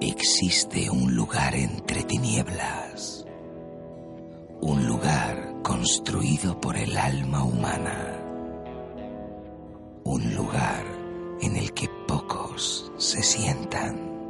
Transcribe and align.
existe 0.00 0.90
un 0.90 1.14
lugar 1.14 1.54
entre 1.54 2.02
tinieblas, 2.04 3.24
un 4.60 4.86
lugar 4.86 5.54
construido 5.62 6.60
por 6.60 6.76
el 6.76 6.96
alma 6.96 7.44
humana, 7.44 8.20
un 10.04 10.34
lugar 10.34 10.84
en 11.40 11.56
el 11.56 11.72
que 11.72 11.88
pocos 12.06 12.92
se 12.96 13.22
sientan, 13.22 14.28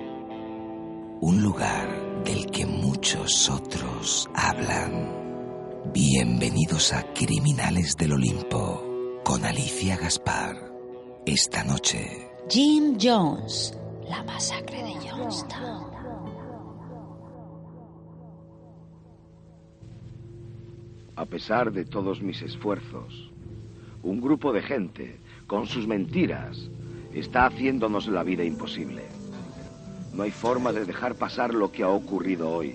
un 1.20 1.42
lugar 1.42 2.22
del 2.24 2.46
que 2.46 2.66
muchos 2.66 3.48
otros 3.50 4.28
hablan. 4.34 5.24
Bienvenidos 5.92 6.92
a 6.92 7.02
Criminales 7.12 7.96
del 7.96 8.12
Olimpo 8.14 9.20
con 9.24 9.44
Alicia 9.44 9.96
Gaspar. 9.96 10.72
Esta 11.26 11.64
noche. 11.64 12.30
Jim 12.48 12.96
Jones, 13.00 13.74
la 14.08 14.22
masacre 14.24 14.82
de 14.82 14.94
Jonestown. 15.08 15.84
A 21.16 21.24
pesar 21.26 21.72
de 21.72 21.84
todos 21.84 22.20
mis 22.20 22.42
esfuerzos, 22.42 23.30
un 24.02 24.20
grupo 24.20 24.52
de 24.52 24.62
gente, 24.62 25.20
con 25.46 25.66
sus 25.66 25.86
mentiras, 25.86 26.68
está 27.12 27.46
haciéndonos 27.46 28.08
la 28.08 28.22
vida 28.24 28.44
imposible. 28.44 29.04
No 30.12 30.24
hay 30.24 30.30
forma 30.30 30.72
de 30.72 30.84
dejar 30.84 31.14
pasar 31.14 31.54
lo 31.54 31.72
que 31.72 31.82
ha 31.82 31.88
ocurrido 31.88 32.50
hoy. 32.50 32.74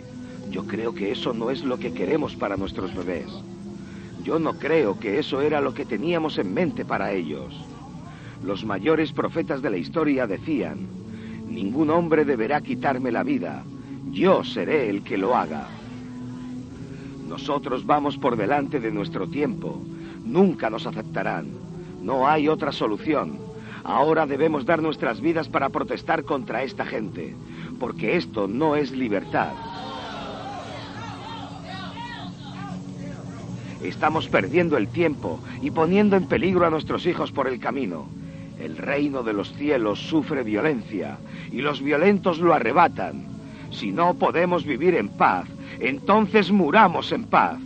Yo 0.50 0.66
creo 0.66 0.94
que 0.94 1.12
eso 1.12 1.34
no 1.34 1.52
es 1.52 1.64
lo 1.64 1.78
que 1.78 1.94
queremos 1.94 2.36
para 2.36 2.58
nuestros 2.58 2.96
bebés. 2.96 3.30
Yo 4.24 4.40
no 4.40 4.58
creo 4.58 5.00
que 5.00 5.20
eso 5.20 5.42
era 5.42 5.62
lo 5.62 5.74
que 5.74 5.86
teníamos 5.86 6.38
en 6.38 6.54
mente 6.54 6.86
para 6.86 7.12
ellos. 7.12 7.54
Los 8.44 8.66
mayores 8.66 9.12
profetas 9.12 9.62
de 9.62 9.70
la 9.70 9.78
historia 9.78 10.26
decían, 10.26 10.99
ningún 11.50 11.90
hombre 11.90 12.26
deberá 12.26 12.62
quitarme 12.62 13.12
la 13.12 13.24
vida, 13.24 13.64
yo 14.12 14.44
seré 14.44 14.90
el 14.90 15.04
que 15.04 15.18
lo 15.18 15.36
haga. 15.36 15.68
Nosotros 17.28 17.86
vamos 17.86 18.18
por 18.18 18.36
delante 18.38 18.80
de 18.80 18.92
nuestro 18.92 19.28
tiempo, 19.28 19.82
nunca 20.26 20.70
nos 20.70 20.86
aceptarán, 20.86 21.48
no 22.02 22.28
hay 22.28 22.48
otra 22.48 22.72
solución. 22.72 23.38
Ahora 23.84 24.26
debemos 24.26 24.66
dar 24.66 24.82
nuestras 24.82 25.22
vidas 25.22 25.48
para 25.48 25.70
protestar 25.70 26.24
contra 26.24 26.64
esta 26.64 26.86
gente, 26.86 27.36
porque 27.80 28.18
esto 28.18 28.48
no 28.48 28.76
es 28.76 28.92
libertad. 28.92 29.54
Estamos 33.84 34.28
perdiendo 34.28 34.76
el 34.76 34.90
tiempo 34.90 35.40
y 35.62 35.72
poniendo 35.72 36.18
en 36.18 36.28
peligro 36.28 36.66
a 36.66 36.70
nuestros 36.70 37.06
hijos 37.06 37.32
por 37.32 37.48
el 37.48 37.60
camino. 37.60 38.08
El 38.60 38.78
reino 38.78 39.24
de 39.24 39.34
los 39.34 39.54
cielos 39.54 40.00
sufre 40.00 40.44
violencia 40.44 41.18
y 41.52 41.62
los 41.62 41.82
violentos 41.82 42.40
lo 42.40 42.54
arrebatan. 42.54 43.26
Si 43.72 43.92
no 43.92 44.16
podemos 44.16 44.66
vivir 44.66 44.96
en 44.96 45.08
paz, 45.10 45.48
entonces 45.80 46.52
muramos 46.52 47.12
en 47.12 47.24
paz. 47.26 47.58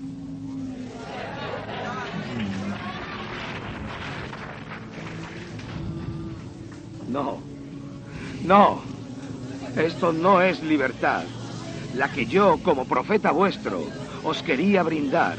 No, 7.09 7.39
no, 8.43 8.81
esto 9.75 10.13
no 10.13 10.41
es 10.41 10.63
libertad, 10.63 11.23
la 11.95 12.11
que 12.11 12.25
yo, 12.25 12.57
como 12.63 12.85
profeta 12.85 13.31
vuestro, 13.31 13.83
os 14.23 14.41
quería 14.41 14.83
brindar. 14.83 15.37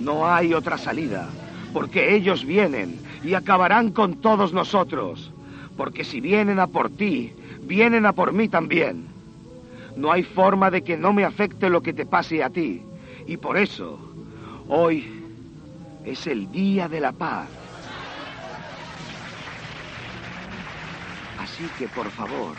No 0.00 0.26
hay 0.26 0.52
otra 0.52 0.76
salida, 0.76 1.28
porque 1.72 2.14
ellos 2.14 2.44
vienen 2.44 3.03
y 3.24 3.34
acabarán 3.34 3.90
con 3.90 4.20
todos 4.20 4.52
nosotros, 4.52 5.32
porque 5.76 6.04
si 6.04 6.20
vienen 6.20 6.60
a 6.60 6.66
por 6.66 6.90
ti, 6.90 7.32
vienen 7.62 8.04
a 8.06 8.12
por 8.12 8.32
mí 8.32 8.48
también. 8.48 9.06
No 9.96 10.12
hay 10.12 10.22
forma 10.22 10.70
de 10.70 10.82
que 10.82 10.96
no 10.96 11.12
me 11.12 11.24
afecte 11.24 11.70
lo 11.70 11.80
que 11.80 11.94
te 11.94 12.04
pase 12.04 12.44
a 12.44 12.50
ti, 12.50 12.82
y 13.26 13.36
por 13.38 13.56
eso, 13.56 13.98
hoy 14.68 15.22
es 16.04 16.26
el 16.26 16.50
día 16.52 16.88
de 16.88 17.00
la 17.00 17.12
paz. 17.12 17.48
Así 21.38 21.64
que, 21.78 21.88
por 21.88 22.10
favor, 22.10 22.56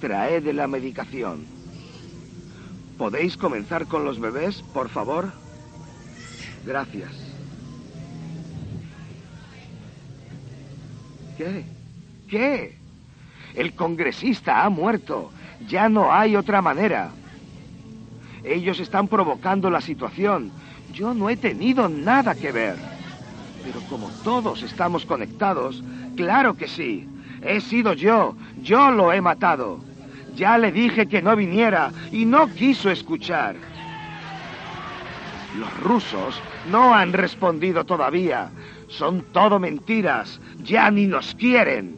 traed 0.00 0.46
la 0.52 0.66
medicación. 0.66 1.46
¿Podéis 2.98 3.36
comenzar 3.36 3.86
con 3.86 4.04
los 4.04 4.20
bebés, 4.20 4.62
por 4.74 4.88
favor? 4.88 5.32
Gracias. 6.66 7.23
¿Qué? 11.36 11.64
¿Qué? 12.28 12.76
El 13.54 13.74
congresista 13.74 14.64
ha 14.64 14.68
muerto. 14.68 15.30
Ya 15.68 15.88
no 15.88 16.12
hay 16.12 16.36
otra 16.36 16.60
manera. 16.60 17.10
Ellos 18.42 18.80
están 18.80 19.08
provocando 19.08 19.70
la 19.70 19.80
situación. 19.80 20.50
Yo 20.92 21.14
no 21.14 21.30
he 21.30 21.36
tenido 21.36 21.88
nada 21.88 22.34
que 22.34 22.52
ver. 22.52 22.76
Pero 23.64 23.80
como 23.88 24.08
todos 24.22 24.62
estamos 24.62 25.06
conectados, 25.06 25.82
claro 26.16 26.54
que 26.54 26.68
sí. 26.68 27.08
He 27.42 27.60
sido 27.60 27.94
yo. 27.94 28.36
Yo 28.62 28.90
lo 28.90 29.12
he 29.12 29.20
matado. 29.20 29.80
Ya 30.36 30.58
le 30.58 30.72
dije 30.72 31.06
que 31.06 31.22
no 31.22 31.34
viniera 31.36 31.92
y 32.10 32.24
no 32.24 32.48
quiso 32.48 32.90
escuchar. 32.90 33.56
Los 35.56 35.80
rusos 35.80 36.40
no 36.70 36.94
han 36.94 37.12
respondido 37.12 37.84
todavía. 37.84 38.50
Son 38.88 39.22
todo 39.32 39.58
mentiras. 39.58 40.40
Ya 40.64 40.90
ni 40.90 41.06
nos 41.06 41.34
quieren. 41.34 41.96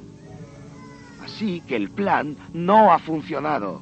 Así 1.24 1.60
que 1.60 1.76
el 1.76 1.88
plan 1.88 2.36
no 2.52 2.92
ha 2.92 2.98
funcionado. 2.98 3.80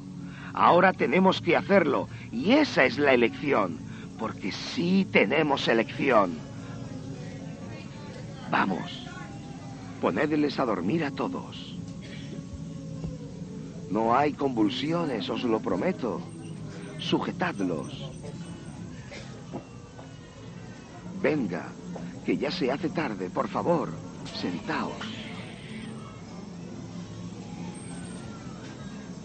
Ahora 0.53 0.93
tenemos 0.93 1.41
que 1.41 1.57
hacerlo. 1.57 2.07
Y 2.31 2.51
esa 2.51 2.85
es 2.85 2.99
la 2.99 3.13
elección. 3.13 3.79
Porque 4.19 4.51
sí 4.51 5.07
tenemos 5.11 5.67
elección. 5.67 6.37
Vamos. 8.51 9.07
Ponedles 10.01 10.59
a 10.59 10.65
dormir 10.65 11.03
a 11.03 11.11
todos. 11.11 11.75
No 13.89 14.15
hay 14.15 14.33
convulsiones, 14.33 15.29
os 15.29 15.43
lo 15.43 15.59
prometo. 15.59 16.21
Sujetadlos. 16.99 18.11
Venga, 21.23 21.69
que 22.23 22.37
ya 22.37 22.51
se 22.51 22.71
hace 22.71 22.89
tarde, 22.89 23.29
por 23.29 23.47
favor, 23.47 23.89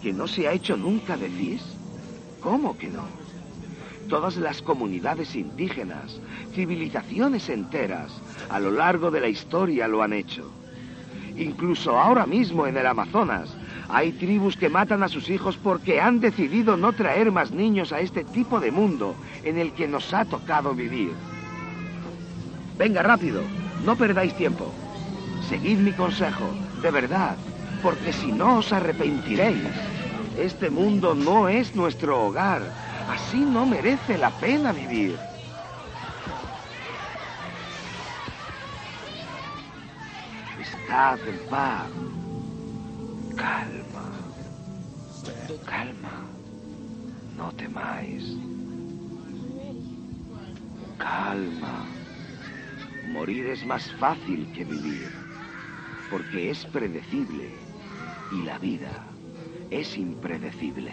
¿Que 0.01 0.13
no 0.13 0.27
se 0.27 0.47
ha 0.47 0.53
hecho 0.53 0.75
nunca, 0.77 1.15
decís? 1.15 1.61
¿Cómo 2.41 2.77
que 2.77 2.87
no? 2.87 3.05
Todas 4.09 4.35
las 4.37 4.61
comunidades 4.61 5.35
indígenas, 5.35 6.19
civilizaciones 6.53 7.49
enteras, 7.49 8.11
a 8.49 8.59
lo 8.59 8.71
largo 8.71 9.11
de 9.11 9.21
la 9.21 9.29
historia 9.29 9.87
lo 9.87 10.01
han 10.01 10.13
hecho. 10.13 10.51
Incluso 11.37 11.97
ahora 11.97 12.25
mismo 12.25 12.67
en 12.67 12.77
el 12.77 12.87
Amazonas 12.87 13.55
hay 13.89 14.11
tribus 14.13 14.57
que 14.57 14.69
matan 14.69 15.03
a 15.03 15.07
sus 15.07 15.29
hijos 15.29 15.57
porque 15.57 16.01
han 16.01 16.19
decidido 16.19 16.77
no 16.77 16.93
traer 16.93 17.31
más 17.31 17.51
niños 17.51 17.93
a 17.93 17.99
este 17.99 18.23
tipo 18.23 18.59
de 18.59 18.71
mundo 18.71 19.15
en 19.43 19.57
el 19.57 19.71
que 19.73 19.87
nos 19.87 20.13
ha 20.13 20.25
tocado 20.25 20.73
vivir. 20.73 21.11
Venga, 22.77 23.03
rápido, 23.03 23.43
no 23.85 23.95
perdáis 23.95 24.35
tiempo. 24.35 24.73
Seguid 25.51 25.79
mi 25.79 25.91
consejo, 25.91 26.55
de 26.81 26.91
verdad, 26.91 27.35
porque 27.83 28.13
si 28.13 28.31
no 28.31 28.59
os 28.59 28.71
arrepentiréis. 28.71 29.67
Este 30.37 30.69
mundo 30.69 31.13
no 31.13 31.49
es 31.49 31.75
nuestro 31.75 32.25
hogar. 32.25 32.61
Así 33.09 33.41
no 33.41 33.65
merece 33.65 34.17
la 34.17 34.29
pena 34.29 34.71
vivir. 34.71 35.19
Estad 40.61 41.19
en 41.27 41.37
paz. 41.49 41.89
Calma. 43.35 44.05
Calma. 45.65 46.23
No 47.35 47.51
temáis. 47.57 48.37
Calma. 50.97 51.85
Morir 53.11 53.47
es 53.47 53.65
más 53.65 53.91
fácil 53.99 54.49
que 54.53 54.63
vivir, 54.63 55.20
porque 56.11 56.51
es 56.51 56.65
predecible 56.65 57.49
y 58.33 58.43
la 58.43 58.59
vida 58.59 59.05
es 59.69 59.97
impredecible. 59.97 60.91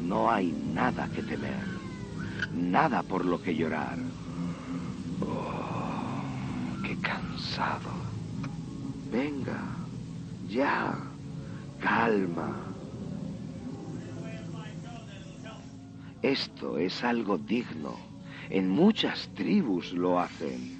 No 0.00 0.30
hay 0.30 0.52
nada 0.72 1.08
que 1.08 1.20
temer, 1.24 1.66
nada 2.54 3.02
por 3.02 3.24
lo 3.24 3.42
que 3.42 3.56
llorar. 3.56 3.98
Oh, 5.20 6.22
qué 6.84 6.96
cansado. 7.00 7.90
Venga, 9.10 9.60
ya, 10.48 10.96
calma. 11.80 12.54
Esto 16.22 16.78
es 16.78 17.02
algo 17.02 17.36
digno. 17.36 17.96
En 18.48 18.68
muchas 18.68 19.28
tribus 19.34 19.92
lo 19.92 20.20
hacen. 20.20 20.78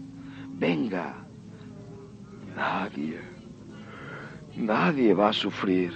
Venga. 0.57 1.22
Nadie. 2.57 3.21
Nadie 4.57 5.15
va 5.15 5.29
a 5.29 5.33
sufrir. 5.33 5.93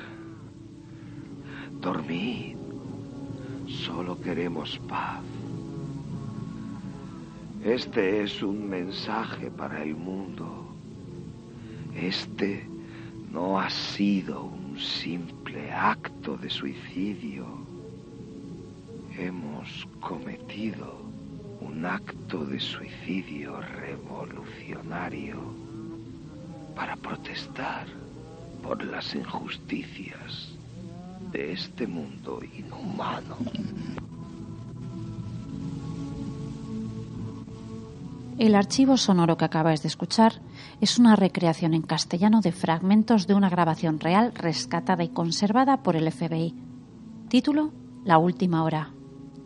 Dormid. 1.81 2.57
Solo 3.69 4.21
queremos 4.21 4.79
paz. 4.89 5.23
Este 7.65 8.23
es 8.23 8.43
un 8.43 8.69
mensaje 8.69 9.51
para 9.51 9.83
el 9.83 9.95
mundo. 9.95 10.67
Este 11.95 12.67
no 13.33 13.59
ha 13.59 13.69
sido 13.69 14.45
un 14.45 14.79
simple 14.79 15.73
acto 15.73 16.37
de 16.37 16.49
suicidio. 16.49 17.47
Hemos 19.19 19.87
cometido 20.01 21.01
un 21.61 21.85
acto 21.85 22.45
de 22.45 22.61
suicidio 22.61 23.61
revolucionario 23.61 25.66
para 26.77 26.95
protestar 26.95 27.87
por 28.63 28.85
las 28.85 29.15
injusticias 29.15 30.53
de 31.33 31.53
este 31.53 31.87
mundo 31.87 32.41
inhumano. 32.57 33.37
El 38.39 38.55
archivo 38.55 38.99
sonoro 38.99 39.39
que 39.39 39.47
acabáis 39.47 39.83
de 39.83 39.89
escuchar 39.89 40.43
es 40.83 40.99
una 40.99 41.17
recreación 41.17 41.73
en 41.73 41.81
castellano 41.81 42.43
de 42.43 42.53
fragmentos 42.53 43.27
de 43.27 43.33
una 43.33 43.49
grabación 43.49 43.99
real 43.99 44.33
rescatada 44.35 45.03
y 45.03 45.09
conservada 45.09 45.83
por 45.83 45.97
el 45.97 46.13
FBI. 46.13 46.55
Título 47.29 47.73
La 48.05 48.19
última 48.19 48.63
hora. 48.63 48.93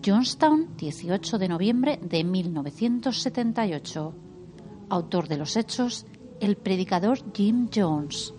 Johnstown, 0.04 0.76
18 0.76 1.38
de 1.38 1.48
noviembre 1.48 2.00
de 2.02 2.24
1978. 2.24 4.14
Autor 4.88 5.28
de 5.28 5.36
los 5.36 5.56
hechos, 5.56 6.04
el 6.40 6.56
predicador 6.56 7.18
Jim 7.34 7.68
Jones. 7.74 8.34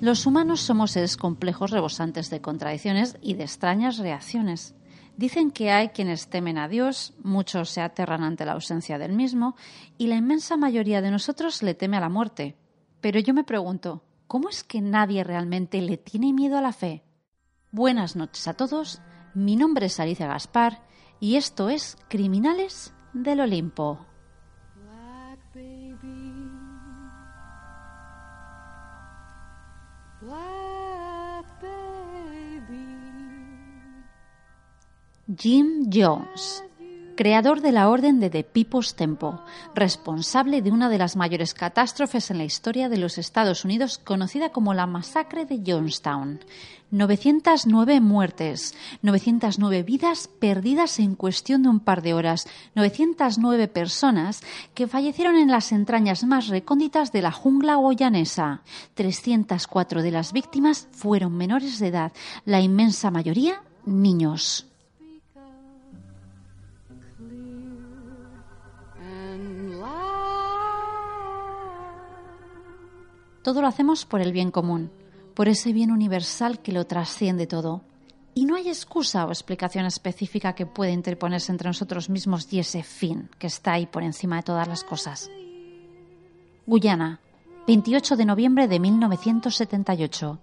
Los 0.00 0.24
humanos 0.24 0.60
somos 0.60 0.92
seres 0.92 1.16
complejos 1.16 1.70
rebosantes 1.70 2.30
de 2.30 2.40
contradicciones 2.40 3.18
y 3.20 3.34
de 3.34 3.44
extrañas 3.44 3.98
reacciones. 3.98 4.74
Dicen 5.18 5.50
que 5.50 5.70
hay 5.70 5.88
quienes 5.90 6.28
temen 6.28 6.56
a 6.56 6.68
Dios, 6.68 7.12
muchos 7.22 7.68
se 7.68 7.82
aterran 7.82 8.24
ante 8.24 8.46
la 8.46 8.52
ausencia 8.52 8.96
del 8.96 9.12
mismo 9.12 9.56
y 9.98 10.06
la 10.06 10.16
inmensa 10.16 10.56
mayoría 10.56 11.02
de 11.02 11.10
nosotros 11.10 11.62
le 11.62 11.74
teme 11.74 11.98
a 11.98 12.00
la 12.00 12.08
muerte. 12.08 12.56
Pero 13.02 13.20
yo 13.20 13.34
me 13.34 13.44
pregunto, 13.44 14.02
¿cómo 14.26 14.48
es 14.48 14.64
que 14.64 14.80
nadie 14.80 15.22
realmente 15.22 15.82
le 15.82 15.98
tiene 15.98 16.32
miedo 16.32 16.56
a 16.56 16.62
la 16.62 16.72
fe? 16.72 17.04
Buenas 17.70 18.16
noches 18.16 18.48
a 18.48 18.54
todos, 18.54 19.02
mi 19.34 19.56
nombre 19.56 19.86
es 19.86 20.00
Alicia 20.00 20.26
Gaspar 20.26 20.82
y 21.20 21.36
esto 21.36 21.68
es 21.68 21.96
Criminales 22.08 22.92
del 23.12 23.40
Olimpo. 23.40 24.06
Jim 35.38 35.88
Jones, 35.92 36.64
creador 37.20 37.60
de 37.60 37.70
la 37.70 37.90
Orden 37.90 38.18
de 38.18 38.30
The 38.30 38.44
People's 38.44 38.94
Temple, 38.94 39.32
responsable 39.74 40.62
de 40.62 40.70
una 40.70 40.88
de 40.88 40.96
las 40.96 41.16
mayores 41.16 41.52
catástrofes 41.52 42.30
en 42.30 42.38
la 42.38 42.44
historia 42.44 42.88
de 42.88 42.96
los 42.96 43.18
Estados 43.18 43.66
Unidos 43.66 43.98
conocida 43.98 44.52
como 44.52 44.72
la 44.72 44.86
masacre 44.86 45.44
de 45.44 45.60
Jonestown. 45.62 46.40
909 46.90 48.00
muertes, 48.00 48.74
909 49.02 49.82
vidas 49.82 50.28
perdidas 50.28 50.98
en 50.98 51.14
cuestión 51.14 51.62
de 51.62 51.68
un 51.68 51.80
par 51.80 52.00
de 52.00 52.14
horas, 52.14 52.48
909 52.74 53.68
personas 53.68 54.40
que 54.72 54.88
fallecieron 54.88 55.36
en 55.36 55.50
las 55.50 55.72
entrañas 55.72 56.24
más 56.24 56.48
recónditas 56.48 57.12
de 57.12 57.20
la 57.20 57.32
jungla 57.32 57.74
guayanesa. 57.74 58.62
304 58.94 60.00
de 60.00 60.10
las 60.10 60.32
víctimas 60.32 60.88
fueron 60.92 61.36
menores 61.36 61.80
de 61.80 61.88
edad, 61.88 62.12
la 62.46 62.62
inmensa 62.62 63.10
mayoría 63.10 63.62
niños. 63.84 64.69
Todo 73.42 73.62
lo 73.62 73.68
hacemos 73.68 74.04
por 74.04 74.20
el 74.20 74.32
bien 74.32 74.50
común, 74.50 74.90
por 75.34 75.48
ese 75.48 75.72
bien 75.72 75.90
universal 75.90 76.60
que 76.60 76.72
lo 76.72 76.86
trasciende 76.86 77.46
todo. 77.46 77.82
Y 78.34 78.44
no 78.44 78.54
hay 78.54 78.68
excusa 78.68 79.24
o 79.24 79.30
explicación 79.30 79.86
específica 79.86 80.54
que 80.54 80.66
pueda 80.66 80.92
interponerse 80.92 81.50
entre 81.50 81.68
nosotros 81.68 82.10
mismos 82.10 82.52
y 82.52 82.58
ese 82.58 82.82
fin 82.82 83.30
que 83.38 83.46
está 83.46 83.72
ahí 83.72 83.86
por 83.86 84.02
encima 84.02 84.36
de 84.36 84.42
todas 84.42 84.68
las 84.68 84.84
cosas. 84.84 85.30
Guyana, 86.66 87.20
28 87.66 88.16
de 88.16 88.24
noviembre 88.26 88.68
de 88.68 88.78
1978. 88.78 90.38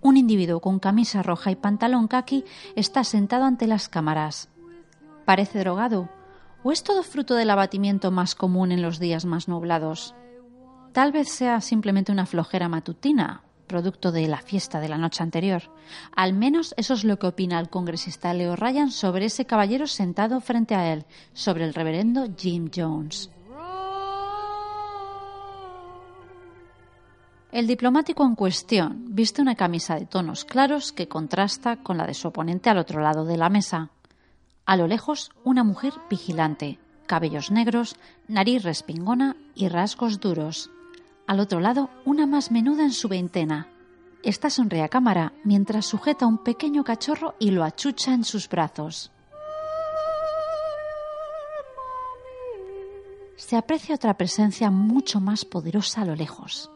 Un 0.00 0.16
individuo 0.16 0.60
con 0.60 0.78
camisa 0.78 1.22
roja 1.22 1.50
y 1.50 1.56
pantalón 1.56 2.08
kaki 2.08 2.44
está 2.74 3.04
sentado 3.04 3.44
ante 3.44 3.66
las 3.66 3.88
cámaras. 3.88 4.48
¿Parece 5.24 5.58
drogado? 5.58 6.08
¿O 6.62 6.72
es 6.72 6.82
todo 6.82 7.02
fruto 7.02 7.34
del 7.34 7.50
abatimiento 7.50 8.10
más 8.10 8.34
común 8.34 8.72
en 8.72 8.82
los 8.82 8.98
días 8.98 9.24
más 9.24 9.48
nublados? 9.48 10.14
Tal 10.96 11.12
vez 11.12 11.28
sea 11.28 11.60
simplemente 11.60 12.10
una 12.10 12.24
flojera 12.24 12.70
matutina, 12.70 13.42
producto 13.66 14.12
de 14.12 14.28
la 14.28 14.38
fiesta 14.38 14.80
de 14.80 14.88
la 14.88 14.96
noche 14.96 15.22
anterior. 15.22 15.64
Al 16.14 16.32
menos 16.32 16.72
eso 16.78 16.94
es 16.94 17.04
lo 17.04 17.18
que 17.18 17.26
opina 17.26 17.60
el 17.60 17.68
congresista 17.68 18.32
Leo 18.32 18.56
Ryan 18.56 18.90
sobre 18.90 19.26
ese 19.26 19.44
caballero 19.44 19.86
sentado 19.88 20.40
frente 20.40 20.74
a 20.74 20.90
él, 20.90 21.04
sobre 21.34 21.64
el 21.64 21.74
reverendo 21.74 22.26
Jim 22.34 22.70
Jones. 22.74 23.30
El 27.52 27.66
diplomático 27.66 28.24
en 28.24 28.34
cuestión 28.34 29.04
viste 29.14 29.42
una 29.42 29.54
camisa 29.54 29.96
de 29.96 30.06
tonos 30.06 30.46
claros 30.46 30.92
que 30.92 31.08
contrasta 31.08 31.76
con 31.76 31.98
la 31.98 32.06
de 32.06 32.14
su 32.14 32.28
oponente 32.28 32.70
al 32.70 32.78
otro 32.78 33.02
lado 33.02 33.26
de 33.26 33.36
la 33.36 33.50
mesa. 33.50 33.90
A 34.64 34.78
lo 34.78 34.86
lejos, 34.86 35.30
una 35.44 35.62
mujer 35.62 35.92
vigilante, 36.08 36.78
cabellos 37.06 37.50
negros, 37.50 37.96
nariz 38.28 38.62
respingona 38.62 39.36
y 39.54 39.68
rasgos 39.68 40.20
duros. 40.20 40.70
Al 41.26 41.40
otro 41.40 41.58
lado, 41.58 41.90
una 42.04 42.26
más 42.26 42.52
menuda 42.52 42.84
en 42.84 42.92
su 42.92 43.08
veintena. 43.08 43.68
Esta 44.22 44.48
sonríe 44.48 44.82
a 44.82 44.88
cámara 44.88 45.32
mientras 45.42 45.86
sujeta 45.86 46.26
un 46.26 46.38
pequeño 46.38 46.84
cachorro 46.84 47.34
y 47.40 47.50
lo 47.50 47.64
achucha 47.64 48.14
en 48.14 48.24
sus 48.24 48.48
brazos. 48.48 49.10
Se 53.36 53.56
aprecia 53.56 53.96
otra 53.96 54.16
presencia 54.16 54.70
mucho 54.70 55.20
más 55.20 55.44
poderosa 55.44 56.02
a 56.02 56.04
lo 56.04 56.14
lejos. 56.14 56.70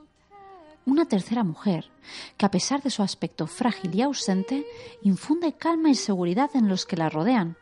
Una 0.85 1.07
tercera 1.07 1.45
mujer, 1.45 1.91
que 2.37 2.47
a 2.47 2.51
pesar 2.51 2.83
de 2.83 2.91
su 2.91 3.03
aspecto 3.03 3.47
frágil 3.47 3.95
y 3.95 4.03
ausente, 4.03 4.67
infunde 5.03 5.53
calma 5.53 5.91
y 5.91 5.95
seguridad 5.95 6.51
en 6.55 6.69
los 6.69 6.87
que 6.87 6.97
la 6.97 7.09
rodean. 7.09 7.57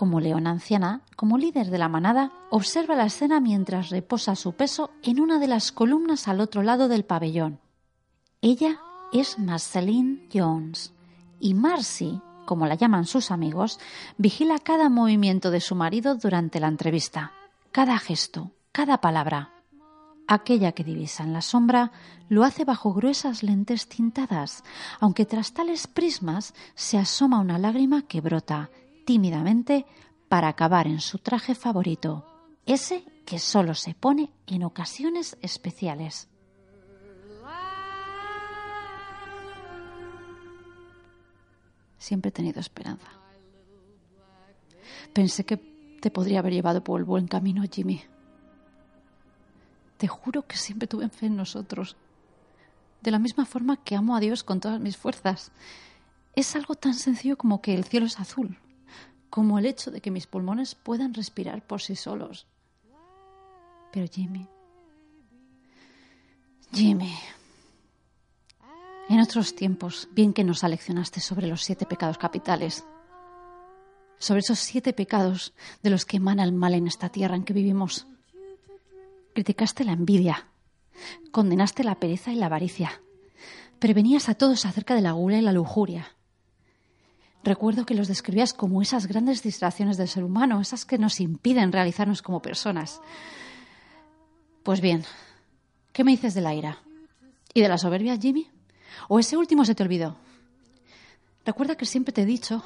Como 0.00 0.18
leona 0.18 0.48
anciana, 0.48 1.02
como 1.14 1.36
líder 1.36 1.68
de 1.68 1.76
la 1.76 1.90
manada, 1.90 2.32
observa 2.48 2.94
la 2.94 3.04
escena 3.04 3.38
mientras 3.38 3.90
reposa 3.90 4.34
su 4.34 4.54
peso 4.54 4.88
en 5.02 5.20
una 5.20 5.38
de 5.38 5.46
las 5.46 5.72
columnas 5.72 6.26
al 6.26 6.40
otro 6.40 6.62
lado 6.62 6.88
del 6.88 7.04
pabellón. 7.04 7.60
Ella 8.40 8.80
es 9.12 9.38
Marceline 9.38 10.26
Jones 10.32 10.94
y 11.38 11.52
Marcy, 11.52 12.18
como 12.46 12.66
la 12.66 12.76
llaman 12.76 13.04
sus 13.04 13.30
amigos, 13.30 13.78
vigila 14.16 14.58
cada 14.58 14.88
movimiento 14.88 15.50
de 15.50 15.60
su 15.60 15.74
marido 15.74 16.14
durante 16.14 16.60
la 16.60 16.68
entrevista, 16.68 17.32
cada 17.70 17.98
gesto, 17.98 18.52
cada 18.72 19.02
palabra. 19.02 19.50
Aquella 20.26 20.72
que 20.72 20.82
divisa 20.82 21.24
en 21.24 21.34
la 21.34 21.42
sombra 21.42 21.92
lo 22.30 22.44
hace 22.44 22.64
bajo 22.64 22.94
gruesas 22.94 23.42
lentes 23.42 23.86
tintadas, 23.86 24.64
aunque 24.98 25.26
tras 25.26 25.52
tales 25.52 25.86
prismas 25.86 26.54
se 26.74 26.96
asoma 26.96 27.38
una 27.38 27.58
lágrima 27.58 28.00
que 28.00 28.22
brota 28.22 28.70
tímidamente 29.04 29.86
para 30.28 30.48
acabar 30.48 30.86
en 30.86 31.00
su 31.00 31.18
traje 31.18 31.54
favorito, 31.54 32.24
ese 32.66 33.04
que 33.26 33.38
solo 33.38 33.74
se 33.74 33.94
pone 33.94 34.30
en 34.46 34.62
ocasiones 34.64 35.36
especiales. 35.42 36.28
Siempre 41.98 42.30
he 42.30 42.32
tenido 42.32 42.60
esperanza. 42.60 43.08
Pensé 45.12 45.44
que 45.44 45.58
te 46.00 46.10
podría 46.10 46.38
haber 46.38 46.52
llevado 46.52 46.82
por 46.82 46.98
el 46.98 47.04
buen 47.04 47.26
camino, 47.26 47.62
Jimmy. 47.70 48.02
Te 49.98 50.08
juro 50.08 50.46
que 50.46 50.56
siempre 50.56 50.88
tuve 50.88 51.08
fe 51.10 51.26
en 51.26 51.36
nosotros. 51.36 51.96
De 53.02 53.10
la 53.10 53.18
misma 53.18 53.44
forma 53.44 53.82
que 53.82 53.96
amo 53.96 54.16
a 54.16 54.20
Dios 54.20 54.42
con 54.44 54.60
todas 54.60 54.80
mis 54.80 54.96
fuerzas. 54.96 55.52
Es 56.34 56.56
algo 56.56 56.74
tan 56.74 56.94
sencillo 56.94 57.36
como 57.36 57.60
que 57.60 57.74
el 57.74 57.84
cielo 57.84 58.06
es 58.06 58.18
azul, 58.18 58.58
como 59.30 59.58
el 59.58 59.66
hecho 59.66 59.90
de 59.90 60.00
que 60.00 60.10
mis 60.10 60.26
pulmones 60.26 60.74
puedan 60.74 61.14
respirar 61.14 61.66
por 61.66 61.80
sí 61.80 61.96
solos. 61.96 62.46
Pero 63.92 64.06
Jimmy, 64.12 64.46
Jimmy, 66.72 67.16
en 69.08 69.20
otros 69.20 69.56
tiempos, 69.56 70.08
bien 70.12 70.32
que 70.32 70.44
nos 70.44 70.62
aleccionaste 70.62 71.20
sobre 71.20 71.48
los 71.48 71.62
siete 71.64 71.86
pecados 71.86 72.18
capitales, 72.18 72.84
sobre 74.18 74.40
esos 74.40 74.60
siete 74.60 74.92
pecados 74.92 75.52
de 75.82 75.90
los 75.90 76.04
que 76.04 76.18
emana 76.18 76.44
el 76.44 76.52
mal 76.52 76.74
en 76.74 76.86
esta 76.86 77.08
tierra 77.08 77.34
en 77.34 77.44
que 77.44 77.52
vivimos. 77.52 78.06
Criticaste 79.34 79.84
la 79.84 79.92
envidia, 79.92 80.46
condenaste 81.32 81.82
la 81.82 81.96
pereza 81.96 82.32
y 82.32 82.36
la 82.36 82.46
avaricia, 82.46 83.02
prevenías 83.80 84.28
a 84.28 84.34
todos 84.34 84.64
acerca 84.66 84.94
de 84.94 85.00
la 85.00 85.12
gula 85.12 85.38
y 85.38 85.42
la 85.42 85.52
lujuria. 85.52 86.16
Recuerdo 87.42 87.86
que 87.86 87.94
los 87.94 88.08
describías 88.08 88.52
como 88.52 88.82
esas 88.82 89.06
grandes 89.06 89.42
distracciones 89.42 89.96
del 89.96 90.08
ser 90.08 90.24
humano, 90.24 90.60
esas 90.60 90.84
que 90.84 90.98
nos 90.98 91.20
impiden 91.20 91.72
realizarnos 91.72 92.20
como 92.20 92.42
personas. 92.42 93.00
Pues 94.62 94.80
bien, 94.80 95.04
¿qué 95.92 96.04
me 96.04 96.10
dices 96.10 96.34
de 96.34 96.42
la 96.42 96.54
ira? 96.54 96.78
¿Y 97.54 97.62
de 97.62 97.68
la 97.68 97.78
soberbia, 97.78 98.18
Jimmy? 98.18 98.46
¿O 99.08 99.18
ese 99.18 99.36
último 99.36 99.64
se 99.64 99.74
te 99.74 99.82
olvidó? 99.82 100.16
Recuerda 101.46 101.76
que 101.76 101.86
siempre 101.86 102.12
te 102.12 102.22
he 102.22 102.26
dicho 102.26 102.62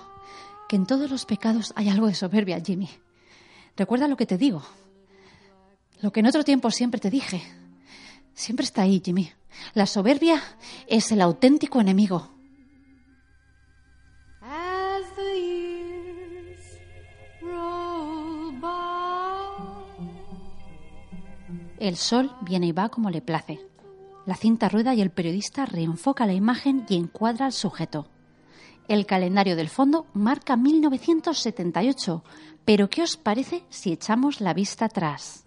que 0.69 0.77
en 0.77 0.87
todos 0.87 1.09
los 1.09 1.25
pecados 1.25 1.73
hay 1.77 1.89
algo 1.89 2.09
de 2.09 2.15
soberbia, 2.15 2.61
Jimmy. 2.61 2.91
Recuerda 3.77 4.09
lo 4.09 4.17
que 4.17 4.27
te 4.27 4.39
digo. 4.39 4.63
Lo 6.01 6.13
que 6.13 6.21
en 6.21 6.27
otro 6.27 6.43
tiempo 6.43 6.71
siempre 6.71 7.01
te 7.01 7.11
dije. 7.11 7.43
Siempre 8.35 8.65
está 8.65 8.83
ahí, 8.83 9.01
Jimmy. 9.05 9.33
La 9.75 9.87
soberbia 9.87 10.43
es 10.89 11.13
el 11.13 11.21
auténtico 11.21 11.81
enemigo. 11.81 12.34
El 21.85 21.99
sol 21.99 22.35
viene 22.41 22.69
y 22.69 22.73
va 22.73 22.89
como 22.89 23.11
le 23.11 23.21
place. 23.21 23.61
La 24.25 24.37
cinta 24.37 24.71
rueda 24.71 24.95
y 24.95 25.03
el 25.03 25.11
periodista 25.11 25.67
reenfoca 25.67 26.25
la 26.25 26.33
imagen 26.33 26.87
y 26.89 26.97
encuadra 26.97 27.45
al 27.45 27.53
sujeto. 27.53 28.09
El 28.89 29.05
calendario 29.05 29.55
del 29.55 29.69
fondo 29.69 30.07
marca 30.15 30.57
1978, 30.57 32.25
pero 32.65 32.89
¿qué 32.89 33.03
os 33.03 33.19
parece 33.19 33.65
si 33.69 33.93
echamos 33.93 34.41
la 34.41 34.55
vista 34.55 34.87
atrás? 34.87 35.45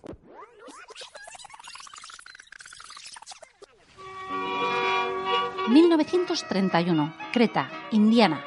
...1931, 5.70 7.16
Creta, 7.34 7.68
Indiana. 7.92 8.42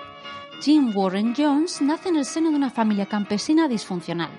Jim 0.63 0.93
Warren 0.95 1.35
Jones 1.37 1.83
nace 1.83 2.11
en 2.11 2.17
el 2.17 2.25
seno 2.25 2.51
de 2.51 2.57
una 2.57 2.71
familia 2.71 3.07
campesina 3.07 3.67
disfuncional. 3.67 4.31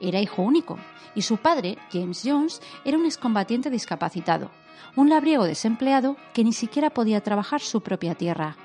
Era 0.00 0.20
hijo 0.20 0.42
único, 0.42 0.78
y 1.14 1.22
su 1.22 1.36
padre, 1.36 1.78
James 1.92 2.22
Jones, 2.24 2.62
era 2.84 2.96
un 2.96 3.04
excombatiente 3.04 3.70
discapacitado, 3.70 4.50
un 4.96 5.08
labriego 5.08 5.44
desempleado 5.44 6.16
que 6.32 6.44
ni 6.44 6.52
siquiera 6.52 6.90
podía 6.90 7.20
trabajar 7.20 7.60
su 7.60 7.80
propia 7.80 8.14
tierra. 8.14 8.56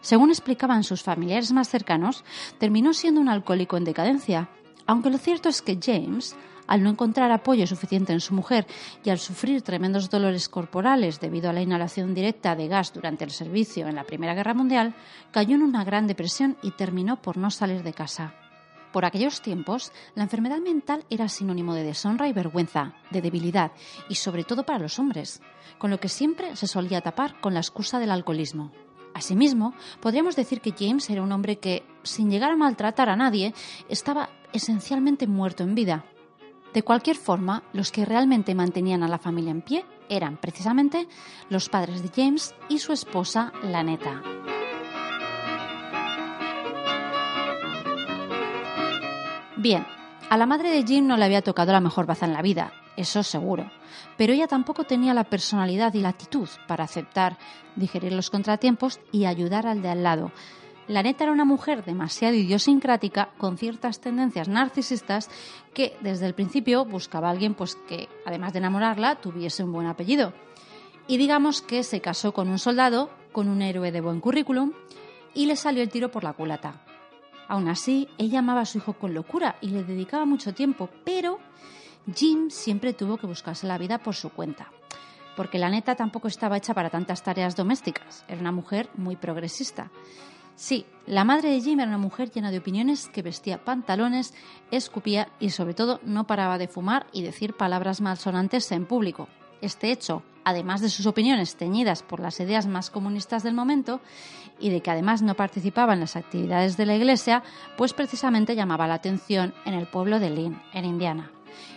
Según 0.00 0.30
explicaban 0.30 0.84
sus 0.84 1.02
familiares 1.02 1.52
más 1.52 1.68
cercanos, 1.68 2.24
terminó 2.58 2.94
siendo 2.94 3.20
un 3.20 3.28
alcohólico 3.28 3.76
en 3.76 3.84
decadencia, 3.84 4.48
aunque 4.86 5.10
lo 5.10 5.18
cierto 5.18 5.48
es 5.48 5.62
que 5.62 5.78
James, 5.80 6.36
al 6.66 6.82
no 6.82 6.90
encontrar 6.90 7.30
apoyo 7.32 7.66
suficiente 7.66 8.12
en 8.12 8.20
su 8.20 8.32
mujer 8.32 8.66
y 9.04 9.10
al 9.10 9.18
sufrir 9.18 9.62
tremendos 9.62 10.08
dolores 10.08 10.48
corporales 10.48 11.20
debido 11.20 11.50
a 11.50 11.52
la 11.52 11.62
inhalación 11.62 12.14
directa 12.14 12.56
de 12.56 12.68
gas 12.68 12.92
durante 12.92 13.24
el 13.24 13.30
servicio 13.30 13.88
en 13.88 13.96
la 13.96 14.04
Primera 14.04 14.34
Guerra 14.34 14.54
Mundial, 14.54 14.94
cayó 15.32 15.56
en 15.56 15.62
una 15.62 15.84
gran 15.84 16.06
depresión 16.06 16.56
y 16.62 16.70
terminó 16.70 17.20
por 17.20 17.36
no 17.36 17.50
salir 17.50 17.82
de 17.82 17.92
casa. 17.92 18.39
Por 18.92 19.04
aquellos 19.04 19.40
tiempos, 19.40 19.92
la 20.14 20.24
enfermedad 20.24 20.58
mental 20.58 21.04
era 21.10 21.28
sinónimo 21.28 21.74
de 21.74 21.84
deshonra 21.84 22.28
y 22.28 22.32
vergüenza, 22.32 22.94
de 23.10 23.22
debilidad, 23.22 23.72
y 24.08 24.16
sobre 24.16 24.44
todo 24.44 24.64
para 24.64 24.80
los 24.80 24.98
hombres, 24.98 25.40
con 25.78 25.90
lo 25.90 26.00
que 26.00 26.08
siempre 26.08 26.56
se 26.56 26.66
solía 26.66 27.00
tapar 27.00 27.40
con 27.40 27.54
la 27.54 27.60
excusa 27.60 27.98
del 27.98 28.10
alcoholismo. 28.10 28.72
Asimismo, 29.14 29.74
podríamos 30.00 30.36
decir 30.36 30.60
que 30.60 30.74
James 30.76 31.08
era 31.10 31.22
un 31.22 31.32
hombre 31.32 31.58
que, 31.58 31.84
sin 32.02 32.30
llegar 32.30 32.52
a 32.52 32.56
maltratar 32.56 33.08
a 33.08 33.16
nadie, 33.16 33.54
estaba 33.88 34.30
esencialmente 34.52 35.26
muerto 35.26 35.62
en 35.62 35.74
vida. 35.74 36.04
De 36.72 36.82
cualquier 36.82 37.16
forma, 37.16 37.64
los 37.72 37.90
que 37.90 38.04
realmente 38.04 38.54
mantenían 38.54 39.02
a 39.02 39.08
la 39.08 39.18
familia 39.18 39.50
en 39.50 39.62
pie 39.62 39.84
eran 40.08 40.36
precisamente 40.36 41.08
los 41.48 41.68
padres 41.68 42.02
de 42.02 42.10
James 42.14 42.54
y 42.68 42.78
su 42.78 42.92
esposa, 42.92 43.52
Laneta. 43.62 44.22
Bien, 49.60 49.86
a 50.30 50.38
la 50.38 50.46
madre 50.46 50.70
de 50.70 50.84
Jim 50.84 51.06
no 51.06 51.18
le 51.18 51.24
había 51.26 51.42
tocado 51.42 51.70
la 51.70 51.82
mejor 51.82 52.06
baza 52.06 52.24
en 52.24 52.32
la 52.32 52.40
vida, 52.40 52.72
eso 52.96 53.22
seguro, 53.22 53.70
pero 54.16 54.32
ella 54.32 54.46
tampoco 54.46 54.84
tenía 54.84 55.12
la 55.12 55.24
personalidad 55.24 55.92
y 55.92 56.00
la 56.00 56.08
actitud 56.08 56.48
para 56.66 56.84
aceptar, 56.84 57.36
digerir 57.76 58.12
los 58.12 58.30
contratiempos 58.30 59.00
y 59.12 59.26
ayudar 59.26 59.66
al 59.66 59.82
de 59.82 59.90
al 59.90 60.02
lado. 60.02 60.32
La 60.88 61.02
neta 61.02 61.24
era 61.24 61.32
una 61.34 61.44
mujer 61.44 61.84
demasiado 61.84 62.36
idiosincrática, 62.36 63.34
con 63.36 63.58
ciertas 63.58 64.00
tendencias 64.00 64.48
narcisistas, 64.48 65.28
que 65.74 65.94
desde 66.00 66.24
el 66.24 66.32
principio 66.32 66.86
buscaba 66.86 67.28
a 67.28 67.32
alguien 67.32 67.52
pues, 67.52 67.76
que, 67.86 68.08
además 68.24 68.54
de 68.54 68.60
enamorarla, 68.60 69.16
tuviese 69.16 69.62
un 69.62 69.74
buen 69.74 69.88
apellido. 69.88 70.32
Y 71.06 71.18
digamos 71.18 71.60
que 71.60 71.82
se 71.82 72.00
casó 72.00 72.32
con 72.32 72.48
un 72.48 72.58
soldado, 72.58 73.10
con 73.30 73.46
un 73.46 73.60
héroe 73.60 73.92
de 73.92 74.00
buen 74.00 74.20
currículum, 74.20 74.72
y 75.34 75.44
le 75.44 75.56
salió 75.56 75.82
el 75.82 75.90
tiro 75.90 76.10
por 76.10 76.24
la 76.24 76.32
culata. 76.32 76.80
Aún 77.50 77.68
así, 77.68 78.08
ella 78.16 78.38
amaba 78.38 78.60
a 78.60 78.64
su 78.64 78.78
hijo 78.78 78.92
con 78.92 79.12
locura 79.12 79.56
y 79.60 79.70
le 79.70 79.82
dedicaba 79.82 80.24
mucho 80.24 80.54
tiempo, 80.54 80.88
pero 81.04 81.40
Jim 82.14 82.48
siempre 82.48 82.92
tuvo 82.92 83.16
que 83.16 83.26
buscarse 83.26 83.66
la 83.66 83.76
vida 83.76 83.98
por 83.98 84.14
su 84.14 84.30
cuenta. 84.30 84.70
Porque 85.34 85.58
la 85.58 85.68
neta 85.68 85.96
tampoco 85.96 86.28
estaba 86.28 86.56
hecha 86.56 86.74
para 86.74 86.90
tantas 86.90 87.24
tareas 87.24 87.56
domésticas. 87.56 88.24
Era 88.28 88.40
una 88.40 88.52
mujer 88.52 88.88
muy 88.94 89.16
progresista. 89.16 89.90
Sí, 90.54 90.86
la 91.06 91.24
madre 91.24 91.50
de 91.50 91.60
Jim 91.60 91.80
era 91.80 91.88
una 91.88 91.98
mujer 91.98 92.30
llena 92.30 92.52
de 92.52 92.58
opiniones 92.58 93.08
que 93.08 93.22
vestía 93.22 93.64
pantalones, 93.64 94.32
escupía 94.70 95.26
y 95.40 95.50
sobre 95.50 95.74
todo 95.74 95.98
no 96.04 96.28
paraba 96.28 96.56
de 96.56 96.68
fumar 96.68 97.08
y 97.12 97.22
decir 97.22 97.56
palabras 97.56 98.00
malsonantes 98.00 98.70
en 98.70 98.86
público. 98.86 99.26
Este 99.60 99.92
hecho, 99.92 100.22
además 100.44 100.80
de 100.80 100.88
sus 100.88 101.06
opiniones 101.06 101.56
teñidas 101.56 102.02
por 102.02 102.20
las 102.20 102.40
ideas 102.40 102.66
más 102.66 102.90
comunistas 102.90 103.42
del 103.42 103.54
momento 103.54 104.00
y 104.58 104.70
de 104.70 104.80
que 104.80 104.90
además 104.90 105.22
no 105.22 105.34
participaba 105.34 105.92
en 105.92 106.00
las 106.00 106.16
actividades 106.16 106.76
de 106.76 106.86
la 106.86 106.96
Iglesia, 106.96 107.42
pues 107.76 107.92
precisamente 107.92 108.56
llamaba 108.56 108.88
la 108.88 108.94
atención 108.94 109.54
en 109.64 109.74
el 109.74 109.86
pueblo 109.86 110.18
de 110.18 110.30
Lynn, 110.30 110.62
en 110.72 110.84
Indiana, 110.84 111.30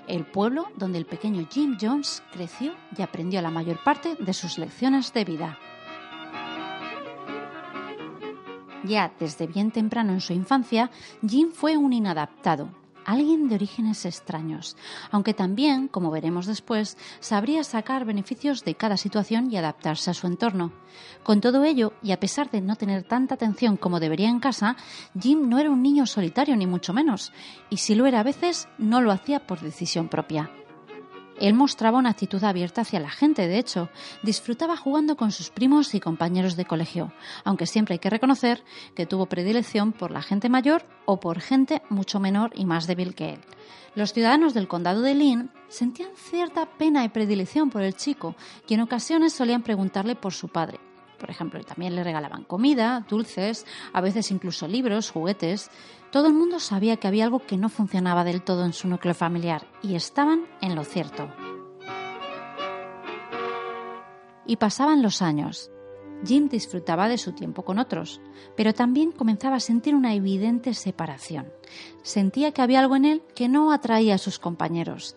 el 0.07 0.25
pueblo 0.25 0.67
donde 0.75 0.97
el 0.97 1.05
pequeño 1.05 1.47
Jim 1.51 1.77
Jones 1.79 2.23
creció 2.31 2.73
y 2.97 3.01
aprendió 3.01 3.41
la 3.41 3.51
mayor 3.51 3.83
parte 3.83 4.15
de 4.15 4.33
sus 4.33 4.57
lecciones 4.57 5.13
de 5.13 5.25
vida. 5.25 5.57
Ya 8.85 9.13
desde 9.17 9.47
bien 9.47 9.71
temprano 9.71 10.11
en 10.11 10.19
su 10.19 10.33
infancia, 10.33 10.91
Jim 11.25 11.51
fue 11.51 11.77
un 11.77 11.93
inadaptado, 11.93 12.69
alguien 13.05 13.47
de 13.47 13.55
orígenes 13.55 14.05
extraños, 14.05 14.75
aunque 15.11 15.33
también, 15.33 15.87
como 15.87 16.11
veremos 16.11 16.45
después, 16.45 16.97
sabría 17.19 17.63
sacar 17.63 18.05
beneficios 18.05 18.63
de 18.63 18.75
cada 18.75 18.97
situación 18.97 19.51
y 19.51 19.57
adaptarse 19.57 20.11
a 20.11 20.13
su 20.13 20.27
entorno. 20.27 20.71
Con 21.23 21.41
todo 21.41 21.63
ello, 21.63 21.93
y 22.01 22.11
a 22.11 22.19
pesar 22.19 22.49
de 22.49 22.61
no 22.61 22.75
tener 22.75 23.03
tanta 23.03 23.35
atención 23.35 23.77
como 23.77 23.99
debería 23.99 24.29
en 24.29 24.39
casa, 24.39 24.75
Jim 25.19 25.49
no 25.49 25.59
era 25.59 25.71
un 25.71 25.81
niño 25.81 26.05
solitario 26.05 26.55
ni 26.55 26.67
mucho 26.67 26.93
menos, 26.93 27.31
y 27.69 27.77
si 27.77 27.95
lo 27.95 28.05
era 28.05 28.19
a 28.19 28.23
veces, 28.23 28.67
no 28.77 29.01
lo 29.01 29.11
hacía 29.11 29.45
por 29.45 29.59
decisión 29.59 30.07
propia. 30.07 30.49
Él 31.43 31.55
mostraba 31.55 31.97
una 31.97 32.11
actitud 32.11 32.41
abierta 32.45 32.81
hacia 32.83 33.01
la 33.01 33.09
gente, 33.09 33.49
de 33.49 33.59
hecho, 33.59 33.89
disfrutaba 34.21 34.77
jugando 34.77 35.17
con 35.17 35.33
sus 35.33 35.49
primos 35.49 35.93
y 35.93 35.99
compañeros 35.99 36.55
de 36.55 36.63
colegio, 36.63 37.11
aunque 37.43 37.65
siempre 37.65 37.95
hay 37.95 37.99
que 37.99 38.09
reconocer 38.09 38.63
que 38.95 39.05
tuvo 39.05 39.25
predilección 39.25 39.91
por 39.91 40.11
la 40.11 40.21
gente 40.21 40.47
mayor 40.47 40.85
o 41.03 41.19
por 41.19 41.41
gente 41.41 41.81
mucho 41.89 42.21
menor 42.21 42.51
y 42.55 42.63
más 42.63 42.87
débil 42.87 43.13
que 43.13 43.31
él. 43.31 43.41
Los 43.93 44.13
ciudadanos 44.13 44.53
del 44.53 44.69
condado 44.69 45.01
de 45.01 45.15
Lynn 45.15 45.51
sentían 45.67 46.11
cierta 46.15 46.65
pena 46.77 47.03
y 47.03 47.09
predilección 47.09 47.69
por 47.69 47.81
el 47.81 47.93
chico 47.93 48.37
y 48.65 48.75
en 48.75 48.79
ocasiones 48.79 49.33
solían 49.33 49.63
preguntarle 49.63 50.15
por 50.15 50.31
su 50.31 50.47
padre. 50.47 50.79
Por 51.23 51.29
ejemplo, 51.29 51.63
también 51.63 51.95
le 51.95 52.03
regalaban 52.03 52.43
comida, 52.43 53.05
dulces, 53.07 53.65
a 53.93 54.01
veces 54.01 54.29
incluso 54.29 54.67
libros, 54.67 55.09
juguetes. 55.09 55.71
Todo 56.11 56.27
el 56.27 56.33
mundo 56.33 56.59
sabía 56.59 56.97
que 56.97 57.07
había 57.07 57.23
algo 57.23 57.39
que 57.39 57.55
no 57.55 57.69
funcionaba 57.69 58.25
del 58.25 58.41
todo 58.41 58.65
en 58.65 58.73
su 58.73 58.89
núcleo 58.89 59.13
familiar 59.13 59.65
y 59.81 59.95
estaban 59.95 60.45
en 60.59 60.75
lo 60.75 60.83
cierto. 60.83 61.33
Y 64.45 64.57
pasaban 64.57 65.01
los 65.01 65.21
años. 65.21 65.71
Jim 66.25 66.49
disfrutaba 66.49 67.07
de 67.07 67.17
su 67.17 67.31
tiempo 67.31 67.63
con 67.63 67.79
otros, 67.79 68.19
pero 68.57 68.73
también 68.73 69.13
comenzaba 69.13 69.55
a 69.55 69.61
sentir 69.61 69.95
una 69.95 70.15
evidente 70.15 70.73
separación. 70.73 71.53
Sentía 72.01 72.51
que 72.51 72.61
había 72.61 72.81
algo 72.81 72.97
en 72.97 73.05
él 73.05 73.23
que 73.33 73.47
no 73.47 73.71
atraía 73.71 74.15
a 74.15 74.17
sus 74.17 74.39
compañeros. 74.39 75.15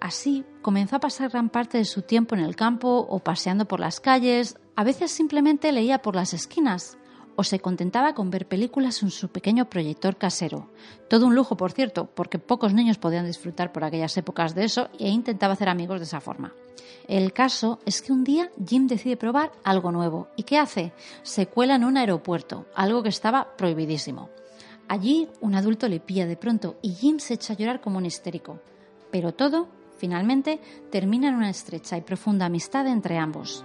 Así 0.00 0.44
comenzó 0.62 0.96
a 0.96 1.00
pasar 1.00 1.30
gran 1.30 1.48
parte 1.48 1.78
de 1.78 1.84
su 1.84 2.02
tiempo 2.02 2.34
en 2.34 2.42
el 2.42 2.56
campo 2.56 3.06
o 3.08 3.18
paseando 3.20 3.66
por 3.66 3.80
las 3.80 4.00
calles, 4.00 4.56
a 4.74 4.84
veces 4.84 5.10
simplemente 5.10 5.72
leía 5.72 6.02
por 6.02 6.14
las 6.14 6.34
esquinas, 6.34 6.98
o 7.36 7.44
se 7.44 7.60
contentaba 7.60 8.14
con 8.14 8.30
ver 8.30 8.48
películas 8.48 9.02
en 9.02 9.10
su 9.10 9.28
pequeño 9.28 9.68
proyector 9.68 10.16
casero. 10.16 10.68
Todo 11.08 11.26
un 11.26 11.34
lujo, 11.34 11.56
por 11.56 11.72
cierto, 11.72 12.06
porque 12.14 12.38
pocos 12.38 12.72
niños 12.72 12.98
podían 12.98 13.26
disfrutar 13.26 13.72
por 13.72 13.84
aquellas 13.84 14.16
épocas 14.16 14.54
de 14.54 14.64
eso 14.64 14.88
e 14.98 15.08
intentaba 15.08 15.52
hacer 15.52 15.68
amigos 15.68 16.00
de 16.00 16.04
esa 16.06 16.20
forma. 16.20 16.54
El 17.08 17.32
caso 17.32 17.78
es 17.84 18.02
que 18.02 18.12
un 18.12 18.24
día 18.24 18.50
Jim 18.66 18.86
decide 18.86 19.16
probar 19.16 19.52
algo 19.64 19.92
nuevo. 19.92 20.28
¿Y 20.36 20.42
qué 20.42 20.58
hace? 20.58 20.92
Se 21.22 21.46
cuela 21.46 21.76
en 21.76 21.84
un 21.84 21.96
aeropuerto, 21.96 22.66
algo 22.74 23.02
que 23.02 23.10
estaba 23.10 23.56
prohibidísimo. 23.56 24.30
Allí 24.88 25.28
un 25.40 25.54
adulto 25.54 25.88
le 25.88 26.00
pilla 26.00 26.26
de 26.26 26.36
pronto 26.36 26.76
y 26.82 26.94
Jim 26.94 27.18
se 27.18 27.34
echa 27.34 27.52
a 27.52 27.56
llorar 27.56 27.80
como 27.80 27.98
un 27.98 28.06
histérico. 28.06 28.60
Pero 29.10 29.32
todo, 29.32 29.68
finalmente, 29.96 30.60
termina 30.90 31.28
en 31.28 31.34
una 31.34 31.50
estrecha 31.50 31.96
y 31.96 32.02
profunda 32.02 32.46
amistad 32.46 32.86
entre 32.86 33.18
ambos. 33.18 33.64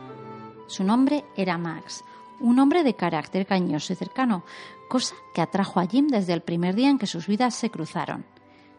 Su 0.68 0.84
nombre 0.84 1.26
era 1.36 1.58
Max, 1.58 2.04
un 2.40 2.60
hombre 2.60 2.84
de 2.84 2.96
carácter 2.96 3.46
cañoso 3.46 3.94
y 3.94 3.96
cercano, 3.96 4.44
cosa 4.90 5.16
que 5.34 5.42
atrajo 5.42 5.80
a 5.80 5.88
Jim 5.88 6.08
desde 6.08 6.34
el 6.34 6.42
primer 6.42 6.76
día 6.76 6.90
en 6.90 6.98
que 6.98 7.08
sus 7.08 7.28
vidas 7.28 7.56
se 7.56 7.70
cruzaron. 7.70 8.26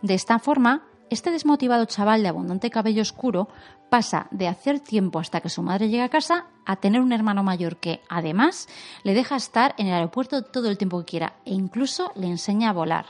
De 0.02 0.14
esta 0.14 0.38
forma, 0.38 0.82
este 1.10 1.30
desmotivado 1.30 1.84
chaval 1.84 2.22
de 2.22 2.28
abundante 2.28 2.70
cabello 2.70 3.02
oscuro 3.02 3.48
pasa 3.90 4.28
de 4.30 4.48
hacer 4.48 4.80
tiempo 4.80 5.18
hasta 5.18 5.42
que 5.42 5.50
su 5.50 5.62
madre 5.62 5.90
llega 5.90 6.04
a 6.04 6.08
casa 6.08 6.46
a 6.64 6.76
tener 6.76 7.02
un 7.02 7.12
hermano 7.12 7.42
mayor 7.42 7.76
que, 7.76 8.00
además, 8.08 8.66
le 9.04 9.12
deja 9.12 9.36
estar 9.36 9.74
en 9.76 9.88
el 9.88 9.92
aeropuerto 9.92 10.42
todo 10.42 10.70
el 10.70 10.78
tiempo 10.78 10.98
que 11.00 11.04
quiera 11.04 11.34
e 11.44 11.52
incluso 11.52 12.12
le 12.14 12.28
enseña 12.28 12.70
a 12.70 12.72
volar. 12.72 13.04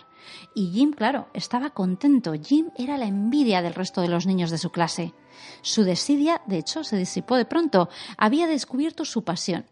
Y 0.54 0.70
Jim, 0.70 0.92
claro, 0.92 1.28
estaba 1.34 1.70
contento. 1.70 2.32
Jim 2.34 2.70
era 2.76 2.98
la 2.98 3.06
envidia 3.06 3.62
del 3.62 3.74
resto 3.74 4.00
de 4.00 4.08
los 4.08 4.26
niños 4.26 4.50
de 4.50 4.58
su 4.58 4.70
clase. 4.70 5.14
Su 5.62 5.84
desidia, 5.84 6.42
de 6.46 6.58
hecho, 6.58 6.84
se 6.84 6.96
disipó 6.96 7.36
de 7.36 7.44
pronto. 7.44 7.88
Había 8.16 8.46
descubierto 8.46 9.04
su 9.04 9.24
pasión. 9.24 9.66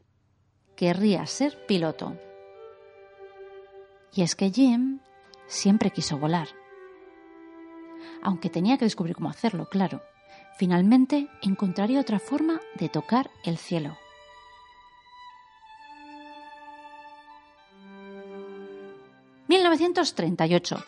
Querría 0.76 1.26
ser 1.26 1.66
piloto. 1.66 2.16
Y 4.14 4.22
es 4.22 4.34
que 4.34 4.50
Jim 4.50 5.00
siempre 5.46 5.90
quiso 5.90 6.18
volar 6.18 6.48
aunque 8.22 8.50
tenía 8.50 8.78
que 8.78 8.84
descubrir 8.84 9.14
cómo 9.14 9.30
hacerlo, 9.30 9.68
claro. 9.68 10.02
Finalmente 10.56 11.28
encontraría 11.42 12.00
otra 12.00 12.18
forma 12.18 12.60
de 12.74 12.88
tocar 12.88 13.30
el 13.44 13.56
cielo. 13.56 13.96
«1938. 19.70 20.84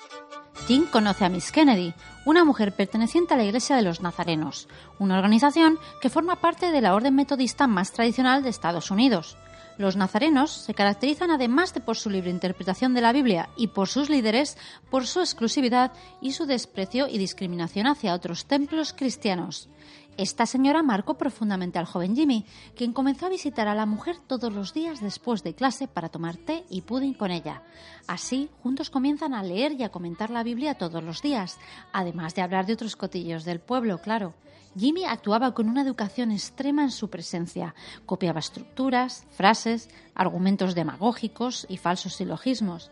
Jim 0.66 0.86
conoce 0.90 1.24
a 1.24 1.28
Miss 1.28 1.52
Kennedy, 1.52 1.94
una 2.24 2.44
mujer 2.44 2.72
perteneciente 2.72 3.34
a 3.34 3.36
la 3.36 3.44
Iglesia 3.44 3.76
de 3.76 3.82
los 3.82 4.00
Nazarenos, 4.00 4.68
una 4.98 5.16
organización 5.16 5.78
que 6.00 6.10
forma 6.10 6.40
parte 6.40 6.70
de 6.70 6.80
la 6.80 6.94
orden 6.94 7.14
metodista 7.14 7.66
más 7.66 7.92
tradicional 7.92 8.42
de 8.42 8.50
Estados 8.50 8.90
Unidos. 8.90 9.36
Los 9.78 9.96
nazarenos 9.96 10.50
se 10.50 10.74
caracterizan 10.74 11.30
además 11.30 11.72
de 11.74 11.80
por 11.80 11.96
su 11.96 12.10
libre 12.10 12.30
interpretación 12.30 12.92
de 12.94 13.00
la 13.00 13.12
Biblia 13.12 13.48
y 13.56 13.68
por 13.68 13.88
sus 13.88 14.10
líderes, 14.10 14.58
por 14.90 15.06
su 15.06 15.20
exclusividad 15.20 15.92
y 16.20 16.32
su 16.32 16.46
desprecio 16.46 17.08
y 17.08 17.18
discriminación 17.18 17.86
hacia 17.86 18.14
otros 18.14 18.44
templos 18.46 18.92
cristianos. 18.92 19.68
Esta 20.18 20.44
señora 20.44 20.82
marcó 20.82 21.16
profundamente 21.16 21.78
al 21.78 21.86
joven 21.86 22.14
Jimmy, 22.14 22.44
quien 22.76 22.92
comenzó 22.92 23.26
a 23.26 23.30
visitar 23.30 23.66
a 23.66 23.74
la 23.74 23.86
mujer 23.86 24.18
todos 24.26 24.52
los 24.52 24.74
días 24.74 25.00
después 25.00 25.42
de 25.42 25.54
clase 25.54 25.88
para 25.88 26.10
tomar 26.10 26.36
té 26.36 26.64
y 26.68 26.82
pudding 26.82 27.14
con 27.14 27.30
ella. 27.30 27.62
Así, 28.06 28.50
juntos 28.62 28.90
comienzan 28.90 29.32
a 29.32 29.42
leer 29.42 29.72
y 29.72 29.84
a 29.84 29.88
comentar 29.88 30.28
la 30.28 30.42
Biblia 30.42 30.74
todos 30.74 31.02
los 31.02 31.22
días, 31.22 31.58
además 31.94 32.34
de 32.34 32.42
hablar 32.42 32.66
de 32.66 32.74
otros 32.74 32.94
cotillos 32.94 33.44
del 33.44 33.60
pueblo, 33.60 33.98
claro. 33.98 34.34
Jimmy 34.76 35.04
actuaba 35.04 35.54
con 35.54 35.68
una 35.68 35.82
educación 35.82 36.30
extrema 36.30 36.82
en 36.82 36.90
su 36.90 37.08
presencia. 37.08 37.74
Copiaba 38.06 38.40
estructuras, 38.40 39.26
frases, 39.30 39.88
argumentos 40.14 40.74
demagógicos 40.74 41.66
y 41.68 41.78
falsos 41.78 42.14
silogismos. 42.14 42.90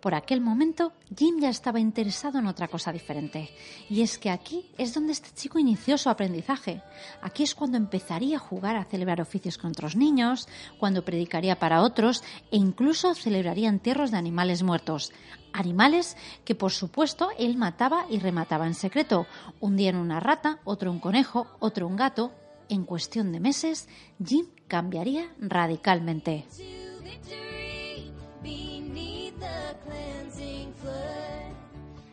Por 0.00 0.14
aquel 0.14 0.40
momento, 0.40 0.92
Jim 1.16 1.40
ya 1.40 1.48
estaba 1.48 1.80
interesado 1.80 2.38
en 2.38 2.46
otra 2.46 2.68
cosa 2.68 2.92
diferente. 2.92 3.50
Y 3.88 4.02
es 4.02 4.18
que 4.18 4.30
aquí 4.30 4.70
es 4.78 4.94
donde 4.94 5.12
este 5.12 5.30
chico 5.34 5.58
inició 5.58 5.98
su 5.98 6.10
aprendizaje. 6.10 6.82
Aquí 7.22 7.42
es 7.42 7.54
cuando 7.54 7.76
empezaría 7.76 8.36
a 8.36 8.40
jugar 8.40 8.76
a 8.76 8.84
celebrar 8.84 9.20
oficios 9.20 9.58
con 9.58 9.70
otros 9.70 9.96
niños, 9.96 10.48
cuando 10.78 11.04
predicaría 11.04 11.58
para 11.58 11.82
otros 11.82 12.22
e 12.50 12.56
incluso 12.56 13.14
celebraría 13.14 13.68
entierros 13.68 14.10
de 14.10 14.18
animales 14.18 14.62
muertos. 14.62 15.12
Animales 15.52 16.16
que, 16.44 16.54
por 16.54 16.72
supuesto, 16.72 17.30
él 17.38 17.56
mataba 17.56 18.06
y 18.10 18.18
remataba 18.18 18.66
en 18.66 18.74
secreto. 18.74 19.26
Un 19.60 19.76
día 19.76 19.90
en 19.90 19.96
una 19.96 20.20
rata, 20.20 20.60
otro 20.64 20.90
un 20.90 21.00
conejo, 21.00 21.46
otro 21.58 21.86
un 21.86 21.96
gato. 21.96 22.32
En 22.68 22.84
cuestión 22.84 23.32
de 23.32 23.40
meses, 23.40 23.88
Jim 24.22 24.46
cambiaría 24.68 25.32
radicalmente. 25.38 26.44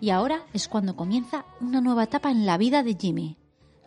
Y 0.03 0.09
ahora 0.09 0.43
es 0.51 0.67
cuando 0.67 0.97
comienza 0.97 1.45
una 1.61 1.79
nueva 1.79 2.03
etapa 2.03 2.29
en 2.29 2.45
la 2.45 2.57
vida 2.57 2.83
de 2.83 2.97
Jimmy. 2.99 3.37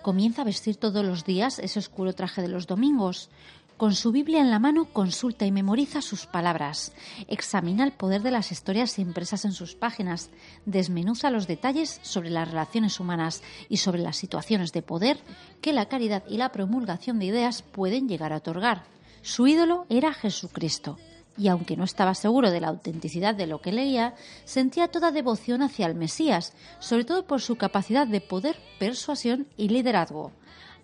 Comienza 0.03 0.43
a 0.43 0.45
vestir 0.47 0.77
todos 0.77 1.05
los 1.05 1.25
días 1.25 1.59
ese 1.59 1.79
oscuro 1.79 2.15
traje 2.15 2.41
de 2.41 2.49
los 2.49 2.67
domingos. 2.67 3.29
Con 3.77 3.95
su 3.95 4.13
Biblia 4.13 4.41
en 4.41 4.51
la 4.51 4.59
mano 4.59 4.87
consulta 4.87 5.45
y 5.45 5.53
memoriza 5.53 6.01
sus 6.01 6.25
palabras, 6.25 6.95
examina 7.29 7.85
el 7.85 7.93
poder 7.93 8.23
de 8.23 8.31
las 8.31 8.51
historias 8.51 8.99
impresas 8.99 9.45
en 9.45 9.53
sus 9.53 9.75
páginas, 9.75 10.31
desmenuza 10.65 11.29
los 11.29 11.47
detalles 11.47 12.01
sobre 12.01 12.31
las 12.31 12.49
relaciones 12.49 12.99
humanas 12.99 13.43
y 13.69 13.77
sobre 13.77 14.01
las 14.01 14.17
situaciones 14.17 14.73
de 14.73 14.81
poder 14.81 15.19
que 15.61 15.75
la 15.75 15.91
caridad 15.91 16.23
y 16.27 16.39
la 16.39 16.53
promulgación 16.53 17.19
de 17.19 17.27
ideas 17.27 17.61
pueden 17.61 18.09
llegar 18.09 18.33
a 18.33 18.39
otorgar. 18.39 18.85
Su 19.21 19.47
ídolo 19.47 19.85
era 19.91 20.15
Jesucristo, 20.15 20.97
y 21.37 21.49
aunque 21.49 21.77
no 21.77 21.85
estaba 21.85 22.15
seguro 22.15 22.51
de 22.51 22.61
la 22.61 22.69
autenticidad 22.69 23.35
de 23.35 23.47
lo 23.47 23.61
que 23.61 23.73
leía, 23.73 24.15
sentía 24.45 24.89
toda 24.89 25.11
devoción 25.11 25.63
hacia 25.63 25.87
el 25.87 25.95
Mesías, 25.95 26.55
sobre 26.79 27.05
todo 27.05 27.27
por 27.27 27.41
su 27.41 27.57
capacidad 27.57 28.07
de 28.07 28.21
poder, 28.21 28.57
persuasión 28.79 29.47
y 29.57 29.69
liderazgo. 29.69 30.33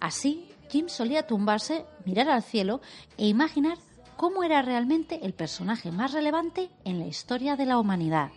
Así, 0.01 0.49
Jim 0.71 0.89
solía 0.89 1.27
tumbarse, 1.27 1.85
mirar 2.05 2.29
al 2.31 2.43
cielo 2.43 2.81
e 3.17 3.27
imaginar 3.27 3.79
cómo 4.17 4.43
era 4.45 4.63
realmente 4.63 5.21
el 5.25 5.35
personaje 5.35 5.91
más 5.91 6.13
relevante 6.13 6.71
en 6.85 6.99
la 6.99 7.07
historia 7.07 7.57
de 7.57 7.67
la 7.67 7.79
humanidad. 7.79 8.31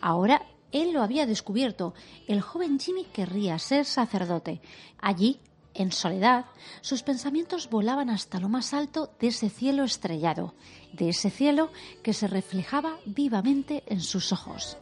Ahora 0.00 0.42
él 0.72 0.92
lo 0.92 1.02
había 1.02 1.26
descubierto. 1.26 1.94
El 2.26 2.40
joven 2.40 2.78
Jimmy 2.78 3.04
querría 3.04 3.58
ser 3.58 3.84
sacerdote. 3.84 4.60
Allí 4.98 5.40
en 5.74 5.92
soledad, 5.92 6.46
sus 6.80 7.02
pensamientos 7.02 7.70
volaban 7.70 8.10
hasta 8.10 8.40
lo 8.40 8.48
más 8.48 8.74
alto 8.74 9.12
de 9.20 9.28
ese 9.28 9.48
cielo 9.48 9.84
estrellado, 9.84 10.54
de 10.92 11.10
ese 11.10 11.30
cielo 11.30 11.70
que 12.02 12.12
se 12.12 12.26
reflejaba 12.26 12.98
vivamente 13.06 13.82
en 13.86 14.00
sus 14.00 14.32
ojos. 14.32 14.76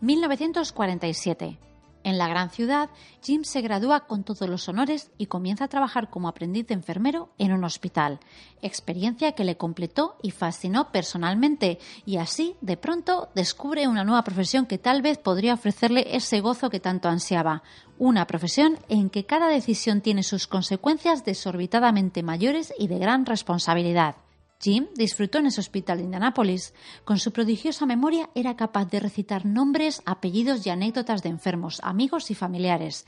1947. 0.00 1.58
En 2.04 2.18
la 2.18 2.26
gran 2.26 2.50
ciudad, 2.50 2.90
Jim 3.22 3.44
se 3.44 3.60
gradúa 3.60 4.06
con 4.06 4.24
todos 4.24 4.48
los 4.48 4.68
honores 4.68 5.12
y 5.18 5.26
comienza 5.26 5.64
a 5.64 5.68
trabajar 5.68 6.10
como 6.10 6.26
aprendiz 6.26 6.66
de 6.66 6.74
enfermero 6.74 7.30
en 7.38 7.52
un 7.52 7.62
hospital, 7.62 8.18
experiencia 8.60 9.32
que 9.32 9.44
le 9.44 9.56
completó 9.56 10.16
y 10.20 10.32
fascinó 10.32 10.90
personalmente, 10.90 11.78
y 12.04 12.16
así, 12.16 12.56
de 12.60 12.76
pronto, 12.76 13.28
descubre 13.36 13.86
una 13.86 14.02
nueva 14.02 14.24
profesión 14.24 14.66
que 14.66 14.78
tal 14.78 15.00
vez 15.00 15.18
podría 15.18 15.54
ofrecerle 15.54 16.16
ese 16.16 16.40
gozo 16.40 16.70
que 16.70 16.80
tanto 16.80 17.08
ansiaba, 17.08 17.62
una 18.02 18.26
profesión 18.26 18.80
en 18.88 19.10
que 19.10 19.26
cada 19.26 19.46
decisión 19.46 20.00
tiene 20.00 20.24
sus 20.24 20.48
consecuencias 20.48 21.24
desorbitadamente 21.24 22.24
mayores 22.24 22.74
y 22.76 22.88
de 22.88 22.98
gran 22.98 23.24
responsabilidad. 23.26 24.16
Jim 24.60 24.88
disfrutó 24.96 25.38
en 25.38 25.46
ese 25.46 25.60
hospital 25.60 25.98
de 25.98 26.04
Indianápolis. 26.04 26.74
Con 27.04 27.20
su 27.20 27.30
prodigiosa 27.30 27.86
memoria 27.86 28.28
era 28.34 28.56
capaz 28.56 28.86
de 28.86 28.98
recitar 28.98 29.46
nombres, 29.46 30.02
apellidos 30.04 30.66
y 30.66 30.70
anécdotas 30.70 31.22
de 31.22 31.28
enfermos, 31.28 31.78
amigos 31.84 32.32
y 32.32 32.34
familiares. 32.34 33.06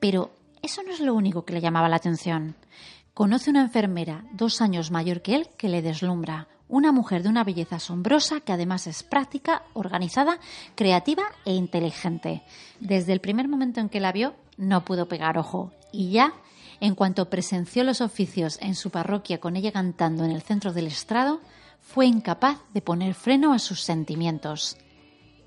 Pero 0.00 0.32
eso 0.60 0.82
no 0.82 0.90
es 0.90 0.98
lo 0.98 1.14
único 1.14 1.44
que 1.44 1.52
le 1.52 1.60
llamaba 1.60 1.88
la 1.88 1.96
atención. 1.96 2.56
Conoce 3.14 3.48
una 3.48 3.62
enfermera 3.62 4.24
dos 4.32 4.60
años 4.60 4.90
mayor 4.90 5.22
que 5.22 5.36
él 5.36 5.48
que 5.56 5.68
le 5.68 5.82
deslumbra. 5.82 6.48
Una 6.72 6.90
mujer 6.90 7.22
de 7.22 7.28
una 7.28 7.44
belleza 7.44 7.76
asombrosa 7.76 8.40
que 8.40 8.50
además 8.50 8.86
es 8.86 9.02
práctica, 9.02 9.62
organizada, 9.74 10.38
creativa 10.74 11.24
e 11.44 11.52
inteligente. 11.52 12.44
Desde 12.80 13.12
el 13.12 13.20
primer 13.20 13.46
momento 13.46 13.80
en 13.80 13.90
que 13.90 14.00
la 14.00 14.10
vio, 14.10 14.34
no 14.56 14.82
pudo 14.82 15.06
pegar 15.06 15.36
ojo. 15.36 15.70
Y 15.92 16.12
ya 16.12 16.32
en 16.80 16.94
cuanto 16.94 17.28
presenció 17.28 17.84
los 17.84 18.00
oficios 18.00 18.58
en 18.62 18.74
su 18.74 18.88
parroquia 18.88 19.38
con 19.38 19.56
ella 19.56 19.70
cantando 19.70 20.24
en 20.24 20.30
el 20.30 20.40
centro 20.40 20.72
del 20.72 20.86
estrado, 20.86 21.42
fue 21.78 22.06
incapaz 22.06 22.56
de 22.72 22.80
poner 22.80 23.12
freno 23.12 23.52
a 23.52 23.58
sus 23.58 23.82
sentimientos. 23.82 24.78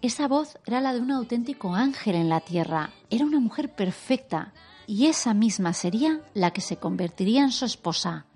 Esa 0.03 0.27
voz 0.27 0.59
era 0.67 0.79
la 0.79 0.93
de 0.93 0.99
un 0.99 1.09
auténtico 1.09 1.73
ángel 1.73 2.13
en 2.13 2.29
la 2.29 2.41
tierra, 2.41 2.91
era 3.09 3.25
una 3.25 3.39
mujer 3.39 3.73
perfecta, 3.73 4.53
y 4.85 5.07
esa 5.07 5.33
misma 5.33 5.73
sería 5.73 6.21
la 6.35 6.51
que 6.51 6.61
se 6.61 6.77
convertiría 6.77 7.41
en 7.41 7.51
su 7.51 7.65
esposa. 7.65 8.27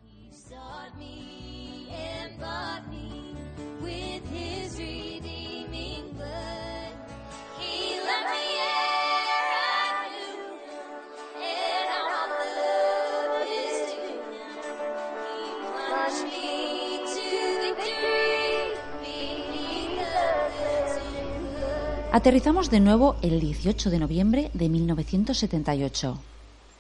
Aterrizamos 22.12 22.72
de 22.72 22.80
nuevo 22.80 23.18
el 23.22 23.40
18 23.40 23.92
de 23.92 24.00
noviembre 24.00 24.50
de 24.56 24.68
1978. 24.68 26.18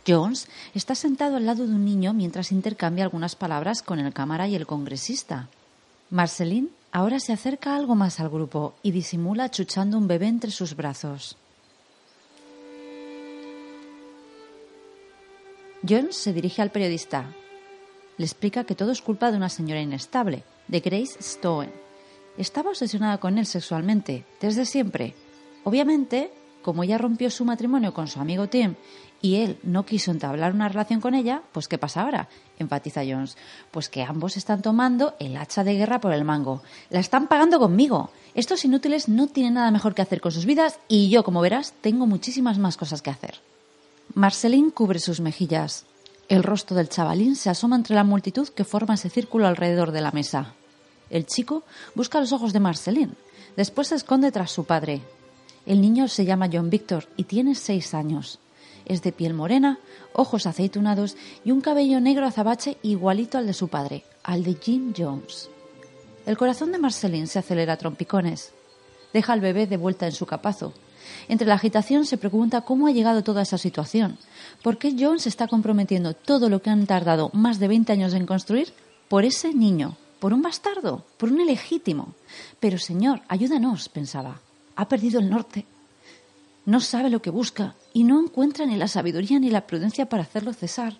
Jones 0.08 0.48
está 0.74 0.96
sentado 0.96 1.38
al 1.38 1.46
lado 1.46 1.68
de 1.68 1.74
un 1.74 1.86
niño 1.86 2.14
mientras 2.14 2.52
intercambia 2.52 3.04
algunas 3.04 3.36
palabras 3.36 3.84
con 3.84 4.00
el 4.00 4.12
cámara 4.12 4.48
y 4.48 4.56
el 4.56 4.66
congresista. 4.66 5.48
Marceline 6.10 6.70
Ahora 6.92 7.20
se 7.20 7.34
acerca 7.34 7.76
algo 7.76 7.94
más 7.94 8.20
al 8.20 8.30
grupo 8.30 8.74
y 8.82 8.90
disimula 8.90 9.44
achuchando 9.44 10.00
un 10.00 10.08
bebé 10.08 10.28
entre 10.28 10.50
sus 10.50 10.76
brazos. 10.76 11.38
Jones 15.88 16.16
se 16.16 16.34
dirige 16.34 16.64
al 16.64 16.72
periodista. 16.72 17.32
Le 18.18 18.26
explica 18.26 18.64
que 18.64 18.74
todo 18.74 18.92
es 18.92 19.04
culpa 19.04 19.30
de 19.30 19.38
una 19.38 19.50
señora 19.50 19.80
inestable, 19.80 20.44
de 20.68 20.80
Grace 20.80 21.20
Stone. 21.20 21.89
Estaba 22.40 22.70
obsesionada 22.70 23.18
con 23.18 23.38
él 23.38 23.46
sexualmente, 23.46 24.26
desde 24.40 24.66
siempre. 24.66 25.14
Obviamente, 25.66 26.32
como 26.62 26.84
ella 26.84 26.98
rompió 26.98 27.30
su 27.30 27.44
matrimonio 27.44 27.94
con 27.94 28.08
su 28.08 28.22
amigo 28.22 28.48
Tim 28.48 28.76
y 29.22 29.36
él 29.36 29.60
no 29.62 29.86
quiso 29.86 30.12
entablar 30.12 30.54
una 30.54 30.70
relación 30.70 31.02
con 31.02 31.16
ella, 31.16 31.42
pues 31.52 31.68
¿qué 31.68 31.78
pasa 31.78 32.02
ahora? 32.02 32.30
Enfatiza 32.58 33.02
Jones. 33.06 33.36
Pues 33.72 33.90
que 33.90 34.04
ambos 34.04 34.38
están 34.38 34.62
tomando 34.62 35.16
el 35.20 35.36
hacha 35.36 35.66
de 35.66 35.74
guerra 35.74 36.00
por 36.00 36.14
el 36.14 36.24
mango. 36.24 36.64
La 36.90 37.02
están 37.02 37.28
pagando 37.28 37.60
conmigo. 37.60 38.10
Estos 38.36 38.64
inútiles 38.64 39.10
no 39.10 39.28
tienen 39.28 39.56
nada 39.56 39.70
mejor 39.72 39.94
que 39.94 40.02
hacer 40.02 40.22
con 40.22 40.32
sus 40.32 40.46
vidas 40.46 40.80
y 40.88 41.10
yo, 41.10 41.26
como 41.26 41.42
verás, 41.42 41.74
tengo 41.82 42.08
muchísimas 42.08 42.58
más 42.58 42.78
cosas 42.78 43.02
que 43.02 43.10
hacer. 43.10 43.42
Marceline 44.14 44.72
cubre 44.72 45.00
sus 45.00 45.20
mejillas. 45.20 45.86
El 46.30 46.44
rostro 46.44 46.78
del 46.78 46.88
chavalín 46.88 47.36
se 47.36 47.50
asoma 47.50 47.76
entre 47.76 47.96
la 47.96 48.06
multitud 48.06 48.48
que 48.48 48.64
forma 48.64 48.94
ese 48.94 49.10
círculo 49.10 49.46
alrededor 49.46 49.92
de 49.92 50.00
la 50.00 50.12
mesa. 50.12 50.54
El 51.10 51.26
chico 51.26 51.64
busca 51.96 52.20
los 52.20 52.32
ojos 52.34 52.54
de 52.54 52.60
Marceline. 52.60 53.16
Después 53.56 53.88
se 53.88 53.96
esconde 53.96 54.32
tras 54.32 54.52
su 54.52 54.66
padre. 54.66 55.02
El 55.66 55.82
niño 55.82 56.08
se 56.08 56.26
llama 56.26 56.50
John 56.52 56.70
Victor 56.70 57.08
y 57.18 57.26
tiene 57.26 57.56
seis 57.56 57.94
años. 57.94 58.40
Es 58.86 59.02
de 59.02 59.12
piel 59.12 59.34
morena, 59.34 59.80
ojos 60.14 60.46
aceitunados 60.48 61.16
y 61.44 61.52
un 61.52 61.62
cabello 61.62 62.00
negro 62.00 62.26
azabache 62.26 62.78
igualito 62.82 63.38
al 63.38 63.46
de 63.46 63.54
su 63.54 63.68
padre, 63.68 64.04
al 64.24 64.44
de 64.44 64.56
Jim 64.56 64.94
Jones. 64.98 65.50
El 66.26 66.38
corazón 66.38 66.72
de 66.72 66.80
Marceline 66.80 67.28
se 67.28 67.40
acelera 67.40 67.74
a 67.74 67.78
trompicones. 67.78 68.52
Deja 69.14 69.34
al 69.34 69.42
bebé 69.42 69.68
de 69.68 69.78
vuelta 69.78 70.06
en 70.06 70.12
su 70.12 70.26
capazo. 70.26 70.74
Entre 71.28 71.48
la 71.48 71.56
agitación 71.56 72.06
se 72.06 72.18
pregunta 72.18 72.62
cómo 72.62 72.88
ha 72.88 72.92
llegado 72.92 73.24
toda 73.24 73.42
esa 73.42 73.58
situación. 73.58 74.18
¿Por 74.64 74.78
qué 74.78 74.96
Jones 74.98 75.28
está 75.28 75.48
comprometiendo 75.48 76.14
todo 76.14 76.50
lo 76.50 76.62
que 76.62 76.70
han 76.70 76.86
tardado 76.86 77.32
más 77.34 77.60
de 77.60 77.68
20 77.68 77.94
años 77.94 78.14
en 78.14 78.26
construir 78.26 78.74
por 79.08 79.26
ese 79.26 79.54
niño, 79.54 79.98
por 80.20 80.34
un 80.34 80.42
bastardo, 80.42 81.06
por 81.18 81.32
un 81.32 81.42
ilegítimo? 81.42 82.14
Pero, 82.60 82.78
señor, 82.78 83.22
ayúdanos, 83.28 83.90
pensaba. 83.90 84.42
Ha 84.76 84.88
perdido 84.88 85.20
el 85.20 85.30
norte. 85.30 85.66
No 86.66 86.80
sabe 86.82 87.10
lo 87.10 87.22
que 87.22 87.30
busca 87.30 87.76
y 87.94 88.04
no 88.04 88.20
encuentra 88.20 88.66
ni 88.66 88.76
la 88.76 88.88
sabiduría 88.88 89.40
ni 89.40 89.50
la 89.50 89.66
prudencia 89.66 90.08
para 90.08 90.24
hacerlo 90.24 90.54
cesar. 90.54 90.98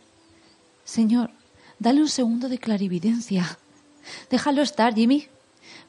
Señor, 0.84 1.30
dale 1.78 2.02
un 2.02 2.10
segundo 2.10 2.50
de 2.50 2.58
clarividencia. 2.58 3.60
Déjalo 4.30 4.62
estar, 4.62 4.96
Jimmy. 4.96 5.28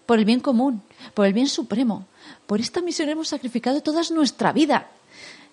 Por 0.04 0.18
el 0.18 0.24
bien 0.24 0.40
común, 0.40 0.82
por 1.14 1.26
el 1.26 1.32
bien 1.32 1.46
supremo. 1.46 2.06
Por 2.46 2.60
esta 2.60 2.82
misión 2.82 3.08
hemos 3.08 3.28
sacrificado 3.28 3.80
toda 3.80 4.02
nuestra 4.10 4.52
vida. 4.52 4.90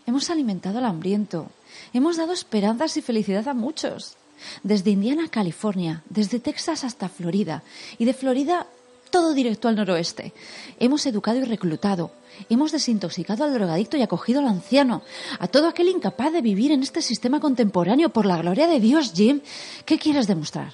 Hemos 0.05 0.29
alimentado 0.29 0.79
al 0.79 0.85
hambriento. 0.85 1.49
Hemos 1.93 2.17
dado 2.17 2.33
esperanzas 2.33 2.97
y 2.97 3.01
felicidad 3.01 3.47
a 3.47 3.53
muchos. 3.53 4.16
Desde 4.63 4.91
Indiana 4.91 5.25
a 5.25 5.29
California, 5.29 6.03
desde 6.09 6.39
Texas 6.39 6.83
hasta 6.83 7.09
Florida. 7.09 7.63
Y 7.97 8.05
de 8.05 8.13
Florida 8.13 8.67
todo 9.09 9.33
directo 9.33 9.67
al 9.67 9.75
noroeste. 9.75 10.33
Hemos 10.79 11.05
educado 11.05 11.39
y 11.39 11.43
reclutado. 11.43 12.11
Hemos 12.49 12.71
desintoxicado 12.71 13.43
al 13.43 13.53
drogadicto 13.53 13.97
y 13.97 14.01
acogido 14.01 14.39
al 14.39 14.47
anciano. 14.47 15.01
A 15.39 15.47
todo 15.47 15.67
aquel 15.67 15.89
incapaz 15.89 16.31
de 16.33 16.41
vivir 16.41 16.71
en 16.71 16.83
este 16.83 17.01
sistema 17.01 17.39
contemporáneo. 17.39 18.09
Por 18.09 18.25
la 18.25 18.37
gloria 18.37 18.67
de 18.67 18.79
Dios, 18.79 19.13
Jim, 19.15 19.41
¿qué 19.85 19.97
quieres 19.97 20.27
demostrar? 20.27 20.73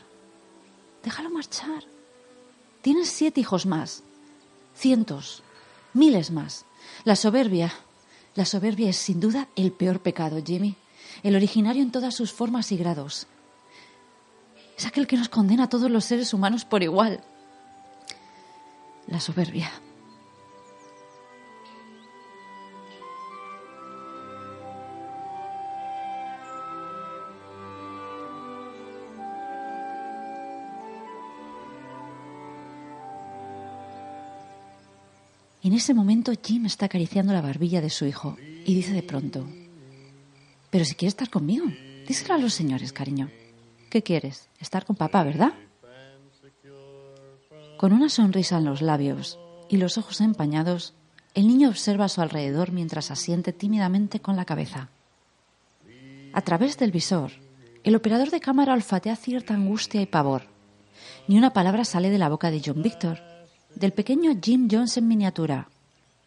Déjalo 1.04 1.30
marchar. 1.30 1.84
Tienes 2.82 3.10
siete 3.10 3.41
hijos 3.41 3.65
más. 3.65 4.04
Cientos. 4.76 5.43
Miles 5.93 6.32
más. 6.32 6.65
La 7.06 7.15
soberbia. 7.15 7.73
La 8.36 8.45
soberbia 8.45 8.89
es 8.89 8.97
sin 8.97 9.19
duda 9.19 9.47
el 9.56 9.71
peor 9.71 10.02
pecado, 10.02 10.41
Jimmy. 10.43 10.76
El 11.21 11.36
originario 11.36 11.84
en 11.84 11.91
todas 11.91 12.15
sus 12.15 12.34
formas 12.34 12.71
y 12.71 12.78
grados. 12.78 13.28
Es 14.78 14.86
aquel 14.86 15.08
que 15.08 15.18
nos 15.18 15.30
condena 15.30 15.66
a 15.66 15.70
todos 15.70 15.90
los 15.90 16.06
seres 16.06 16.34
humanos 16.34 16.66
por 16.66 16.84
igual 16.84 17.24
la 19.08 19.20
soberbia. 19.20 19.72
En 35.64 35.72
ese 35.72 35.94
momento 35.94 36.34
Jim 36.44 36.66
está 36.66 36.88
acariciando 36.88 37.32
la 37.32 37.42
barbilla 37.42 37.80
de 37.80 37.90
su 37.90 38.06
hijo 38.06 38.36
y 38.66 38.76
dice 38.76 38.92
de 38.92 39.02
pronto, 39.02 39.48
pero 40.70 40.84
si 40.84 40.96
quieres 40.96 41.14
estar 41.14 41.30
conmigo, 41.30 41.66
díselo 42.06 42.34
a 42.34 42.38
los 42.38 42.54
señores, 42.54 42.92
cariño. 42.92 43.30
¿Qué 43.94 44.02
quieres? 44.02 44.50
Estar 44.60 44.86
con 44.88 44.96
papá, 44.96 45.24
¿verdad? 45.24 45.54
Con 47.78 47.94
una 47.94 48.10
sonrisa 48.10 48.58
en 48.58 48.66
los 48.66 48.82
labios 48.82 49.38
y 49.70 49.78
los 49.78 50.00
ojos 50.00 50.20
empañados, 50.20 50.96
el 51.36 51.48
niño 51.48 51.70
observa 51.70 52.06
a 52.06 52.10
su 52.10 52.20
alrededor 52.20 52.72
mientras 52.72 53.12
asiente 53.12 53.54
tímidamente 53.54 54.20
con 54.20 54.36
la 54.36 54.46
cabeza. 54.46 54.90
A 56.34 56.42
través 56.42 56.80
del 56.80 56.90
visor, 56.90 57.34
el 57.84 57.96
operador 57.96 58.32
de 58.32 58.40
cámara 58.40 58.74
olfatea 58.74 59.16
cierta 59.16 59.54
angustia 59.54 60.02
y 60.02 60.08
pavor. 60.08 60.48
Ni 61.28 61.38
una 61.38 61.54
palabra 61.54 61.86
sale 61.86 62.10
de 62.10 62.18
la 62.18 62.30
boca 62.30 62.50
de 62.50 62.64
John 62.66 62.82
Victor, 62.82 63.20
del 63.76 63.92
pequeño 63.92 64.32
Jim 64.42 64.70
Jones 64.72 64.98
en 64.98 65.08
miniatura, 65.08 65.70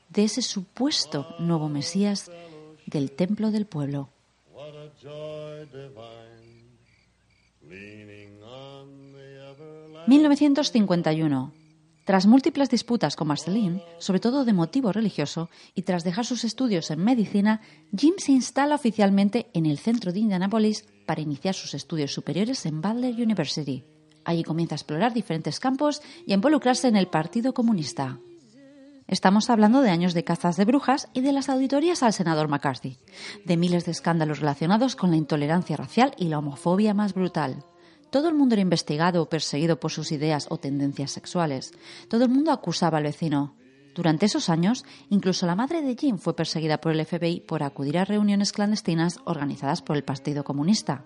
de 0.09 0.23
ese 0.23 0.41
supuesto 0.41 1.35
nuevo 1.41 1.69
Mesías 1.69 2.31
del 2.87 3.11
templo 3.11 3.51
del 3.51 3.67
pueblo. 3.67 4.09
1951. 10.07 11.53
Tras 12.05 12.27
múltiples 12.27 12.71
disputas 12.71 13.17
con 13.17 13.27
Marceline, 13.27 13.83
sobre 13.99 14.21
todo 14.21 14.45
de 14.45 14.53
motivo 14.53 14.93
religioso, 14.93 15.51
y 15.75 15.83
tras 15.83 16.05
dejar 16.05 16.25
sus 16.25 16.45
estudios 16.45 16.93
en 16.93 17.03
medicina, 17.03 17.61
Jim 17.97 18.15
se 18.19 18.31
instala 18.31 18.77
oficialmente 18.77 19.49
en 19.55 19.67
el 19.67 19.79
centro 19.79 20.13
de 20.13 20.21
Indianapolis 20.21 20.87
para 21.05 21.21
iniciar 21.21 21.55
sus 21.55 21.75
estudios 21.75 22.13
superiores 22.13 22.65
en 22.65 22.81
Butler 22.81 23.15
University. 23.15 23.83
Allí 24.25 24.45
comienza 24.45 24.77
a 24.77 24.79
explorar 24.79 25.15
diferentes 25.15 25.59
campos 25.59 26.01
y 26.25 26.31
a 26.31 26.35
involucrarse 26.35 26.87
en 26.87 26.95
el 26.95 27.09
Partido 27.09 27.55
Comunista. 27.55 28.21
Estamos 29.09 29.51
hablando 29.51 29.83
de 29.83 29.91
años 29.91 30.15
de 30.15 30.25
cazas 30.25 30.57
de 30.57 30.65
brujas 30.65 31.09
y 31.13 31.21
de 31.21 31.33
las 31.33 31.49
auditorías 31.49 32.03
al 32.03 32.13
senador 32.13 32.49
McCarthy, 32.49 32.99
de 33.45 33.57
miles 33.57 33.85
de 33.85 33.93
escándalos 33.93 34.41
relacionados 34.41 34.97
con 34.97 35.11
la 35.11 35.17
intolerancia 35.17 35.77
racial 35.77 36.13
y 36.17 36.29
la 36.29 36.39
homofobia 36.39 36.93
más 36.93 37.15
brutal. 37.15 37.65
Todo 38.11 38.29
el 38.29 38.35
mundo 38.35 38.57
era 38.57 38.63
investigado 38.63 39.23
o 39.23 39.29
perseguido 39.29 39.79
por 39.79 39.93
sus 39.93 40.11
ideas 40.11 40.47
o 40.51 40.59
tendencias 40.59 41.13
sexuales. 41.13 41.73
Todo 42.09 42.25
el 42.25 42.31
mundo 42.31 42.51
acusaba 42.51 42.99
al 42.99 43.05
vecino. 43.05 43.55
Durante 43.95 44.27
esos 44.27 44.49
años, 44.49 44.85
incluso 45.09 45.47
la 45.47 45.55
madre 45.55 45.83
de 45.83 45.97
Jim 45.97 46.19
fue 46.19 46.35
perseguida 46.35 46.79
por 46.79 46.93
el 46.93 47.05
FBI 47.07 47.41
por 47.41 47.63
acudir 47.63 47.99
a 47.99 48.05
reuniones 48.05 48.53
clandestinas 48.53 49.21
organizadas 49.25 49.83
por 49.83 49.97
el 49.97 50.05
Partido 50.05 50.43
Comunista. 50.43 51.05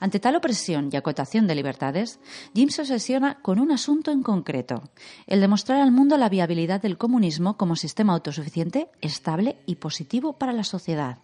Ante 0.00 0.18
tal 0.18 0.34
opresión 0.34 0.88
y 0.90 0.96
acotación 0.96 1.46
de 1.46 1.54
libertades, 1.54 2.20
Jim 2.54 2.70
se 2.70 2.80
obsesiona 2.80 3.40
con 3.42 3.60
un 3.60 3.70
asunto 3.70 4.10
en 4.10 4.22
concreto, 4.22 4.82
el 5.26 5.40
demostrar 5.40 5.80
al 5.82 5.92
mundo 5.92 6.16
la 6.16 6.30
viabilidad 6.30 6.80
del 6.80 6.96
comunismo 6.96 7.58
como 7.58 7.76
sistema 7.76 8.14
autosuficiente, 8.14 8.88
estable 9.02 9.58
y 9.66 9.76
positivo 9.76 10.38
para 10.38 10.54
la 10.54 10.64
sociedad. 10.64 11.18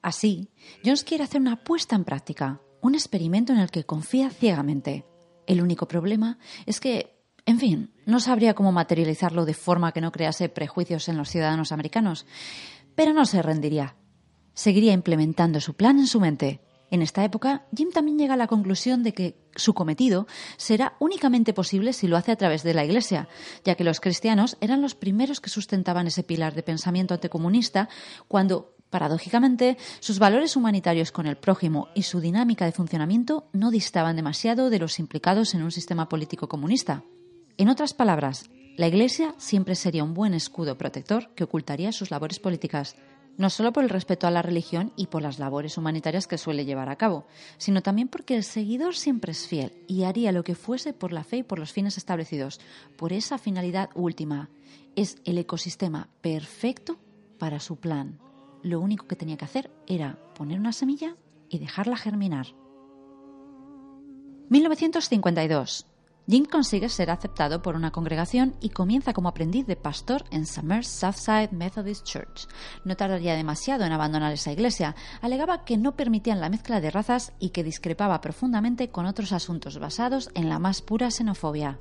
Así, 0.00 0.48
Jones 0.82 1.04
quiere 1.04 1.24
hacer 1.24 1.40
una 1.40 1.52
apuesta 1.52 1.96
en 1.96 2.04
práctica, 2.04 2.60
un 2.80 2.94
experimento 2.94 3.52
en 3.52 3.58
el 3.58 3.70
que 3.70 3.84
confía 3.84 4.30
ciegamente. 4.30 5.04
El 5.46 5.62
único 5.62 5.86
problema 5.86 6.38
es 6.64 6.80
que, 6.80 7.22
en 7.44 7.58
fin, 7.58 7.92
no 8.06 8.20
sabría 8.20 8.54
cómo 8.54 8.72
materializarlo 8.72 9.44
de 9.44 9.54
forma 9.54 9.92
que 9.92 10.00
no 10.00 10.12
crease 10.12 10.48
prejuicios 10.48 11.08
en 11.08 11.18
los 11.18 11.28
ciudadanos 11.28 11.72
americanos, 11.72 12.24
pero 12.94 13.12
no 13.12 13.26
se 13.26 13.42
rendiría. 13.42 13.96
Seguiría 14.54 14.92
implementando 14.92 15.60
su 15.60 15.74
plan 15.74 15.98
en 15.98 16.06
su 16.06 16.20
mente. 16.20 16.60
En 16.94 17.02
esta 17.02 17.24
época, 17.24 17.66
Jim 17.74 17.90
también 17.90 18.18
llega 18.18 18.34
a 18.34 18.36
la 18.36 18.46
conclusión 18.46 19.02
de 19.02 19.12
que 19.12 19.36
su 19.56 19.74
cometido 19.74 20.28
será 20.56 20.94
únicamente 21.00 21.52
posible 21.52 21.92
si 21.92 22.06
lo 22.06 22.16
hace 22.16 22.30
a 22.30 22.36
través 22.36 22.62
de 22.62 22.72
la 22.72 22.84
Iglesia, 22.84 23.26
ya 23.64 23.74
que 23.74 23.82
los 23.82 23.98
cristianos 23.98 24.56
eran 24.60 24.80
los 24.80 24.94
primeros 24.94 25.40
que 25.40 25.50
sustentaban 25.50 26.06
ese 26.06 26.22
pilar 26.22 26.54
de 26.54 26.62
pensamiento 26.62 27.12
anticomunista 27.12 27.88
cuando 28.28 28.76
Paradójicamente, 28.90 29.76
sus 29.98 30.20
valores 30.20 30.54
humanitarios 30.54 31.10
con 31.10 31.26
el 31.26 31.36
prójimo 31.36 31.88
y 31.96 32.02
su 32.02 32.20
dinámica 32.20 32.64
de 32.64 32.70
funcionamiento 32.70 33.48
no 33.52 33.72
distaban 33.72 34.14
demasiado 34.14 34.70
de 34.70 34.78
los 34.78 35.00
implicados 35.00 35.52
en 35.54 35.64
un 35.64 35.72
sistema 35.72 36.08
político 36.08 36.48
comunista. 36.48 37.02
En 37.58 37.70
otras 37.70 37.92
palabras, 37.92 38.50
la 38.76 38.86
Iglesia 38.86 39.34
siempre 39.36 39.74
sería 39.74 40.04
un 40.04 40.14
buen 40.14 40.32
escudo 40.32 40.78
protector 40.78 41.34
que 41.34 41.42
ocultaría 41.42 41.90
sus 41.90 42.12
labores 42.12 42.38
políticas. 42.38 42.94
No 43.36 43.50
solo 43.50 43.72
por 43.72 43.84
el 43.84 43.90
respeto 43.90 44.26
a 44.26 44.30
la 44.30 44.42
religión 44.42 44.92
y 44.96 45.06
por 45.06 45.22
las 45.22 45.38
labores 45.38 45.76
humanitarias 45.78 46.26
que 46.26 46.38
suele 46.38 46.64
llevar 46.64 46.88
a 46.88 46.96
cabo, 46.96 47.26
sino 47.58 47.82
también 47.82 48.08
porque 48.08 48.36
el 48.36 48.44
seguidor 48.44 48.94
siempre 48.94 49.32
es 49.32 49.46
fiel 49.46 49.72
y 49.86 50.04
haría 50.04 50.32
lo 50.32 50.44
que 50.44 50.54
fuese 50.54 50.92
por 50.92 51.12
la 51.12 51.24
fe 51.24 51.38
y 51.38 51.42
por 51.42 51.58
los 51.58 51.72
fines 51.72 51.96
establecidos, 51.96 52.60
por 52.96 53.12
esa 53.12 53.38
finalidad 53.38 53.90
última. 53.94 54.50
Es 54.96 55.18
el 55.24 55.38
ecosistema 55.38 56.08
perfecto 56.20 56.98
para 57.38 57.60
su 57.60 57.76
plan. 57.76 58.18
Lo 58.62 58.80
único 58.80 59.06
que 59.06 59.16
tenía 59.16 59.36
que 59.36 59.44
hacer 59.44 59.70
era 59.86 60.18
poner 60.34 60.58
una 60.58 60.72
semilla 60.72 61.16
y 61.48 61.58
dejarla 61.58 61.96
germinar. 61.96 62.46
1952. 64.48 65.86
Jim 66.26 66.46
consigue 66.46 66.88
ser 66.88 67.10
aceptado 67.10 67.60
por 67.60 67.76
una 67.76 67.90
congregación 67.90 68.54
y 68.62 68.70
comienza 68.70 69.12
como 69.12 69.28
aprendiz 69.28 69.66
de 69.66 69.76
pastor 69.76 70.24
en 70.30 70.46
Summers 70.46 70.88
Southside 70.88 71.52
Methodist 71.52 72.06
Church. 72.06 72.48
No 72.82 72.96
tardaría 72.96 73.36
demasiado 73.36 73.84
en 73.84 73.92
abandonar 73.92 74.32
esa 74.32 74.50
iglesia. 74.50 74.96
Alegaba 75.20 75.64
que 75.64 75.76
no 75.76 75.96
permitían 75.96 76.40
la 76.40 76.48
mezcla 76.48 76.80
de 76.80 76.90
razas 76.90 77.34
y 77.40 77.50
que 77.50 77.62
discrepaba 77.62 78.22
profundamente 78.22 78.88
con 78.88 79.04
otros 79.04 79.32
asuntos 79.32 79.78
basados 79.78 80.30
en 80.34 80.48
la 80.48 80.58
más 80.58 80.80
pura 80.80 81.10
xenofobia. 81.10 81.78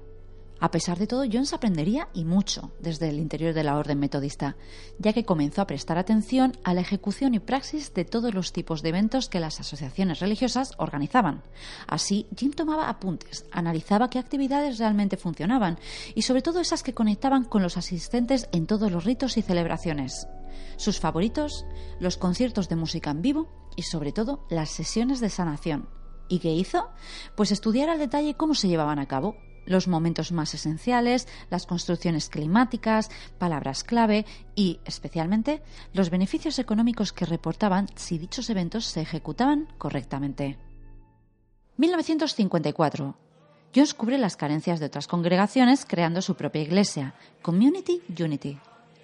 A 0.63 0.71
pesar 0.71 0.97
de 0.97 1.08
todo, 1.08 1.26
Jones 1.30 1.52
aprendería 1.52 2.08
y 2.13 2.23
mucho 2.23 2.71
desde 2.80 3.10
el 3.10 3.19
interior 3.19 3.54
de 3.54 3.65
la 3.65 3.76
orden 3.76 3.99
metodista, 3.99 4.56
ya 4.97 5.12
que 5.12 5.26
comenzó 5.26 5.62
a 5.62 5.67
prestar 5.67 5.97
atención 5.97 6.54
a 6.63 6.73
la 6.73 6.80
ejecución 6.80 7.34
y 7.34 7.39
praxis 7.39 7.93
de 7.93 8.06
todos 8.06 8.34
los 8.34 8.54
tipos 8.54 8.82
de 8.82 8.88
eventos 8.88 9.28
que 9.28 9.41
las 9.41 9.60
asociaciones 9.60 10.21
religiosas 10.21 10.71
organizaban. 10.78 11.43
Así, 11.86 12.28
Jim 12.38 12.54
tomaba 12.54 12.88
apuntes, 12.88 13.45
analizaba 13.52 14.10
qué 14.10 14.19
actividades 14.19 14.78
realmente 14.78 15.17
funcionaban 15.17 15.80
y 16.15 16.21
sobre 16.21 16.41
todo 16.41 16.62
esas 16.62 16.82
que 16.82 16.93
conectaban 16.93 17.43
con 17.43 17.62
los 17.62 17.76
asistentes 17.76 18.47
en 18.54 18.65
todos 18.65 18.89
los 18.89 19.04
ritos 19.04 19.36
y 19.36 19.41
celebraciones. 19.41 20.30
Sus 20.78 20.97
favoritos, 20.97 21.65
los 21.99 22.15
conciertos 22.15 22.69
de 22.69 22.78
música 22.78 23.12
en 23.12 23.21
vivo 23.21 23.49
y 23.76 23.82
sobre 23.82 24.13
todo 24.13 24.45
las 24.49 24.69
sesiones 24.69 25.19
de 25.19 25.30
sanación. 25.30 25.89
¿Y 26.30 26.39
qué 26.39 26.54
hizo? 26.54 26.89
Pues 27.36 27.52
estudiar 27.52 27.89
al 27.89 27.99
detalle 27.99 28.36
cómo 28.36 28.56
se 28.56 28.69
llevaban 28.69 28.99
a 28.99 29.10
cabo, 29.10 29.36
los 29.65 29.88
momentos 29.88 30.32
más 30.32 30.54
esenciales, 30.54 31.28
las 31.49 31.65
construcciones 31.65 32.30
climáticas, 32.30 33.10
palabras 33.38 33.84
clave 33.84 34.26
y, 34.56 34.80
especialmente, 34.86 35.62
los 35.93 36.10
beneficios 36.10 36.60
económicos 36.60 37.13
que 37.13 37.26
reportaban 37.26 37.88
si 37.95 38.17
dichos 38.17 38.49
eventos 38.49 38.86
se 38.86 39.02
ejecutaban 39.02 39.67
correctamente. 39.78 40.58
1954. 41.78 43.15
Jones 43.76 43.93
cubre 43.95 44.17
las 44.19 44.38
carencias 44.38 44.80
de 44.80 44.86
otras 44.86 45.08
congregaciones 45.08 45.86
creando 45.86 46.21
su 46.21 46.36
propia 46.36 46.62
iglesia, 46.62 47.15
Community 47.41 48.02
Unity. 48.19 48.60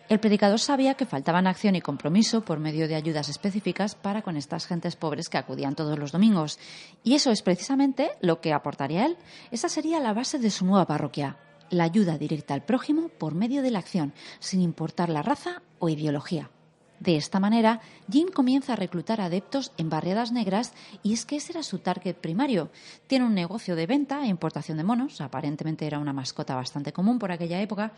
El 0.09 0.19
predicador 0.19 0.59
sabía 0.59 0.95
que 0.95 1.05
faltaban 1.05 1.45
acción 1.45 1.75
y 1.75 1.81
compromiso 1.81 2.41
por 2.41 2.59
medio 2.59 2.87
de 2.87 2.95
ayudas 2.95 3.29
específicas 3.29 3.93
para 3.93 4.23
con 4.23 4.37
estas 4.37 4.65
gentes 4.65 4.95
pobres 4.95 5.29
que 5.29 5.37
acudían 5.37 5.75
todos 5.75 5.99
los 5.99 6.11
domingos. 6.11 6.57
Y 7.03 7.13
eso 7.13 7.29
es 7.29 7.43
precisamente 7.43 8.09
lo 8.19 8.41
que 8.41 8.51
aportaría 8.51 9.05
él. 9.05 9.17
Esa 9.51 9.69
sería 9.69 9.99
la 9.99 10.13
base 10.13 10.39
de 10.39 10.49
su 10.49 10.65
nueva 10.65 10.87
parroquia, 10.87 11.37
la 11.69 11.83
ayuda 11.83 12.17
directa 12.17 12.55
al 12.55 12.65
prójimo 12.65 13.09
por 13.09 13.35
medio 13.35 13.61
de 13.61 13.69
la 13.69 13.79
acción, 13.79 14.13
sin 14.39 14.61
importar 14.61 15.09
la 15.09 15.21
raza 15.21 15.61
o 15.77 15.89
ideología. 15.89 16.49
De 16.99 17.15
esta 17.15 17.39
manera, 17.39 17.79
Jim 18.11 18.27
comienza 18.27 18.73
a 18.73 18.75
reclutar 18.75 19.21
adeptos 19.21 19.71
en 19.77 19.89
barriadas 19.89 20.31
negras 20.33 20.73
y 21.01 21.13
es 21.13 21.25
que 21.25 21.37
ese 21.37 21.53
era 21.53 21.63
su 21.63 21.79
target 21.79 22.15
primario. 22.15 22.69
Tiene 23.07 23.25
un 23.25 23.33
negocio 23.33 23.75
de 23.75 23.87
venta 23.87 24.23
e 24.23 24.27
importación 24.27 24.77
de 24.77 24.83
monos, 24.83 25.21
aparentemente 25.21 25.87
era 25.87 25.99
una 25.99 26.11
mascota 26.11 26.55
bastante 26.55 26.91
común 26.91 27.17
por 27.17 27.31
aquella 27.31 27.61
época, 27.61 27.93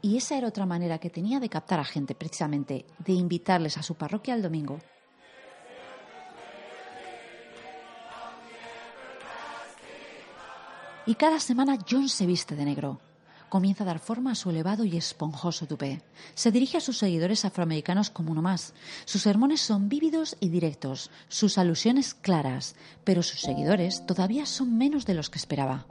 y 0.00 0.16
esa 0.16 0.38
era 0.38 0.48
otra 0.48 0.64
manera 0.64 0.98
que 0.98 1.10
tenía 1.10 1.38
de 1.38 1.50
captar 1.50 1.80
a 1.80 1.84
gente, 1.84 2.14
precisamente, 2.14 2.86
de 2.98 3.12
invitarles 3.12 3.76
a 3.76 3.82
su 3.82 3.94
parroquia 3.94 4.34
el 4.34 4.42
domingo. 4.42 4.78
Y 11.04 11.14
cada 11.14 11.38
semana 11.40 11.78
John 11.88 12.08
se 12.08 12.26
viste 12.26 12.56
de 12.56 12.64
negro 12.64 13.05
comienza 13.48 13.84
a 13.84 13.86
dar 13.86 13.98
forma 13.98 14.32
a 14.32 14.34
su 14.34 14.50
elevado 14.50 14.84
y 14.84 14.96
esponjoso 14.96 15.66
tupé. 15.66 16.02
Se 16.34 16.50
dirige 16.50 16.78
a 16.78 16.80
sus 16.80 16.98
seguidores 16.98 17.44
afroamericanos 17.44 18.10
como 18.10 18.32
uno 18.32 18.42
más. 18.42 18.74
Sus 19.04 19.22
sermones 19.22 19.60
son 19.60 19.88
vívidos 19.88 20.36
y 20.40 20.48
directos, 20.48 21.10
sus 21.28 21.58
alusiones 21.58 22.14
claras, 22.14 22.76
pero 23.04 23.22
sus 23.22 23.40
seguidores 23.40 24.04
todavía 24.06 24.46
son 24.46 24.76
menos 24.76 25.06
de 25.06 25.14
los 25.14 25.30
que 25.30 25.38
esperaba. 25.38 25.86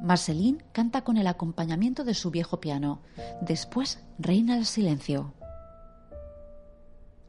Marceline 0.00 0.62
canta 0.72 1.02
con 1.02 1.16
el 1.16 1.26
acompañamiento 1.26 2.04
de 2.04 2.14
su 2.14 2.30
viejo 2.30 2.60
piano. 2.60 3.00
Después 3.40 3.98
reina 4.18 4.56
el 4.56 4.66
silencio. 4.66 5.34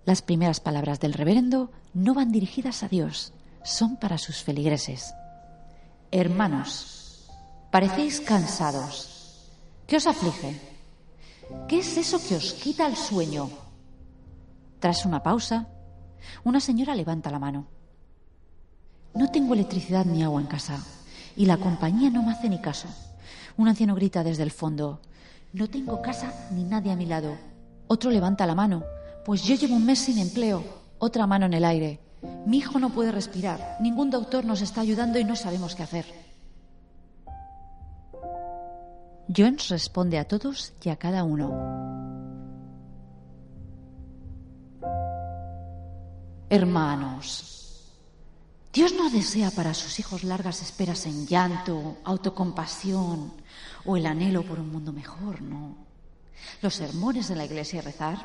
Las 0.05 0.21
primeras 0.21 0.60
palabras 0.60 0.99
del 0.99 1.13
reverendo 1.13 1.71
no 1.93 2.13
van 2.13 2.32
dirigidas 2.32 2.84
a 2.84 2.88
Dios, 2.88 3.34
son 3.63 3.97
para 3.97 4.17
sus 4.17 4.43
feligreses. 4.43 5.13
Hermanos, 6.12 6.98
parecéis 7.71 8.21
cansados 8.21 9.10
¿Qué 9.89 9.97
os 9.97 10.05
aflige? 10.05 10.55
¿Qué 11.67 11.79
es 11.79 11.97
eso 11.97 12.21
que 12.21 12.36
os 12.36 12.53
quita 12.53 12.86
el 12.86 12.95
sueño? 12.95 13.49
Tras 14.79 15.03
una 15.03 15.23
pausa, 15.23 15.67
una 16.43 16.60
señora 16.60 16.93
levanta 16.93 17.32
la 17.32 17.39
mano. 17.39 17.65
No 19.15 19.32
tengo 19.32 19.55
electricidad 19.55 20.05
ni 20.05 20.21
agua 20.21 20.41
en 20.41 20.45
casa 20.45 20.77
y 21.36 21.47
la 21.47 21.58
compañía 21.58 22.12
no 22.12 22.21
me 22.21 22.34
hace 22.34 22.49
ni 22.49 22.62
caso. 22.62 22.88
Un 23.58 23.67
anciano 23.67 23.95
grita 23.95 24.23
desde 24.23 24.43
el 24.43 24.51
fondo. 24.51 25.01
No 25.53 25.67
tengo 25.67 26.03
casa 26.03 26.32
ni 26.51 26.63
nadie 26.63 26.91
a 26.91 26.95
mi 26.95 27.08
lado. 27.08 27.36
Otro 27.88 28.12
levanta 28.12 28.45
la 28.45 28.53
mano. 28.53 28.84
Pues 29.25 29.41
yo 29.41 29.55
llevo 29.55 29.75
un 29.75 29.88
mes 29.88 29.97
sin 29.97 30.19
empleo. 30.19 30.63
Otra 30.99 31.25
mano 31.25 31.47
en 31.47 31.55
el 31.55 31.65
aire. 31.65 31.99
Mi 32.45 32.60
hijo 32.60 32.77
no 32.77 32.91
puede 32.91 33.12
respirar. 33.12 33.77
Ningún 33.82 34.12
doctor 34.12 34.45
nos 34.45 34.62
está 34.62 34.82
ayudando 34.82 35.17
y 35.17 35.23
no 35.23 35.36
sabemos 35.36 35.73
qué 35.73 35.82
hacer. 35.82 36.28
Jones 39.35 39.69
responde 39.69 40.17
a 40.17 40.27
todos 40.27 40.73
y 40.83 40.89
a 40.89 40.95
cada 40.95 41.23
uno. 41.23 41.53
Hermanos, 46.49 47.83
Dios 48.73 48.93
no 48.93 49.11
desea 49.11 49.51
para 49.51 49.75
sus 49.75 49.99
hijos 49.99 50.23
largas 50.23 50.63
esperas 50.63 51.05
en 51.05 51.27
llanto, 51.27 51.97
autocompasión 52.03 53.33
o 53.85 53.97
el 53.97 54.07
anhelo 54.07 54.41
por 54.41 54.59
un 54.59 54.71
mundo 54.71 54.91
mejor, 54.91 55.41
no. 55.43 55.77
Los 56.63 56.73
sermones 56.75 57.27
de 57.27 57.35
la 57.35 57.45
iglesia 57.45 57.81
rezar, 57.81 58.17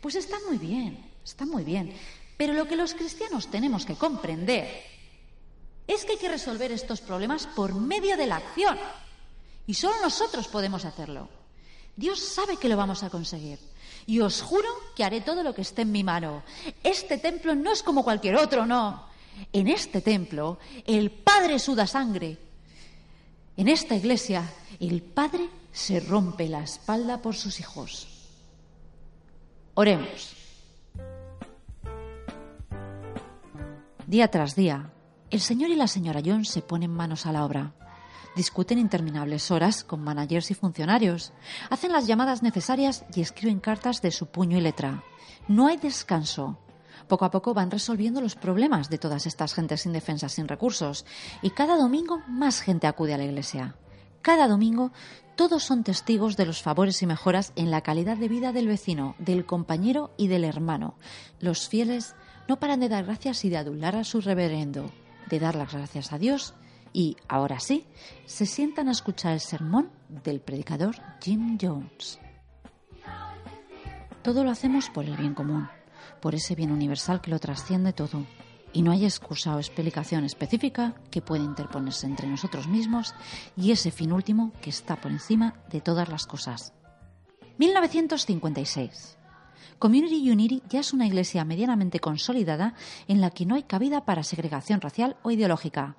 pues 0.00 0.14
están 0.14 0.40
muy 0.46 0.58
bien, 0.58 1.10
están 1.24 1.48
muy 1.48 1.64
bien. 1.64 1.92
Pero 2.36 2.52
lo 2.52 2.68
que 2.68 2.76
los 2.76 2.94
cristianos 2.94 3.48
tenemos 3.48 3.84
que 3.84 3.96
comprender 3.96 4.68
es 5.88 6.04
que 6.04 6.12
hay 6.12 6.18
que 6.18 6.28
resolver 6.28 6.70
estos 6.70 7.00
problemas 7.00 7.48
por 7.48 7.74
medio 7.74 8.16
de 8.16 8.26
la 8.26 8.36
acción. 8.36 8.78
Y 9.66 9.74
solo 9.74 9.94
nosotros 10.00 10.46
podemos 10.48 10.84
hacerlo. 10.84 11.28
Dios 11.96 12.20
sabe 12.20 12.56
que 12.56 12.68
lo 12.68 12.76
vamos 12.76 13.02
a 13.02 13.10
conseguir. 13.10 13.58
Y 14.06 14.20
os 14.20 14.42
juro 14.42 14.68
que 14.94 15.02
haré 15.02 15.20
todo 15.20 15.42
lo 15.42 15.54
que 15.54 15.62
esté 15.62 15.82
en 15.82 15.92
mi 15.92 16.04
mano. 16.04 16.44
Este 16.82 17.18
templo 17.18 17.54
no 17.54 17.72
es 17.72 17.82
como 17.82 18.04
cualquier 18.04 18.36
otro, 18.36 18.66
no. 18.66 19.06
En 19.52 19.68
este 19.68 20.00
templo 20.00 20.58
el 20.86 21.10
Padre 21.10 21.58
suda 21.58 21.86
sangre. 21.86 22.38
En 23.56 23.68
esta 23.68 23.96
iglesia 23.96 24.48
el 24.78 25.02
Padre 25.02 25.48
se 25.72 26.00
rompe 26.00 26.48
la 26.48 26.62
espalda 26.62 27.20
por 27.20 27.34
sus 27.34 27.58
hijos. 27.58 28.06
Oremos. 29.74 30.34
Día 34.06 34.30
tras 34.30 34.54
día, 34.54 34.92
el 35.30 35.40
señor 35.40 35.70
y 35.70 35.74
la 35.74 35.88
señora 35.88 36.22
John 36.24 36.44
se 36.44 36.62
ponen 36.62 36.92
manos 36.92 37.26
a 37.26 37.32
la 37.32 37.44
obra 37.44 37.74
discuten 38.36 38.78
interminables 38.78 39.50
horas 39.50 39.82
con 39.82 40.04
managers 40.04 40.50
y 40.50 40.54
funcionarios, 40.54 41.32
hacen 41.70 41.90
las 41.90 42.06
llamadas 42.06 42.42
necesarias 42.42 43.04
y 43.14 43.22
escriben 43.22 43.58
cartas 43.58 44.02
de 44.02 44.12
su 44.12 44.26
puño 44.26 44.58
y 44.58 44.60
letra. 44.60 45.02
No 45.48 45.66
hay 45.66 45.78
descanso. 45.78 46.58
Poco 47.08 47.24
a 47.24 47.30
poco 47.30 47.54
van 47.54 47.70
resolviendo 47.70 48.20
los 48.20 48.36
problemas 48.36 48.90
de 48.90 48.98
todas 48.98 49.26
estas 49.26 49.54
gentes 49.54 49.86
indefensas 49.86 50.32
sin 50.32 50.48
recursos 50.48 51.06
y 51.40 51.50
cada 51.50 51.76
domingo 51.76 52.20
más 52.28 52.60
gente 52.60 52.86
acude 52.86 53.14
a 53.14 53.18
la 53.18 53.24
iglesia. 53.24 53.76
Cada 54.22 54.48
domingo 54.48 54.92
todos 55.36 55.62
son 55.62 55.84
testigos 55.84 56.36
de 56.36 56.46
los 56.46 56.62
favores 56.62 57.00
y 57.02 57.06
mejoras 57.06 57.52
en 57.56 57.70
la 57.70 57.82
calidad 57.82 58.16
de 58.16 58.28
vida 58.28 58.52
del 58.52 58.68
vecino, 58.68 59.14
del 59.18 59.46
compañero 59.46 60.10
y 60.16 60.28
del 60.28 60.44
hermano. 60.44 60.96
Los 61.40 61.68
fieles 61.68 62.14
no 62.48 62.58
paran 62.58 62.80
de 62.80 62.88
dar 62.88 63.04
gracias 63.04 63.44
y 63.44 63.50
de 63.50 63.56
adular 63.56 63.96
a 63.96 64.04
su 64.04 64.20
reverendo, 64.20 64.90
de 65.30 65.38
dar 65.38 65.54
las 65.54 65.72
gracias 65.72 66.12
a 66.12 66.18
Dios 66.18 66.54
y, 66.96 67.18
ahora 67.28 67.60
sí, 67.60 67.84
se 68.24 68.46
sientan 68.46 68.88
a 68.88 68.92
escuchar 68.92 69.34
el 69.34 69.40
sermón 69.40 69.90
del 70.08 70.40
predicador 70.40 70.96
Jim 71.20 71.58
Jones. 71.60 72.18
Todo 74.22 74.42
lo 74.42 74.50
hacemos 74.50 74.88
por 74.88 75.04
el 75.04 75.14
bien 75.14 75.34
común, 75.34 75.68
por 76.22 76.34
ese 76.34 76.54
bien 76.54 76.72
universal 76.72 77.20
que 77.20 77.30
lo 77.30 77.38
trasciende 77.38 77.92
todo. 77.92 78.24
Y 78.72 78.80
no 78.80 78.92
hay 78.92 79.04
excusa 79.04 79.54
o 79.54 79.58
explicación 79.58 80.24
específica 80.24 80.94
que 81.10 81.20
pueda 81.20 81.44
interponerse 81.44 82.06
entre 82.06 82.28
nosotros 82.28 82.66
mismos 82.66 83.14
y 83.58 83.72
ese 83.72 83.90
fin 83.90 84.10
último 84.10 84.52
que 84.62 84.70
está 84.70 84.96
por 84.96 85.12
encima 85.12 85.52
de 85.68 85.82
todas 85.82 86.08
las 86.08 86.26
cosas. 86.26 86.72
1956. 87.58 89.18
Community 89.78 90.30
Unity 90.30 90.62
ya 90.70 90.80
es 90.80 90.94
una 90.94 91.06
iglesia 91.06 91.44
medianamente 91.44 92.00
consolidada 92.00 92.72
en 93.06 93.20
la 93.20 93.28
que 93.28 93.44
no 93.44 93.54
hay 93.54 93.64
cabida 93.64 94.06
para 94.06 94.22
segregación 94.22 94.80
racial 94.80 95.18
o 95.22 95.30
ideológica. 95.30 95.98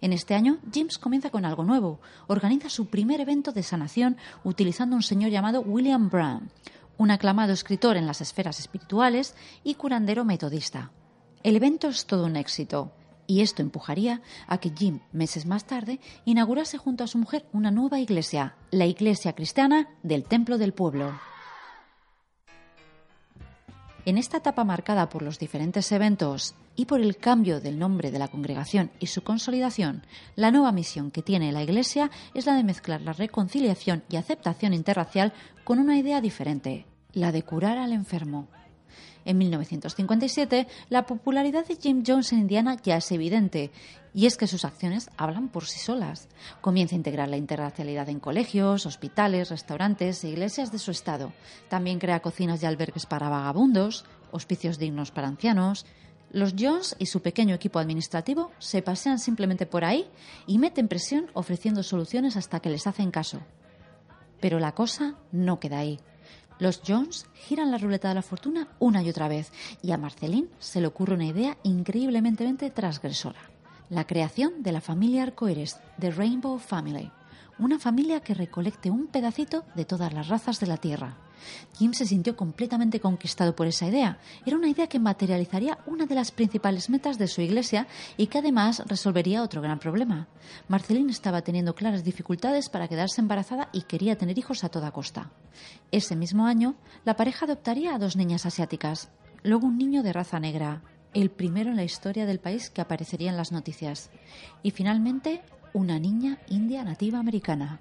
En 0.00 0.12
este 0.12 0.34
año, 0.34 0.58
James 0.72 0.98
comienza 0.98 1.30
con 1.30 1.44
algo 1.44 1.64
nuevo. 1.64 2.00
Organiza 2.26 2.68
su 2.68 2.86
primer 2.86 3.20
evento 3.20 3.52
de 3.52 3.62
sanación 3.62 4.16
utilizando 4.44 4.96
un 4.96 5.02
señor 5.02 5.30
llamado 5.30 5.60
William 5.60 6.10
Brown, 6.10 6.50
un 6.98 7.10
aclamado 7.10 7.52
escritor 7.52 7.96
en 7.96 8.06
las 8.06 8.20
esferas 8.20 8.60
espirituales 8.60 9.34
y 9.62 9.74
curandero 9.74 10.24
metodista. 10.24 10.90
El 11.42 11.56
evento 11.56 11.88
es 11.88 12.06
todo 12.06 12.26
un 12.26 12.36
éxito 12.36 12.92
y 13.26 13.40
esto 13.40 13.62
empujaría 13.62 14.22
a 14.46 14.58
que 14.58 14.70
Jim, 14.70 15.00
meses 15.12 15.46
más 15.46 15.64
tarde, 15.64 16.00
inaugurase 16.24 16.78
junto 16.78 17.04
a 17.04 17.06
su 17.06 17.18
mujer 17.18 17.46
una 17.52 17.70
nueva 17.70 17.98
iglesia, 18.00 18.56
la 18.70 18.86
Iglesia 18.86 19.34
Cristiana 19.34 19.88
del 20.02 20.24
Templo 20.24 20.58
del 20.58 20.72
Pueblo. 20.72 21.12
En 24.06 24.18
esta 24.18 24.36
etapa 24.36 24.64
marcada 24.64 25.08
por 25.08 25.22
los 25.22 25.38
diferentes 25.38 25.90
eventos 25.90 26.54
y 26.76 26.84
por 26.84 27.00
el 27.00 27.16
cambio 27.16 27.60
del 27.60 27.78
nombre 27.78 28.10
de 28.10 28.18
la 28.18 28.28
congregación 28.28 28.90
y 29.00 29.06
su 29.06 29.22
consolidación, 29.22 30.02
la 30.36 30.50
nueva 30.50 30.72
misión 30.72 31.10
que 31.10 31.22
tiene 31.22 31.52
la 31.52 31.62
Iglesia 31.62 32.10
es 32.34 32.44
la 32.44 32.54
de 32.54 32.64
mezclar 32.64 33.00
la 33.00 33.14
reconciliación 33.14 34.02
y 34.10 34.16
aceptación 34.16 34.74
interracial 34.74 35.32
con 35.64 35.78
una 35.78 35.96
idea 35.96 36.20
diferente, 36.20 36.84
la 37.14 37.32
de 37.32 37.44
curar 37.44 37.78
al 37.78 37.92
enfermo. 37.94 38.46
En 39.24 39.38
1957, 39.38 40.66
la 40.90 41.06
popularidad 41.06 41.66
de 41.66 41.76
Jim 41.76 42.02
Jones 42.06 42.30
en 42.34 42.40
Indiana 42.40 42.76
ya 42.82 42.98
es 42.98 43.10
evidente, 43.10 43.70
y 44.14 44.26
es 44.26 44.36
que 44.36 44.46
sus 44.46 44.64
acciones 44.64 45.10
hablan 45.16 45.48
por 45.48 45.66
sí 45.66 45.80
solas. 45.80 46.28
Comienza 46.60 46.94
a 46.94 46.98
integrar 46.98 47.28
la 47.28 47.36
interracialidad 47.36 48.08
en 48.08 48.20
colegios, 48.20 48.86
hospitales, 48.86 49.50
restaurantes 49.50 50.22
e 50.22 50.28
iglesias 50.28 50.70
de 50.70 50.78
su 50.78 50.92
estado. 50.92 51.32
También 51.68 51.98
crea 51.98 52.20
cocinas 52.20 52.62
y 52.62 52.66
albergues 52.66 53.06
para 53.06 53.28
vagabundos, 53.28 54.04
hospicios 54.30 54.78
dignos 54.78 55.10
para 55.10 55.26
ancianos. 55.26 55.84
Los 56.30 56.54
Jones 56.58 56.94
y 56.98 57.06
su 57.06 57.22
pequeño 57.22 57.56
equipo 57.56 57.80
administrativo 57.80 58.52
se 58.58 58.82
pasean 58.82 59.18
simplemente 59.18 59.66
por 59.66 59.84
ahí 59.84 60.06
y 60.46 60.58
meten 60.58 60.88
presión 60.88 61.26
ofreciendo 61.34 61.82
soluciones 61.82 62.36
hasta 62.36 62.60
que 62.60 62.70
les 62.70 62.86
hacen 62.86 63.10
caso. 63.10 63.40
Pero 64.40 64.60
la 64.60 64.72
cosa 64.72 65.16
no 65.32 65.58
queda 65.58 65.78
ahí. 65.78 65.98
Los 66.60 66.82
Jones 66.86 67.26
giran 67.34 67.72
la 67.72 67.78
ruleta 67.78 68.08
de 68.08 68.14
la 68.14 68.22
fortuna 68.22 68.68
una 68.78 69.02
y 69.02 69.10
otra 69.10 69.26
vez 69.26 69.50
y 69.82 69.90
a 69.90 69.98
Marceline 69.98 70.50
se 70.60 70.80
le 70.80 70.86
ocurre 70.86 71.14
una 71.14 71.26
idea 71.26 71.58
increíblemente 71.64 72.70
transgresora. 72.70 73.53
La 73.94 74.08
creación 74.08 74.64
de 74.64 74.72
la 74.72 74.80
familia 74.80 75.22
Arcoíris, 75.22 75.76
The 76.00 76.10
Rainbow 76.10 76.58
Family, 76.58 77.12
una 77.60 77.78
familia 77.78 78.18
que 78.18 78.34
recolecte 78.34 78.90
un 78.90 79.06
pedacito 79.06 79.64
de 79.76 79.84
todas 79.84 80.12
las 80.12 80.26
razas 80.26 80.58
de 80.58 80.66
la 80.66 80.78
Tierra. 80.78 81.16
Jim 81.78 81.92
se 81.92 82.04
sintió 82.04 82.34
completamente 82.34 82.98
conquistado 82.98 83.54
por 83.54 83.68
esa 83.68 83.86
idea. 83.86 84.18
Era 84.44 84.56
una 84.56 84.66
idea 84.66 84.88
que 84.88 84.98
materializaría 84.98 85.78
una 85.86 86.06
de 86.06 86.16
las 86.16 86.32
principales 86.32 86.90
metas 86.90 87.18
de 87.18 87.28
su 87.28 87.40
iglesia 87.40 87.86
y 88.16 88.26
que 88.26 88.38
además 88.38 88.82
resolvería 88.86 89.44
otro 89.44 89.62
gran 89.62 89.78
problema. 89.78 90.26
Marceline 90.66 91.10
estaba 91.10 91.42
teniendo 91.42 91.76
claras 91.76 92.02
dificultades 92.02 92.70
para 92.70 92.88
quedarse 92.88 93.20
embarazada 93.20 93.68
y 93.72 93.82
quería 93.82 94.18
tener 94.18 94.36
hijos 94.36 94.64
a 94.64 94.70
toda 94.70 94.90
costa. 94.90 95.30
Ese 95.92 96.16
mismo 96.16 96.46
año, 96.46 96.74
la 97.04 97.14
pareja 97.14 97.44
adoptaría 97.44 97.94
a 97.94 97.98
dos 98.00 98.16
niñas 98.16 98.44
asiáticas, 98.44 99.12
luego 99.44 99.68
un 99.68 99.78
niño 99.78 100.02
de 100.02 100.12
raza 100.12 100.40
negra, 100.40 100.82
el 101.14 101.30
primero 101.30 101.70
en 101.70 101.76
la 101.76 101.84
historia 101.84 102.26
del 102.26 102.40
país 102.40 102.70
que 102.70 102.80
aparecería 102.80 103.30
en 103.30 103.36
las 103.36 103.52
noticias, 103.52 104.10
y 104.62 104.72
finalmente 104.72 105.42
una 105.72 105.98
niña 105.98 106.38
india 106.48 106.84
nativa 106.84 107.18
americana. 107.18 107.80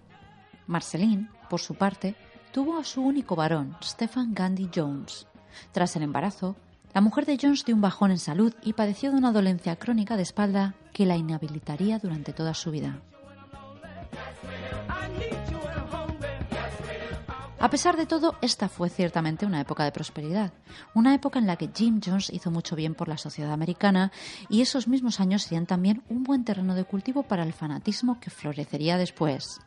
Marceline, 0.67 1.29
por 1.49 1.59
su 1.59 1.75
parte, 1.75 2.15
tuvo 2.51 2.77
a 2.77 2.83
su 2.83 3.01
único 3.01 3.35
varón, 3.35 3.75
Stephen 3.83 4.33
Gandhi 4.33 4.69
Jones. 4.73 5.27
Tras 5.71 5.95
el 5.95 6.03
embarazo, 6.03 6.55
la 6.93 7.01
mujer 7.01 7.25
de 7.25 7.37
Jones 7.41 7.65
dio 7.65 7.75
un 7.75 7.81
bajón 7.81 8.11
en 8.11 8.19
salud 8.19 8.53
y 8.63 8.73
padeció 8.73 9.11
de 9.11 9.17
una 9.17 9.31
dolencia 9.31 9.75
crónica 9.75 10.15
de 10.15 10.23
espalda 10.23 10.75
que 10.93 11.05
la 11.05 11.17
inhabilitaría 11.17 11.99
durante 11.99 12.33
toda 12.33 12.53
su 12.53 12.71
vida. 12.71 13.01
A 17.63 17.69
pesar 17.69 17.95
de 17.95 18.05
todo, 18.05 18.35
esta 18.41 18.67
fue 18.67 18.89
ciertamente 18.89 19.45
una 19.45 19.61
época 19.61 19.85
de 19.85 19.93
prosperidad, 19.93 20.51
una 20.93 21.15
época 21.15 21.39
en 21.39 21.47
la 21.47 21.55
que 21.55 21.69
Jim 21.73 22.01
Jones 22.05 22.29
hizo 22.29 22.51
mucho 22.51 22.75
bien 22.75 22.93
por 22.93 23.07
la 23.07 23.17
sociedad 23.17 23.53
americana 23.53 24.11
y 24.49 24.59
esos 24.59 24.89
mismos 24.89 25.21
años 25.21 25.43
serían 25.43 25.65
también 25.65 26.03
un 26.09 26.23
buen 26.23 26.43
terreno 26.43 26.75
de 26.75 26.83
cultivo 26.83 27.23
para 27.23 27.43
el 27.43 27.53
fanatismo 27.53 28.19
que 28.19 28.31
florecería 28.31 28.97
después. 28.97 29.61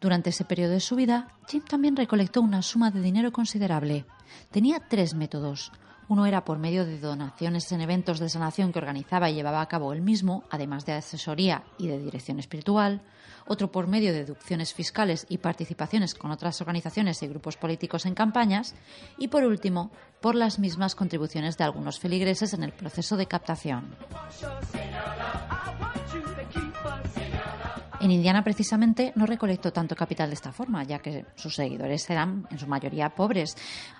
Durante 0.00 0.30
ese 0.30 0.46
periodo 0.46 0.72
de 0.72 0.80
su 0.80 0.96
vida, 0.96 1.28
Jim 1.46 1.62
también 1.62 1.94
recolectó 1.94 2.40
una 2.40 2.62
suma 2.62 2.90
de 2.90 3.02
dinero 3.02 3.32
considerable. 3.32 4.06
Tenía 4.50 4.80
tres 4.88 5.12
métodos. 5.12 5.72
Uno 6.08 6.24
era 6.24 6.46
por 6.46 6.58
medio 6.58 6.86
de 6.86 6.98
donaciones 6.98 7.70
en 7.70 7.82
eventos 7.82 8.18
de 8.18 8.30
sanación 8.30 8.72
que 8.72 8.78
organizaba 8.78 9.28
y 9.28 9.34
llevaba 9.34 9.60
a 9.60 9.68
cabo 9.68 9.92
él 9.92 10.00
mismo, 10.00 10.44
además 10.50 10.86
de 10.86 10.92
asesoría 10.94 11.64
y 11.76 11.88
de 11.88 11.98
dirección 11.98 12.38
espiritual 12.38 13.02
otro 13.46 13.70
por 13.70 13.86
medio 13.86 14.12
de 14.12 14.20
deducciones 14.20 14.74
fiscales 14.74 15.26
y 15.28 15.38
participaciones 15.38 16.14
con 16.14 16.30
otras 16.30 16.60
organizaciones 16.60 17.22
y 17.22 17.28
grupos 17.28 17.56
políticos 17.56 18.06
en 18.06 18.14
campañas, 18.14 18.74
y 19.18 19.28
por 19.28 19.44
último, 19.44 19.90
por 20.20 20.34
las 20.34 20.58
mismas 20.58 20.94
contribuciones 20.94 21.56
de 21.58 21.64
algunos 21.64 21.98
feligreses 21.98 22.54
en 22.54 22.62
el 22.62 22.72
proceso 22.72 23.16
de 23.16 23.26
captación. 23.26 23.96
En 28.02 28.10
Indiana, 28.10 28.42
precisamente, 28.42 29.12
no 29.14 29.26
recolectó 29.26 29.72
tanto 29.72 29.94
capital 29.94 30.28
de 30.28 30.34
esta 30.34 30.50
forma, 30.50 30.82
ya 30.82 30.98
que 30.98 31.24
sus 31.36 31.54
seguidores 31.54 32.10
eran 32.10 32.48
en 32.50 32.58
su 32.58 32.66
mayoría 32.66 33.14
pobres, 33.14 33.56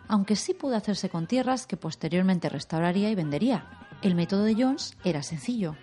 aunque 0.08 0.34
sí 0.34 0.54
pudo 0.54 0.74
hacerse 0.74 1.08
con 1.08 1.28
tierras 1.28 1.68
que 1.68 1.76
posteriormente 1.76 2.48
restauraría 2.48 3.10
y 3.10 3.14
vendería. 3.14 3.64
El 4.02 4.16
método 4.16 4.42
de 4.42 4.56
Jones 4.56 4.96
era 5.04 5.22
sencillo. 5.22 5.76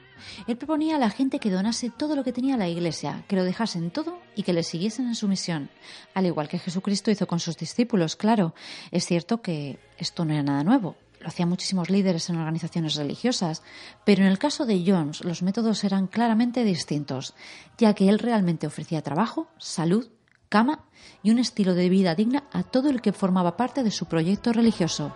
Él 0.48 0.58
proponía 0.58 0.96
a 0.96 1.00
la 1.00 1.10
gente 1.10 1.40
que 1.40 1.50
donase 1.50 1.90
todo 1.90 2.16
lo 2.16 2.24
que 2.24 2.34
tenía 2.34 2.58
la 2.58 2.68
Iglesia, 2.68 3.24
que 3.28 3.36
lo 3.36 3.44
dejasen 3.44 3.92
todo 3.92 4.20
y 4.36 4.44
que 4.44 4.54
le 4.54 4.64
siguiesen 4.64 5.08
en 5.08 5.16
su 5.16 5.28
misión, 5.28 5.70
al 6.14 6.26
igual 6.26 6.48
que 6.48 6.60
Jesucristo 6.60 7.12
hizo 7.12 7.28
con 7.28 7.40
sus 7.40 7.58
discípulos, 7.58 8.16
claro. 8.16 8.54
Es 8.92 9.06
cierto 9.06 9.42
que 9.42 9.80
esto 9.98 10.26
no 10.26 10.34
era 10.34 10.44
nada 10.44 10.64
nuevo, 10.64 10.96
lo 11.20 11.28
hacían 11.28 11.50
muchísimos 11.50 11.90
líderes 11.90 12.30
en 12.30 12.38
organizaciones 12.38 12.96
religiosas, 12.96 13.62
pero 14.06 14.24
en 14.24 14.30
el 14.30 14.40
caso 14.40 14.66
de 14.66 14.84
Jones 14.86 15.24
los 15.24 15.44
métodos 15.44 15.84
eran 15.84 16.08
claramente 16.08 16.64
distintos, 16.64 17.36
ya 17.78 17.94
que 17.94 18.10
él 18.10 18.20
realmente 18.20 18.68
ofrecía 18.68 19.02
trabajo, 19.02 19.48
salud, 19.58 20.10
cama 20.48 20.86
y 21.22 21.32
un 21.32 21.40
estilo 21.40 21.76
de 21.76 21.90
vida 21.90 22.16
digna 22.16 22.46
a 22.52 22.64
todo 22.64 22.90
el 22.90 23.02
que 23.02 23.14
formaba 23.14 23.58
parte 23.58 23.84
de 23.84 23.92
su 23.92 24.06
proyecto 24.06 24.52
religioso. 24.54 25.14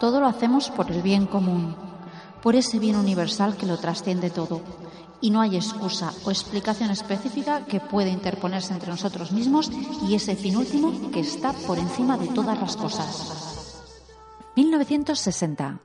Todo 0.00 0.18
lo 0.18 0.26
hacemos 0.26 0.70
por 0.70 0.90
el 0.90 1.02
bien 1.02 1.26
común, 1.26 1.76
por 2.42 2.56
ese 2.56 2.78
bien 2.78 2.96
universal 2.96 3.56
que 3.56 3.66
lo 3.66 3.76
trasciende 3.76 4.30
todo. 4.30 4.62
Y 5.20 5.30
no 5.30 5.42
hay 5.42 5.56
excusa 5.56 6.14
o 6.24 6.30
explicación 6.30 6.90
específica 6.90 7.66
que 7.66 7.80
pueda 7.80 8.08
interponerse 8.08 8.72
entre 8.72 8.90
nosotros 8.90 9.30
mismos 9.30 9.70
y 10.08 10.14
ese 10.14 10.34
fin 10.36 10.56
último 10.56 11.10
que 11.10 11.20
está 11.20 11.52
por 11.52 11.78
encima 11.78 12.16
de 12.16 12.28
todas 12.28 12.58
las 12.58 12.78
cosas. 12.78 13.76
1960. 14.56 15.80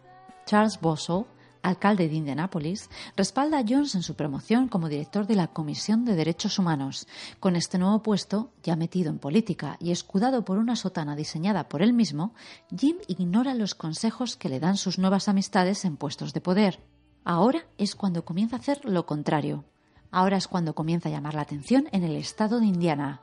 Charles 0.46 0.80
Bosso 0.80 1.28
alcalde 1.66 2.08
de 2.08 2.16
Indianápolis, 2.16 2.90
respalda 3.16 3.60
a 3.60 3.66
Jones 3.68 3.96
en 3.96 4.04
su 4.04 4.16
promoción 4.16 4.68
como 4.68 4.90
director 4.90 5.26
de 5.28 5.36
la 5.36 5.48
Comisión 5.48 6.06
de 6.06 6.16
Derechos 6.16 6.60
Humanos. 6.60 7.08
Con 7.40 7.56
este 7.56 7.78
nuevo 7.78 8.02
puesto, 8.02 8.52
ya 8.64 8.76
metido 8.76 9.10
en 9.10 9.20
política 9.20 9.78
y 9.80 9.92
escudado 9.92 10.46
por 10.46 10.58
una 10.58 10.76
sotana 10.76 11.16
diseñada 11.16 11.68
por 11.68 11.82
él 11.82 11.94
mismo, 11.94 12.34
Jim 12.76 12.98
ignora 13.08 13.54
los 13.54 13.76
consejos 13.76 14.38
que 14.38 14.50
le 14.50 14.60
dan 14.60 14.78
sus 14.78 15.00
nuevas 15.00 15.28
amistades 15.28 15.86
en 15.86 15.98
puestos 15.98 16.34
de 16.34 16.42
poder. 16.42 16.80
Ahora 17.24 17.66
es 17.78 17.96
cuando 17.96 18.24
comienza 18.24 18.56
a 18.56 18.60
hacer 18.60 18.86
lo 18.86 19.06
contrario. 19.06 19.66
Ahora 20.12 20.38
es 20.38 20.48
cuando 20.48 20.76
comienza 20.76 21.10
a 21.10 21.12
llamar 21.12 21.34
la 21.34 21.42
atención 21.42 21.88
en 21.92 22.04
el 22.04 22.16
estado 22.16 22.60
de 22.60 22.68
Indiana, 22.68 23.22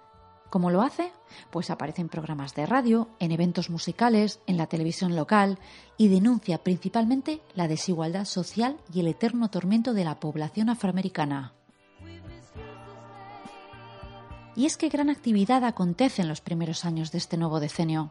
¿Cómo 0.52 0.70
lo 0.70 0.82
hace? 0.82 1.10
Pues 1.50 1.70
aparece 1.70 2.02
en 2.02 2.10
programas 2.10 2.54
de 2.54 2.66
radio, 2.66 3.08
en 3.20 3.32
eventos 3.32 3.70
musicales, 3.70 4.38
en 4.46 4.58
la 4.58 4.66
televisión 4.66 5.16
local 5.16 5.58
y 5.96 6.08
denuncia 6.08 6.58
principalmente 6.58 7.40
la 7.54 7.68
desigualdad 7.68 8.26
social 8.26 8.76
y 8.92 9.00
el 9.00 9.06
eterno 9.06 9.48
tormento 9.48 9.94
de 9.94 10.04
la 10.04 10.20
población 10.20 10.68
afroamericana. 10.68 11.54
Y 14.54 14.66
es 14.66 14.76
que 14.76 14.90
gran 14.90 15.08
actividad 15.08 15.64
acontece 15.64 16.20
en 16.20 16.28
los 16.28 16.42
primeros 16.42 16.84
años 16.84 17.10
de 17.10 17.16
este 17.16 17.38
nuevo 17.38 17.58
decenio. 17.58 18.10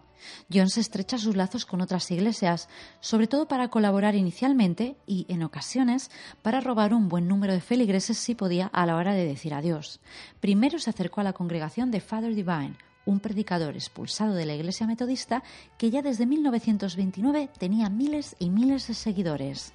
Jones 0.51 0.77
estrecha 0.77 1.19
sus 1.19 1.35
lazos 1.35 1.67
con 1.67 1.81
otras 1.81 2.09
iglesias, 2.09 2.67
sobre 2.99 3.27
todo 3.27 3.47
para 3.47 3.67
colaborar 3.67 4.15
inicialmente 4.15 4.97
y, 5.05 5.27
en 5.29 5.43
ocasiones, 5.43 6.09
para 6.41 6.59
robar 6.59 6.95
un 6.95 7.09
buen 7.09 7.27
número 7.27 7.53
de 7.53 7.61
feligreses 7.61 8.17
si 8.17 8.33
podía 8.33 8.67
a 8.67 8.87
la 8.87 8.95
hora 8.95 9.13
de 9.13 9.25
decir 9.25 9.53
adiós. 9.53 9.99
Primero 10.39 10.79
se 10.79 10.89
acercó 10.89 11.21
a 11.21 11.25
la 11.25 11.33
congregación 11.33 11.91
de 11.91 12.01
Father 12.01 12.33
Divine, 12.33 12.75
un 13.05 13.19
predicador 13.19 13.75
expulsado 13.75 14.33
de 14.33 14.45
la 14.45 14.55
iglesia 14.55 14.87
metodista 14.87 15.43
que 15.77 15.91
ya 15.91 16.01
desde 16.01 16.25
1929 16.25 17.49
tenía 17.59 17.89
miles 17.89 18.35
y 18.39 18.49
miles 18.49 18.87
de 18.87 18.95
seguidores. 18.95 19.73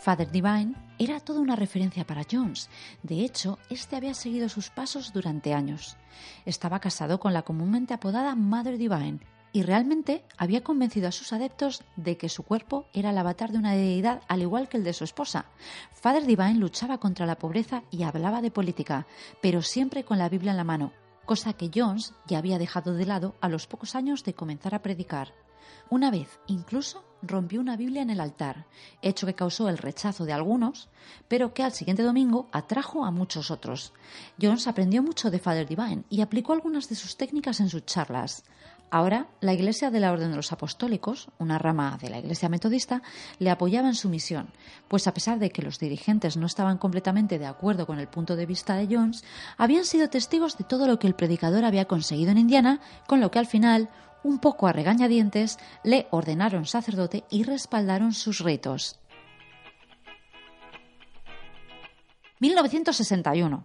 Father 0.00 0.30
Divine 0.30 0.85
era 0.98 1.20
toda 1.20 1.40
una 1.40 1.56
referencia 1.56 2.06
para 2.06 2.24
Jones. 2.30 2.68
De 3.02 3.20
hecho, 3.24 3.58
este 3.70 3.96
había 3.96 4.14
seguido 4.14 4.48
sus 4.48 4.70
pasos 4.70 5.12
durante 5.12 5.54
años. 5.54 5.96
Estaba 6.44 6.80
casado 6.80 7.20
con 7.20 7.32
la 7.32 7.42
comúnmente 7.42 7.94
apodada 7.94 8.34
Mother 8.34 8.78
Divine 8.78 9.20
y 9.52 9.62
realmente 9.62 10.22
había 10.36 10.62
convencido 10.62 11.08
a 11.08 11.12
sus 11.12 11.32
adeptos 11.32 11.82
de 11.96 12.16
que 12.16 12.28
su 12.28 12.42
cuerpo 12.42 12.86
era 12.92 13.10
el 13.10 13.18
avatar 13.18 13.52
de 13.52 13.58
una 13.58 13.72
deidad 13.72 14.20
al 14.28 14.42
igual 14.42 14.68
que 14.68 14.76
el 14.76 14.84
de 14.84 14.92
su 14.92 15.04
esposa. 15.04 15.46
Father 15.94 16.26
Divine 16.26 16.54
luchaba 16.54 16.98
contra 16.98 17.24
la 17.24 17.38
pobreza 17.38 17.82
y 17.90 18.02
hablaba 18.02 18.42
de 18.42 18.50
política, 18.50 19.06
pero 19.40 19.62
siempre 19.62 20.04
con 20.04 20.18
la 20.18 20.28
Biblia 20.28 20.50
en 20.50 20.58
la 20.58 20.64
mano, 20.64 20.92
cosa 21.24 21.54
que 21.54 21.70
Jones 21.74 22.12
ya 22.26 22.38
había 22.38 22.58
dejado 22.58 22.94
de 22.94 23.06
lado 23.06 23.34
a 23.40 23.48
los 23.48 23.66
pocos 23.66 23.94
años 23.94 24.24
de 24.24 24.34
comenzar 24.34 24.74
a 24.74 24.82
predicar. 24.82 25.32
Una 25.88 26.10
vez, 26.10 26.40
incluso, 26.46 27.04
rompió 27.22 27.60
una 27.60 27.76
Biblia 27.76 28.02
en 28.02 28.10
el 28.10 28.20
altar, 28.20 28.66
hecho 29.02 29.26
que 29.26 29.34
causó 29.34 29.68
el 29.68 29.78
rechazo 29.78 30.24
de 30.24 30.32
algunos, 30.32 30.88
pero 31.28 31.54
que 31.54 31.62
al 31.62 31.72
siguiente 31.72 32.02
domingo 32.02 32.48
atrajo 32.52 33.04
a 33.04 33.10
muchos 33.10 33.50
otros. 33.50 33.92
Jones 34.40 34.66
aprendió 34.66 35.02
mucho 35.02 35.30
de 35.30 35.38
Father 35.38 35.66
Divine 35.66 36.04
y 36.10 36.20
aplicó 36.20 36.52
algunas 36.52 36.88
de 36.88 36.96
sus 36.96 37.16
técnicas 37.16 37.60
en 37.60 37.68
sus 37.68 37.84
charlas. 37.86 38.44
Ahora, 38.88 39.26
la 39.40 39.52
Iglesia 39.52 39.90
de 39.90 39.98
la 39.98 40.12
Orden 40.12 40.30
de 40.30 40.36
los 40.36 40.52
Apostólicos, 40.52 41.28
una 41.38 41.58
rama 41.58 41.98
de 42.00 42.08
la 42.08 42.18
Iglesia 42.18 42.48
Metodista, 42.48 43.02
le 43.40 43.50
apoyaba 43.50 43.88
en 43.88 43.96
su 43.96 44.08
misión, 44.08 44.48
pues 44.86 45.08
a 45.08 45.14
pesar 45.14 45.40
de 45.40 45.50
que 45.50 45.62
los 45.62 45.80
dirigentes 45.80 46.36
no 46.36 46.46
estaban 46.46 46.78
completamente 46.78 47.40
de 47.40 47.46
acuerdo 47.46 47.86
con 47.86 47.98
el 47.98 48.06
punto 48.06 48.36
de 48.36 48.46
vista 48.46 48.76
de 48.76 48.86
Jones, 48.88 49.24
habían 49.56 49.84
sido 49.84 50.08
testigos 50.08 50.56
de 50.56 50.64
todo 50.64 50.86
lo 50.86 51.00
que 51.00 51.08
el 51.08 51.16
predicador 51.16 51.64
había 51.64 51.86
conseguido 51.86 52.30
en 52.30 52.38
Indiana, 52.38 52.80
con 53.08 53.20
lo 53.20 53.32
que 53.32 53.40
al 53.40 53.46
final 53.46 53.90
un 54.26 54.40
poco 54.40 54.66
a 54.66 54.72
regañadientes, 54.72 55.58
le 55.84 56.08
ordenaron 56.10 56.66
sacerdote 56.66 57.24
y 57.30 57.44
respaldaron 57.44 58.12
sus 58.12 58.40
ritos. 58.40 58.98
1961. 62.40 63.64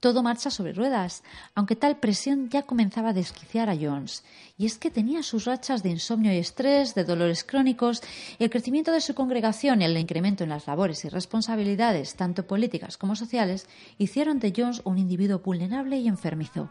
Todo 0.00 0.22
marcha 0.22 0.50
sobre 0.50 0.74
ruedas, 0.74 1.22
aunque 1.54 1.76
tal 1.76 1.96
presión 1.96 2.50
ya 2.50 2.62
comenzaba 2.62 3.10
a 3.10 3.12
desquiciar 3.14 3.70
a 3.70 3.76
Jones. 3.76 4.24
Y 4.58 4.66
es 4.66 4.76
que 4.76 4.90
tenía 4.90 5.22
sus 5.22 5.46
rachas 5.46 5.82
de 5.82 5.90
insomnio 5.90 6.32
y 6.32 6.36
estrés, 6.36 6.94
de 6.94 7.04
dolores 7.04 7.44
crónicos, 7.44 8.02
y 8.38 8.44
el 8.44 8.50
crecimiento 8.50 8.92
de 8.92 9.00
su 9.00 9.14
congregación 9.14 9.80
y 9.80 9.84
el 9.86 9.96
incremento 9.96 10.44
en 10.44 10.50
las 10.50 10.66
labores 10.66 11.04
y 11.04 11.08
responsabilidades, 11.08 12.16
tanto 12.16 12.46
políticas 12.46 12.98
como 12.98 13.16
sociales, 13.16 13.66
hicieron 13.96 14.40
de 14.40 14.52
Jones 14.54 14.82
un 14.84 14.98
individuo 14.98 15.38
vulnerable 15.38 15.96
y 15.96 16.08
enfermizo. 16.08 16.68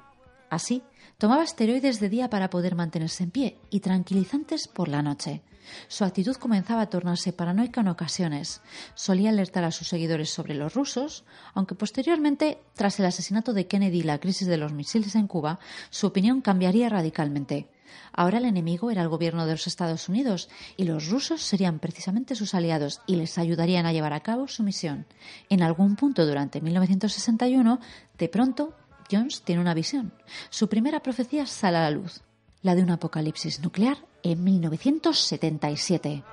Así, 0.50 0.84
tomaba 1.18 1.44
esteroides 1.44 2.00
de 2.00 2.10
día 2.10 2.30
para 2.30 2.50
poder 2.50 2.76
mantenerse 2.76 3.24
en 3.24 3.32
pie 3.32 3.58
y 3.70 3.80
tranquilizantes 3.80 4.68
por 4.68 4.88
la 4.88 5.02
noche. 5.02 5.42
Su 5.88 6.04
actitud 6.04 6.36
comenzaba 6.36 6.82
a 6.82 6.90
tornarse 6.90 7.34
paranoica 7.34 7.82
en 7.82 7.88
ocasiones. 7.88 8.62
Solía 8.96 9.30
alertar 9.30 9.64
a 9.64 9.72
sus 9.72 9.88
seguidores 9.88 10.30
sobre 10.30 10.56
los 10.56 10.74
rusos, 10.74 11.24
aunque 11.54 11.76
posteriormente, 11.76 12.60
tras 12.74 13.00
el 13.00 13.06
asesinato 13.06 13.54
de 13.54 13.68
Kennedy 13.68 14.00
y 14.00 14.04
la 14.04 14.20
crisis 14.20 14.48
de 14.48 14.58
los 14.58 14.74
misiles 14.74 15.16
en 15.16 15.28
Cuba, 15.28 15.60
su 15.90 16.08
opinión 16.08 16.42
cambiaría 16.42 16.90
radicalmente. 16.90 17.70
Ahora 18.12 18.40
el 18.40 18.46
enemigo 18.46 18.92
era 18.92 19.02
el 19.02 19.10
gobierno 19.10 19.46
de 19.46 19.54
los 19.54 19.68
Estados 19.68 20.10
Unidos 20.10 20.50
y 20.78 20.86
los 20.86 21.10
rusos 21.10 21.42
serían 21.42 21.80
precisamente 21.80 22.36
sus 22.36 22.54
aliados 22.54 23.02
y 23.08 23.16
les 23.16 23.38
ayudarían 23.38 23.86
a 23.86 23.94
llevar 23.94 24.14
a 24.14 24.22
cabo 24.22 24.48
su 24.48 24.64
misión. 24.64 25.06
En 25.50 25.62
algún 25.62 25.96
punto 25.96 26.26
durante 26.26 26.62
1961, 26.62 27.80
de 28.18 28.30
pronto 28.30 28.76
Jones 29.14 29.42
tiene 29.44 29.62
una 29.62 29.74
visión. 29.74 30.12
Su 30.50 30.68
primera 30.68 31.02
profecía 31.02 31.46
sale 31.46 31.78
a 31.78 31.82
la 31.82 31.92
luz, 31.92 32.22
la 32.62 32.76
de 32.76 32.82
un 32.82 32.90
apocalipsis 32.90 33.60
nuclear 33.62 33.98
en 34.24 34.44
1977. 34.44 36.24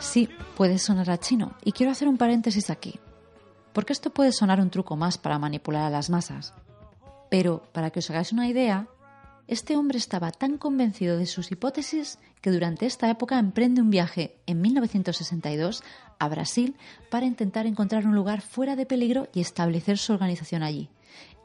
Sí, 0.00 0.28
puede 0.56 0.78
sonar 0.78 1.10
a 1.10 1.18
chino, 1.18 1.54
y 1.64 1.72
quiero 1.72 1.92
hacer 1.92 2.08
un 2.08 2.18
paréntesis 2.18 2.70
aquí, 2.70 2.98
porque 3.72 3.92
esto 3.92 4.10
puede 4.10 4.32
sonar 4.32 4.60
un 4.60 4.70
truco 4.70 4.96
más 4.96 5.18
para 5.18 5.38
manipular 5.38 5.84
a 5.84 5.90
las 5.90 6.08
masas. 6.10 6.54
Pero, 7.30 7.62
para 7.72 7.90
que 7.90 7.98
os 7.98 8.10
hagáis 8.10 8.32
una 8.32 8.48
idea, 8.48 8.88
este 9.48 9.76
hombre 9.76 9.96
estaba 9.96 10.30
tan 10.30 10.58
convencido 10.58 11.16
de 11.16 11.24
sus 11.24 11.50
hipótesis 11.50 12.18
que 12.42 12.50
durante 12.50 12.84
esta 12.84 13.08
época 13.08 13.38
emprende 13.38 13.80
un 13.80 13.88
viaje 13.88 14.36
en 14.46 14.60
1962 14.60 15.82
a 16.18 16.28
Brasil 16.28 16.76
para 17.10 17.24
intentar 17.24 17.66
encontrar 17.66 18.06
un 18.06 18.14
lugar 18.14 18.42
fuera 18.42 18.76
de 18.76 18.84
peligro 18.84 19.28
y 19.32 19.40
establecer 19.40 19.96
su 19.96 20.12
organización 20.12 20.62
allí. 20.62 20.90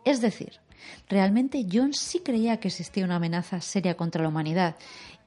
Es 0.04 0.20
decir, 0.20 0.60
realmente 1.08 1.66
John 1.72 1.94
sí 1.94 2.20
creía 2.20 2.60
que 2.60 2.68
existía 2.68 3.06
una 3.06 3.16
amenaza 3.16 3.62
seria 3.62 3.96
contra 3.96 4.22
la 4.22 4.28
humanidad 4.28 4.76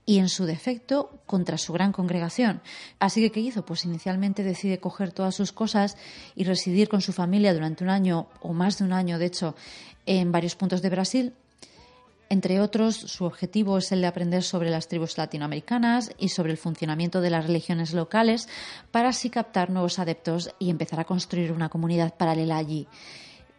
y 0.05 0.19
en 0.19 0.29
su 0.29 0.45
defecto 0.45 1.19
contra 1.25 1.57
su 1.57 1.73
gran 1.73 1.93
congregación. 1.93 2.61
Así 3.01 3.23
que, 3.23 3.33
¿qué 3.33 3.41
hizo? 3.41 3.65
Pues 3.65 3.87
inicialmente 3.87 4.45
decide 4.45 4.81
coger 4.81 5.13
todas 5.13 5.35
sus 5.35 5.51
cosas 5.51 5.97
y 6.35 6.45
residir 6.45 6.91
con 6.91 7.01
su 7.01 7.15
familia 7.15 7.55
durante 7.55 7.85
un 7.85 7.91
año 7.91 8.29
o 8.41 8.53
más 8.53 8.79
de 8.79 8.85
un 8.85 8.93
año, 8.93 9.19
de 9.19 9.27
hecho, 9.27 9.57
en 10.05 10.31
varios 10.31 10.55
puntos 10.55 10.83
de 10.83 10.91
Brasil 10.91 11.33
entre 12.29 12.61
otros, 12.61 12.97
su 12.97 13.25
objetivo 13.25 13.79
es 13.79 13.93
el 13.93 14.01
de 14.01 14.09
aprender 14.09 14.43
sobre 14.43 14.71
las 14.71 14.89
tribus 14.89 15.17
latinoamericanas 15.17 16.11
y 16.19 16.31
sobre 16.31 16.51
el 16.51 16.59
funcionamiento 16.59 17.21
de 17.21 17.31
las 17.31 17.47
religiones 17.47 17.93
locales 17.93 18.49
para 18.91 19.11
así 19.11 19.31
captar 19.31 19.71
nuevos 19.71 20.01
adeptos 20.01 20.51
y 20.59 20.71
empezar 20.71 20.99
a 20.99 21.05
construir 21.05 21.53
una 21.53 21.69
comunidad 21.69 22.17
paralela 22.17 22.57
allí, 22.57 22.89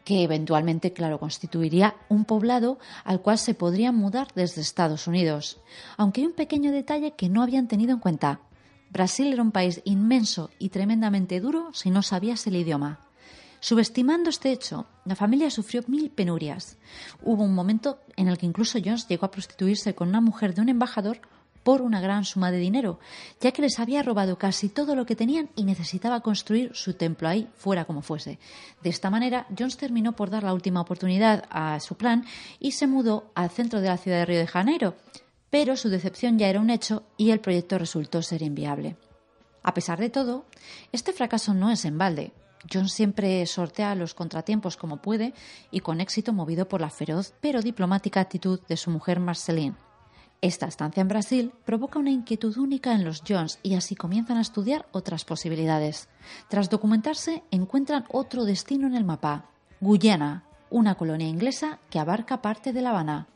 que 0.03 0.22
eventualmente, 0.22 0.91
claro, 0.91 1.18
constituiría 1.18 1.95
un 2.09 2.26
poblado 2.26 2.78
al 3.05 3.22
cual 3.22 3.38
se 3.38 3.53
podrían 3.53 3.95
mudar 3.95 4.28
desde 4.36 4.61
Estados 4.61 5.07
Unidos. 5.07 5.61
Aunque 5.95 6.22
hay 6.22 6.28
un 6.28 6.34
pequeño 6.34 6.74
detalle 6.74 7.11
que 7.11 7.30
no 7.30 7.43
habían 7.43 7.70
tenido 7.70 7.93
en 7.93 7.99
cuenta. 7.99 8.41
Brasil 8.89 9.32
era 9.32 9.41
un 9.41 9.51
país 9.51 9.82
inmenso 9.86 10.49
y 10.59 10.70
tremendamente 10.70 11.39
duro 11.39 11.70
si 11.74 11.89
no 11.89 12.01
sabías 12.01 12.45
el 12.47 12.57
idioma. 12.57 13.07
Subestimando 13.60 14.30
este 14.30 14.51
hecho, 14.51 14.88
la 15.05 15.16
familia 15.16 15.49
sufrió 15.49 15.84
mil 15.88 16.10
penurias. 16.10 16.78
Hubo 17.24 17.43
un 17.43 17.55
momento 17.55 17.99
en 18.16 18.28
el 18.28 18.38
que 18.38 18.45
incluso 18.45 18.80
Jones 18.84 19.08
llegó 19.08 19.26
a 19.26 19.32
prostituirse 19.32 19.95
con 19.95 20.10
una 20.10 20.22
mujer 20.22 20.53
de 20.53 20.62
un 20.62 20.70
embajador 20.70 21.20
por 21.68 21.82
una 21.82 21.99
gran 21.99 22.24
suma 22.24 22.49
de 22.49 22.60
dinero, 22.60 22.97
ya 23.41 23.51
que 23.51 23.62
les 23.62 23.78
había 23.78 24.01
robado 24.01 24.38
casi 24.38 24.70
todo 24.70 24.95
lo 24.95 25.05
que 25.05 25.18
tenían 25.18 25.49
y 25.53 25.66
necesitaba 25.66 26.22
construir 26.22 26.74
su 26.74 26.93
templo 26.93 27.28
ahí, 27.28 27.49
fuera 27.55 27.84
como 27.84 28.01
fuese. 28.01 28.39
De 28.82 28.89
esta 28.89 29.10
manera, 29.10 29.47
Jones 29.49 29.76
terminó 29.76 30.14
por 30.14 30.30
dar 30.30 30.43
la 30.43 30.53
última 30.53 30.80
oportunidad 30.80 31.43
a 31.49 31.78
su 31.82 31.95
plan 31.95 32.24
y 32.62 32.72
se 32.72 32.88
mudó 32.88 33.32
al 33.36 33.49
centro 33.49 33.82
de 33.82 33.89
la 33.89 33.97
ciudad 33.97 34.20
de 34.20 34.26
Río 34.26 34.39
de 34.39 34.47
Janeiro, 34.47 34.95
pero 35.49 35.76
su 35.76 35.89
decepción 35.89 36.39
ya 36.39 36.47
era 36.47 36.62
un 36.62 36.70
hecho 36.70 37.03
y 37.18 37.32
el 37.32 37.41
proyecto 37.41 37.78
resultó 37.78 38.22
ser 38.22 38.43
inviable. 38.43 38.95
A 39.62 39.74
pesar 39.74 39.99
de 39.99 40.10
todo, 40.10 40.45
este 40.93 41.12
fracaso 41.12 41.53
no 41.53 41.70
es 41.70 41.84
en 41.84 41.97
balde. 41.97 42.32
John 42.72 42.89
siempre 42.89 43.45
sortea 43.45 43.95
los 43.95 44.13
contratiempos 44.13 44.78
como 44.78 44.97
puede 44.97 45.34
y 45.72 45.80
con 45.80 46.01
éxito 46.01 46.34
movido 46.34 46.68
por 46.68 46.82
la 46.82 46.89
feroz 46.89 47.34
pero 47.41 47.61
diplomática 47.61 48.20
actitud 48.20 48.59
de 48.68 48.78
su 48.78 48.91
mujer 48.91 49.20
Marceline. 49.20 49.76
Esta 50.41 50.68
estancia 50.68 51.01
en 51.01 51.07
Brasil 51.07 51.51
provoca 51.65 51.97
una 51.97 52.11
inquietud 52.11 52.55
única 52.57 52.93
en 52.93 53.03
los 53.03 53.24
Jones 53.28 53.59
y 53.63 53.74
así 53.74 53.95
comienzan 53.95 54.38
a 54.38 54.41
estudiar 54.41 54.88
otras 54.91 55.26
posibilidades. 55.26 56.09
Tras 56.47 56.70
documentarse, 56.70 57.43
encuentran 57.49 58.05
otro 58.09 58.45
destino 58.45 58.86
en 58.86 58.95
el 58.95 59.03
mapa, 59.03 59.45
Guyana, 59.82 60.43
una 60.70 60.95
colonia 60.95 61.28
inglesa 61.28 61.80
que 61.89 61.99
abarca 61.99 62.41
parte 62.41 62.72
de 62.72 62.82
La 62.82 62.91
Habana. 62.91 63.28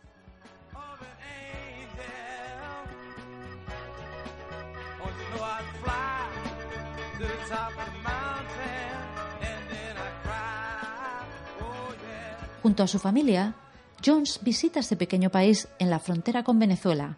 Junto 12.61 12.83
a 12.83 12.87
su 12.87 12.99
familia, 12.99 13.55
Jones 14.05 14.39
visita 14.43 14.79
este 14.79 14.95
pequeño 14.95 15.31
país 15.31 15.67
en 15.79 15.89
la 15.89 15.99
frontera 15.99 16.43
con 16.43 16.59
Venezuela. 16.59 17.17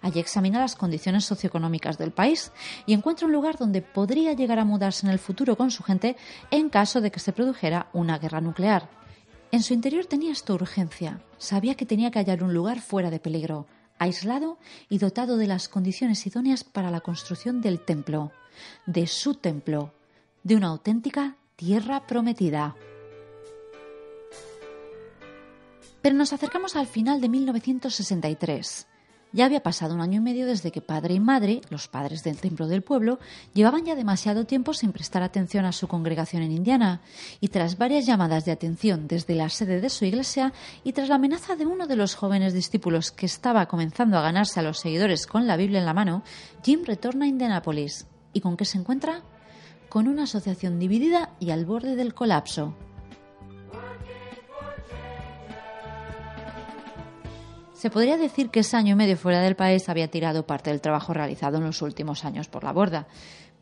Allí 0.00 0.18
examina 0.18 0.60
las 0.60 0.76
condiciones 0.76 1.24
socioeconómicas 1.24 1.98
del 1.98 2.10
país 2.10 2.52
y 2.86 2.94
encuentra 2.94 3.26
un 3.26 3.32
lugar 3.32 3.58
donde 3.58 3.82
podría 3.82 4.32
llegar 4.32 4.58
a 4.58 4.64
mudarse 4.64 5.06
en 5.06 5.12
el 5.12 5.18
futuro 5.18 5.56
con 5.56 5.70
su 5.70 5.82
gente 5.82 6.16
en 6.50 6.70
caso 6.70 7.00
de 7.00 7.10
que 7.10 7.20
se 7.20 7.32
produjera 7.32 7.88
una 7.92 8.18
guerra 8.18 8.40
nuclear. 8.40 8.88
En 9.50 9.62
su 9.62 9.74
interior 9.74 10.06
tenía 10.06 10.32
esta 10.32 10.54
urgencia. 10.54 11.20
Sabía 11.36 11.74
que 11.74 11.86
tenía 11.86 12.10
que 12.10 12.18
hallar 12.18 12.42
un 12.42 12.54
lugar 12.54 12.80
fuera 12.80 13.10
de 13.10 13.20
peligro, 13.20 13.66
aislado 13.98 14.58
y 14.88 14.98
dotado 14.98 15.36
de 15.36 15.46
las 15.46 15.68
condiciones 15.68 16.26
idóneas 16.26 16.64
para 16.64 16.90
la 16.90 17.00
construcción 17.00 17.60
del 17.60 17.80
templo, 17.80 18.32
de 18.86 19.06
su 19.06 19.34
templo, 19.34 19.92
de 20.42 20.56
una 20.56 20.68
auténtica 20.68 21.36
tierra 21.56 22.06
prometida. 22.06 22.74
Pero 26.02 26.16
nos 26.16 26.32
acercamos 26.32 26.76
al 26.76 26.86
final 26.86 27.20
de 27.20 27.28
1963. 27.28 28.86
Ya 29.30 29.44
había 29.44 29.62
pasado 29.62 29.94
un 29.94 30.00
año 30.00 30.18
y 30.18 30.20
medio 30.20 30.46
desde 30.46 30.70
que 30.70 30.80
padre 30.80 31.14
y 31.14 31.20
madre, 31.20 31.60
los 31.68 31.86
padres 31.86 32.24
del 32.24 32.38
templo 32.38 32.66
del 32.66 32.82
pueblo, 32.82 33.18
llevaban 33.52 33.84
ya 33.84 33.94
demasiado 33.94 34.46
tiempo 34.46 34.72
sin 34.72 34.92
prestar 34.92 35.22
atención 35.22 35.66
a 35.66 35.72
su 35.72 35.86
congregación 35.86 36.42
en 36.42 36.52
Indiana, 36.52 37.02
y 37.38 37.48
tras 37.48 37.76
varias 37.76 38.06
llamadas 38.06 38.46
de 38.46 38.52
atención 38.52 39.06
desde 39.06 39.34
la 39.34 39.50
sede 39.50 39.82
de 39.82 39.90
su 39.90 40.06
iglesia 40.06 40.54
y 40.82 40.94
tras 40.94 41.10
la 41.10 41.16
amenaza 41.16 41.56
de 41.56 41.66
uno 41.66 41.86
de 41.86 41.96
los 41.96 42.14
jóvenes 42.14 42.54
discípulos 42.54 43.12
que 43.12 43.26
estaba 43.26 43.66
comenzando 43.66 44.16
a 44.16 44.22
ganarse 44.22 44.60
a 44.60 44.62
los 44.62 44.78
seguidores 44.78 45.26
con 45.26 45.46
la 45.46 45.58
Biblia 45.58 45.80
en 45.80 45.86
la 45.86 45.94
mano, 45.94 46.22
Jim 46.64 46.84
retorna 46.86 47.26
a 47.26 47.28
Indianápolis. 47.28 48.06
¿Y 48.32 48.40
con 48.40 48.56
qué 48.56 48.64
se 48.64 48.78
encuentra? 48.78 49.22
Con 49.90 50.08
una 50.08 50.22
asociación 50.22 50.78
dividida 50.78 51.34
y 51.38 51.50
al 51.50 51.66
borde 51.66 51.96
del 51.96 52.14
colapso. 52.14 52.74
Se 57.78 57.90
podría 57.90 58.16
decir 58.16 58.50
que 58.50 58.58
ese 58.58 58.76
año 58.76 58.94
y 58.94 58.96
medio 58.96 59.16
fuera 59.16 59.40
del 59.40 59.54
país 59.54 59.88
había 59.88 60.10
tirado 60.10 60.44
parte 60.44 60.70
del 60.70 60.80
trabajo 60.80 61.14
realizado 61.14 61.58
en 61.58 61.64
los 61.64 61.80
últimos 61.80 62.24
años 62.24 62.48
por 62.48 62.64
la 62.64 62.72
borda. 62.72 63.06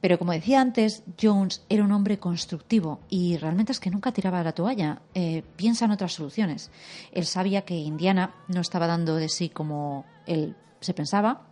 Pero 0.00 0.18
como 0.18 0.32
decía 0.32 0.62
antes, 0.62 1.02
Jones 1.20 1.66
era 1.68 1.84
un 1.84 1.92
hombre 1.92 2.18
constructivo 2.18 3.00
y 3.10 3.36
realmente 3.36 3.72
es 3.72 3.78
que 3.78 3.90
nunca 3.90 4.12
tiraba 4.12 4.42
la 4.42 4.52
toalla. 4.52 5.02
Eh, 5.12 5.42
piensa 5.56 5.84
en 5.84 5.90
otras 5.90 6.14
soluciones. 6.14 6.70
Él 7.12 7.26
sabía 7.26 7.66
que 7.66 7.74
Indiana 7.74 8.34
no 8.48 8.62
estaba 8.62 8.86
dando 8.86 9.16
de 9.16 9.28
sí 9.28 9.50
como 9.50 10.06
él 10.24 10.56
se 10.80 10.94
pensaba 10.94 11.42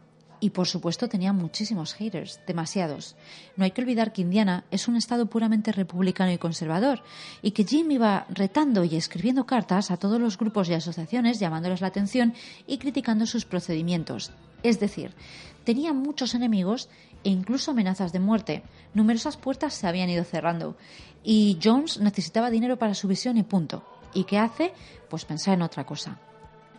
y 0.45 0.51
por 0.51 0.69
supuesto 0.69 1.09
tenía 1.09 1.33
muchísimos 1.33 1.95
haters, 1.95 2.39
demasiados. 2.47 3.17
No 3.57 3.65
hay 3.65 3.71
que 3.71 3.81
olvidar 3.81 4.13
que 4.13 4.21
Indiana 4.21 4.67
es 4.71 4.89
un 4.89 4.97
estado 4.97 5.25
puramente 5.25 5.73
republicano 5.73 6.33
y 6.33 6.37
conservador, 6.37 7.03
y 7.41 7.53
que 7.53 7.65
Jim 7.65 7.91
iba 7.91 8.27
retando 8.29 8.85
y 8.85 8.95
escribiendo 8.95 9.47
cartas 9.47 9.91
a 9.91 9.97
todos 9.97 10.21
los 10.21 10.37
grupos 10.37 10.69
y 10.69 10.75
asociaciones 10.75 11.41
llamándoles 11.41 11.81
la 11.81 11.87
atención 11.87 12.35
y 12.67 12.77
criticando 12.77 13.25
sus 13.25 13.47
procedimientos. 13.47 14.33
Es 14.63 14.79
decir, 14.81 15.15
tenía 15.65 15.95
muchos 15.95 16.35
enemigos 16.35 16.91
e 17.25 17.31
incluso 17.31 17.71
amenazas 17.71 18.13
de 18.13 18.21
muerte. 18.21 18.65
Numerosas 18.93 19.39
puertas 19.39 19.73
se 19.73 19.87
habían 19.87 20.11
ido 20.11 20.25
cerrando, 20.25 20.77
y 21.23 21.59
Jones 21.65 22.01
necesitaba 22.01 22.51
dinero 22.51 22.79
para 22.79 22.93
su 22.93 23.09
visión 23.09 23.39
y 23.39 23.45
punto. 23.45 23.83
¿Y 24.13 24.25
qué 24.25 24.37
hace? 24.37 24.75
Pues 25.09 25.25
pensar 25.25 25.55
en 25.55 25.63
otra 25.63 25.87
cosa. 25.87 26.19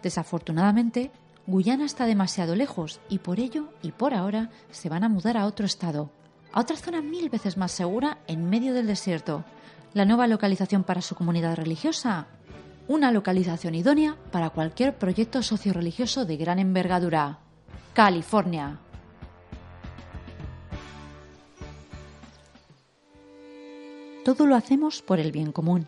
Desafortunadamente, 0.03 1.09
Guyana 1.47 1.85
está 1.85 2.05
demasiado 2.05 2.55
lejos 2.55 2.99
y 3.07 3.19
por 3.19 3.39
ello 3.39 3.69
y 3.83 3.91
por 3.91 4.15
ahora 4.15 4.49
se 4.71 4.89
van 4.89 5.03
a 5.03 5.09
mudar 5.09 5.37
a 5.37 5.45
otro 5.45 5.65
estado, 5.65 6.09
a 6.51 6.61
otra 6.61 6.75
zona 6.75 7.01
mil 7.01 7.29
veces 7.29 7.55
más 7.55 7.71
segura 7.71 8.17
en 8.25 8.49
medio 8.49 8.73
del 8.73 8.87
desierto. 8.87 9.45
La 9.93 10.05
nueva 10.05 10.25
localización 10.25 10.83
para 10.83 11.01
su 11.01 11.15
comunidad 11.15 11.55
religiosa. 11.55 12.27
Una 12.87 13.11
localización 13.11 13.75
idónea 13.75 14.17
para 14.31 14.49
cualquier 14.49 14.97
proyecto 14.97 15.43
socio-religioso 15.43 16.25
de 16.25 16.37
gran 16.37 16.57
envergadura. 16.57 17.39
California. 17.93 18.79
Todo 24.23 24.47
lo 24.47 24.55
hacemos 24.55 25.03
por 25.03 25.19
el 25.19 25.31
bien 25.31 25.51
común, 25.51 25.87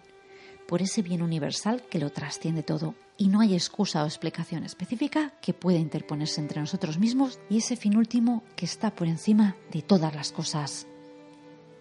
por 0.68 0.82
ese 0.82 1.02
bien 1.02 1.22
universal 1.22 1.84
que 1.90 2.00
lo 2.00 2.12
trasciende 2.12 2.64
todo 2.64 2.96
y 3.18 3.30
no 3.30 3.42
hay 3.42 3.54
excusa 3.54 4.04
o 4.04 4.06
explicación 4.06 4.64
específica 4.64 5.34
que 5.42 5.54
pueda 5.54 5.80
interponerse 5.80 6.42
entre 6.42 6.60
nosotros 6.60 7.00
mismos 7.00 7.40
y 7.50 7.58
ese 7.58 7.76
fin 7.76 7.98
último 7.98 8.44
que 8.56 8.66
está 8.66 8.94
por 8.94 9.08
encima 9.08 9.56
de 9.72 9.82
todas 9.82 10.14
las 10.14 10.32
cosas. 10.32 10.88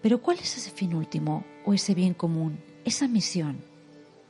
Pero 0.01 0.21
¿cuál 0.21 0.39
es 0.39 0.57
ese 0.57 0.71
fin 0.71 0.95
último 0.95 1.43
o 1.65 1.73
ese 1.73 1.93
bien 1.93 2.13
común, 2.13 2.59
esa 2.85 3.07
misión? 3.07 3.61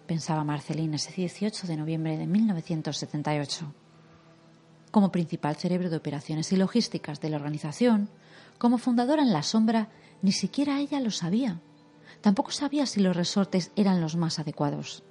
pensaba 0.08 0.44
Marcelina 0.44 0.96
ese 0.96 1.12
18 1.14 1.68
de 1.68 1.78
noviembre 1.78 2.18
de 2.18 2.26
1978. 2.26 3.74
Como 4.90 5.12
principal 5.12 5.58
cerebro 5.58 5.90
de 5.90 5.98
operaciones 5.98 6.52
y 6.52 6.56
logísticas 6.56 7.20
de 7.20 7.30
la 7.30 7.36
organización, 7.36 8.10
como 8.58 8.80
fundadora 8.80 9.22
en 9.22 9.34
la 9.34 9.44
sombra, 9.44 9.90
ni 10.22 10.32
siquiera 10.32 10.80
ella 10.80 11.00
lo 11.00 11.12
sabía. 11.12 11.60
Tampoco 12.28 12.52
sabía 12.52 12.86
si 12.86 13.00
los 13.00 13.16
resortes 13.16 13.72
eran 13.78 14.02
los 14.02 14.18
más 14.18 14.38
adecuados. 14.38 15.02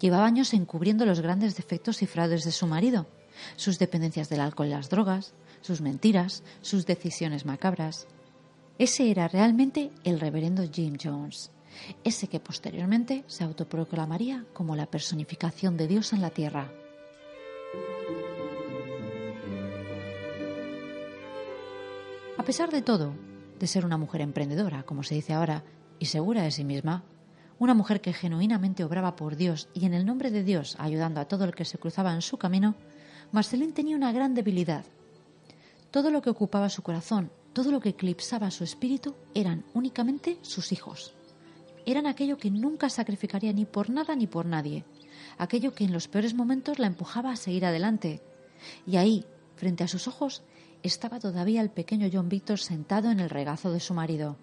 Llevaba 0.00 0.24
años 0.24 0.54
encubriendo 0.54 1.04
los 1.04 1.20
grandes 1.20 1.56
defectos 1.56 2.00
y 2.00 2.06
fraudes 2.06 2.42
de 2.44 2.52
su 2.52 2.66
marido, 2.66 3.06
sus 3.56 3.78
dependencias 3.78 4.30
del 4.30 4.40
alcohol 4.40 4.68
y 4.68 4.70
las 4.70 4.88
drogas, 4.88 5.34
sus 5.60 5.82
mentiras, 5.82 6.42
sus 6.62 6.86
decisiones 6.86 7.44
macabras. 7.44 8.06
Ese 8.78 9.10
era 9.10 9.28
realmente 9.28 9.90
el 10.04 10.20
reverendo 10.20 10.66
Jim 10.72 10.96
Jones, 10.98 11.50
ese 12.02 12.28
que 12.28 12.40
posteriormente 12.40 13.24
se 13.26 13.44
autoproclamaría 13.44 14.46
como 14.54 14.74
la 14.74 14.86
personificación 14.86 15.76
de 15.76 15.86
Dios 15.86 16.14
en 16.14 16.22
la 16.22 16.30
tierra. 16.30 16.72
A 22.38 22.42
pesar 22.42 22.70
de 22.70 22.80
todo, 22.80 23.12
de 23.58 23.66
ser 23.66 23.84
una 23.84 23.98
mujer 23.98 24.22
emprendedora, 24.22 24.84
como 24.84 25.02
se 25.02 25.14
dice 25.14 25.34
ahora, 25.34 25.62
y 25.98 26.06
segura 26.06 26.42
de 26.42 26.50
sí 26.50 26.64
misma, 26.64 27.04
una 27.58 27.74
mujer 27.74 28.00
que 28.00 28.12
genuinamente 28.12 28.84
obraba 28.84 29.16
por 29.16 29.36
Dios 29.36 29.68
y 29.74 29.84
en 29.84 29.94
el 29.94 30.06
nombre 30.06 30.30
de 30.30 30.44
Dios 30.44 30.76
ayudando 30.78 31.20
a 31.20 31.26
todo 31.26 31.44
el 31.44 31.54
que 31.54 31.64
se 31.64 31.78
cruzaba 31.78 32.14
en 32.14 32.22
su 32.22 32.38
camino, 32.38 32.76
Marceline 33.32 33.72
tenía 33.72 33.96
una 33.96 34.12
gran 34.12 34.34
debilidad. 34.34 34.84
Todo 35.90 36.10
lo 36.10 36.22
que 36.22 36.30
ocupaba 36.30 36.68
su 36.68 36.82
corazón, 36.82 37.30
todo 37.52 37.72
lo 37.72 37.80
que 37.80 37.90
eclipsaba 37.90 38.50
su 38.50 38.62
espíritu 38.62 39.16
eran 39.34 39.64
únicamente 39.74 40.38
sus 40.42 40.72
hijos. 40.72 41.14
Eran 41.84 42.06
aquello 42.06 42.38
que 42.38 42.50
nunca 42.50 42.90
sacrificaría 42.90 43.52
ni 43.52 43.64
por 43.64 43.90
nada 43.90 44.14
ni 44.14 44.26
por 44.26 44.46
nadie, 44.46 44.84
aquello 45.38 45.74
que 45.74 45.84
en 45.84 45.92
los 45.92 46.06
peores 46.06 46.34
momentos 46.34 46.78
la 46.78 46.86
empujaba 46.86 47.30
a 47.32 47.36
seguir 47.36 47.64
adelante. 47.64 48.22
Y 48.86 48.96
ahí, 48.96 49.24
frente 49.56 49.84
a 49.84 49.88
sus 49.88 50.06
ojos, 50.06 50.42
estaba 50.82 51.18
todavía 51.18 51.60
el 51.60 51.70
pequeño 51.70 52.08
John 52.12 52.28
Victor 52.28 52.58
sentado 52.58 53.10
en 53.10 53.20
el 53.20 53.30
regazo 53.30 53.72
de 53.72 53.80
su 53.80 53.94
marido. 53.94 54.36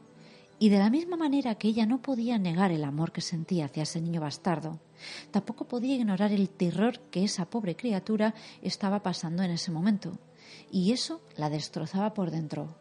Y 0.57 0.69
de 0.69 0.79
la 0.79 0.89
misma 0.89 1.17
manera 1.17 1.55
que 1.55 1.67
ella 1.67 1.85
no 1.85 2.01
podía 2.01 2.37
negar 2.37 2.71
el 2.71 2.85
amor 2.85 3.11
que 3.11 3.21
sentía 3.21 3.65
hacia 3.65 3.83
ese 3.83 3.99
niño 3.99 4.21
bastardo, 4.21 4.79
tampoco 5.31 5.67
podía 5.67 5.95
ignorar 5.95 6.31
el 6.31 6.49
terror 6.49 6.99
que 7.11 7.25
esa 7.25 7.49
pobre 7.49 7.75
criatura 7.75 8.33
estaba 8.61 9.03
pasando 9.03 9.43
en 9.43 9.51
ese 9.51 9.71
momento. 9.71 10.17
Y 10.71 10.93
eso 10.93 11.21
la 11.35 11.49
destrozaba 11.49 12.13
por 12.13 12.31
dentro. 12.31 12.77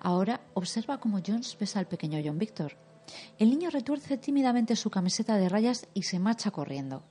Ahora 0.00 0.42
observa 0.52 1.00
cómo 1.00 1.20
Jones 1.26 1.56
besa 1.58 1.78
al 1.78 1.86
pequeño 1.86 2.20
John 2.22 2.38
Victor. 2.38 2.76
El 3.38 3.50
niño 3.50 3.70
retuerce 3.70 4.18
tímidamente 4.18 4.76
su 4.76 4.90
camiseta 4.90 5.36
de 5.36 5.48
rayas 5.48 5.88
y 5.94 6.02
se 6.02 6.18
marcha 6.18 6.50
corriendo. 6.50 7.02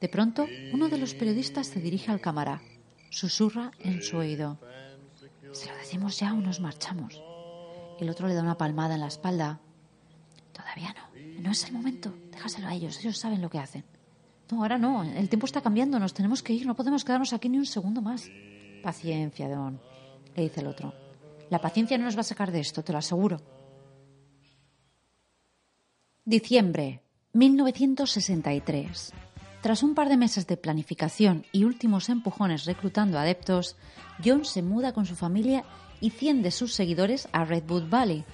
De 0.00 0.08
pronto, 0.10 0.46
uno 0.72 0.88
de 0.88 0.98
los 0.98 1.14
periodistas 1.14 1.66
se 1.66 1.80
dirige 1.80 2.10
al 2.10 2.20
cámara 2.20 2.62
susurra 3.12 3.70
en 3.78 4.02
su 4.02 4.16
oído. 4.16 4.58
Si 5.52 5.68
lo 5.68 5.76
decimos 5.76 6.18
ya 6.18 6.32
o 6.32 6.36
nos 6.36 6.60
marchamos. 6.60 7.22
El 8.00 8.08
otro 8.08 8.26
le 8.26 8.34
da 8.34 8.42
una 8.42 8.56
palmada 8.56 8.94
en 8.94 9.00
la 9.00 9.06
espalda. 9.08 9.60
Todavía 10.52 10.94
no. 10.94 11.42
No 11.42 11.50
es 11.52 11.64
el 11.64 11.72
momento. 11.72 12.12
Déjaselo 12.30 12.68
a 12.68 12.74
ellos. 12.74 12.98
Ellos 13.00 13.18
saben 13.18 13.42
lo 13.42 13.50
que 13.50 13.58
hacen. 13.58 13.84
No, 14.50 14.62
ahora 14.62 14.78
no. 14.78 15.02
El 15.02 15.28
tiempo 15.28 15.46
está 15.46 15.60
cambiando. 15.60 15.98
Nos 15.98 16.14
tenemos 16.14 16.42
que 16.42 16.54
ir. 16.54 16.66
No 16.66 16.74
podemos 16.74 17.04
quedarnos 17.04 17.32
aquí 17.32 17.48
ni 17.48 17.58
un 17.58 17.66
segundo 17.66 18.00
más. 18.00 18.28
Paciencia, 18.82 19.48
Don, 19.48 19.80
le 20.34 20.42
dice 20.42 20.60
el 20.60 20.66
otro. 20.66 20.94
La 21.50 21.60
paciencia 21.60 21.98
no 21.98 22.04
nos 22.04 22.16
va 22.16 22.22
a 22.22 22.24
sacar 22.24 22.50
de 22.50 22.60
esto, 22.60 22.82
te 22.82 22.92
lo 22.92 22.98
aseguro. 22.98 23.40
Diciembre 26.24 27.02
1963. 27.34 29.12
Tras 29.62 29.84
un 29.84 29.94
par 29.94 30.08
de 30.08 30.16
meses 30.16 30.48
de 30.48 30.56
planificación 30.56 31.46
y 31.52 31.62
últimos 31.62 32.08
empujones 32.08 32.64
reclutando 32.64 33.16
adeptos, 33.16 33.76
John 34.22 34.44
se 34.44 34.60
muda 34.60 34.92
con 34.92 35.06
su 35.06 35.14
familia 35.14 35.62
y 36.00 36.10
100 36.10 36.42
de 36.42 36.50
sus 36.50 36.74
seguidores 36.74 37.28
a 37.30 37.44
Redwood 37.44 37.88
Valley, 37.88 38.24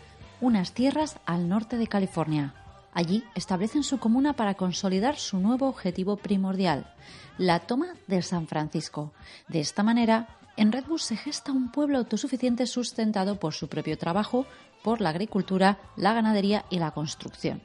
unas 0.40 0.72
tierras 0.72 1.18
al 1.26 1.46
norte 1.46 1.76
de 1.76 1.86
California. 1.86 2.54
Allí 2.94 3.24
establecen 3.34 3.82
su 3.82 3.98
comuna 3.98 4.32
para 4.32 4.54
consolidar 4.54 5.18
su 5.18 5.38
nuevo 5.38 5.68
objetivo 5.68 6.16
primordial, 6.16 6.94
la 7.36 7.60
toma 7.60 7.88
de 8.06 8.22
San 8.22 8.46
Francisco. 8.46 9.12
De 9.48 9.60
esta 9.60 9.82
manera, 9.82 10.38
en 10.56 10.72
Redwood 10.72 10.98
se 10.98 11.16
gesta 11.16 11.52
un 11.52 11.70
pueblo 11.70 11.98
autosuficiente 11.98 12.66
sustentado 12.66 13.38
por 13.38 13.52
su 13.52 13.68
propio 13.68 13.98
trabajo, 13.98 14.46
por 14.82 15.02
la 15.02 15.10
agricultura, 15.10 15.78
la 15.94 16.14
ganadería 16.14 16.64
y 16.70 16.78
la 16.78 16.92
construcción. 16.92 17.60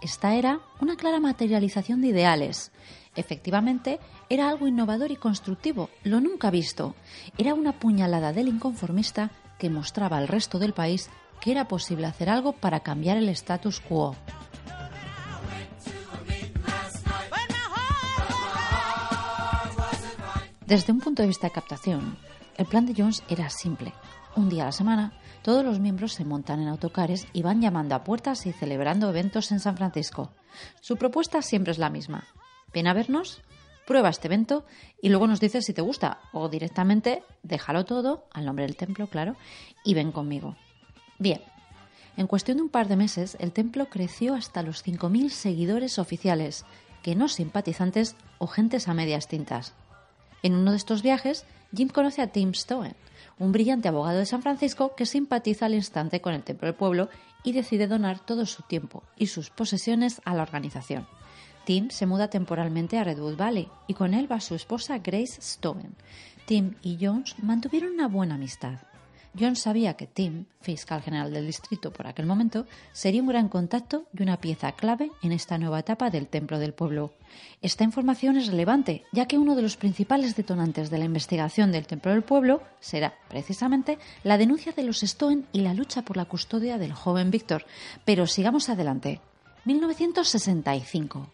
Esta 0.00 0.34
era 0.34 0.60
una 0.80 0.96
clara 0.96 1.20
materialización 1.20 2.00
de 2.00 2.08
ideales. 2.08 2.72
Efectivamente, 3.16 3.98
era 4.28 4.48
algo 4.48 4.68
innovador 4.68 5.10
y 5.10 5.16
constructivo, 5.16 5.90
lo 6.04 6.20
nunca 6.20 6.50
visto. 6.50 6.94
Era 7.38 7.54
una 7.54 7.72
puñalada 7.72 8.32
del 8.32 8.48
inconformista 8.48 9.30
que 9.58 9.70
mostraba 9.70 10.16
al 10.16 10.28
resto 10.28 10.58
del 10.58 10.72
país 10.72 11.10
que 11.40 11.50
era 11.50 11.68
posible 11.68 12.06
hacer 12.06 12.28
algo 12.28 12.52
para 12.52 12.80
cambiar 12.80 13.16
el 13.16 13.28
status 13.30 13.80
quo. 13.80 14.14
Desde 20.66 20.92
un 20.92 21.00
punto 21.00 21.22
de 21.22 21.28
vista 21.28 21.48
de 21.48 21.52
captación, 21.52 22.16
el 22.56 22.66
plan 22.66 22.86
de 22.86 22.94
Jones 22.96 23.24
era 23.28 23.50
simple. 23.50 23.92
Un 24.36 24.48
día 24.48 24.62
a 24.62 24.66
la 24.66 24.72
semana, 24.72 25.12
todos 25.42 25.64
los 25.64 25.80
miembros 25.80 26.12
se 26.12 26.24
montan 26.24 26.60
en 26.60 26.68
autocares 26.68 27.26
y 27.32 27.42
van 27.42 27.60
llamando 27.60 27.96
a 27.96 28.04
puertas 28.04 28.46
y 28.46 28.52
celebrando 28.52 29.08
eventos 29.08 29.50
en 29.50 29.58
San 29.58 29.76
Francisco. 29.76 30.30
Su 30.80 30.96
propuesta 30.96 31.42
siempre 31.42 31.72
es 31.72 31.78
la 31.78 31.90
misma. 31.90 32.24
Ven 32.72 32.86
a 32.86 32.94
vernos, 32.94 33.42
prueba 33.86 34.08
este 34.08 34.28
evento 34.28 34.64
y 35.02 35.08
luego 35.08 35.26
nos 35.26 35.40
dices 35.40 35.64
si 35.64 35.72
te 35.72 35.82
gusta 35.82 36.20
o 36.32 36.48
directamente 36.48 37.22
déjalo 37.42 37.84
todo, 37.84 38.24
al 38.32 38.44
nombre 38.44 38.64
del 38.64 38.76
templo, 38.76 39.08
claro, 39.08 39.36
y 39.84 39.94
ven 39.94 40.12
conmigo. 40.12 40.56
Bien, 41.18 41.40
en 42.16 42.26
cuestión 42.26 42.58
de 42.58 42.62
un 42.64 42.68
par 42.68 42.88
de 42.88 42.96
meses 42.96 43.36
el 43.40 43.52
templo 43.52 43.86
creció 43.86 44.34
hasta 44.34 44.62
los 44.62 44.84
5.000 44.86 45.30
seguidores 45.30 45.98
oficiales, 45.98 46.64
que 47.02 47.14
no 47.14 47.28
simpatizantes 47.28 48.14
o 48.38 48.46
gentes 48.46 48.88
a 48.88 48.94
medias 48.94 49.26
tintas. 49.26 49.74
En 50.42 50.54
uno 50.54 50.70
de 50.70 50.76
estos 50.76 51.02
viajes, 51.02 51.44
Jim 51.74 51.88
conoce 51.88 52.22
a 52.22 52.28
Tim 52.28 52.50
Stone, 52.50 52.94
un 53.38 53.52
brillante 53.52 53.88
abogado 53.88 54.18
de 54.18 54.26
San 54.26 54.42
Francisco 54.42 54.94
que 54.94 55.06
simpatiza 55.06 55.66
al 55.66 55.74
instante 55.74 56.20
con 56.20 56.34
el 56.34 56.42
Templo 56.42 56.66
del 56.66 56.74
Pueblo 56.74 57.08
y 57.42 57.52
decide 57.52 57.86
donar 57.86 58.20
todo 58.20 58.46
su 58.46 58.62
tiempo 58.62 59.02
y 59.16 59.26
sus 59.26 59.50
posesiones 59.50 60.20
a 60.24 60.34
la 60.34 60.42
organización. 60.42 61.06
Tim 61.70 61.88
se 61.88 62.04
muda 62.04 62.26
temporalmente 62.26 62.98
a 62.98 63.04
Redwood 63.04 63.36
Valley 63.36 63.68
y 63.86 63.94
con 63.94 64.12
él 64.12 64.26
va 64.28 64.40
su 64.40 64.56
esposa 64.56 64.98
Grace 64.98 65.38
Stone. 65.38 65.90
Tim 66.44 66.74
y 66.82 66.98
Jones 67.00 67.36
mantuvieron 67.40 67.92
una 67.92 68.08
buena 68.08 68.34
amistad. 68.34 68.80
John 69.38 69.54
sabía 69.54 69.94
que 69.94 70.08
Tim, 70.08 70.46
fiscal 70.62 71.00
general 71.00 71.32
del 71.32 71.46
distrito 71.46 71.92
por 71.92 72.08
aquel 72.08 72.26
momento, 72.26 72.66
sería 72.92 73.22
un 73.22 73.28
gran 73.28 73.48
contacto 73.48 74.06
y 74.12 74.24
una 74.24 74.40
pieza 74.40 74.72
clave 74.72 75.12
en 75.22 75.30
esta 75.30 75.58
nueva 75.58 75.78
etapa 75.78 76.10
del 76.10 76.26
Templo 76.26 76.58
del 76.58 76.74
Pueblo. 76.74 77.12
Esta 77.62 77.84
información 77.84 78.36
es 78.36 78.48
relevante, 78.48 79.04
ya 79.12 79.26
que 79.26 79.38
uno 79.38 79.54
de 79.54 79.62
los 79.62 79.76
principales 79.76 80.34
detonantes 80.34 80.90
de 80.90 80.98
la 80.98 81.04
investigación 81.04 81.70
del 81.70 81.86
Templo 81.86 82.10
del 82.10 82.22
Pueblo 82.22 82.64
será, 82.80 83.14
precisamente, 83.28 84.00
la 84.24 84.38
denuncia 84.38 84.72
de 84.72 84.82
los 84.82 85.04
Stone 85.04 85.44
y 85.52 85.60
la 85.60 85.74
lucha 85.74 86.02
por 86.02 86.16
la 86.16 86.24
custodia 86.24 86.78
del 86.78 86.94
joven 86.94 87.30
Víctor. 87.30 87.64
Pero 88.04 88.26
sigamos 88.26 88.68
adelante. 88.68 89.20
1965. 89.66 91.28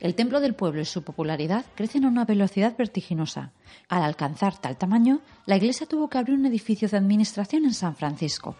El 0.00 0.14
templo 0.14 0.40
del 0.40 0.54
pueblo 0.54 0.80
y 0.80 0.84
su 0.84 1.02
popularidad 1.02 1.64
crecen 1.74 2.04
a 2.04 2.08
una 2.08 2.24
velocidad 2.24 2.76
vertiginosa. 2.76 3.52
Al 3.88 4.02
alcanzar 4.02 4.58
tal 4.58 4.76
tamaño, 4.76 5.20
la 5.46 5.56
iglesia 5.56 5.86
tuvo 5.86 6.08
que 6.08 6.18
abrir 6.18 6.36
un 6.36 6.46
edificio 6.46 6.88
de 6.88 6.96
administración 6.96 7.64
en 7.64 7.74
San 7.74 7.94
Francisco. 7.94 8.56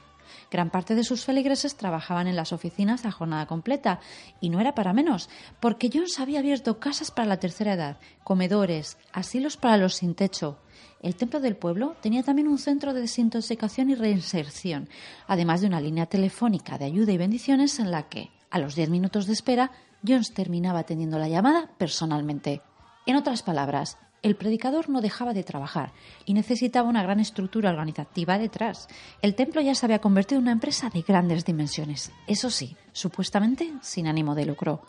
Gran 0.50 0.70
parte 0.70 0.94
de 0.94 1.04
sus 1.04 1.24
feligreses 1.24 1.76
trabajaban 1.76 2.26
en 2.26 2.36
las 2.36 2.52
oficinas 2.52 3.04
a 3.04 3.10
jornada 3.10 3.46
completa, 3.46 4.00
y 4.40 4.50
no 4.50 4.60
era 4.60 4.74
para 4.74 4.92
menos, 4.92 5.28
porque 5.60 5.90
Jones 5.92 6.20
había 6.20 6.40
abierto 6.40 6.78
casas 6.78 7.10
para 7.10 7.28
la 7.28 7.38
tercera 7.38 7.74
edad, 7.74 7.98
comedores, 8.24 8.98
asilos 9.12 9.56
para 9.56 9.76
los 9.76 9.94
sin 9.94 10.14
techo. 10.14 10.58
El 11.00 11.16
templo 11.16 11.40
del 11.40 11.56
pueblo 11.56 11.96
tenía 12.00 12.22
también 12.22 12.48
un 12.48 12.58
centro 12.58 12.94
de 12.94 13.00
desintoxicación 13.00 13.90
y 13.90 13.94
reinserción, 13.94 14.88
además 15.26 15.60
de 15.60 15.66
una 15.66 15.80
línea 15.80 16.06
telefónica 16.06 16.78
de 16.78 16.84
ayuda 16.84 17.12
y 17.12 17.18
bendiciones 17.18 17.78
en 17.78 17.90
la 17.90 18.08
que, 18.08 18.30
a 18.50 18.58
los 18.58 18.74
diez 18.74 18.88
minutos 18.90 19.26
de 19.26 19.32
espera, 19.32 19.70
Jones 20.06 20.34
terminaba 20.34 20.84
teniendo 20.84 21.18
la 21.18 21.28
llamada 21.28 21.70
personalmente. 21.78 22.62
En 23.06 23.16
otras 23.16 23.42
palabras, 23.42 23.98
el 24.22 24.36
predicador 24.36 24.88
no 24.88 25.00
dejaba 25.00 25.34
de 25.34 25.42
trabajar 25.42 25.92
y 26.24 26.34
necesitaba 26.34 26.88
una 26.88 27.02
gran 27.02 27.18
estructura 27.18 27.70
organizativa 27.70 28.38
detrás. 28.38 28.86
El 29.20 29.34
templo 29.34 29.60
ya 29.60 29.74
se 29.74 29.84
había 29.84 30.00
convertido 30.00 30.38
en 30.38 30.44
una 30.44 30.52
empresa 30.52 30.90
de 30.90 31.02
grandes 31.02 31.44
dimensiones, 31.44 32.12
eso 32.28 32.48
sí, 32.50 32.76
supuestamente 32.92 33.72
sin 33.82 34.06
ánimo 34.06 34.36
de 34.36 34.46
lucro. 34.46 34.82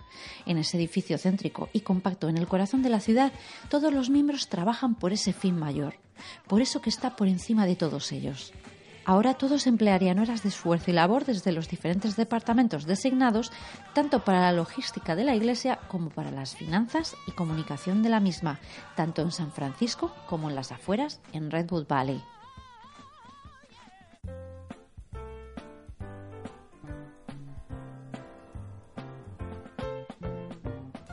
En 0.46 0.60
ese 0.60 0.78
edificio 0.78 1.18
céntrico 1.18 1.70
y 1.74 1.82
compacto 1.82 2.30
en 2.30 2.38
el 2.38 2.48
corazón 2.48 2.84
de 2.84 2.90
la 2.90 3.00
ciudad, 3.00 3.34
todos 3.70 3.92
los 3.92 4.12
miembros 4.12 4.50
trabajan 4.50 4.94
por 4.94 5.14
ese 5.14 5.34
fin 5.34 5.58
mayor, 5.58 5.96
por 6.48 6.62
eso 6.62 6.82
que 6.82 6.92
está 6.92 7.16
por 7.16 7.28
encima 7.28 7.66
de 7.66 7.76
todos 7.76 8.12
ellos. 8.12 8.54
Ahora 9.06 9.34
todos 9.34 9.68
emplearían 9.68 10.20
horas 10.20 10.44
de 10.44 10.50
esfuerzo 10.50 10.92
y 10.92 10.94
labor 10.94 11.26
desde 11.26 11.52
los 11.52 11.68
diferentes 11.68 12.16
departamentos 12.16 12.86
designados, 12.86 13.52
tanto 13.94 14.24
para 14.24 14.40
la 14.40 14.54
logística 14.54 15.16
de 15.16 15.26
la 15.26 15.36
Iglesia 15.36 15.80
como 15.90 16.10
para 16.10 16.32
las 16.32 16.56
finanzas 16.56 17.16
y 17.28 17.32
comunicación 17.32 18.02
de 18.02 18.10
la 18.10 18.22
misma, 18.22 18.60
tanto 18.96 19.22
en 19.22 19.32
San 19.32 19.52
Francisco 19.52 20.14
como 20.30 20.50
en 20.50 20.56
las 20.56 20.72
afueras, 20.72 21.20
en 21.34 21.52
Redwood 21.52 21.88
Valley. 21.88 22.24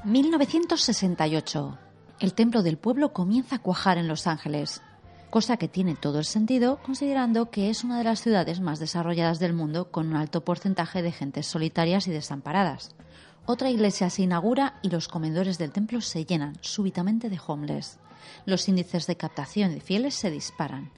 «1968. 0.04 1.78
El 2.20 2.34
templo 2.34 2.62
del 2.62 2.78
pueblo 2.78 3.12
comienza 3.12 3.56
a 3.56 3.58
cuajar 3.60 3.98
en 3.98 4.08
Los 4.08 4.26
Ángeles 4.26 4.82
cosa 5.30 5.56
que 5.56 5.68
tiene 5.68 5.94
todo 5.94 6.18
el 6.18 6.24
sentido 6.24 6.80
considerando 6.82 7.50
que 7.50 7.70
es 7.70 7.84
una 7.84 7.98
de 7.98 8.04
las 8.04 8.20
ciudades 8.20 8.60
más 8.60 8.80
desarrolladas 8.80 9.38
del 9.38 9.52
mundo 9.52 9.90
con 9.90 10.08
un 10.08 10.16
alto 10.16 10.44
porcentaje 10.44 11.02
de 11.02 11.12
gentes 11.12 11.46
solitarias 11.46 12.08
y 12.08 12.10
desamparadas. 12.10 12.94
Otra 13.46 13.70
iglesia 13.70 14.10
se 14.10 14.22
inaugura 14.22 14.78
y 14.82 14.90
los 14.90 15.08
comedores 15.08 15.56
del 15.56 15.72
templo 15.72 16.00
se 16.00 16.24
llenan 16.24 16.58
súbitamente 16.60 17.30
de 17.30 17.40
homeless. 17.44 17.98
Los 18.44 18.68
índices 18.68 19.06
de 19.06 19.16
captación 19.16 19.72
de 19.72 19.80
fieles 19.80 20.14
se 20.14 20.30
disparan. 20.30 20.90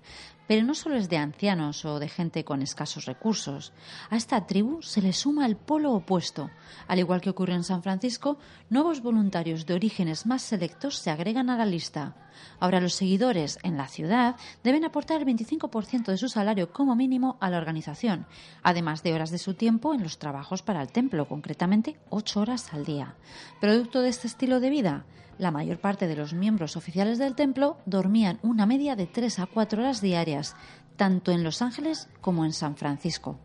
Pero 0.49 0.67
no 0.67 0.75
solo 0.75 0.97
es 0.97 1.09
de 1.09 1.19
ancianos 1.19 1.85
o 1.85 1.99
de 1.99 2.09
gente 2.09 2.45
con 2.45 2.63
escasos 2.63 3.05
recursos. 3.05 3.73
A 4.11 4.17
esta 4.17 4.47
tribu 4.47 4.83
se 4.83 5.01
le 5.01 5.13
suma 5.13 5.47
el 5.47 5.57
polo 5.57 5.93
opuesto. 5.93 6.51
Al 6.89 6.99
igual 6.99 7.21
que 7.21 7.31
ocurre 7.31 7.55
en 7.55 7.65
San 7.65 7.83
Francisco, 7.83 8.39
nuevos 8.69 9.03
voluntarios 9.03 9.67
de 9.67 9.75
orígenes 9.75 10.27
más 10.27 10.43
selectos 10.43 10.97
se 10.99 11.11
agregan 11.11 11.49
a 11.49 11.57
la 11.57 11.65
lista. 11.65 12.17
Ahora 12.61 12.81
los 12.81 12.95
seguidores 12.95 13.59
en 13.63 13.77
la 13.77 13.89
ciudad 13.89 14.37
deben 14.63 14.85
aportar 14.85 15.21
el 15.21 15.27
25% 15.27 16.07
de 16.07 16.17
su 16.17 16.29
salario 16.29 16.73
como 16.73 16.97
mínimo 16.97 17.37
a 17.41 17.51
la 17.51 17.59
organización, 17.59 18.27
además 18.63 19.03
de 19.03 19.13
horas 19.15 19.31
de 19.31 19.39
su 19.39 19.55
tiempo 19.55 19.95
en 19.95 20.03
los 20.03 20.19
trabajos 20.19 20.63
para 20.63 20.83
el 20.83 20.93
templo, 20.93 21.29
concretamente 21.29 21.99
8 22.11 22.41
horas 22.41 22.73
al 22.73 22.85
día. 22.85 23.15
Producto 23.61 24.01
de 24.01 24.09
este 24.09 24.27
estilo 24.27 24.61
de 24.61 24.71
vida, 24.71 25.05
la 25.39 25.51
mayor 25.51 25.79
parte 25.79 26.07
de 26.07 26.17
los 26.17 26.35
miembros 26.35 26.77
oficiales 26.77 27.19
del 27.19 27.35
templo 27.35 27.79
dormían 27.87 28.39
una 28.43 28.67
media 28.67 28.97
de 28.97 29.07
3 29.07 29.41
a 29.41 29.47
4 29.47 29.83
horas 29.83 30.01
diarias, 30.01 30.55
tanto 30.97 31.33
en 31.33 31.43
Los 31.43 31.63
Ángeles 31.63 32.09
como 32.21 32.45
en 32.45 32.53
San 32.53 32.77
Francisco. 32.77 33.39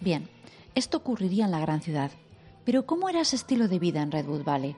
Bien, 0.00 0.28
esto 0.74 0.98
ocurriría 0.98 1.46
en 1.46 1.50
la 1.50 1.60
gran 1.60 1.80
ciudad. 1.80 2.10
Pero 2.64 2.86
¿cómo 2.86 3.08
era 3.08 3.20
ese 3.20 3.36
estilo 3.36 3.68
de 3.68 3.78
vida 3.78 4.02
en 4.02 4.10
Redwood 4.10 4.44
Valley? 4.44 4.76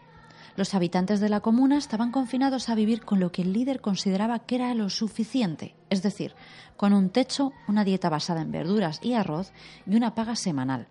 Los 0.57 0.75
habitantes 0.75 1.21
de 1.21 1.29
la 1.29 1.41
comuna 1.41 1.77
estaban 1.77 2.11
confinados 2.11 2.69
a 2.69 2.75
vivir 2.75 3.05
con 3.05 3.21
lo 3.21 3.31
que 3.31 3.43
el 3.43 3.53
líder 3.53 3.81
consideraba 3.81 4.39
que 4.41 4.55
era 4.55 4.75
lo 4.75 4.89
suficiente, 4.89 5.75
es 5.91 6.03
decir, 6.03 6.35
con 6.77 6.95
un 6.95 7.11
techo, 7.11 7.53
una 7.69 7.85
dieta 7.85 8.09
basada 8.09 8.41
en 8.41 8.53
verduras 8.53 9.01
y 9.03 9.13
arroz 9.13 9.53
y 9.87 9.97
una 9.97 10.15
paga 10.15 10.35
semanal. 10.35 10.89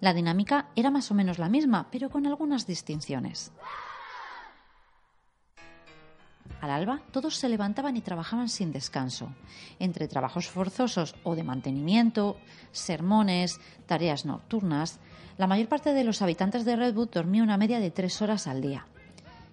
La 0.00 0.14
dinámica 0.14 0.68
era 0.76 0.90
más 0.90 1.10
o 1.10 1.14
menos 1.14 1.38
la 1.38 1.48
misma, 1.48 1.88
pero 1.90 2.08
con 2.08 2.26
algunas 2.26 2.66
distinciones. 2.66 3.52
Al 6.60 6.70
alba, 6.70 7.00
todos 7.10 7.36
se 7.36 7.48
levantaban 7.48 7.96
y 7.96 8.02
trabajaban 8.02 8.48
sin 8.48 8.70
descanso, 8.70 9.34
entre 9.78 10.08
trabajos 10.08 10.48
forzosos 10.48 11.14
o 11.22 11.34
de 11.34 11.42
mantenimiento, 11.42 12.36
sermones, 12.70 13.58
tareas 13.86 14.24
nocturnas. 14.24 15.00
La 15.40 15.46
mayor 15.46 15.68
parte 15.68 15.94
de 15.94 16.04
los 16.04 16.20
habitantes 16.20 16.66
de 16.66 16.76
Redwood 16.76 17.08
dormía 17.08 17.42
una 17.42 17.56
media 17.56 17.80
de 17.80 17.90
tres 17.90 18.20
horas 18.20 18.46
al 18.46 18.60
día. 18.60 18.86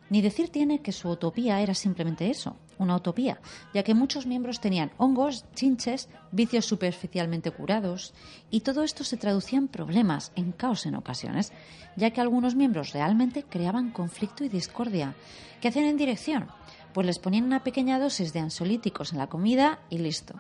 Ni 0.10 0.22
decir 0.22 0.50
tiene 0.50 0.82
que 0.82 0.92
su 0.92 1.08
utopía 1.08 1.62
era 1.62 1.74
simplemente 1.74 2.30
eso, 2.30 2.58
una 2.78 2.98
utopía, 2.98 3.40
ya 3.74 3.84
que 3.84 3.94
muchos 3.94 4.26
miembros 4.26 4.60
tenían 4.60 4.92
hongos, 4.98 5.46
chinches, 5.56 6.10
vicios 6.34 6.66
superficialmente 6.66 7.52
curados, 7.52 8.14
y 8.52 8.60
todo 8.60 8.84
esto 8.84 9.06
se 9.06 9.16
traducía 9.16 9.60
en 9.60 9.70
problemas, 9.70 10.34
en 10.36 10.52
caos 10.52 10.86
en 10.86 10.96
ocasiones, 10.96 11.54
ya 11.96 12.12
que 12.12 12.20
algunos 12.20 12.54
miembros 12.54 12.92
realmente 12.92 13.44
creaban 13.44 13.92
conflicto 13.92 14.44
y 14.44 14.50
discordia. 14.50 15.16
¿Qué 15.62 15.70
hacían 15.70 15.86
en 15.86 15.96
dirección? 15.96 16.50
Pues 16.94 17.08
les 17.08 17.18
ponían 17.18 17.46
una 17.46 17.64
pequeña 17.64 17.98
dosis 17.98 18.34
de 18.34 18.42
ansiolíticos 18.42 19.14
en 19.14 19.20
la 19.20 19.28
comida 19.28 19.80
y 19.90 20.00
listo. 20.00 20.34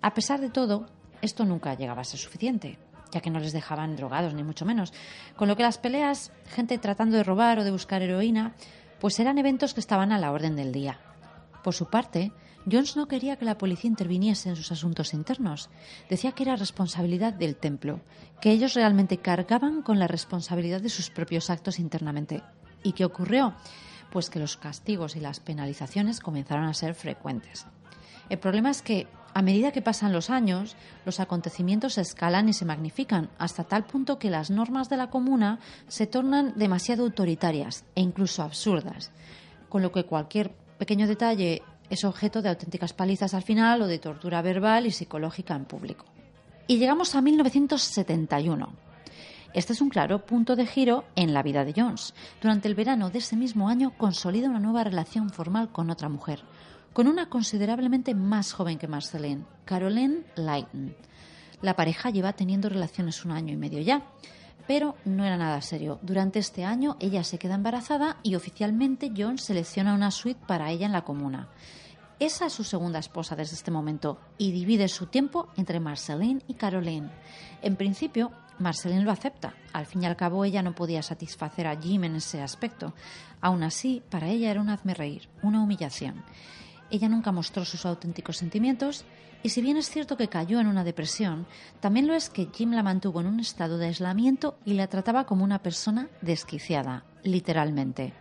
A 0.00 0.14
pesar 0.14 0.40
de 0.40 0.48
todo, 0.48 0.86
esto 1.20 1.44
nunca 1.44 1.74
llegaba 1.74 2.00
a 2.00 2.04
ser 2.04 2.18
suficiente 2.18 2.78
ya 3.12 3.20
que 3.20 3.30
no 3.30 3.40
les 3.40 3.52
dejaban 3.52 3.96
drogados, 3.96 4.34
ni 4.34 4.42
mucho 4.42 4.64
menos. 4.64 4.92
Con 5.36 5.48
lo 5.48 5.56
que 5.56 5.62
las 5.62 5.78
peleas, 5.78 6.32
gente 6.46 6.78
tratando 6.78 7.16
de 7.16 7.24
robar 7.24 7.58
o 7.58 7.64
de 7.64 7.70
buscar 7.70 8.02
heroína, 8.02 8.54
pues 9.00 9.18
eran 9.20 9.38
eventos 9.38 9.74
que 9.74 9.80
estaban 9.80 10.12
a 10.12 10.18
la 10.18 10.32
orden 10.32 10.56
del 10.56 10.72
día. 10.72 10.98
Por 11.62 11.74
su 11.74 11.86
parte, 11.86 12.32
Jones 12.70 12.96
no 12.96 13.06
quería 13.06 13.36
que 13.36 13.44
la 13.44 13.58
policía 13.58 13.88
interviniese 13.88 14.48
en 14.48 14.56
sus 14.56 14.72
asuntos 14.72 15.14
internos. 15.14 15.70
Decía 16.10 16.32
que 16.32 16.42
era 16.42 16.56
responsabilidad 16.56 17.32
del 17.32 17.56
templo, 17.56 18.00
que 18.40 18.50
ellos 18.50 18.74
realmente 18.74 19.18
cargaban 19.18 19.82
con 19.82 19.98
la 19.98 20.08
responsabilidad 20.08 20.80
de 20.80 20.88
sus 20.88 21.10
propios 21.10 21.48
actos 21.48 21.78
internamente. 21.78 22.42
¿Y 22.82 22.92
qué 22.92 23.04
ocurrió? 23.04 23.54
Pues 24.10 24.30
que 24.30 24.40
los 24.40 24.56
castigos 24.56 25.14
y 25.14 25.20
las 25.20 25.40
penalizaciones 25.40 26.20
comenzaron 26.20 26.64
a 26.64 26.74
ser 26.74 26.94
frecuentes. 26.94 27.66
El 28.28 28.38
problema 28.38 28.70
es 28.70 28.82
que 28.82 29.06
a 29.36 29.42
medida 29.42 29.70
que 29.70 29.82
pasan 29.82 30.14
los 30.14 30.30
años, 30.30 30.76
los 31.04 31.20
acontecimientos 31.20 31.92
se 31.92 32.00
escalan 32.00 32.48
y 32.48 32.54
se 32.54 32.64
magnifican, 32.64 33.28
hasta 33.36 33.64
tal 33.64 33.84
punto 33.84 34.18
que 34.18 34.30
las 34.30 34.50
normas 34.50 34.88
de 34.88 34.96
la 34.96 35.10
comuna 35.10 35.58
se 35.88 36.06
tornan 36.06 36.54
demasiado 36.56 37.04
autoritarias 37.04 37.84
e 37.94 38.00
incluso 38.00 38.42
absurdas, 38.42 39.12
con 39.68 39.82
lo 39.82 39.92
que 39.92 40.04
cualquier 40.04 40.52
pequeño 40.78 41.06
detalle 41.06 41.60
es 41.90 42.02
objeto 42.04 42.40
de 42.40 42.48
auténticas 42.48 42.94
palizas 42.94 43.34
al 43.34 43.42
final 43.42 43.82
o 43.82 43.86
de 43.86 43.98
tortura 43.98 44.40
verbal 44.40 44.86
y 44.86 44.90
psicológica 44.90 45.54
en 45.54 45.66
público. 45.66 46.06
Y 46.66 46.78
llegamos 46.78 47.14
a 47.14 47.20
1971. 47.20 48.72
Este 49.52 49.74
es 49.74 49.82
un 49.82 49.90
claro 49.90 50.24
punto 50.24 50.56
de 50.56 50.66
giro 50.66 51.04
en 51.14 51.34
la 51.34 51.42
vida 51.42 51.66
de 51.66 51.74
Jones. 51.76 52.14
Durante 52.40 52.68
el 52.68 52.74
verano 52.74 53.10
de 53.10 53.18
ese 53.18 53.36
mismo 53.36 53.68
año 53.68 53.92
consolida 53.98 54.48
una 54.48 54.60
nueva 54.60 54.84
relación 54.84 55.28
formal 55.28 55.72
con 55.72 55.90
otra 55.90 56.08
mujer, 56.08 56.42
con 56.96 57.08
una 57.08 57.28
considerablemente 57.28 58.14
más 58.14 58.54
joven 58.54 58.78
que 58.78 58.88
Marceline, 58.88 59.44
Caroline 59.66 60.22
Lighton. 60.34 60.96
La 61.60 61.76
pareja 61.76 62.08
lleva 62.08 62.32
teniendo 62.32 62.70
relaciones 62.70 63.22
un 63.26 63.32
año 63.32 63.52
y 63.52 63.58
medio 63.58 63.80
ya, 63.82 64.06
Pero 64.66 64.96
no 65.04 65.26
era 65.26 65.36
nada 65.36 65.60
serio. 65.60 65.98
Durante 66.00 66.38
este 66.38 66.64
año 66.64 66.96
ella 66.98 67.22
se 67.22 67.38
queda 67.38 67.54
embarazada 67.54 68.16
y 68.22 68.34
oficialmente 68.34 69.12
John 69.14 69.36
selecciona 69.36 69.92
una 69.92 70.10
suite 70.10 70.40
para 70.46 70.70
ella 70.70 70.86
en 70.86 70.92
la 70.92 71.04
comuna. 71.04 71.50
Esa 72.18 72.46
es 72.46 72.54
su 72.54 72.64
segunda 72.64 72.98
esposa 72.98 73.36
desde 73.36 73.56
este 73.56 73.70
momento 73.70 74.18
y 74.38 74.52
divide 74.52 74.88
su 74.88 75.04
tiempo 75.04 75.48
entre 75.58 75.80
Marceline 75.80 76.42
y 76.48 76.54
Caroline. 76.54 77.10
En 77.60 77.76
principio, 77.76 78.32
Marceline 78.58 79.04
lo 79.04 79.10
acepta. 79.10 79.52
Al 79.74 79.84
fin 79.84 80.02
y 80.02 80.06
al 80.06 80.16
cabo, 80.16 80.46
ella 80.46 80.62
no 80.62 80.74
podía 80.74 81.02
satisfacer 81.02 81.66
a 81.66 81.78
Jim 81.78 82.04
en 82.04 82.16
ese 82.16 82.40
aspecto. 82.40 82.94
Aún 83.42 83.64
así, 83.64 84.02
para 84.08 84.30
ella 84.30 84.50
era 84.50 84.62
un 84.62 84.70
hazme 84.70 84.94
reír, 84.94 85.28
una 85.42 85.62
humillación. 85.62 86.24
Ella 86.90 87.08
nunca 87.08 87.32
mostró 87.32 87.64
sus 87.64 87.84
auténticos 87.84 88.36
sentimientos 88.36 89.04
y 89.42 89.50
si 89.50 89.60
bien 89.60 89.76
es 89.76 89.90
cierto 89.90 90.16
que 90.16 90.28
cayó 90.28 90.60
en 90.60 90.66
una 90.66 90.84
depresión, 90.84 91.46
también 91.80 92.06
lo 92.06 92.14
es 92.14 92.30
que 92.30 92.48
Jim 92.52 92.72
la 92.72 92.82
mantuvo 92.82 93.20
en 93.20 93.26
un 93.26 93.40
estado 93.40 93.78
de 93.78 93.86
aislamiento 93.86 94.58
y 94.64 94.74
la 94.74 94.86
trataba 94.86 95.24
como 95.24 95.44
una 95.44 95.62
persona 95.62 96.08
desquiciada, 96.20 97.04
literalmente. 97.22 98.12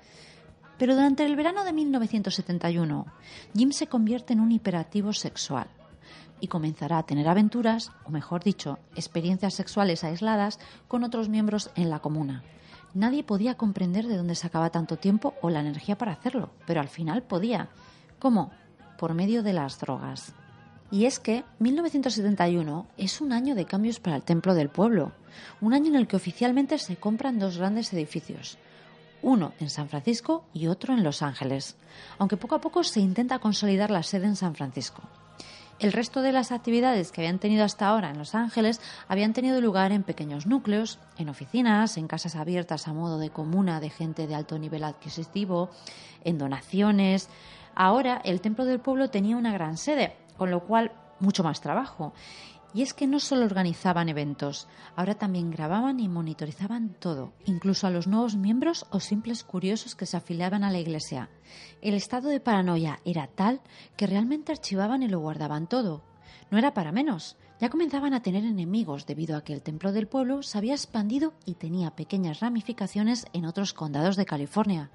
Pero 0.78 0.96
durante 0.96 1.26
el 1.26 1.36
verano 1.36 1.64
de 1.64 1.74
1971, 1.74 3.06
Jim 3.56 3.72
se 3.72 3.88
convierte 3.88 4.34
en 4.34 4.42
un 4.42 4.52
hiperactivo 4.52 5.14
sexual 5.14 5.68
y 6.42 6.48
comenzará 6.48 6.98
a 6.98 7.06
tener 7.06 7.28
aventuras, 7.28 7.92
o 8.04 8.12
mejor 8.12 8.44
dicho, 8.44 8.78
experiencias 8.96 9.54
sexuales 9.54 10.04
aisladas 10.04 10.60
con 10.88 11.04
otros 11.04 11.30
miembros 11.30 11.72
en 11.76 11.90
la 11.90 12.00
comuna. 12.00 12.44
Nadie 12.94 13.24
podía 13.24 13.56
comprender 13.56 14.08
de 14.08 14.18
dónde 14.18 14.36
sacaba 14.36 14.70
tanto 14.70 14.98
tiempo 14.98 15.34
o 15.42 15.50
la 15.50 15.62
energía 15.62 15.98
para 15.98 16.14
hacerlo, 16.14 16.52
pero 16.66 16.82
al 16.82 16.88
final 16.88 17.24
podía. 17.24 17.70
¿Cómo? 18.26 18.50
Por 18.98 19.14
medio 19.14 19.44
de 19.44 19.54
las 19.54 19.80
drogas. 19.80 20.34
Y 20.90 21.06
es 21.06 21.20
que 21.20 21.44
1971 21.60 22.88
es 22.98 23.22
un 23.22 23.32
año 23.32 23.54
de 23.54 23.66
cambios 23.66 24.00
para 24.00 24.16
el 24.16 24.24
templo 24.24 24.56
del 24.56 24.70
pueblo, 24.70 25.12
un 25.62 25.76
año 25.76 25.90
en 25.90 25.96
el 25.96 26.08
que 26.08 26.16
oficialmente 26.16 26.80
se 26.80 26.96
compran 26.96 27.38
dos 27.38 27.60
grandes 27.60 27.94
edificios, 27.94 28.58
uno 29.22 29.54
en 29.60 29.70
San 29.70 29.90
Francisco 29.90 30.44
y 30.56 30.66
otro 30.66 30.96
en 30.96 31.04
Los 31.04 31.22
Ángeles, 31.22 31.76
aunque 32.18 32.36
poco 32.36 32.56
a 32.56 32.62
poco 32.62 32.84
se 32.84 33.00
intenta 33.00 33.38
consolidar 33.38 33.92
la 33.92 34.02
sede 34.02 34.26
en 34.26 34.36
San 34.36 34.56
Francisco. 34.56 35.04
El 35.78 35.92
resto 35.92 36.22
de 36.24 36.32
las 36.32 36.52
actividades 36.52 37.12
que 37.12 37.22
habían 37.22 37.38
tenido 37.38 37.64
hasta 37.64 37.88
ahora 37.88 38.10
en 38.10 38.18
Los 38.18 38.34
Ángeles 38.34 38.82
habían 39.08 39.34
tenido 39.34 39.62
lugar 39.62 39.92
en 39.92 40.02
pequeños 40.02 40.48
núcleos, 40.48 40.98
en 41.20 41.30
oficinas, 41.30 41.98
en 41.98 42.08
casas 42.08 42.38
abiertas 42.38 42.88
a 42.88 42.94
modo 42.94 43.20
de 43.20 43.30
comuna 43.30 43.82
de 43.82 43.92
gente 43.92 44.26
de 44.26 44.34
alto 44.34 44.58
nivel 44.58 44.84
adquisitivo, 44.84 45.70
en 46.24 46.38
donaciones. 46.38 47.30
Ahora 47.76 48.22
el 48.24 48.42
Templo 48.42 48.66
del 48.66 48.80
Pueblo 48.80 49.10
tenía 49.10 49.38
una 49.38 49.54
gran 49.54 49.78
sede, 49.78 50.16
con 50.38 50.50
lo 50.50 50.62
cual 50.66 50.92
mucho 51.20 51.44
más 51.44 51.62
trabajo. 51.62 52.14
Y 52.74 52.82
es 52.82 52.94
que 52.94 53.08
no 53.08 53.22
solo 53.22 53.46
organizaban 53.46 54.10
eventos, 54.10 54.68
ahora 54.98 55.16
también 55.16 55.50
grababan 55.50 56.02
y 56.02 56.10
monitorizaban 56.10 56.90
todo, 57.00 57.32
incluso 57.46 57.88
a 57.88 57.90
los 57.90 58.06
nuevos 58.06 58.36
miembros 58.36 58.86
o 58.90 59.00
simples 59.00 59.46
curiosos 59.46 59.96
que 59.96 60.06
se 60.06 60.18
afiliaban 60.18 60.66
a 60.66 60.72
la 60.72 60.80
iglesia. 60.80 61.30
El 61.82 61.94
estado 61.94 62.28
de 62.28 62.42
paranoia 62.42 63.00
era 63.06 63.28
tal 63.28 63.62
que 63.96 64.08
realmente 64.08 64.52
archivaban 64.52 65.04
y 65.04 65.08
lo 65.08 65.20
guardaban 65.20 65.68
todo. 65.68 66.04
No 66.52 66.58
era 66.58 66.74
para 66.74 66.92
menos. 66.92 67.38
Ya 67.60 67.70
comenzaban 67.70 68.14
a 68.14 68.22
tener 68.22 68.44
enemigos 68.44 69.06
debido 69.06 69.38
a 69.38 69.44
que 69.44 69.54
el 69.54 69.62
templo 69.62 69.94
del 69.94 70.08
pueblo 70.08 70.44
se 70.44 70.58
había 70.58 70.74
expandido 70.74 71.34
y 71.46 71.56
tenía 71.56 71.96
pequeñas 71.96 72.42
ramificaciones 72.42 73.28
en 73.32 73.46
otros 73.46 73.74
condados 73.74 74.18
de 74.18 74.26
California. 74.26 74.92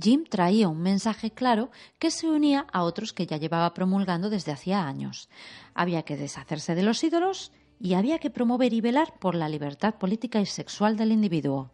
Jim 0.00 0.24
traía 0.24 0.68
un 0.68 0.80
mensaje 0.80 1.32
claro 1.32 1.70
que 1.98 2.12
se 2.12 2.28
unía 2.28 2.66
a 2.72 2.84
otros 2.84 3.12
que 3.12 3.26
ya 3.26 3.38
llevaba 3.38 3.74
promulgando 3.74 4.30
desde 4.30 4.52
hacía 4.52 4.86
años. 4.86 5.28
Había 5.74 6.02
que 6.02 6.16
deshacerse 6.16 6.76
de 6.76 6.84
los 6.84 7.02
ídolos 7.02 7.50
y 7.80 7.94
había 7.94 8.18
que 8.18 8.30
promover 8.30 8.72
y 8.72 8.80
velar 8.80 9.18
por 9.18 9.34
la 9.34 9.48
libertad 9.48 9.94
política 9.96 10.40
y 10.40 10.46
sexual 10.46 10.96
del 10.96 11.10
individuo. 11.10 11.72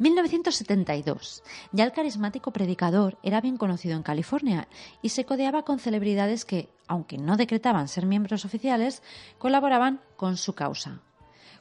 1972. 0.00 1.42
Ya 1.72 1.84
el 1.84 1.92
carismático 1.92 2.52
predicador 2.52 3.18
era 3.22 3.42
bien 3.42 3.58
conocido 3.58 3.94
en 3.96 4.02
California 4.02 4.66
y 5.02 5.10
se 5.10 5.26
codeaba 5.26 5.62
con 5.62 5.78
celebridades 5.78 6.46
que, 6.46 6.70
aunque 6.88 7.18
no 7.18 7.36
decretaban 7.36 7.86
ser 7.86 8.06
miembros 8.06 8.46
oficiales, 8.46 9.02
colaboraban 9.38 10.00
con 10.16 10.38
su 10.38 10.54
causa. 10.54 11.02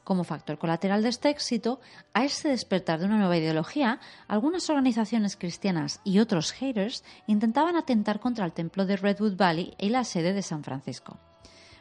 Como 0.05 0.23
factor 0.23 0.57
colateral 0.57 1.03
de 1.03 1.09
este 1.09 1.29
éxito, 1.29 1.81
a 2.13 2.23
ese 2.23 2.47
despertar 2.47 2.99
de 2.99 3.07
una 3.07 3.17
nueva 3.17 3.37
ideología, 3.37 3.99
algunas 4.29 4.69
organizaciones 4.69 5.35
cristianas 5.35 5.99
y 6.05 6.19
otros 6.19 6.53
haters 6.53 7.03
intentaban 7.27 7.75
atentar 7.75 8.21
contra 8.21 8.45
el 8.45 8.53
templo 8.53 8.85
de 8.85 8.95
Redwood 8.95 9.35
Valley 9.35 9.75
y 9.77 9.89
la 9.89 10.05
sede 10.05 10.31
de 10.31 10.43
San 10.43 10.63
Francisco. 10.63 11.19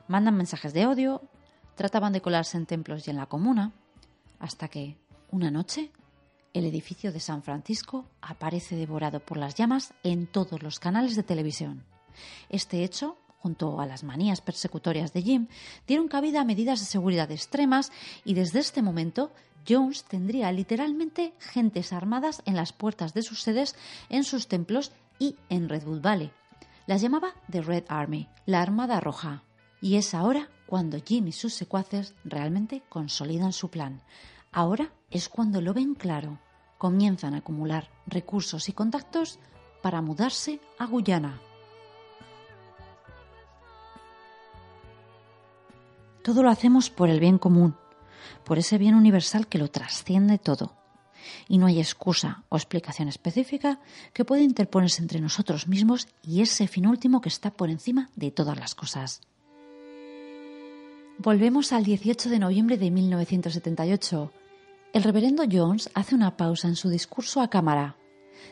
Mandan 0.08 0.36
mensajes 0.36 0.72
de 0.72 0.86
odio, 0.86 1.22
trataban 1.76 2.12
de 2.12 2.20
colarse 2.20 2.56
en 2.56 2.66
templos 2.66 3.06
y 3.06 3.10
en 3.10 3.16
la 3.16 3.26
comuna, 3.26 3.72
hasta 4.40 4.66
que, 4.66 4.98
una 5.30 5.52
noche, 5.52 5.92
el 6.54 6.64
edificio 6.64 7.12
de 7.12 7.20
San 7.20 7.42
Francisco 7.42 8.06
aparece 8.20 8.76
devorado 8.76 9.20
por 9.20 9.36
las 9.36 9.54
llamas 9.54 9.94
en 10.02 10.26
todos 10.26 10.62
los 10.62 10.78
canales 10.78 11.16
de 11.16 11.22
televisión. 11.22 11.84
Este 12.48 12.84
hecho 12.84 13.16
junto 13.38 13.80
a 13.80 13.86
las 13.86 14.04
manías 14.04 14.40
persecutorias 14.40 15.12
de 15.12 15.22
Jim, 15.22 15.46
dieron 15.86 16.08
cabida 16.08 16.40
a 16.40 16.44
medidas 16.44 16.80
de 16.80 16.86
seguridad 16.86 17.30
extremas 17.30 17.92
y 18.24 18.34
desde 18.34 18.58
este 18.58 18.82
momento 18.82 19.32
Jones 19.68 20.04
tendría 20.04 20.50
literalmente 20.52 21.34
gentes 21.38 21.92
armadas 21.92 22.42
en 22.46 22.56
las 22.56 22.72
puertas 22.72 23.14
de 23.14 23.22
sus 23.22 23.42
sedes, 23.42 23.76
en 24.08 24.24
sus 24.24 24.48
templos 24.48 24.92
y 25.18 25.36
en 25.48 25.68
Redwood 25.68 26.00
Valley. 26.00 26.32
Las 26.86 27.02
llamaba 27.02 27.34
The 27.50 27.60
Red 27.60 27.84
Army, 27.88 28.28
la 28.46 28.62
Armada 28.62 28.98
Roja. 29.00 29.42
Y 29.80 29.96
es 29.96 30.14
ahora 30.14 30.48
cuando 30.66 30.98
Jim 31.04 31.28
y 31.28 31.32
sus 31.32 31.54
secuaces 31.54 32.14
realmente 32.24 32.82
consolidan 32.88 33.52
su 33.52 33.70
plan. 33.70 34.00
Ahora 34.52 34.92
es 35.10 35.28
cuando 35.28 35.60
lo 35.60 35.74
ven 35.74 35.94
claro. 35.94 36.38
Comienzan 36.78 37.34
a 37.34 37.38
acumular 37.38 37.90
recursos 38.06 38.68
y 38.68 38.72
contactos 38.72 39.38
para 39.82 40.00
mudarse 40.00 40.60
a 40.78 40.86
Guyana. 40.86 41.40
Todo 46.22 46.42
lo 46.42 46.50
hacemos 46.50 46.90
por 46.90 47.08
el 47.08 47.20
bien 47.20 47.38
común, 47.38 47.76
por 48.44 48.58
ese 48.58 48.78
bien 48.78 48.94
universal 48.94 49.46
que 49.46 49.58
lo 49.58 49.70
trasciende 49.70 50.38
todo. 50.38 50.74
Y 51.48 51.58
no 51.58 51.66
hay 51.66 51.80
excusa 51.80 52.44
o 52.48 52.56
explicación 52.56 53.08
específica 53.08 53.80
que 54.12 54.24
pueda 54.24 54.42
interponerse 54.42 55.02
entre 55.02 55.20
nosotros 55.20 55.68
mismos 55.68 56.08
y 56.22 56.42
ese 56.42 56.68
fin 56.68 56.86
último 56.86 57.20
que 57.20 57.28
está 57.28 57.50
por 57.50 57.70
encima 57.70 58.10
de 58.14 58.30
todas 58.30 58.58
las 58.58 58.74
cosas. 58.74 59.20
Volvemos 61.18 61.72
al 61.72 61.84
18 61.84 62.30
de 62.30 62.38
noviembre 62.38 62.78
de 62.78 62.90
1978. 62.90 64.32
El 64.92 65.02
reverendo 65.02 65.44
Jones 65.50 65.90
hace 65.94 66.14
una 66.14 66.36
pausa 66.36 66.68
en 66.68 66.76
su 66.76 66.88
discurso 66.88 67.40
a 67.40 67.50
cámara. 67.50 67.96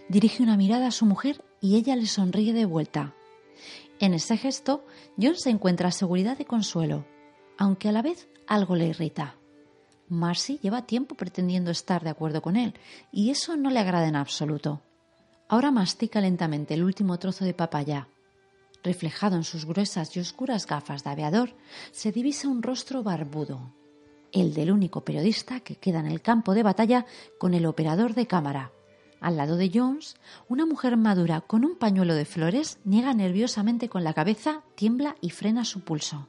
Dirige 0.08 0.42
una 0.42 0.56
mirada 0.56 0.88
a 0.88 0.92
su 0.92 1.06
mujer 1.06 1.42
y 1.60 1.76
ella 1.76 1.96
le 1.96 2.06
sonríe 2.06 2.52
de 2.52 2.64
vuelta. 2.64 3.14
En 4.00 4.14
ese 4.14 4.36
gesto, 4.36 4.84
Jones 5.16 5.46
encuentra 5.46 5.90
seguridad 5.90 6.38
y 6.38 6.44
consuelo 6.44 7.04
aunque 7.58 7.88
a 7.88 7.92
la 7.92 8.02
vez 8.02 8.28
algo 8.46 8.76
le 8.76 8.86
irrita. 8.86 9.36
Marcy 10.08 10.58
lleva 10.62 10.86
tiempo 10.86 11.14
pretendiendo 11.14 11.70
estar 11.70 12.02
de 12.04 12.10
acuerdo 12.10 12.42
con 12.42 12.56
él, 12.56 12.74
y 13.10 13.30
eso 13.30 13.56
no 13.56 13.70
le 13.70 13.80
agrada 13.80 14.06
en 14.06 14.16
absoluto. 14.16 14.82
Ahora 15.48 15.70
mastica 15.70 16.20
lentamente 16.20 16.74
el 16.74 16.84
último 16.84 17.18
trozo 17.18 17.44
de 17.44 17.54
papaya. 17.54 18.08
Reflejado 18.86 19.34
en 19.34 19.42
sus 19.42 19.64
gruesas 19.64 20.16
y 20.16 20.20
oscuras 20.20 20.64
gafas 20.64 21.02
de 21.02 21.10
aviador, 21.10 21.56
se 21.90 22.12
divisa 22.12 22.46
un 22.46 22.62
rostro 22.62 23.02
barbudo, 23.02 23.74
el 24.30 24.54
del 24.54 24.70
único 24.70 25.04
periodista 25.04 25.58
que 25.58 25.74
queda 25.74 25.98
en 25.98 26.06
el 26.06 26.22
campo 26.22 26.54
de 26.54 26.62
batalla 26.62 27.04
con 27.36 27.52
el 27.54 27.66
operador 27.66 28.14
de 28.14 28.28
cámara. 28.28 28.70
Al 29.20 29.38
lado 29.38 29.56
de 29.56 29.72
Jones, 29.74 30.14
una 30.46 30.66
mujer 30.66 30.96
madura 30.96 31.40
con 31.40 31.64
un 31.64 31.74
pañuelo 31.74 32.14
de 32.14 32.26
flores 32.26 32.78
niega 32.84 33.12
nerviosamente 33.12 33.88
con 33.88 34.04
la 34.04 34.14
cabeza, 34.14 34.62
tiembla 34.76 35.16
y 35.20 35.30
frena 35.30 35.64
su 35.64 35.80
pulso. 35.80 36.28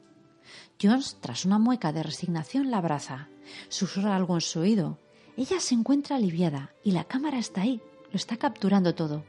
Jones, 0.82 1.18
tras 1.22 1.46
una 1.46 1.60
mueca 1.60 1.94
de 1.94 2.02
resignación, 2.02 2.72
la 2.72 2.80
abraza. 2.80 3.30
Susurra 3.70 4.16
algo 4.16 4.34
en 4.34 4.42
su 4.42 4.62
oído. 4.62 4.98
Ella 5.36 5.60
se 5.60 5.76
encuentra 5.76 6.16
aliviada 6.16 6.74
y 6.84 6.90
la 6.90 7.04
cámara 7.04 7.38
está 7.38 7.62
ahí, 7.62 7.84
lo 8.12 8.16
está 8.16 8.38
capturando 8.38 8.96
todo. 8.96 9.26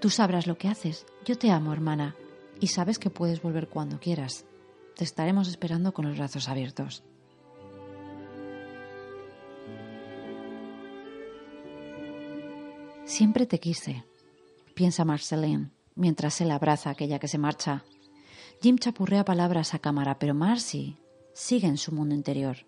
Tú 0.00 0.10
sabrás 0.10 0.48
lo 0.48 0.58
que 0.58 0.66
haces. 0.66 1.06
Yo 1.24 1.38
te 1.38 1.52
amo, 1.52 1.72
hermana, 1.72 2.16
y 2.60 2.68
sabes 2.68 2.98
que 2.98 3.10
puedes 3.10 3.42
volver 3.42 3.68
cuando 3.68 4.00
quieras. 4.00 4.44
Te 4.96 5.04
estaremos 5.04 5.48
esperando 5.48 5.92
con 5.92 6.06
los 6.06 6.16
brazos 6.16 6.48
abiertos. 6.48 7.04
Siempre 13.04 13.46
te 13.46 13.58
quise, 13.58 14.04
piensa 14.74 15.04
Marceline, 15.04 15.70
mientras 15.94 16.40
él 16.40 16.50
abraza 16.50 16.90
a 16.90 16.92
aquella 16.92 17.18
que 17.18 17.28
se 17.28 17.38
marcha 17.38 17.84
Jim 18.60 18.76
chapurrea 18.76 19.24
palabras 19.24 19.72
a 19.74 19.78
cámara, 19.78 20.18
pero 20.18 20.34
Marcy 20.34 20.96
sigue 21.32 21.68
en 21.68 21.78
su 21.78 21.92
mundo 21.92 22.14
interior. 22.14 22.66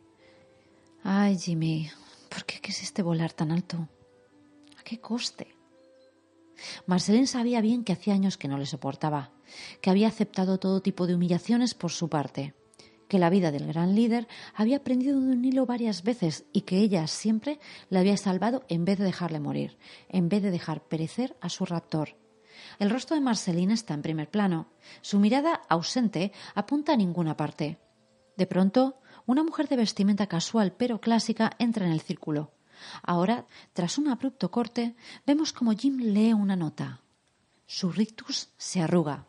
Ay, 1.02 1.36
Jimmy, 1.36 1.90
¿por 2.28 2.44
qué 2.44 2.60
quisiste 2.60 3.02
volar 3.02 3.32
tan 3.32 3.50
alto? 3.50 3.88
¿A 4.78 4.84
qué 4.84 5.00
coste? 5.00 5.56
Marceline 6.86 7.26
sabía 7.26 7.60
bien 7.60 7.82
que 7.82 7.92
hacía 7.92 8.14
años 8.14 8.36
que 8.36 8.46
no 8.46 8.56
le 8.56 8.66
soportaba, 8.66 9.32
que 9.80 9.90
había 9.90 10.08
aceptado 10.08 10.58
todo 10.58 10.82
tipo 10.82 11.06
de 11.06 11.14
humillaciones 11.14 11.74
por 11.74 11.90
su 11.90 12.08
parte. 12.08 12.54
que 13.08 13.18
la 13.18 13.28
vida 13.28 13.50
del 13.50 13.66
gran 13.66 13.96
líder 13.96 14.28
había 14.54 14.84
prendido 14.84 15.20
de 15.20 15.32
un 15.32 15.44
hilo 15.44 15.66
varias 15.66 16.04
veces 16.04 16.44
y 16.52 16.60
que 16.60 16.78
ella 16.78 17.08
siempre 17.08 17.58
le 17.88 17.98
había 17.98 18.16
salvado 18.16 18.62
en 18.68 18.84
vez 18.84 18.98
de 18.98 19.04
dejarle 19.04 19.40
morir, 19.40 19.78
en 20.08 20.28
vez 20.28 20.44
de 20.44 20.52
dejar 20.52 20.84
perecer 20.84 21.36
a 21.40 21.48
su 21.48 21.66
raptor. 21.66 22.16
El 22.78 22.88
rostro 22.88 23.16
de 23.16 23.20
Marceline 23.20 23.72
está 23.72 23.94
en 23.94 24.02
primer 24.02 24.30
plano. 24.30 24.68
Su 25.00 25.18
mirada 25.18 25.60
ausente 25.68 26.32
apunta 26.54 26.92
a 26.92 26.96
ninguna 26.96 27.36
parte. 27.36 27.78
De 28.36 28.46
pronto, 28.46 29.00
una 29.26 29.42
mujer 29.42 29.68
de 29.68 29.76
vestimenta 29.76 30.26
casual 30.26 30.72
pero 30.72 31.00
clásica 31.00 31.50
entra 31.58 31.86
en 31.86 31.92
el 31.92 32.00
círculo. 32.00 32.52
Ahora, 33.02 33.46
tras 33.72 33.98
un 33.98 34.08
abrupto 34.08 34.50
corte, 34.50 34.94
vemos 35.26 35.52
como 35.52 35.72
Jim 35.72 35.98
lee 35.98 36.32
una 36.32 36.56
nota. 36.56 37.00
Su 37.66 37.92
rictus 37.92 38.48
se 38.56 38.80
arruga. 38.80 39.26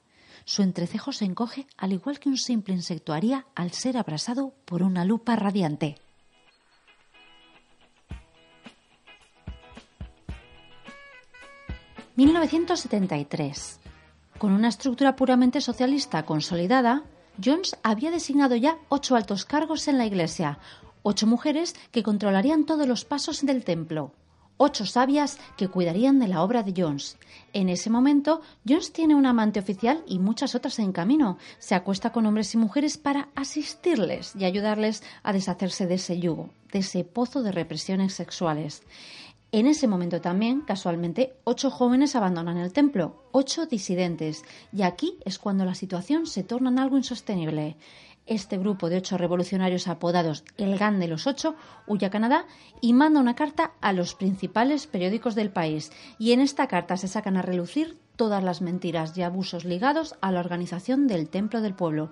Su 0.52 0.64
entrecejo 0.64 1.14
se 1.14 1.24
encoge 1.24 1.66
al 1.78 1.93
igual 1.93 2.20
que 2.20 2.28
un 2.28 2.36
simple 2.36 2.74
insecto 2.74 3.14
haría 3.14 3.45
al 3.56 3.72
ser 3.72 3.95
abrasado 3.95 4.54
por 4.66 4.84
una 4.84 5.06
lupa 5.06 5.38
radiante. 5.38 5.95
«1973. 12.18 13.78
Con 14.38 14.52
una 14.52 14.68
estructura 14.68 15.16
puramente 15.16 15.62
socialista 15.62 16.26
consolidada, 16.26 17.06
Jones 17.41 17.78
había 17.82 18.12
designado 18.12 18.58
ya 18.58 18.78
ocho 18.89 19.16
altos 19.16 19.45
cargos 19.45 19.88
en 19.88 19.97
la 19.97 20.06
Iglesia, 20.06 20.60
ocho 21.02 21.28
mujeres 21.28 21.78
que 21.93 22.04
controlarían 22.04 22.66
todos 22.66 22.86
los 22.86 23.06
pasos 23.06 23.45
del 23.45 23.64
templo, 23.64 24.12
ocho 24.64 24.86
sabias 24.86 25.39
que 25.57 25.70
cuidarían 25.70 26.20
de 26.20 26.28
la 26.28 26.43
obra 26.43 26.62
de 26.62 26.80
Jones. 26.80 27.18
En 27.51 27.68
ese 27.68 27.89
momento, 27.89 28.41
Jones 28.68 28.93
tiene 28.93 29.16
un 29.16 29.26
amante 29.26 29.59
oficial 29.59 30.03
y 30.05 30.20
muchas 30.20 30.53
otras 30.53 30.78
en 30.78 30.91
camino. 30.91 31.39
Se 31.57 31.74
acuesta 31.74 32.12
con 32.12 32.28
hombres 32.28 32.53
y 32.53 32.57
mujeres 32.57 32.99
para 32.99 33.30
asistirles 33.34 34.36
y 34.36 34.45
ayudarles 34.45 35.01
a 35.24 35.34
deshacerse 35.34 35.88
de 35.88 35.95
ese 35.95 36.20
yugo, 36.20 36.51
de 36.72 36.80
ese 36.80 37.03
pozo 37.03 37.41
de 37.41 37.51
represiones 37.51 38.14
sexuales. 38.14 38.84
En 39.51 39.66
ese 39.66 39.88
momento 39.88 40.22
también, 40.22 40.62
casualmente, 40.62 41.34
ocho 41.43 41.72
jóvenes 41.72 42.16
abandonan 42.16 42.57
el 42.57 42.72
templo, 42.72 43.26
ocho 43.32 43.66
disidentes, 43.66 44.45
y 44.72 44.84
aquí 44.84 45.18
es 45.26 45.39
cuando 45.39 45.66
la 45.66 45.74
situación 45.74 46.28
se 46.28 46.43
torna 46.43 46.70
en 46.70 46.78
algo 46.78 46.97
insostenible. 46.97 47.78
Este 48.28 48.57
grupo 48.57 48.89
de 48.89 48.97
ocho 48.97 49.17
revolucionarios 49.17 49.88
apodados 49.88 50.43
el 50.57 50.78
GAN 50.78 50.99
de 50.99 51.07
los 51.07 51.26
ocho 51.26 51.55
huye 51.88 52.05
a 52.05 52.11
Canadá 52.11 52.45
y 52.80 52.93
manda 52.93 53.19
una 53.19 53.36
carta 53.36 53.72
a 53.82 53.93
los 53.93 54.13
principales 54.13 54.86
periódicos 54.86 55.34
del 55.34 55.49
país. 55.49 55.91
Y 56.19 56.32
en 56.32 56.39
esta 56.39 56.67
carta 56.67 56.97
se 56.97 57.07
sacan 57.07 57.36
a 57.36 57.41
relucir 57.41 57.97
todas 58.15 58.43
las 58.43 58.61
mentiras 58.61 59.17
y 59.17 59.24
abusos 59.24 59.65
ligados 59.65 60.15
a 60.22 60.32
la 60.32 60.39
organización 60.39 61.07
del 61.07 61.30
Templo 61.30 61.61
del 61.61 61.74
Pueblo. 61.74 62.11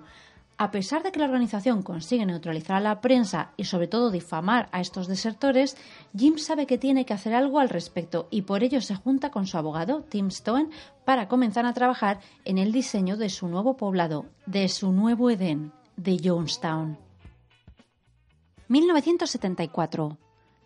A 0.58 0.72
pesar 0.72 1.02
de 1.02 1.12
que 1.12 1.20
la 1.20 1.24
organización 1.24 1.82
consigue 1.82 2.26
neutralizar 2.26 2.76
a 2.76 2.80
la 2.80 3.00
prensa 3.00 3.52
y 3.56 3.64
sobre 3.64 3.86
todo 3.86 4.10
difamar 4.10 4.68
a 4.72 4.80
estos 4.82 5.06
desertores, 5.06 5.76
Jim 6.14 6.36
sabe 6.36 6.66
que 6.66 6.76
tiene 6.76 7.06
que 7.06 7.14
hacer 7.14 7.32
algo 7.32 7.60
al 7.60 7.70
respecto 7.70 8.28
y 8.30 8.42
por 8.42 8.62
ello 8.62 8.82
se 8.82 8.94
junta 8.96 9.30
con 9.30 9.46
su 9.46 9.56
abogado, 9.56 10.02
Tim 10.02 10.26
Stone, 10.26 10.68
para 11.06 11.28
comenzar 11.28 11.64
a 11.64 11.72
trabajar 11.72 12.20
en 12.44 12.58
el 12.58 12.72
diseño 12.72 13.16
de 13.16 13.30
su 13.30 13.48
nuevo 13.48 13.78
poblado, 13.78 14.26
de 14.44 14.68
su 14.68 14.92
nuevo 14.92 15.30
Edén 15.30 15.72
de 16.02 16.18
Jonestown. 16.22 16.98
1974. 18.68 20.18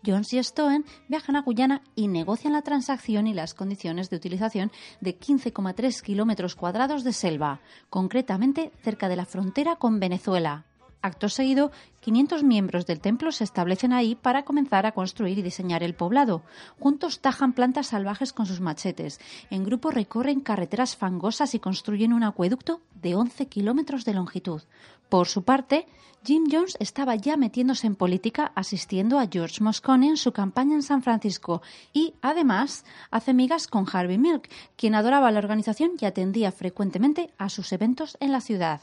Jones 0.05 0.33
y 0.33 0.37
Stone 0.37 0.83
viajan 1.07 1.35
a 1.35 1.41
Guyana 1.41 1.81
y 1.95 2.07
negocian 2.07 2.53
la 2.53 2.61
transacción 2.61 3.25
y 3.25 3.33
las 3.33 3.53
condiciones 3.53 4.09
de 4.09 4.17
utilización 4.17 4.71
de 5.01 5.19
15,3 5.19 6.01
kilómetros 6.01 6.55
cuadrados 6.55 7.03
de 7.03 7.11
selva, 7.11 7.59
concretamente 7.89 8.71
cerca 8.83 9.09
de 9.09 9.15
la 9.15 9.25
frontera 9.25 9.75
con 9.77 9.99
Venezuela. 9.99 10.65
Acto 11.05 11.29
seguido, 11.29 11.71
500 11.99 12.41
miembros 12.41 12.87
del 12.87 12.99
templo 12.99 13.31
se 13.31 13.43
establecen 13.43 13.93
ahí 13.93 14.15
para 14.15 14.43
comenzar 14.43 14.87
a 14.87 14.93
construir 14.93 15.37
y 15.37 15.43
diseñar 15.43 15.83
el 15.83 15.93
poblado. 15.93 16.41
Juntos 16.79 17.19
tajan 17.19 17.53
plantas 17.53 17.89
salvajes 17.89 18.33
con 18.33 18.47
sus 18.47 18.59
machetes. 18.59 19.19
En 19.51 19.63
grupo 19.63 19.91
recorren 19.91 20.39
carreteras 20.39 20.95
fangosas 20.95 21.53
y 21.53 21.59
construyen 21.59 22.11
un 22.11 22.23
acueducto 22.23 22.81
de 22.95 23.13
11 23.13 23.45
kilómetros 23.45 24.03
de 24.03 24.15
longitud. 24.15 24.63
Por 25.07 25.27
su 25.27 25.43
parte, 25.43 25.85
Jim 26.23 26.45
Jones 26.51 26.75
estaba 26.79 27.13
ya 27.13 27.37
metiéndose 27.37 27.85
en 27.85 27.95
política 27.95 28.51
asistiendo 28.55 29.19
a 29.19 29.27
George 29.31 29.63
Moscone 29.63 30.07
en 30.07 30.17
su 30.17 30.31
campaña 30.31 30.73
en 30.73 30.81
San 30.81 31.03
Francisco 31.03 31.61
y, 31.93 32.15
además, 32.23 32.83
hace 33.11 33.35
migas 33.35 33.67
con 33.67 33.85
Harvey 33.93 34.17
Milk, 34.17 34.49
quien 34.75 34.95
adoraba 34.95 35.29
la 35.29 35.37
organización 35.37 35.91
y 36.01 36.05
atendía 36.05 36.51
frecuentemente 36.51 37.29
a 37.37 37.49
sus 37.49 37.71
eventos 37.73 38.17
en 38.19 38.31
la 38.31 38.41
ciudad. 38.41 38.81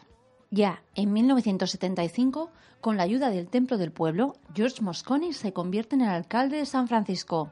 Ya 0.53 0.83
en 0.95 1.15
1975, 1.15 2.51
con 2.83 2.99
la 2.99 3.05
ayuda 3.05 3.31
del 3.31 3.49
Templo 3.49 3.79
del 3.79 3.91
Pueblo, 3.91 4.35
George 4.55 4.83
Moscone 4.83 5.33
se 5.33 5.55
convierte 5.55 5.95
en 5.95 6.03
el 6.03 6.11
alcalde 6.11 6.59
de 6.59 6.67
San 6.67 6.89
Francisco. 6.89 7.51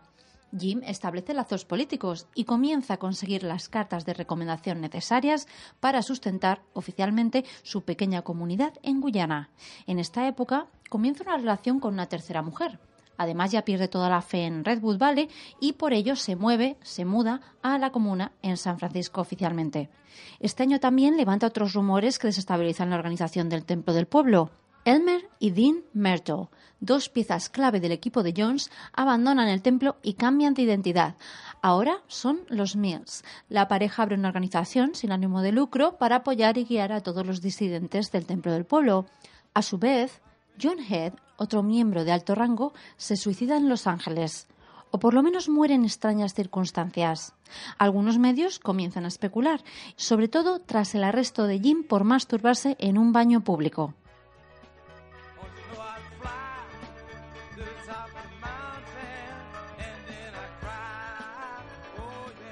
Jim 0.59 0.82
establece 0.84 1.32
lazos 1.32 1.64
políticos 1.64 2.26
y 2.34 2.44
comienza 2.44 2.94
a 2.94 2.96
conseguir 2.98 3.42
las 3.42 3.70
cartas 3.70 4.05
de 4.05 4.12
recomendación 4.12 4.82
necesarias 4.82 5.48
para 5.80 6.03
sustentar 6.03 6.61
oficialmente 6.74 7.46
su 7.62 7.84
pequeña 7.84 8.20
comunidad 8.20 8.74
en 8.82 9.01
Guyana. 9.01 9.48
En 9.86 9.98
esta 9.98 10.28
época 10.28 10.66
comienza 10.90 11.22
una 11.22 11.38
relación 11.38 11.80
con 11.80 11.94
una 11.94 12.07
tercera 12.07 12.42
mujer, 12.42 12.78
Además, 13.20 13.50
ya 13.52 13.66
pierde 13.66 13.86
toda 13.86 14.08
la 14.08 14.22
fe 14.22 14.46
en 14.46 14.64
Redwood 14.64 14.96
Valley 14.96 15.28
y 15.60 15.74
por 15.74 15.92
ello 15.92 16.16
se 16.16 16.36
mueve, 16.36 16.78
se 16.80 17.04
muda 17.04 17.42
a 17.60 17.76
la 17.76 17.92
comuna 17.92 18.32
en 18.40 18.56
San 18.56 18.78
Francisco 18.78 19.20
oficialmente. 19.20 19.90
Este 20.38 20.62
año 20.62 20.80
también 20.80 21.18
levanta 21.18 21.48
otros 21.48 21.74
rumores 21.74 22.18
que 22.18 22.28
desestabilizan 22.28 22.88
la 22.88 22.96
organización 22.96 23.50
del 23.50 23.66
Templo 23.66 23.92
del 23.92 24.06
Pueblo. 24.06 24.50
Elmer 24.86 25.28
y 25.38 25.50
Dean 25.50 25.84
Myrtle, 25.92 26.48
dos 26.80 27.10
piezas 27.10 27.50
clave 27.50 27.78
del 27.78 27.92
equipo 27.92 28.22
de 28.22 28.32
Jones, 28.34 28.70
abandonan 28.94 29.48
el 29.48 29.60
templo 29.60 29.96
y 30.02 30.14
cambian 30.14 30.54
de 30.54 30.62
identidad. 30.62 31.16
Ahora 31.60 31.98
son 32.06 32.40
los 32.48 32.74
Mills. 32.74 33.22
La 33.50 33.68
pareja 33.68 34.02
abre 34.02 34.14
una 34.14 34.28
organización 34.28 34.94
sin 34.94 35.12
ánimo 35.12 35.42
de 35.42 35.52
lucro 35.52 35.98
para 35.98 36.16
apoyar 36.16 36.56
y 36.56 36.64
guiar 36.64 36.92
a 36.92 37.02
todos 37.02 37.26
los 37.26 37.42
disidentes 37.42 38.10
del 38.12 38.24
Templo 38.24 38.50
del 38.50 38.64
Pueblo. 38.64 39.04
A 39.52 39.60
su 39.60 39.76
vez, 39.76 40.22
John 40.58 40.78
Head, 40.78 41.12
otro 41.41 41.62
miembro 41.62 42.05
de 42.05 42.12
alto 42.12 42.34
rango, 42.34 42.74
se 42.99 43.16
suicida 43.16 43.57
en 43.57 43.70
Los 43.70 43.86
Ángeles, 43.86 44.47
o 44.91 44.99
por 44.99 45.14
lo 45.14 45.22
menos 45.22 45.49
muere 45.49 45.72
en 45.72 45.86
extrañas 45.86 46.34
circunstancias. 46.34 47.32
Algunos 47.78 48.18
medios 48.18 48.59
comienzan 48.59 49.07
a 49.07 49.09
especular, 49.09 49.64
sobre 49.97 50.28
todo 50.28 50.61
tras 50.61 50.95
el 50.95 51.03
arresto 51.03 51.47
de 51.47 51.59
Jim 51.59 51.82
por 51.82 52.05
masturbarse 52.05 52.76
en 52.78 52.99
un 52.99 53.14
baño 53.14 53.41
público. 53.43 53.95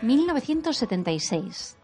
«1976. 0.00 1.76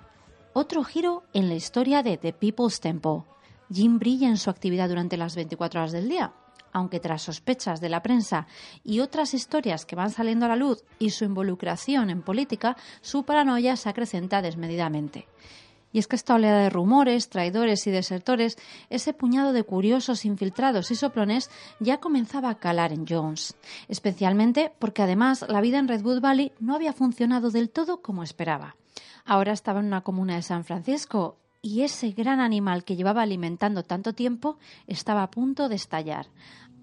Otro 0.55 0.85
giro 0.85 1.25
en 1.35 1.49
la 1.49 1.55
historia 1.55 2.03
de 2.03 2.17
The 2.17 2.33
People's 2.33 2.81
Temple. 2.81 3.25
Jim 3.71 3.99
brilla 3.99 4.29
en 4.29 4.39
su 4.39 4.49
actividad 4.49 4.89
durante 4.89 5.17
las 5.17 5.35
24 5.35 5.81
horas 5.81 5.93
del 5.93 6.09
día, 6.09 6.33
aunque 6.75 7.01
tras 7.01 7.23
sospechas 7.23 7.81
de 7.81 7.89
la 7.89 8.03
prensa 8.03 8.47
y 8.83 9.01
otras 9.01 9.33
historias 9.33 9.87
que 9.87 9.97
van 9.97 10.11
saliendo 10.11 10.45
a 10.45 10.51
la 10.51 10.57
luz 10.57 10.85
y 10.99 11.11
su 11.11 11.25
involucración 11.25 12.11
en 12.11 12.21
política, 12.21 12.77
su 13.01 13.25
paranoia 13.25 13.77
se 13.77 13.89
acrecenta 13.89 14.43
desmedidamente. 14.43 15.27
Y 15.93 16.01
es 16.01 16.09
que 16.09 16.17
esta 16.17 16.35
oleada 16.35 16.59
de 16.59 16.71
rumores, 16.71 17.29
traidores 17.29 17.87
y 17.87 17.93
desertores, 17.93 18.59
ese 18.91 19.15
puñado 19.15 19.53
de 19.53 19.63
curiosos 19.63 20.25
infiltrados 20.25 20.91
y 20.91 20.97
soplones 20.97 21.51
ya 21.79 21.99
comenzaba 21.99 22.51
a 22.51 22.59
calar 22.59 22.93
en 22.93 23.07
Jones, 23.07 23.57
especialmente 23.87 24.73
porque 24.81 25.03
además 25.03 25.47
la 25.49 25.61
vida 25.61 25.79
en 25.79 25.87
Redwood 25.87 26.21
Valley 26.21 26.51
no 26.59 26.75
había 26.75 26.93
funcionado 26.93 27.53
del 27.53 27.71
todo 27.71 28.03
como 28.03 28.25
esperaba. 28.25 28.75
Ahora 29.25 29.53
estaba 29.53 29.79
en 29.79 29.87
una 29.87 30.01
comuna 30.01 30.35
de 30.35 30.43
San 30.43 30.65
Francisco 30.65 31.37
y 31.65 31.81
ese 31.81 32.11
gran 32.11 32.41
animal 32.41 32.85
que 32.85 32.95
llevaba 32.95 33.23
alimentando 33.23 33.85
tanto 33.85 34.13
tiempo 34.13 34.59
estaba 34.87 35.23
a 35.23 35.31
punto 35.31 35.71
de 35.71 35.77
estallar. 35.77 36.27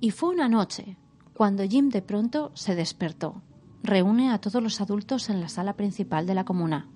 Y 0.03 0.09
fue 0.09 0.29
una 0.29 0.49
noche 0.49 0.97
cuando 1.35 1.63
Jim 1.63 1.89
de 1.89 2.01
pronto 2.01 2.51
se 2.55 2.73
despertó. 2.73 3.43
Reúne 3.83 4.31
a 4.31 4.39
todos 4.39 4.61
los 4.61 4.81
adultos 4.81 5.29
en 5.29 5.39
la 5.39 5.47
sala 5.47 5.73
principal 5.73 6.25
de 6.25 6.33
la 6.33 6.43
comuna. 6.43 6.89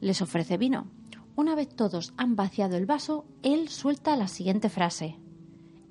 Les 0.00 0.20
ofrece 0.20 0.58
vino. 0.58 0.88
Una 1.36 1.54
vez 1.54 1.68
todos 1.68 2.12
han 2.16 2.34
vaciado 2.34 2.76
el 2.76 2.84
vaso, 2.84 3.26
él 3.44 3.68
suelta 3.68 4.16
la 4.16 4.26
siguiente 4.26 4.68
frase. 4.68 5.20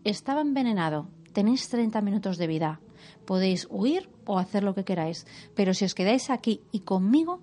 Estaba 0.04 0.42
envenenado. 0.42 1.08
Tenéis 1.32 1.70
30 1.70 2.02
minutos 2.02 2.38
de 2.38 2.48
vida. 2.48 2.82
Podéis 3.26 3.66
huir 3.70 4.10
o 4.26 4.38
hacer 4.38 4.64
lo 4.64 4.76
que 4.76 4.84
queráis, 4.84 5.26
pero 5.56 5.74
si 5.74 5.86
os 5.86 5.96
quedáis 5.96 6.30
aquí 6.30 6.60
y 6.74 6.82
conmigo, 6.82 7.40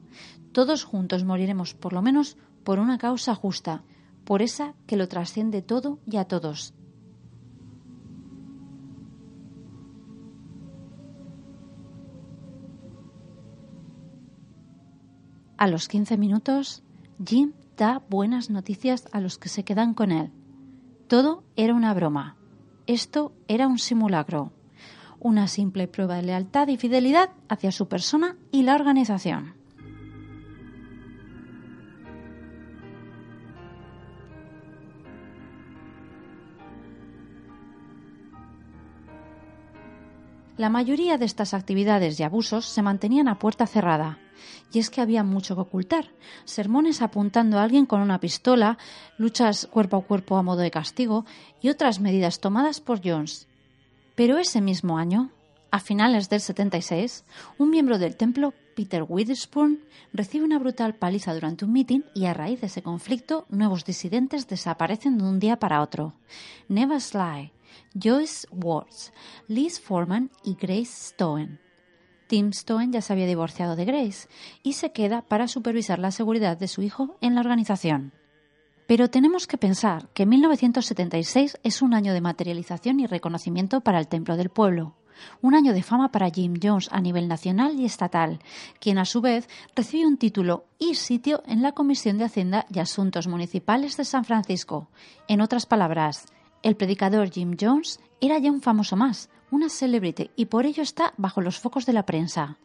todos 0.53 0.85
juntos 0.85 1.25
moriremos 1.25 1.73
por 1.73 1.95
lo 1.95 2.03
menos 2.03 2.37
por 2.63 2.79
una 2.79 2.99
causa 2.99 3.35
justa, 3.35 3.85
por 4.25 4.43
esa 4.43 4.75
que 4.87 4.99
lo 4.99 5.09
trasciende 5.09 5.63
todo 5.63 5.99
y 6.05 6.19
a 6.19 6.27
todos. 6.27 6.75
A 15.59 15.67
los 15.67 15.89
15 15.89 16.17
minutos, 16.19 16.85
Jim 17.27 17.53
da 17.77 18.01
buenas 18.09 18.49
noticias 18.49 19.09
a 19.11 19.21
los 19.21 19.39
que 19.39 19.49
se 19.49 19.65
quedan 19.65 19.93
con 19.93 20.13
él. 20.13 20.31
Todo 21.09 21.43
era 21.57 21.75
una 21.75 21.93
broma. 21.95 22.37
esto 22.87 23.33
era 23.49 23.67
un 23.67 23.79
simulacro, 23.79 24.53
una 25.19 25.49
simple 25.49 25.89
prueba 25.89 26.15
de 26.15 26.23
lealtad 26.23 26.69
y 26.69 26.77
fidelidad 26.77 27.31
hacia 27.49 27.73
su 27.73 27.89
persona 27.89 28.37
y 28.53 28.63
la 28.63 28.77
organización. 28.77 29.55
La 40.57 40.71
mayoría 40.71 41.19
de 41.19 41.25
estas 41.25 41.53
actividades 41.53 42.19
y 42.21 42.23
abusos 42.23 42.65
se 42.65 42.83
mantenían 42.83 43.27
a 43.27 43.41
puerta 43.41 43.67
cerrada. 43.67 44.19
Y 44.73 44.79
es 44.79 44.91
que 44.91 45.01
había 45.01 45.23
mucho 45.23 45.55
que 45.55 45.63
ocultar. 45.63 46.11
Sermones 46.45 47.03
apuntando 47.03 47.59
a 47.59 47.63
alguien 47.63 47.87
con 47.87 48.01
una 48.01 48.21
pistola, 48.21 48.79
luchas 49.17 49.67
cuerpo 49.67 49.97
a 49.97 50.03
cuerpo 50.03 50.37
a 50.37 50.43
modo 50.43 50.61
de 50.61 50.71
castigo 50.71 51.25
y 51.61 51.69
otras 51.69 52.01
medidas 52.01 52.41
tomadas 52.41 52.81
por 52.81 53.01
Jones. 53.03 53.49
Pero 54.15 54.39
ese 54.39 54.61
mismo 54.61 54.99
año, 54.99 55.31
a 55.71 55.81
finales 55.81 56.29
del 56.29 56.41
76, 56.41 57.25
un 57.59 57.71
miembro 57.71 57.99
del 57.99 58.17
templo, 58.17 58.55
Peter 58.75 59.05
Witherspoon, 59.07 59.81
recibe 60.13 60.45
una 60.45 60.59
brutal 60.59 60.95
paliza 60.95 61.35
durante 61.35 61.65
un 61.65 61.73
mitin 61.73 62.05
y 62.15 62.27
a 62.27 62.35
raíz 62.35 62.61
de 62.61 62.69
ese 62.69 62.83
conflicto, 62.83 63.47
nuevos 63.49 63.85
disidentes 63.85 64.49
desaparecen 64.49 65.19
de 65.19 65.25
un 65.25 65.39
día 65.39 65.59
para 65.59 65.83
otro. 65.83 66.15
Neva 66.69 67.01
Sly, 67.01 67.53
Joyce 67.95 68.47
Watts, 68.51 69.13
Liz 69.47 69.81
Foreman 69.81 70.31
y 70.45 70.55
Grace 70.55 71.11
Stone. 71.11 71.68
Tim 72.29 72.51
Stone 72.51 72.91
ya 72.91 73.01
se 73.01 73.13
había 73.13 73.27
divorciado 73.27 73.75
de 73.75 73.85
Grace 73.85 74.29
y 74.63 74.75
se 74.75 74.93
queda 74.93 75.23
para 75.23 75.49
supervisar 75.49 75.99
la 75.99 76.11
seguridad 76.11 76.57
de 76.57 76.69
su 76.69 76.83
hijo 76.83 77.17
en 77.21 77.35
la 77.35 77.41
organización. 77.41 78.13
Pero 78.87 79.11
tenemos 79.11 79.47
que 79.47 79.59
pensar 79.59 80.09
que 80.15 80.27
1976 80.27 81.59
es 81.63 81.83
un 81.83 81.95
año 81.95 82.13
de 82.13 82.21
materialización 82.21 83.01
y 83.01 83.07
reconocimiento 83.07 83.81
para 83.81 83.99
el 83.99 84.09
Templo 84.09 84.37
del 84.37 84.51
Pueblo, 84.51 84.95
un 85.43 85.55
año 85.55 85.73
de 85.73 85.83
fama 85.83 86.11
para 86.11 86.31
Jim 86.31 86.55
Jones 86.63 86.89
a 86.93 87.01
nivel 87.01 87.29
nacional 87.29 87.79
y 87.79 87.85
estatal, 87.85 88.39
quien 88.81 88.99
a 88.99 89.05
su 89.05 89.21
vez 89.21 89.49
recibe 89.75 90.07
un 90.07 90.17
título 90.17 90.65
y 90.79 90.95
sitio 90.95 91.43
en 91.47 91.63
la 91.63 91.73
Comisión 91.73 92.19
de 92.19 92.25
Hacienda 92.25 92.67
y 92.73 92.79
Asuntos 92.79 93.27
Municipales 93.27 93.97
de 93.97 94.05
San 94.05 94.25
Francisco. 94.25 94.89
En 95.27 95.41
otras 95.41 95.67
palabras, 95.67 96.27
el 96.63 96.77
predicador 96.77 97.31
Jim 97.31 97.57
Jones 97.61 98.01
era 98.21 98.39
ya 98.39 98.51
un 98.51 98.63
famoso 98.63 98.97
más, 98.97 99.31
una 99.51 99.69
celebrity, 99.69 100.31
y 100.37 100.47
por 100.47 100.67
ello 100.67 100.83
está 100.83 101.15
bajo 101.17 101.41
los 101.41 101.59
focos 101.59 101.87
de 101.87 101.93
la 101.93 102.07
prensa. 102.07 102.59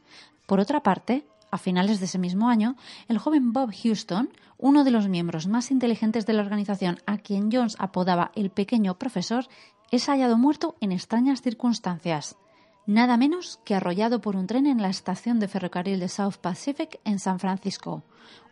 Por 0.46 0.60
otra 0.60 0.84
parte, 0.84 1.26
a 1.52 1.58
finales 1.58 2.00
de 2.00 2.06
ese 2.06 2.20
mismo 2.20 2.50
año, 2.50 2.76
el 3.08 3.18
joven 3.18 3.54
Bob 3.54 3.72
Houston, 3.84 4.30
uno 4.58 4.84
de 4.84 4.92
los 4.92 5.08
miembros 5.08 5.48
más 5.48 5.72
inteligentes 5.72 6.26
de 6.26 6.34
la 6.34 6.42
organización 6.42 7.00
a 7.06 7.18
quien 7.18 7.52
Jones 7.52 7.76
apodaba 7.80 8.32
el 8.36 8.50
pequeño 8.50 8.98
profesor, 8.98 9.48
es 9.92 10.08
hallado 10.08 10.38
muerto 10.38 10.76
en 10.82 10.92
extrañas 10.92 11.42
circunstancias 11.42 12.36
nada 12.86 13.18
menos 13.18 13.60
que 13.64 13.76
arrollado 13.76 14.22
por 14.22 14.36
un 14.36 14.48
tren 14.48 14.66
en 14.66 14.82
la 14.82 14.90
estación 14.90 15.40
de 15.40 15.48
ferrocarril 15.48 16.00
de 16.00 16.10
South 16.10 16.38
Pacific 16.42 17.00
en 17.06 17.20
San 17.20 17.40
Francisco, 17.40 18.04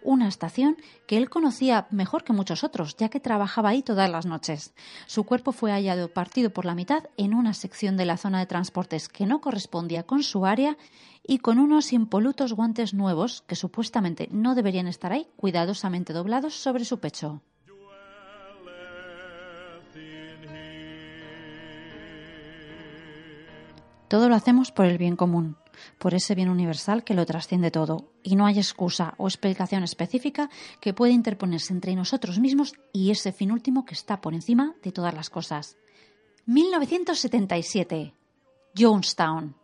una 0.04 0.28
estación 0.28 0.78
que 1.08 1.18
él 1.18 1.30
conocía 1.30 1.88
mejor 1.92 2.24
que 2.24 2.34
muchos 2.34 2.64
otros, 2.64 2.96
ya 2.98 3.10
que 3.10 3.20
trabajaba 3.20 3.70
ahí 3.70 3.84
todas 3.84 4.10
las 4.10 4.26
noches. 4.26 4.74
Su 5.06 5.24
cuerpo 5.24 5.52
fue 5.52 5.72
hallado 5.72 6.14
partido 6.14 6.52
por 6.52 6.66
la 6.66 6.76
mitad 6.76 7.04
en 7.18 7.34
una 7.34 7.54
sección 7.54 7.98
de 7.98 8.06
la 8.06 8.18
zona 8.18 8.40
de 8.40 8.46
transportes 8.46 9.10
que 9.10 9.26
no 9.26 9.42
correspondía 9.42 10.04
con 10.04 10.24
su 10.24 10.46
área 10.46 10.78
y 11.26 11.40
con 11.40 11.60
unos 11.60 11.94
impolutos 11.94 12.54
guantes 12.54 12.94
nuevos 12.94 13.44
que 13.48 13.56
supuestamente 13.56 14.28
no 14.32 14.56
deberían 14.56 14.88
estar 14.88 15.12
ahí, 15.12 15.28
cuidadosamente 15.36 16.14
doblados 16.14 16.56
sobre 16.56 16.86
su 16.86 17.00
pecho. 17.00 17.42
Todo 24.12 24.28
lo 24.28 24.36
hacemos 24.36 24.74
por 24.74 24.88
el 24.88 24.98
bien 24.98 25.16
común, 25.16 25.56
por 25.98 26.14
ese 26.14 26.36
bien 26.36 26.50
universal 26.50 27.06
que 27.06 27.14
lo 27.14 27.26
trasciende 27.26 27.72
todo, 27.72 28.12
y 28.24 28.36
no 28.36 28.46
hay 28.46 28.58
excusa 28.58 29.14
o 29.18 29.26
explicación 29.26 29.84
específica 29.84 30.50
que 30.82 30.94
pueda 30.94 31.14
interponerse 31.14 31.72
entre 31.72 31.96
nosotros 31.96 32.38
mismos 32.38 32.74
y 32.92 33.12
ese 33.12 33.32
fin 33.32 33.54
último 33.54 33.86
que 33.86 33.94
está 33.94 34.20
por 34.20 34.34
encima 34.34 34.76
de 34.84 34.92
todas 34.92 35.14
las 35.14 35.30
cosas. 35.30 35.78
1977. 36.46 38.14
Jonestown. 38.78 39.56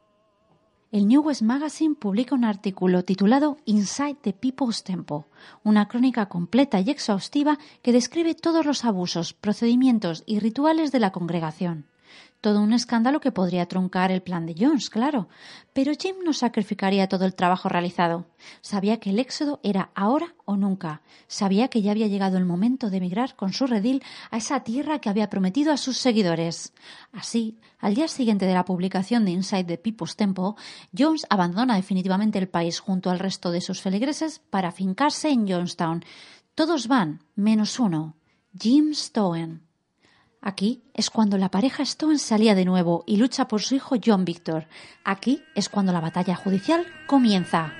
El 0.93 1.09
New 1.09 1.23
West 1.23 1.41
Magazine 1.41 1.95
publica 1.95 2.33
un 2.33 2.45
artículo 2.45 3.03
titulado 3.03 3.57
Inside 3.65 4.19
the 4.21 4.31
People's 4.31 4.85
Temple, 4.85 5.25
una 5.65 5.89
crónica 5.89 6.29
completa 6.29 6.79
y 6.79 6.89
exhaustiva 6.89 7.57
que 7.81 7.91
describe 7.91 8.33
todos 8.33 8.65
los 8.65 8.85
abusos, 8.85 9.33
procedimientos 9.33 10.23
y 10.25 10.39
rituales 10.39 10.93
de 10.93 11.01
la 11.01 11.11
congregación. 11.11 11.87
Todo 12.39 12.61
un 12.61 12.71
escándalo 12.71 13.19
que 13.19 13.31
podría 13.31 13.65
truncar 13.65 14.11
el 14.11 14.21
plan 14.21 14.45
de 14.45 14.55
Jones, 14.57 14.89
claro. 14.91 15.27
Pero 15.73 15.93
Jim 15.99 16.17
no 16.23 16.33
sacrificaría 16.33 17.09
todo 17.09 17.25
el 17.25 17.33
trabajo 17.33 17.67
realizado. 17.67 18.27
Sabía 18.61 18.99
que 18.99 19.09
el 19.09 19.19
éxodo 19.19 19.59
era 19.63 19.89
ahora 19.95 20.35
o 20.45 20.55
nunca. 20.55 21.01
Sabía 21.27 21.67
que 21.67 21.81
ya 21.81 21.91
había 21.91 22.07
llegado 22.07 22.37
el 22.37 22.45
momento 22.45 22.89
de 22.89 22.97
emigrar 22.97 23.35
con 23.35 23.53
su 23.53 23.65
redil 23.65 24.03
a 24.29 24.37
esa 24.37 24.59
tierra 24.63 24.99
que 24.99 25.09
había 25.09 25.29
prometido 25.29 25.73
a 25.73 25.77
sus 25.77 25.97
seguidores. 25.97 26.73
Así, 27.11 27.57
al 27.79 27.95
día 27.95 28.07
siguiente 28.07 28.45
de 28.45 28.53
la 28.53 28.65
publicación 28.65 29.25
de 29.25 29.31
Inside 29.31 29.65
the 29.65 29.77
People's 29.77 30.15
Temple, 30.15 30.53
Jones 30.97 31.25
abandona 31.29 31.75
definitivamente 31.75 32.37
el 32.37 32.49
país 32.49 32.79
junto 32.79 33.09
al 33.09 33.19
resto 33.19 33.51
de 33.51 33.61
sus 33.61 33.81
feligreses 33.81 34.39
para 34.51 34.71
fincarse 34.71 35.29
en 35.29 35.47
Jonestown. 35.47 36.05
Todos 36.53 36.87
van, 36.87 37.23
menos 37.35 37.79
uno, 37.79 38.15
Jim 38.57 38.93
Stowen. 38.93 39.66
Aquí 40.47 40.81
es 40.93 41.09
cuando 41.09 41.37
la 41.37 41.51
pareja 41.51 41.83
Stone 41.83 42.19
salía 42.19 42.55
de 42.55 42.63
nuevo 42.63 43.03
y 43.05 43.17
lucha 43.17 43.49
por 43.49 43.61
su 43.61 43.75
hijo 43.75 43.97
John 44.01 44.23
Victor. 44.23 44.69
Aquí 45.03 45.43
es 45.55 45.67
cuando 45.67 45.91
la 45.91 45.99
batalla 45.99 46.37
judicial 46.37 46.85
comienza. 47.05 47.73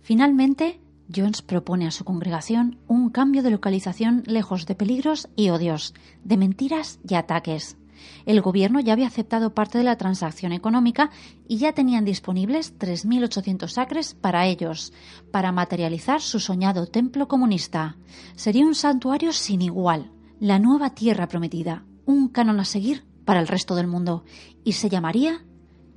Finalmente, 0.00 0.80
Jones 1.14 1.42
propone 1.42 1.86
a 1.86 1.90
su 1.90 2.06
congregación 2.06 2.78
un 2.86 3.10
cambio 3.10 3.42
de 3.42 3.50
localización 3.50 4.22
lejos 4.24 4.64
de 4.64 4.74
peligros 4.74 5.28
y 5.36 5.50
odios, 5.50 5.92
de 6.24 6.38
mentiras 6.38 6.98
y 7.06 7.16
ataques. 7.16 7.76
El 8.26 8.40
gobierno 8.40 8.80
ya 8.80 8.92
había 8.92 9.06
aceptado 9.06 9.54
parte 9.54 9.78
de 9.78 9.84
la 9.84 9.96
transacción 9.96 10.52
económica 10.52 11.10
y 11.48 11.58
ya 11.58 11.72
tenían 11.72 12.04
disponibles 12.04 12.78
3.800 12.78 13.78
acres 13.78 14.14
para 14.14 14.46
ellos, 14.46 14.92
para 15.30 15.52
materializar 15.52 16.20
su 16.20 16.40
soñado 16.40 16.86
templo 16.86 17.28
comunista. 17.28 17.96
Sería 18.34 18.66
un 18.66 18.74
santuario 18.74 19.32
sin 19.32 19.62
igual, 19.62 20.10
la 20.40 20.58
nueva 20.58 20.90
tierra 20.90 21.28
prometida, 21.28 21.84
un 22.04 22.28
canon 22.28 22.60
a 22.60 22.64
seguir 22.64 23.04
para 23.24 23.40
el 23.40 23.48
resto 23.48 23.74
del 23.74 23.86
mundo, 23.86 24.24
y 24.64 24.72
se 24.72 24.88
llamaría 24.88 25.44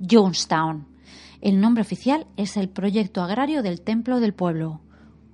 Jonestown. 0.00 0.86
El 1.40 1.60
nombre 1.60 1.82
oficial 1.82 2.26
es 2.36 2.56
el 2.56 2.68
Proyecto 2.68 3.22
Agrario 3.22 3.62
del 3.62 3.80
Templo 3.80 4.20
del 4.20 4.34
Pueblo 4.34 4.80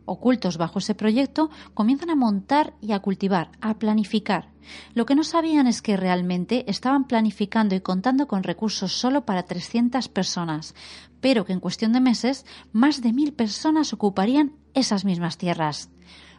ocultos 0.04 0.56
bajo 0.56 0.78
ese 0.78 0.94
proyecto, 0.94 1.50
comienzan 1.74 2.10
a 2.10 2.16
montar 2.16 2.74
y 2.80 2.92
a 2.92 3.00
cultivar, 3.00 3.50
a 3.60 3.78
planificar. 3.78 4.50
Lo 4.94 5.06
que 5.06 5.14
no 5.14 5.24
sabían 5.24 5.66
es 5.66 5.82
que 5.82 5.96
realmente 5.96 6.64
estaban 6.70 7.06
planificando 7.06 7.74
y 7.74 7.80
contando 7.80 8.26
con 8.26 8.42
recursos 8.42 8.92
solo 8.92 9.24
para 9.24 9.44
300 9.44 10.08
personas, 10.08 10.74
pero 11.20 11.44
que 11.44 11.52
en 11.52 11.60
cuestión 11.60 11.92
de 11.92 12.00
meses 12.00 12.46
más 12.72 13.02
de 13.02 13.12
mil 13.12 13.32
personas 13.32 13.92
ocuparían 13.92 14.52
esas 14.74 15.04
mismas 15.04 15.38
tierras. 15.38 15.90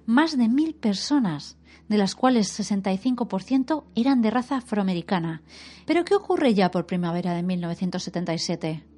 Más 0.06 0.38
de 0.38 0.50
mil 0.50 0.76
personas, 0.76 1.58
de 1.88 1.98
las 1.98 2.16
cuales 2.16 2.60
65% 2.60 3.84
eran 3.96 4.22
de 4.22 4.32
raza 4.32 4.58
afroamericana. 4.58 5.42
Pero 5.86 6.06
¿qué 6.06 6.16
ocurre 6.16 6.54
ya 6.54 6.72
por 6.72 6.86
primavera 6.86 7.34
de 7.34 7.44
1977? 7.44 8.93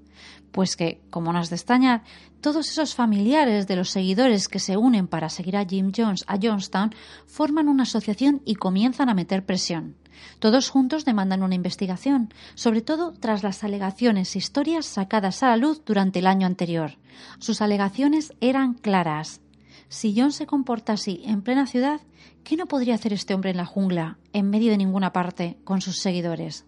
Pues 0.55 0.77
que, 0.77 1.01
como 1.09 1.33
no 1.33 1.39
has 1.39 1.49
de 1.49 1.57
extrañar, 1.57 2.03
todos 2.39 2.69
esos 2.69 2.95
familiares 2.95 3.67
de 3.67 3.75
los 3.75 3.89
seguidores 3.89 4.47
que 4.47 4.59
se 4.59 4.77
unen 4.77 5.05
para 5.05 5.27
seguir 5.27 5.57
a 5.57 5.65
Jim 5.65 5.91
Jones 5.93 6.23
a 6.27 6.39
Johnstown 6.41 6.95
forman 7.27 7.67
una 7.67 7.83
asociación 7.83 8.41
y 8.45 8.55
comienzan 8.55 9.09
a 9.09 9.13
meter 9.13 9.45
presión. 9.45 9.97
Todos 10.39 10.69
juntos 10.69 11.03
demandan 11.03 11.43
una 11.43 11.55
investigación, 11.55 12.33
sobre 12.53 12.79
todo 12.79 13.11
tras 13.11 13.43
las 13.43 13.65
alegaciones 13.65 14.33
e 14.33 14.39
historias 14.39 14.85
sacadas 14.85 15.43
a 15.43 15.49
la 15.49 15.57
luz 15.57 15.83
durante 15.83 16.19
el 16.19 16.27
año 16.27 16.47
anterior. 16.47 16.99
Sus 17.39 17.61
alegaciones 17.61 18.31
eran 18.39 18.75
claras. 18.75 19.41
Si 19.89 20.15
John 20.17 20.31
se 20.31 20.45
comporta 20.45 20.93
así 20.93 21.21
en 21.25 21.41
plena 21.41 21.67
ciudad, 21.67 21.99
¿qué 22.45 22.55
no 22.55 22.65
podría 22.65 22.95
hacer 22.95 23.11
este 23.11 23.33
hombre 23.33 23.49
en 23.49 23.57
la 23.57 23.65
jungla, 23.65 24.19
en 24.31 24.49
medio 24.49 24.71
de 24.71 24.77
ninguna 24.77 25.11
parte, 25.11 25.57
con 25.65 25.81
sus 25.81 25.99
seguidores? 25.99 26.65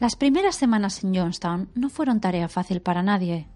Las 0.00 0.16
primeras 0.16 0.56
semanas 0.56 1.04
en 1.04 1.14
Johnstown 1.14 1.68
no 1.74 1.90
fueron 1.90 2.20
tarea 2.20 2.48
fácil 2.48 2.80
para 2.80 3.02
nadie. 3.02 3.48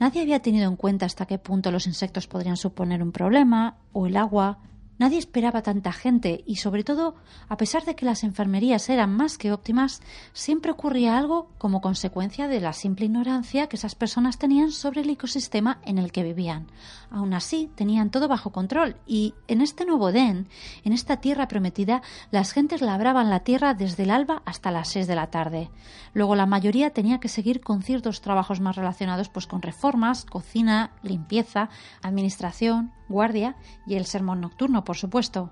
Nadie 0.00 0.22
había 0.22 0.42
tenido 0.42 0.68
en 0.68 0.74
cuenta 0.74 1.06
hasta 1.06 1.24
qué 1.24 1.38
punto 1.38 1.70
los 1.70 1.86
insectos 1.86 2.26
podrían 2.26 2.56
suponer 2.56 3.00
un 3.00 3.12
problema, 3.12 3.76
o 3.92 4.08
el 4.08 4.16
agua, 4.16 4.58
Nadie 4.96 5.18
esperaba 5.18 5.62
tanta 5.62 5.92
gente 5.92 6.44
y, 6.46 6.56
sobre 6.56 6.84
todo, 6.84 7.16
a 7.48 7.56
pesar 7.56 7.84
de 7.84 7.96
que 7.96 8.04
las 8.04 8.22
enfermerías 8.22 8.88
eran 8.88 9.14
más 9.14 9.38
que 9.38 9.52
óptimas, 9.52 10.00
siempre 10.32 10.70
ocurría 10.70 11.18
algo 11.18 11.50
como 11.58 11.80
consecuencia 11.80 12.46
de 12.46 12.60
la 12.60 12.72
simple 12.72 13.06
ignorancia 13.06 13.68
que 13.68 13.76
esas 13.76 13.96
personas 13.96 14.38
tenían 14.38 14.70
sobre 14.70 15.00
el 15.00 15.10
ecosistema 15.10 15.80
en 15.84 15.98
el 15.98 16.12
que 16.12 16.22
vivían. 16.22 16.68
Aún 17.10 17.34
así, 17.34 17.70
tenían 17.74 18.10
todo 18.10 18.28
bajo 18.28 18.52
control 18.52 18.96
y 19.06 19.34
en 19.48 19.60
este 19.60 19.84
nuevo 19.84 20.12
Den, 20.12 20.48
en 20.84 20.92
esta 20.92 21.16
tierra 21.20 21.48
prometida, 21.48 22.02
las 22.30 22.52
gentes 22.52 22.80
labraban 22.80 23.30
la 23.30 23.40
tierra 23.40 23.74
desde 23.74 24.04
el 24.04 24.10
alba 24.10 24.42
hasta 24.44 24.70
las 24.70 24.88
seis 24.88 25.06
de 25.06 25.16
la 25.16 25.28
tarde. 25.28 25.70
Luego 26.12 26.36
la 26.36 26.46
mayoría 26.46 26.90
tenía 26.90 27.18
que 27.18 27.28
seguir 27.28 27.60
con 27.60 27.82
ciertos 27.82 28.20
trabajos 28.20 28.60
más 28.60 28.76
relacionados 28.76 29.28
pues 29.28 29.46
con 29.46 29.62
reformas, 29.62 30.24
cocina, 30.24 30.92
limpieza, 31.02 31.68
administración, 32.02 32.92
guardia 33.08 33.56
y 33.86 33.94
el 33.94 34.06
sermón 34.06 34.40
nocturno, 34.40 34.83
por 34.84 34.96
supuesto. 34.96 35.50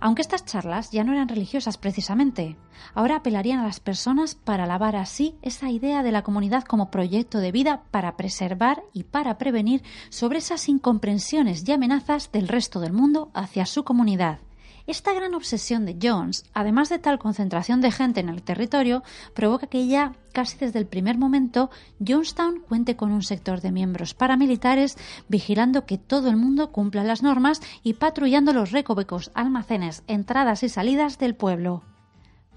Aunque 0.00 0.22
estas 0.22 0.44
charlas 0.44 0.90
ya 0.90 1.04
no 1.04 1.12
eran 1.12 1.28
religiosas 1.28 1.78
precisamente, 1.78 2.56
ahora 2.92 3.16
apelarían 3.16 3.60
a 3.60 3.66
las 3.66 3.78
personas 3.78 4.34
para 4.34 4.64
alabar 4.64 4.96
así 4.96 5.36
esa 5.42 5.70
idea 5.70 6.02
de 6.02 6.10
la 6.10 6.22
comunidad 6.22 6.64
como 6.64 6.90
proyecto 6.90 7.38
de 7.38 7.52
vida 7.52 7.84
para 7.92 8.16
preservar 8.16 8.82
y 8.92 9.04
para 9.04 9.38
prevenir 9.38 9.84
sobre 10.10 10.38
esas 10.38 10.68
incomprensiones 10.68 11.62
y 11.68 11.70
amenazas 11.70 12.32
del 12.32 12.48
resto 12.48 12.80
del 12.80 12.92
mundo 12.92 13.30
hacia 13.32 13.64
su 13.64 13.84
comunidad. 13.84 14.40
Esta 14.86 15.12
gran 15.12 15.34
obsesión 15.34 15.86
de 15.86 15.96
Jones, 16.02 16.44
además 16.54 16.88
de 16.88 16.98
tal 16.98 17.18
concentración 17.18 17.80
de 17.80 17.92
gente 17.92 18.20
en 18.20 18.28
el 18.28 18.42
territorio, 18.42 19.04
provoca 19.32 19.68
que 19.68 19.86
ya 19.86 20.14
casi 20.32 20.58
desde 20.58 20.80
el 20.80 20.86
primer 20.86 21.18
momento 21.18 21.70
Jonestown 22.04 22.60
cuente 22.60 22.96
con 22.96 23.12
un 23.12 23.22
sector 23.22 23.60
de 23.60 23.70
miembros 23.70 24.14
paramilitares 24.14 24.96
vigilando 25.28 25.86
que 25.86 25.98
todo 25.98 26.28
el 26.28 26.36
mundo 26.36 26.72
cumpla 26.72 27.04
las 27.04 27.22
normas 27.22 27.60
y 27.84 27.94
patrullando 27.94 28.52
los 28.52 28.72
recovecos, 28.72 29.30
almacenes, 29.34 30.02
entradas 30.08 30.64
y 30.64 30.68
salidas 30.68 31.18
del 31.18 31.36
pueblo. 31.36 31.84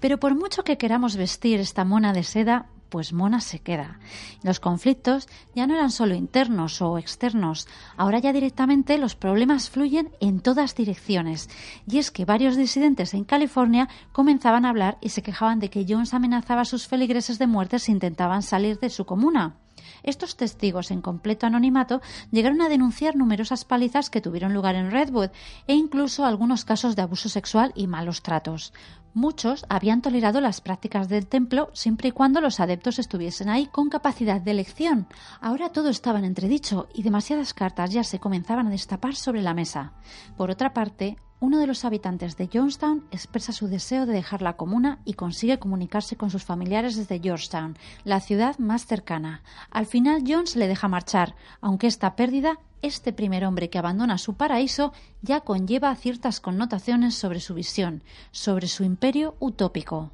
Pero 0.00 0.18
por 0.18 0.34
mucho 0.34 0.64
que 0.64 0.78
queramos 0.78 1.16
vestir 1.16 1.60
esta 1.60 1.84
mona 1.84 2.12
de 2.12 2.24
seda, 2.24 2.66
pues 2.96 3.12
Mona 3.12 3.42
se 3.42 3.58
queda. 3.58 4.00
Los 4.42 4.58
conflictos 4.58 5.28
ya 5.54 5.66
no 5.66 5.74
eran 5.74 5.90
solo 5.90 6.14
internos 6.14 6.80
o 6.80 6.96
externos, 6.96 7.68
ahora 7.98 8.20
ya 8.20 8.32
directamente 8.32 8.96
los 8.96 9.14
problemas 9.14 9.68
fluyen 9.68 10.12
en 10.18 10.40
todas 10.40 10.74
direcciones. 10.74 11.50
Y 11.86 11.98
es 11.98 12.10
que 12.10 12.24
varios 12.24 12.56
disidentes 12.56 13.12
en 13.12 13.24
California 13.24 13.90
comenzaban 14.12 14.64
a 14.64 14.70
hablar 14.70 14.96
y 15.02 15.10
se 15.10 15.22
quejaban 15.22 15.58
de 15.58 15.68
que 15.68 15.84
Jones 15.86 16.14
amenazaba 16.14 16.62
a 16.62 16.64
sus 16.64 16.88
feligreses 16.88 17.38
de 17.38 17.46
muerte 17.46 17.78
si 17.78 17.92
intentaban 17.92 18.40
salir 18.40 18.78
de 18.78 18.88
su 18.88 19.04
comuna. 19.04 19.56
Estos 20.02 20.38
testigos 20.38 20.90
en 20.90 21.02
completo 21.02 21.46
anonimato 21.46 22.00
llegaron 22.30 22.62
a 22.62 22.70
denunciar 22.70 23.14
numerosas 23.14 23.66
palizas 23.66 24.08
que 24.08 24.22
tuvieron 24.22 24.54
lugar 24.54 24.74
en 24.74 24.90
Redwood 24.90 25.32
e 25.66 25.74
incluso 25.74 26.24
algunos 26.24 26.64
casos 26.64 26.96
de 26.96 27.02
abuso 27.02 27.28
sexual 27.28 27.72
y 27.74 27.88
malos 27.88 28.22
tratos. 28.22 28.72
Muchos 29.16 29.64
habían 29.70 30.02
tolerado 30.02 30.42
las 30.42 30.60
prácticas 30.60 31.08
del 31.08 31.26
templo 31.26 31.70
siempre 31.72 32.08
y 32.08 32.12
cuando 32.12 32.42
los 32.42 32.60
adeptos 32.60 32.98
estuviesen 32.98 33.48
ahí 33.48 33.64
con 33.64 33.88
capacidad 33.88 34.42
de 34.42 34.50
elección. 34.50 35.08
Ahora 35.40 35.70
todo 35.70 35.88
estaba 35.88 36.18
en 36.18 36.26
entredicho 36.26 36.86
y 36.92 37.02
demasiadas 37.02 37.54
cartas 37.54 37.92
ya 37.92 38.04
se 38.04 38.18
comenzaban 38.18 38.66
a 38.66 38.70
destapar 38.70 39.14
sobre 39.14 39.40
la 39.40 39.54
mesa. 39.54 39.94
Por 40.36 40.50
otra 40.50 40.74
parte, 40.74 41.16
uno 41.38 41.58
de 41.58 41.66
los 41.66 41.84
habitantes 41.84 42.36
de 42.36 42.48
Jonestown 42.50 43.04
expresa 43.10 43.52
su 43.52 43.68
deseo 43.68 44.06
de 44.06 44.14
dejar 44.14 44.40
la 44.40 44.56
comuna 44.56 45.00
y 45.04 45.14
consigue 45.14 45.58
comunicarse 45.58 46.16
con 46.16 46.30
sus 46.30 46.44
familiares 46.44 46.96
desde 46.96 47.20
Georgetown, 47.20 47.76
la 48.04 48.20
ciudad 48.20 48.58
más 48.58 48.86
cercana. 48.86 49.42
Al 49.70 49.86
final 49.86 50.24
Jones 50.26 50.56
le 50.56 50.66
deja 50.66 50.88
marchar, 50.88 51.34
aunque 51.60 51.88
esta 51.88 52.16
pérdida, 52.16 52.58
este 52.80 53.12
primer 53.12 53.44
hombre 53.44 53.68
que 53.68 53.78
abandona 53.78 54.16
su 54.16 54.34
paraíso, 54.34 54.92
ya 55.20 55.40
conlleva 55.40 55.94
ciertas 55.94 56.40
connotaciones 56.40 57.14
sobre 57.14 57.40
su 57.40 57.54
visión, 57.54 58.02
sobre 58.30 58.66
su 58.66 58.84
imperio 58.84 59.36
utópico. 59.38 60.10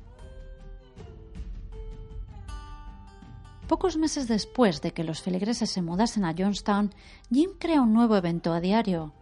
Pocos 3.69 3.97
meses 3.97 4.27
después 4.27 4.83
de 4.83 4.93
que 4.93 5.05
los 5.05 5.23
feligreses 5.23 5.71
se 5.71 5.83
mudasen 5.83 6.25
a 6.25 6.35
Jonestown, 6.37 6.93
Jim 7.31 7.51
crea 7.59 7.81
un 7.81 7.95
nuevo 7.95 8.17
evento 8.17 8.53
a 8.53 8.61
diario, 8.61 9.13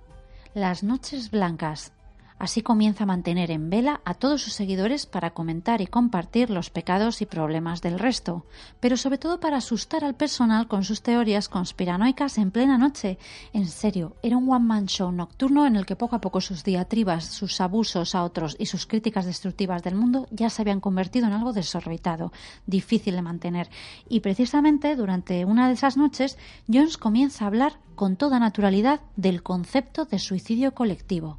las 0.54 0.82
Noches 0.82 1.30
Blancas. 1.30 1.92
Así 2.40 2.62
comienza 2.62 3.04
a 3.04 3.06
mantener 3.06 3.50
en 3.50 3.68
vela 3.68 4.00
a 4.06 4.14
todos 4.14 4.40
sus 4.40 4.54
seguidores 4.54 5.04
para 5.04 5.32
comentar 5.32 5.82
y 5.82 5.86
compartir 5.86 6.48
los 6.48 6.70
pecados 6.70 7.20
y 7.20 7.26
problemas 7.26 7.82
del 7.82 7.98
resto, 7.98 8.46
pero 8.80 8.96
sobre 8.96 9.18
todo 9.18 9.40
para 9.40 9.58
asustar 9.58 10.04
al 10.04 10.14
personal 10.14 10.66
con 10.66 10.82
sus 10.82 11.02
teorías 11.02 11.50
conspiranoicas 11.50 12.38
en 12.38 12.50
plena 12.50 12.78
noche. 12.78 13.18
En 13.52 13.66
serio, 13.66 14.16
era 14.22 14.38
un 14.38 14.50
one-man 14.50 14.86
show 14.86 15.12
nocturno 15.12 15.66
en 15.66 15.76
el 15.76 15.84
que 15.84 15.96
poco 15.96 16.16
a 16.16 16.22
poco 16.22 16.40
sus 16.40 16.64
diatribas, 16.64 17.26
sus 17.26 17.60
abusos 17.60 18.14
a 18.14 18.24
otros 18.24 18.56
y 18.58 18.64
sus 18.64 18.86
críticas 18.86 19.26
destructivas 19.26 19.82
del 19.82 19.96
mundo 19.96 20.26
ya 20.30 20.48
se 20.48 20.62
habían 20.62 20.80
convertido 20.80 21.26
en 21.26 21.34
algo 21.34 21.52
desorbitado, 21.52 22.32
difícil 22.64 23.16
de 23.16 23.22
mantener. 23.22 23.68
Y 24.08 24.20
precisamente 24.20 24.96
durante 24.96 25.44
una 25.44 25.68
de 25.68 25.74
esas 25.74 25.98
noches, 25.98 26.38
Jones 26.72 26.96
comienza 26.96 27.44
a 27.44 27.48
hablar 27.48 27.74
con 27.96 28.16
toda 28.16 28.38
naturalidad 28.38 29.02
del 29.16 29.42
concepto 29.42 30.06
de 30.06 30.18
suicidio 30.18 30.72
colectivo. 30.72 31.36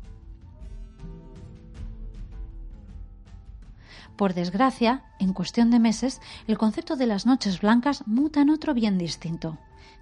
Por 4.21 4.35
desgracia, 4.35 5.01
en 5.17 5.33
cuestión 5.33 5.71
de 5.71 5.79
meses, 5.79 6.21
el 6.45 6.59
concepto 6.59 6.95
de 6.95 7.07
las 7.07 7.25
noches 7.25 7.59
blancas 7.59 8.03
muta 8.05 8.41
en 8.41 8.51
otro 8.51 8.75
bien 8.75 8.99
distinto. 8.99 9.57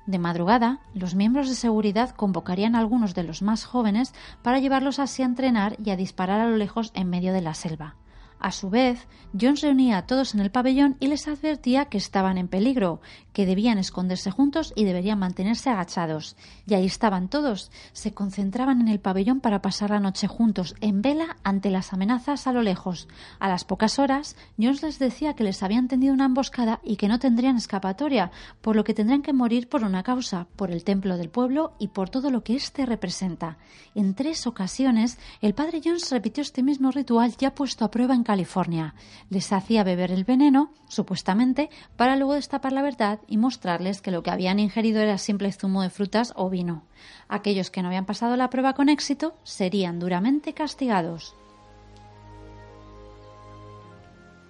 De 0.07 0.19
madrugada, 0.19 0.81
los 0.93 1.15
miembros 1.15 1.47
de 1.47 1.55
seguridad 1.55 2.09
convocarían 2.09 2.75
a 2.75 2.79
algunos 2.79 3.15
de 3.15 3.23
los 3.23 3.41
más 3.41 3.63
jóvenes 3.63 4.13
para 4.41 4.59
llevarlos 4.59 4.99
así 4.99 5.21
a 5.21 5.25
entrenar 5.25 5.77
y 5.81 5.91
a 5.91 5.95
disparar 5.95 6.41
a 6.41 6.47
lo 6.47 6.57
lejos 6.57 6.91
en 6.95 7.09
medio 7.09 7.31
de 7.31 7.39
la 7.39 7.53
selva. 7.53 7.95
A 8.39 8.51
su 8.51 8.69
vez, 8.69 9.05
Jones 9.39 9.61
reunía 9.61 9.97
a 9.97 10.05
todos 10.05 10.33
en 10.33 10.39
el 10.39 10.49
pabellón 10.49 10.95
y 11.01 11.07
les 11.07 11.27
advertía 11.27 11.85
que 11.85 11.97
estaban 11.97 12.37
en 12.37 12.47
peligro, 12.47 13.01
que 13.33 13.45
debían 13.45 13.77
esconderse 13.77 14.31
juntos 14.31 14.71
y 14.77 14.85
deberían 14.85 15.19
mantenerse 15.19 15.69
agachados. 15.69 16.37
Y 16.65 16.73
ahí 16.73 16.85
estaban 16.85 17.27
todos. 17.27 17.69
Se 17.91 18.13
concentraban 18.13 18.79
en 18.79 18.87
el 18.87 19.01
pabellón 19.01 19.41
para 19.41 19.61
pasar 19.61 19.89
la 19.89 19.99
noche 19.99 20.27
juntos, 20.27 20.73
en 20.79 21.01
vela, 21.01 21.35
ante 21.43 21.69
las 21.69 21.91
amenazas 21.91 22.47
a 22.47 22.53
lo 22.53 22.61
lejos. 22.61 23.09
A 23.39 23.49
las 23.49 23.65
pocas 23.65 23.99
horas, 23.99 24.37
Jones 24.57 24.83
les 24.83 24.99
decía 24.99 25.33
que 25.33 25.43
les 25.43 25.61
habían 25.61 25.89
tendido 25.89 26.13
una 26.13 26.25
emboscada 26.25 26.79
y 26.83 26.95
que 26.95 27.09
no 27.09 27.19
tendrían 27.19 27.57
escapatoria, 27.57 28.31
por 28.61 28.77
lo 28.77 28.85
que 28.85 28.93
tendrían 28.93 29.21
que 29.21 29.33
morir 29.33 29.67
por 29.67 29.83
una 29.83 30.03
causa, 30.03 30.47
por 30.55 30.71
el 30.71 30.85
templo 30.85 31.17
del 31.17 31.29
pueblo 31.29 31.73
y 31.77 31.89
por 31.89 32.09
todo 32.09 32.31
lo 32.31 32.43
que 32.43 32.55
éste 32.55 32.85
representa. 32.85 33.57
En 33.95 34.15
tres 34.15 34.47
ocasiones, 34.47 35.17
el 35.41 35.53
padre 35.53 35.81
Jones 35.83 36.09
repitió 36.09 36.41
este 36.41 36.63
mismo 36.63 36.91
ritual 36.91 37.35
ya 37.37 37.53
puesto 37.53 37.83
a 37.83 37.91
prueba 37.91 38.15
en 38.15 38.23
California. 38.29 38.93
Les 39.31 39.51
hacía 39.51 39.83
beber 39.83 40.11
el 40.11 40.23
veneno, 40.23 40.71
supuestamente, 40.87 41.71
para 41.95 42.15
luego 42.15 42.35
destapar 42.35 42.73
la 42.73 42.83
verdad 42.83 43.17
y 43.27 43.37
mostrarles 43.37 44.01
que 44.01 44.11
lo 44.11 44.21
que 44.21 44.29
habían 44.29 44.59
ingerido 44.59 45.01
era 45.01 45.17
simple 45.17 45.51
zumo 45.51 45.81
de 45.81 45.89
frutas 45.89 46.33
o 46.35 46.47
vino. 46.47 46.83
Aquellos 47.27 47.71
que 47.71 47.81
no 47.81 47.87
habían 47.87 48.05
pasado 48.05 48.37
la 48.37 48.51
prueba 48.51 48.75
con 48.75 48.87
éxito 48.87 49.33
serían 49.41 49.97
duramente 49.97 50.53
castigados. 50.53 51.33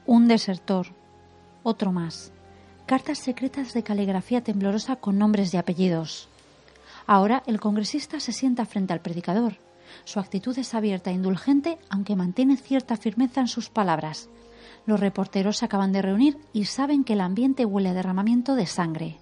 Un 0.05 0.27
desertor. 0.27 0.87
Otro 1.63 1.93
más. 1.93 2.33
Cartas 2.85 3.19
secretas 3.19 3.73
de 3.73 3.83
caligrafía 3.83 4.43
temblorosa 4.43 4.97
con 4.97 5.17
nombres 5.17 5.53
y 5.53 5.57
apellidos. 5.57 6.27
Ahora 7.07 7.43
el 7.47 7.61
congresista 7.61 8.19
se 8.19 8.33
sienta 8.33 8.65
frente 8.65 8.91
al 8.91 8.99
predicador 8.99 9.68
su 10.03 10.19
actitud 10.19 10.57
es 10.57 10.73
abierta 10.73 11.11
e 11.11 11.13
indulgente, 11.13 11.77
aunque 11.89 12.15
mantiene 12.15 12.57
cierta 12.57 12.97
firmeza 12.97 13.41
en 13.41 13.47
sus 13.47 13.69
palabras. 13.69 14.29
Los 14.85 14.99
reporteros 14.99 15.57
se 15.57 15.65
acaban 15.65 15.91
de 15.91 16.01
reunir 16.01 16.37
y 16.53 16.65
saben 16.65 17.03
que 17.03 17.13
el 17.13 17.21
ambiente 17.21 17.65
huele 17.65 17.89
a 17.89 17.93
derramamiento 17.93 18.55
de 18.55 18.65
sangre. 18.65 19.19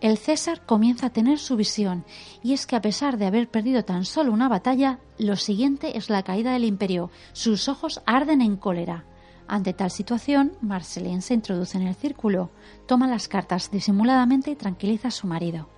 El 0.00 0.16
César 0.16 0.64
comienza 0.64 1.06
a 1.06 1.10
tener 1.10 1.38
su 1.38 1.56
visión, 1.56 2.04
y 2.42 2.52
es 2.52 2.66
que 2.66 2.76
a 2.76 2.80
pesar 2.80 3.18
de 3.18 3.26
haber 3.26 3.48
perdido 3.48 3.84
tan 3.84 4.04
solo 4.04 4.32
una 4.32 4.48
batalla, 4.48 5.00
lo 5.18 5.34
siguiente 5.34 5.98
es 5.98 6.08
la 6.08 6.22
caída 6.22 6.52
del 6.52 6.64
imperio. 6.64 7.10
Sus 7.32 7.68
ojos 7.68 8.00
arden 8.06 8.40
en 8.40 8.56
cólera. 8.56 9.04
Ante 9.48 9.72
tal 9.72 9.90
situación, 9.90 10.52
Marceline 10.60 11.22
se 11.22 11.34
introduce 11.34 11.78
en 11.78 11.88
el 11.88 11.96
círculo, 11.96 12.50
toma 12.86 13.08
las 13.08 13.26
cartas 13.26 13.72
disimuladamente 13.72 14.52
y 14.52 14.56
tranquiliza 14.56 15.08
a 15.08 15.10
su 15.10 15.26
marido. 15.26 15.68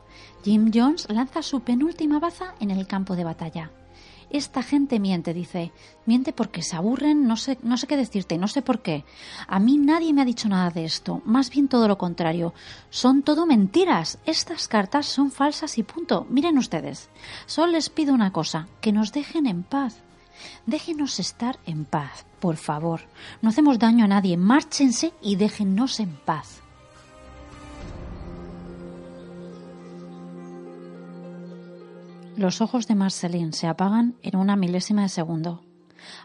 Jim 0.44 0.70
Jones 0.74 1.06
lanza 1.08 1.42
su 1.42 1.60
penúltima 1.60 2.18
baza 2.18 2.54
en 2.60 2.70
el 2.70 2.86
campo 2.86 3.16
de 3.16 3.24
batalla. 3.24 3.70
Esta 4.30 4.62
gente 4.62 5.00
miente, 5.00 5.34
dice. 5.34 5.72
Miente 6.06 6.32
porque 6.32 6.62
se 6.62 6.76
aburren, 6.76 7.26
no 7.26 7.36
sé, 7.36 7.58
no 7.62 7.76
sé 7.76 7.88
qué 7.88 7.96
decirte, 7.96 8.38
no 8.38 8.46
sé 8.46 8.62
por 8.62 8.80
qué. 8.80 9.04
A 9.48 9.58
mí 9.58 9.76
nadie 9.76 10.12
me 10.12 10.22
ha 10.22 10.24
dicho 10.24 10.48
nada 10.48 10.70
de 10.70 10.84
esto, 10.84 11.20
más 11.24 11.50
bien 11.50 11.66
todo 11.66 11.88
lo 11.88 11.98
contrario. 11.98 12.54
Son 12.90 13.22
todo 13.22 13.44
mentiras. 13.44 14.18
Estas 14.26 14.68
cartas 14.68 15.06
son 15.06 15.32
falsas 15.32 15.78
y 15.78 15.82
punto. 15.82 16.26
Miren 16.30 16.58
ustedes. 16.58 17.10
Solo 17.46 17.72
les 17.72 17.90
pido 17.90 18.14
una 18.14 18.32
cosa, 18.32 18.68
que 18.80 18.92
nos 18.92 19.12
dejen 19.12 19.46
en 19.46 19.64
paz. 19.64 19.96
Déjenos 20.64 21.18
estar 21.18 21.58
en 21.66 21.84
paz, 21.84 22.24
por 22.38 22.56
favor. 22.56 23.00
No 23.42 23.50
hacemos 23.50 23.78
daño 23.78 24.04
a 24.04 24.08
nadie. 24.08 24.36
Márchense 24.36 25.12
y 25.20 25.36
déjennos 25.36 26.00
en 26.00 26.16
paz. 26.16 26.62
Los 32.40 32.60
ojos 32.60 32.88
de 32.88 32.94
Marceline 32.94 33.52
se 33.52 33.66
apagan 33.66 34.16
en 34.22 34.36
una 34.36 34.56
milésima 34.56 35.02
de 35.02 35.08
segundo. 35.08 35.62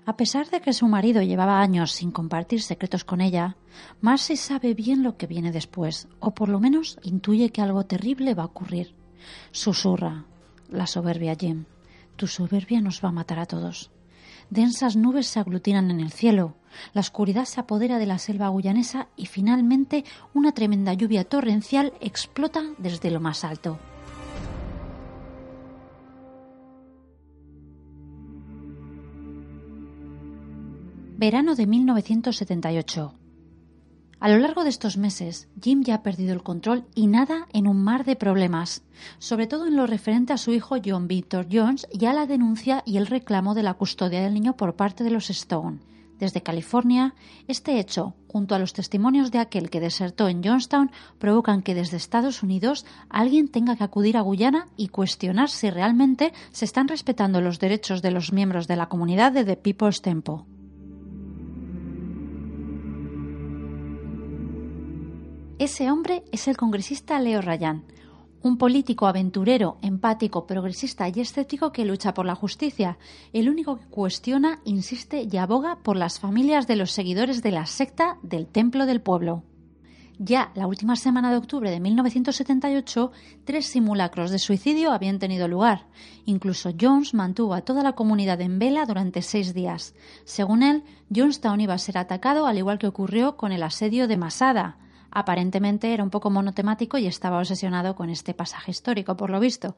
A 0.06 0.16
pesar 0.16 0.50
de 0.50 0.62
que 0.62 0.74
su 0.74 0.88
marido 0.88 1.22
llevaba 1.22 1.60
años 1.60 1.92
sin 1.92 2.12
compartir 2.12 2.62
secretos 2.62 3.04
con 3.04 3.20
ella, 3.20 3.58
Marcy 4.00 4.38
sabe 4.38 4.74
bien 4.74 5.04
lo 5.04 5.18
que 5.18 5.28
viene 5.28 5.52
después, 5.52 6.08
o 6.20 6.34
por 6.34 6.48
lo 6.48 6.62
menos 6.62 6.98
intuye 7.04 7.52
que 7.52 7.62
algo 7.62 7.86
terrible 7.86 8.34
va 8.34 8.44
a 8.44 8.48
ocurrir. 8.48 8.96
Susurra 9.52 10.26
la 10.70 10.88
soberbia 10.88 11.36
Jim. 11.36 11.66
Tu 12.16 12.28
soberbia 12.28 12.80
nos 12.80 13.04
va 13.04 13.10
a 13.10 13.12
matar 13.12 13.40
a 13.40 13.46
todos. 13.46 13.92
Densas 14.50 14.96
nubes 14.96 15.28
se 15.28 15.40
aglutinan 15.40 15.92
en 15.92 16.00
el 16.00 16.12
cielo, 16.12 16.56
la 16.94 17.02
oscuridad 17.02 17.46
se 17.46 17.60
apodera 17.60 18.00
de 18.00 18.06
la 18.06 18.20
selva 18.20 18.50
guyanesa 18.50 19.10
y 19.18 19.26
finalmente 19.26 20.06
una 20.34 20.54
tremenda 20.54 20.94
lluvia 20.94 21.24
torrencial 21.26 21.94
explota 22.00 22.64
desde 22.78 23.12
lo 23.12 23.20
más 23.20 23.44
alto. 23.44 23.80
Verano 31.18 31.56
de 31.56 31.66
1978. 31.66 33.14
A 34.20 34.28
lo 34.28 34.38
largo 34.38 34.66
de 34.66 34.70
estos 34.70 34.98
meses, 34.98 35.48
Jim 35.62 35.82
ya 35.82 35.96
ha 35.96 36.04
perdido 36.04 36.34
el 36.34 36.44
control 36.44 36.84
y 36.94 37.08
nada 37.08 37.48
en 37.54 37.68
un 37.68 37.82
mar 37.82 38.04
de 38.04 38.18
problemas, 38.18 38.84
sobre 39.18 39.48
todo 39.48 39.66
en 39.66 39.78
lo 39.78 39.88
referente 39.88 40.34
a 40.34 40.38
su 40.38 40.52
hijo 40.52 40.76
John 40.84 41.08
Victor 41.08 41.48
Jones 41.50 41.88
y 41.90 42.04
a 42.04 42.12
la 42.12 42.26
denuncia 42.26 42.84
y 42.86 42.98
el 42.98 43.08
reclamo 43.08 43.54
de 43.54 43.64
la 43.64 43.76
custodia 43.76 44.22
del 44.22 44.34
niño 44.34 44.58
por 44.58 44.76
parte 44.76 45.06
de 45.06 45.12
los 45.12 45.30
Stone. 45.30 45.80
Desde 46.20 46.44
California, 46.44 47.16
este 47.48 47.80
hecho, 47.80 48.14
junto 48.28 48.54
a 48.54 48.60
los 48.60 48.74
testimonios 48.74 49.32
de 49.32 49.40
aquel 49.40 49.70
que 49.70 49.80
desertó 49.80 50.28
en 50.28 50.44
Johnstown, 50.44 50.92
provocan 51.18 51.62
que 51.62 51.76
desde 51.76 51.96
Estados 51.96 52.44
Unidos 52.44 52.86
alguien 53.08 53.48
tenga 53.48 53.78
que 53.78 53.86
acudir 53.86 54.18
a 54.18 54.22
Guyana 54.22 54.68
y 54.76 54.90
cuestionar 54.90 55.50
si 55.50 55.70
realmente 55.70 56.34
se 56.52 56.66
están 56.66 56.90
respetando 56.90 57.40
los 57.40 57.60
derechos 57.60 58.02
de 58.02 58.12
los 58.12 58.34
miembros 58.34 58.68
de 58.68 58.76
la 58.76 58.90
comunidad 58.90 59.32
de 59.32 59.46
The 59.46 59.56
People's 59.56 60.02
Temple. 60.02 60.55
Ese 65.58 65.90
hombre 65.90 66.26
es 66.34 66.50
el 66.50 66.58
congresista 66.58 67.18
Leo 67.18 67.42
Ryan, 67.42 67.86
un 68.42 68.58
político 68.58 69.08
aventurero, 69.08 69.78
empático, 69.82 70.46
progresista 70.46 71.08
y 71.08 71.22
escéptico 71.22 71.72
que 71.72 71.86
lucha 71.86 72.14
por 72.14 72.26
la 72.26 72.36
justicia, 72.36 72.98
el 73.32 73.48
único 73.48 73.78
que 73.78 73.86
cuestiona, 73.86 74.60
insiste 74.66 75.26
y 75.32 75.38
aboga 75.38 75.78
por 75.78 75.96
las 75.96 76.20
familias 76.20 76.68
de 76.68 76.76
los 76.76 76.92
seguidores 76.92 77.42
de 77.42 77.52
la 77.52 77.68
secta 77.68 78.18
del 78.22 78.48
Templo 78.48 78.86
del 78.86 79.00
Pueblo. 79.00 79.44
Ya 80.20 80.52
la 80.56 80.68
última 80.68 80.98
semana 80.98 81.32
de 81.32 81.38
octubre 81.38 81.72
de 81.72 81.80
1978, 81.80 83.14
tres 83.46 83.66
simulacros 83.66 84.32
de 84.32 84.40
suicidio 84.40 84.92
habían 84.92 85.20
tenido 85.20 85.48
lugar. 85.48 85.88
Incluso 86.26 86.72
Jones 86.78 87.14
mantuvo 87.14 87.54
a 87.54 87.62
toda 87.62 87.82
la 87.82 87.94
comunidad 87.94 88.42
en 88.42 88.60
vela 88.60 88.86
durante 88.86 89.22
seis 89.22 89.54
días. 89.54 89.96
Según 90.26 90.64
él, 90.64 90.84
Jonestown 91.16 91.62
iba 91.62 91.76
a 91.76 91.78
ser 91.78 91.98
atacado 91.98 92.46
al 92.46 92.58
igual 92.58 92.78
que 92.78 92.88
ocurrió 92.88 93.38
con 93.38 93.54
el 93.54 93.64
asedio 93.64 94.10
de 94.10 94.18
Masada, 94.18 94.80
aparentemente 95.16 95.94
era 95.94 96.04
un 96.04 96.10
poco 96.10 96.30
monotemático 96.30 96.98
y 96.98 97.08
estaba 97.08 97.40
obsesionado 97.40 97.96
con 97.96 98.10
este 98.10 98.34
pasaje 98.34 98.72
histórico, 98.72 99.16
por 99.16 99.30
lo 99.30 99.40
visto. 99.40 99.78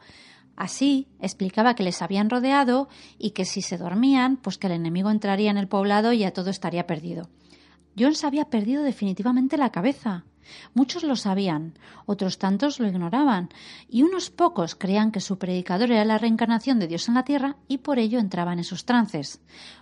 Así 0.55 1.07
explicaba 1.22 1.76
que 1.76 1.84
les 1.84 2.01
habían 2.01 2.31
rodeado 2.31 2.89
y 3.19 3.31
que 3.31 3.45
si 3.45 3.61
se 3.61 3.77
dormían, 3.77 4.38
pues 4.38 4.57
que 4.57 4.65
el 4.65 4.73
enemigo 4.73 5.11
entraría 5.11 5.51
en 5.51 5.57
el 5.57 5.68
poblado 5.68 6.11
y 6.11 6.19
ya 6.19 6.31
todo 6.31 6.49
estaría 6.49 6.88
perdido. 6.88 7.30
Jones 7.97 8.23
había 8.23 8.45
perdido 8.45 8.81
definitivamente 8.81 9.57
la 9.57 9.72
cabeza. 9.72 10.26
Muchos 10.74 11.03
lo 11.03 11.15
sabían, 11.15 11.74
otros 12.06 12.38
tantos 12.38 12.80
lo 12.80 12.88
ignoraban, 12.88 13.49
y 13.90 14.03
unos 14.03 14.30
pocos 14.30 14.76
creían 14.76 15.11
que 15.11 15.22
su 15.22 15.38
predicador 15.38 15.91
era 15.91 16.06
la 16.06 16.18
reencarnación 16.18 16.80
de 16.80 16.88
Dios 16.88 17.07
en 17.07 17.15
la 17.15 17.24
tierra 17.24 17.56
y 17.68 17.80
por 17.80 17.99
ello 17.99 18.19
entraban 18.19 18.57
en 18.60 18.64
sus 18.64 18.86
trances. 18.86 19.41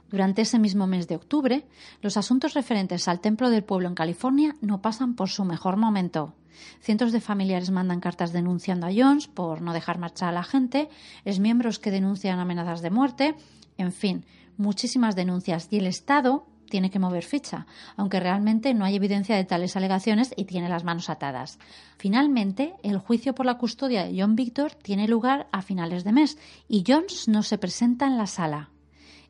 Durante 0.09 0.43
ese 0.43 0.59
mismo 0.59 0.87
mes 0.87 1.07
de 1.07 1.15
octubre, 1.15 1.65
los 2.01 2.17
asuntos 2.17 2.53
referentes 2.53 3.07
al 3.07 3.19
templo 3.19 3.49
del 3.49 3.63
pueblo 3.63 3.87
en 3.87 3.95
California 3.95 4.55
no 4.61 4.81
pasan 4.81 5.15
por 5.15 5.29
su 5.29 5.43
mejor 5.45 5.77
momento. 5.77 6.33
Cientos 6.79 7.11
de 7.11 7.21
familiares 7.21 7.71
mandan 7.71 7.99
cartas 7.99 8.31
denunciando 8.31 8.87
a 8.87 8.91
Jones 8.95 9.27
por 9.27 9.61
no 9.61 9.73
dejar 9.73 9.99
marchar 9.99 10.29
a 10.29 10.33
la 10.33 10.43
gente, 10.43 10.89
es 11.25 11.39
miembros 11.39 11.79
que 11.79 11.91
denuncian 11.91 12.39
amenazas 12.39 12.81
de 12.81 12.91
muerte, 12.91 13.35
en 13.77 13.91
fin, 13.91 14.25
muchísimas 14.57 15.15
denuncias 15.15 15.67
y 15.69 15.77
el 15.77 15.87
Estado 15.87 16.45
tiene 16.75 16.91
que 16.91 16.99
mover 16.99 17.23
ficha, 17.23 17.67
aunque 17.95 18.19
realmente 18.19 18.73
no 18.73 18.83
hay 18.83 18.97
evidencia 18.97 19.37
de 19.37 19.45
tales 19.45 19.77
alegaciones 19.77 20.33
y 20.35 20.43
tiene 20.43 20.67
las 20.67 20.83
manos 20.83 21.09
atadas. 21.09 21.57
Finalmente, 21.97 22.73
el 22.83 22.97
juicio 22.97 23.33
por 23.33 23.45
la 23.45 23.57
custodia 23.57 24.03
de 24.03 24.21
John 24.21 24.35
Victor 24.35 24.73
tiene 24.75 25.07
lugar 25.07 25.47
a 25.53 25.61
finales 25.61 26.03
de 26.03 26.11
mes 26.11 26.37
y 26.67 26.83
Jones 26.85 27.29
no 27.29 27.43
se 27.43 27.57
presenta 27.57 28.07
en 28.07 28.17
la 28.17 28.27
sala. 28.27 28.71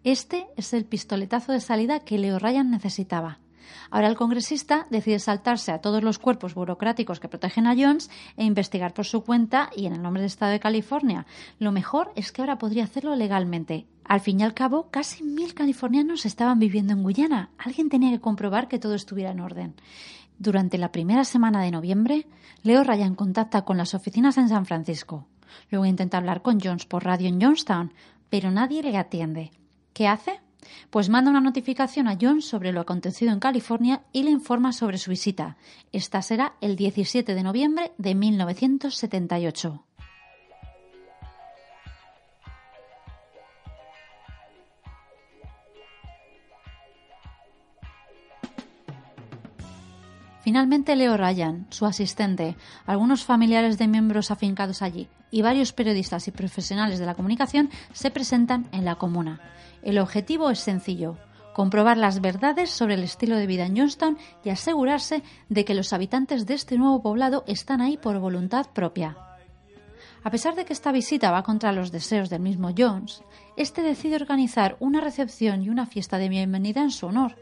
Este 0.04 0.48
es 0.58 0.74
el 0.74 0.86
pistoletazo 0.86 1.52
de 1.52 1.60
salida 1.62 2.00
que 2.00 2.18
Leo 2.18 2.40
Ryan 2.40 2.72
necesitaba. 2.72 3.38
Ahora 3.90 4.08
el 4.08 4.16
congresista 4.16 4.88
decide 4.90 5.20
saltarse 5.20 5.72
a 5.72 5.80
todos 5.80 6.04
los 6.04 6.20
cuerpos 6.20 6.54
burocráticos 6.54 7.20
que 7.20 7.28
protegen 7.28 7.68
a 7.68 7.76
Jones 7.76 8.10
e 8.38 8.44
investigar 8.44 8.94
por 8.94 9.06
su 9.06 9.24
cuenta 9.24 9.70
y 9.76 9.86
en 9.86 9.94
el 9.94 10.02
nombre 10.02 10.22
del 10.22 10.28
Estado 10.28 10.52
de 10.52 10.60
California. 10.60 11.26
Lo 11.60 11.72
mejor 11.72 12.12
es 12.16 12.32
que 12.32 12.42
ahora 12.42 12.58
podría 12.58 12.84
hacerlo 12.84 13.16
legalmente. 13.16 13.86
Al 14.04 14.22
fin 14.22 14.40
y 14.40 14.44
al 14.44 14.54
cabo, 14.54 14.90
casi 14.92 15.24
mil 15.24 15.54
californianos 15.54 16.26
estaban 16.26 16.60
viviendo 16.60 16.94
en 16.94 17.04
Guyana. 17.04 17.50
Alguien 17.58 17.90
tenía 17.90 18.12
que 18.12 18.22
comprobar 18.22 18.68
que 18.68 18.80
todo 18.80 18.94
estuviera 18.94 19.32
en 19.32 19.40
orden. 19.40 19.76
Durante 20.38 20.78
la 20.78 20.92
primera 20.92 21.24
semana 21.24 21.62
de 21.62 21.72
noviembre, 21.72 22.28
Leo 22.64 22.84
Ryan 22.84 23.16
contacta 23.16 23.64
con 23.64 23.78
las 23.78 23.94
oficinas 23.94 24.38
en 24.38 24.50
San 24.50 24.66
Francisco. 24.66 25.26
Luego 25.72 25.86
intenta 25.86 26.18
hablar 26.18 26.42
con 26.42 26.60
Jones 26.60 26.86
por 26.86 27.06
radio 27.06 27.30
en 27.30 27.42
Johnstown, 27.42 27.94
pero 28.30 28.52
nadie 28.52 28.84
le 28.84 28.98
atiende. 28.98 29.52
¿Qué 29.94 30.08
hace? 30.08 30.45
Pues 30.90 31.10
manda 31.10 31.32
una 31.32 31.42
notificación 31.42 32.08
a 32.08 32.18
John 32.20 32.42
sobre 32.42 32.72
lo 32.72 32.82
acontecido 32.82 33.32
en 33.32 33.40
California 33.40 34.04
y 34.12 34.24
le 34.24 34.32
informa 34.32 34.74
sobre 34.74 34.98
su 34.98 35.12
visita. 35.12 35.58
Esta 35.92 36.22
será 36.22 36.56
el 36.62 36.76
17 36.76 37.34
de 37.34 37.44
noviembre 37.44 37.92
de 37.98 38.16
1978. 38.16 39.84
Finalmente 50.46 50.96
Leo 50.96 51.18
Ryan, 51.18 51.66
su 51.72 51.88
asistente, 51.88 52.56
algunos 52.86 53.26
familiares 53.26 53.80
de 53.80 53.88
miembros 53.88 54.30
afincados 54.30 54.84
allí 54.84 55.08
y 55.32 55.42
varios 55.42 55.74
periodistas 55.74 56.28
y 56.28 56.32
profesionales 56.32 57.00
de 57.00 57.08
la 57.08 57.16
comunicación 57.16 57.72
se 57.94 58.12
presentan 58.12 58.68
en 58.72 58.86
la 58.86 58.94
comuna. 58.94 59.42
El 59.82 59.98
objetivo 59.98 60.52
es 60.52 60.60
sencillo, 60.60 61.18
comprobar 61.56 61.98
las 61.98 62.22
verdades 62.22 62.70
sobre 62.70 62.94
el 62.94 63.02
estilo 63.02 63.38
de 63.38 63.48
vida 63.48 63.66
en 63.66 63.76
Johnstown 63.76 64.20
y 64.44 64.52
asegurarse 64.52 65.24
de 65.50 65.66
que 65.66 65.74
los 65.74 65.94
habitantes 65.94 66.46
de 66.46 66.54
este 66.54 66.78
nuevo 66.78 67.02
poblado 67.02 67.44
están 67.48 67.82
ahí 67.82 67.98
por 67.98 68.20
voluntad 68.20 68.68
propia. 68.72 69.18
A 70.26 70.32
pesar 70.32 70.56
de 70.56 70.66
que 70.66 70.74
esta 70.74 70.92
visita 70.92 71.30
va 71.30 71.44
contra 71.44 71.72
los 71.72 71.92
deseos 71.92 72.30
del 72.30 72.42
mismo 72.42 72.72
Jones, 72.76 73.24
este 73.58 73.84
decide 73.84 74.16
organizar 74.16 74.76
una 74.80 75.00
recepción 75.00 75.62
y 75.62 75.70
una 75.70 75.86
fiesta 75.86 76.18
de 76.18 76.30
bienvenida 76.30 76.82
en 76.82 76.90
su 76.90 77.06
honor. 77.06 77.36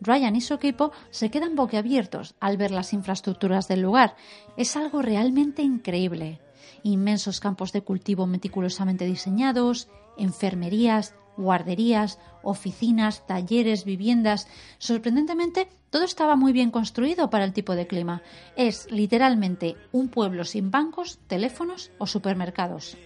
Ryan 0.00 0.36
y 0.36 0.40
su 0.40 0.54
equipo 0.54 0.92
se 1.10 1.30
quedan 1.30 1.56
boquiabiertos 1.56 2.34
al 2.40 2.56
ver 2.56 2.70
las 2.70 2.92
infraestructuras 2.92 3.68
del 3.68 3.82
lugar. 3.82 4.16
Es 4.56 4.76
algo 4.76 5.02
realmente 5.02 5.62
increíble. 5.62 6.40
Inmensos 6.82 7.40
campos 7.40 7.72
de 7.72 7.82
cultivo 7.82 8.26
meticulosamente 8.26 9.06
diseñados, 9.06 9.88
enfermerías, 10.16 11.14
guarderías, 11.36 12.18
oficinas, 12.42 13.26
talleres, 13.26 13.84
viviendas. 13.84 14.46
Sorprendentemente, 14.78 15.68
todo 15.90 16.04
estaba 16.04 16.36
muy 16.36 16.52
bien 16.52 16.70
construido 16.70 17.30
para 17.30 17.44
el 17.44 17.52
tipo 17.52 17.74
de 17.74 17.86
clima. 17.86 18.22
Es 18.56 18.90
literalmente 18.90 19.76
un 19.92 20.08
pueblo 20.08 20.44
sin 20.44 20.70
bancos, 20.70 21.18
teléfonos 21.26 21.90
o 21.98 22.06
supermercados. 22.06 22.96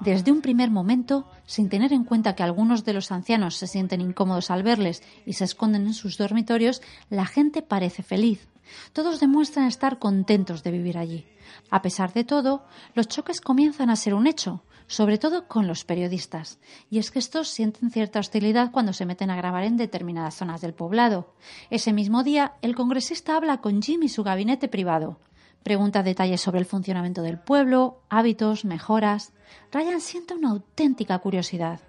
Desde 0.00 0.30
un 0.30 0.42
primer 0.42 0.70
momento, 0.70 1.26
sin 1.46 1.68
tener 1.68 1.92
en 1.92 2.04
cuenta 2.04 2.34
que 2.34 2.42
algunos 2.42 2.84
de 2.84 2.92
los 2.92 3.10
ancianos 3.12 3.56
se 3.56 3.66
sienten 3.66 4.00
incómodos 4.00 4.50
al 4.50 4.62
verles 4.62 5.02
y 5.24 5.32
se 5.34 5.44
esconden 5.44 5.86
en 5.86 5.94
sus 5.94 6.18
dormitorios, 6.18 6.82
la 7.08 7.24
gente 7.24 7.62
parece 7.62 8.02
feliz. 8.02 8.46
Todos 8.92 9.20
demuestran 9.20 9.66
estar 9.66 9.98
contentos 9.98 10.62
de 10.62 10.70
vivir 10.72 10.98
allí. 10.98 11.24
A 11.70 11.82
pesar 11.82 12.12
de 12.12 12.24
todo, 12.24 12.64
los 12.94 13.08
choques 13.08 13.40
comienzan 13.40 13.90
a 13.90 13.96
ser 13.96 14.12
un 14.12 14.26
hecho, 14.26 14.64
sobre 14.86 15.18
todo 15.18 15.48
con 15.48 15.66
los 15.66 15.84
periodistas. 15.84 16.58
Y 16.90 16.98
es 16.98 17.10
que 17.10 17.18
estos 17.18 17.48
sienten 17.48 17.90
cierta 17.90 18.20
hostilidad 18.20 18.72
cuando 18.72 18.92
se 18.92 19.06
meten 19.06 19.30
a 19.30 19.36
grabar 19.36 19.64
en 19.64 19.76
determinadas 19.76 20.34
zonas 20.34 20.60
del 20.60 20.74
poblado. 20.74 21.34
Ese 21.70 21.92
mismo 21.92 22.22
día, 22.22 22.54
el 22.60 22.74
congresista 22.74 23.36
habla 23.36 23.60
con 23.60 23.82
Jim 23.82 24.02
y 24.02 24.08
su 24.08 24.22
gabinete 24.22 24.68
privado. 24.68 25.18
Pregunta 25.62 26.02
detalles 26.02 26.40
sobre 26.40 26.60
el 26.60 26.66
funcionamiento 26.66 27.22
del 27.22 27.40
pueblo, 27.40 28.02
hábitos, 28.08 28.64
mejoras. 28.64 29.32
Ryan 29.72 30.00
siente 30.00 30.34
una 30.34 30.50
auténtica 30.50 31.18
curiosidad. 31.18 31.80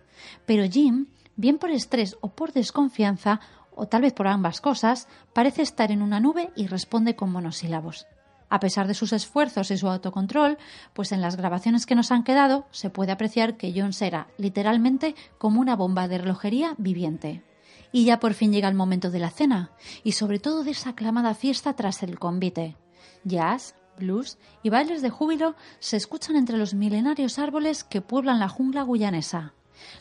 Pero 0.46 0.70
Jim, 0.70 1.08
bien 1.36 1.58
por 1.58 1.72
estrés 1.72 2.18
o 2.22 2.30
por 2.30 2.54
desconfianza, 2.54 3.40
o 3.76 3.88
tal 3.88 4.02
vez 4.02 4.14
por 4.14 4.28
ambas 4.28 4.60
cosas, 4.60 5.08
parece 5.34 5.62
estar 5.62 5.92
en 5.92 6.02
una 6.02 6.20
nube 6.20 6.50
y 6.56 6.68
responde 6.68 7.16
con 7.16 7.32
monosílabos. 7.32 8.08
A 8.50 8.60
pesar 8.60 8.88
de 8.88 8.94
sus 8.94 9.14
esfuerzos 9.14 9.72
y 9.72 9.78
su 9.78 9.88
autocontrol, 9.88 10.58
pues 10.94 11.12
en 11.12 11.22
las 11.22 11.36
grabaciones 11.36 11.86
que 11.86 11.96
nos 11.96 12.12
han 12.12 12.24
quedado 12.24 12.66
se 12.72 12.90
puede 12.90 13.12
apreciar 13.12 13.58
que 13.58 13.74
Jones 13.76 14.02
era 14.02 14.28
literalmente 14.38 15.16
como 15.38 15.60
una 15.60 15.76
bomba 15.76 16.08
de 16.08 16.18
relojería 16.18 16.74
viviente. 16.78 17.44
Y 17.92 18.06
ya 18.06 18.20
por 18.20 18.34
fin 18.34 18.52
llega 18.52 18.70
el 18.70 18.76
momento 18.76 19.12
de 19.12 19.20
la 19.20 19.30
cena, 19.30 19.72
y 20.04 20.14
sobre 20.14 20.40
todo 20.40 20.64
de 20.64 20.72
esa 20.72 20.92
aclamada 20.92 21.34
fiesta 21.34 21.74
tras 21.74 22.04
el 22.04 22.20
convite. 22.20 22.76
Jazz, 23.24 23.76
blues 23.98 24.38
y 24.64 24.70
bailes 24.70 25.02
de 25.02 25.10
júbilo 25.10 25.56
se 25.80 25.98
escuchan 25.98 26.36
entre 26.36 26.58
los 26.58 26.74
milenarios 26.74 27.40
árboles 27.40 27.84
que 27.84 28.02
pueblan 28.02 28.40
la 28.40 28.50
jungla 28.50 28.84
guyanesa. 28.84 29.54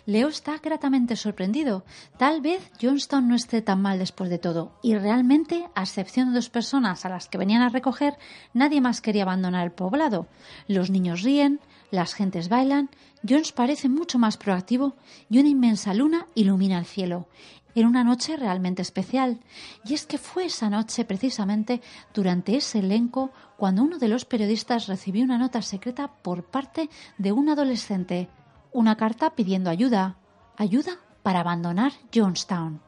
Leo 0.06 0.28
está 0.28 0.58
gratamente 0.58 1.16
sorprendido. 1.16 1.84
Tal 2.16 2.40
vez 2.40 2.70
Johnstown 2.80 3.28
no 3.28 3.34
esté 3.34 3.62
tan 3.62 3.82
mal 3.82 3.98
después 3.98 4.30
de 4.30 4.38
todo, 4.38 4.78
y 4.82 4.96
realmente, 4.96 5.68
a 5.74 5.82
excepción 5.82 6.28
de 6.28 6.36
dos 6.36 6.48
personas 6.48 7.04
a 7.04 7.08
las 7.08 7.28
que 7.28 7.38
venían 7.38 7.62
a 7.62 7.68
recoger, 7.68 8.16
nadie 8.54 8.80
más 8.80 9.00
quería 9.00 9.22
abandonar 9.22 9.64
el 9.64 9.72
poblado. 9.72 10.26
Los 10.66 10.90
niños 10.90 11.22
ríen, 11.22 11.60
las 11.90 12.14
gentes 12.14 12.48
bailan, 12.48 12.90
Jones 13.28 13.52
parece 13.52 13.88
mucho 13.88 14.18
más 14.18 14.36
proactivo 14.36 14.96
y 15.28 15.38
una 15.38 15.48
inmensa 15.48 15.94
luna 15.94 16.26
ilumina 16.34 16.78
el 16.78 16.86
cielo. 16.86 17.28
Era 17.76 17.88
una 17.88 18.04
noche 18.04 18.38
realmente 18.38 18.80
especial, 18.80 19.38
y 19.84 19.92
es 19.92 20.06
que 20.06 20.16
fue 20.16 20.46
esa 20.46 20.70
noche 20.70 21.04
precisamente 21.04 21.82
durante 22.14 22.56
ese 22.56 22.78
elenco 22.78 23.32
cuando 23.58 23.82
uno 23.82 23.98
de 23.98 24.08
los 24.08 24.24
periodistas 24.24 24.86
recibió 24.86 25.22
una 25.22 25.36
nota 25.36 25.60
secreta 25.60 26.08
por 26.08 26.42
parte 26.44 26.88
de 27.18 27.32
un 27.32 27.50
adolescente 27.50 28.30
una 28.72 28.96
carta 28.96 29.30
pidiendo 29.30 29.68
ayuda, 29.68 30.16
ayuda 30.56 30.92
para 31.22 31.40
abandonar 31.40 31.92
Jonestown. 32.14 32.80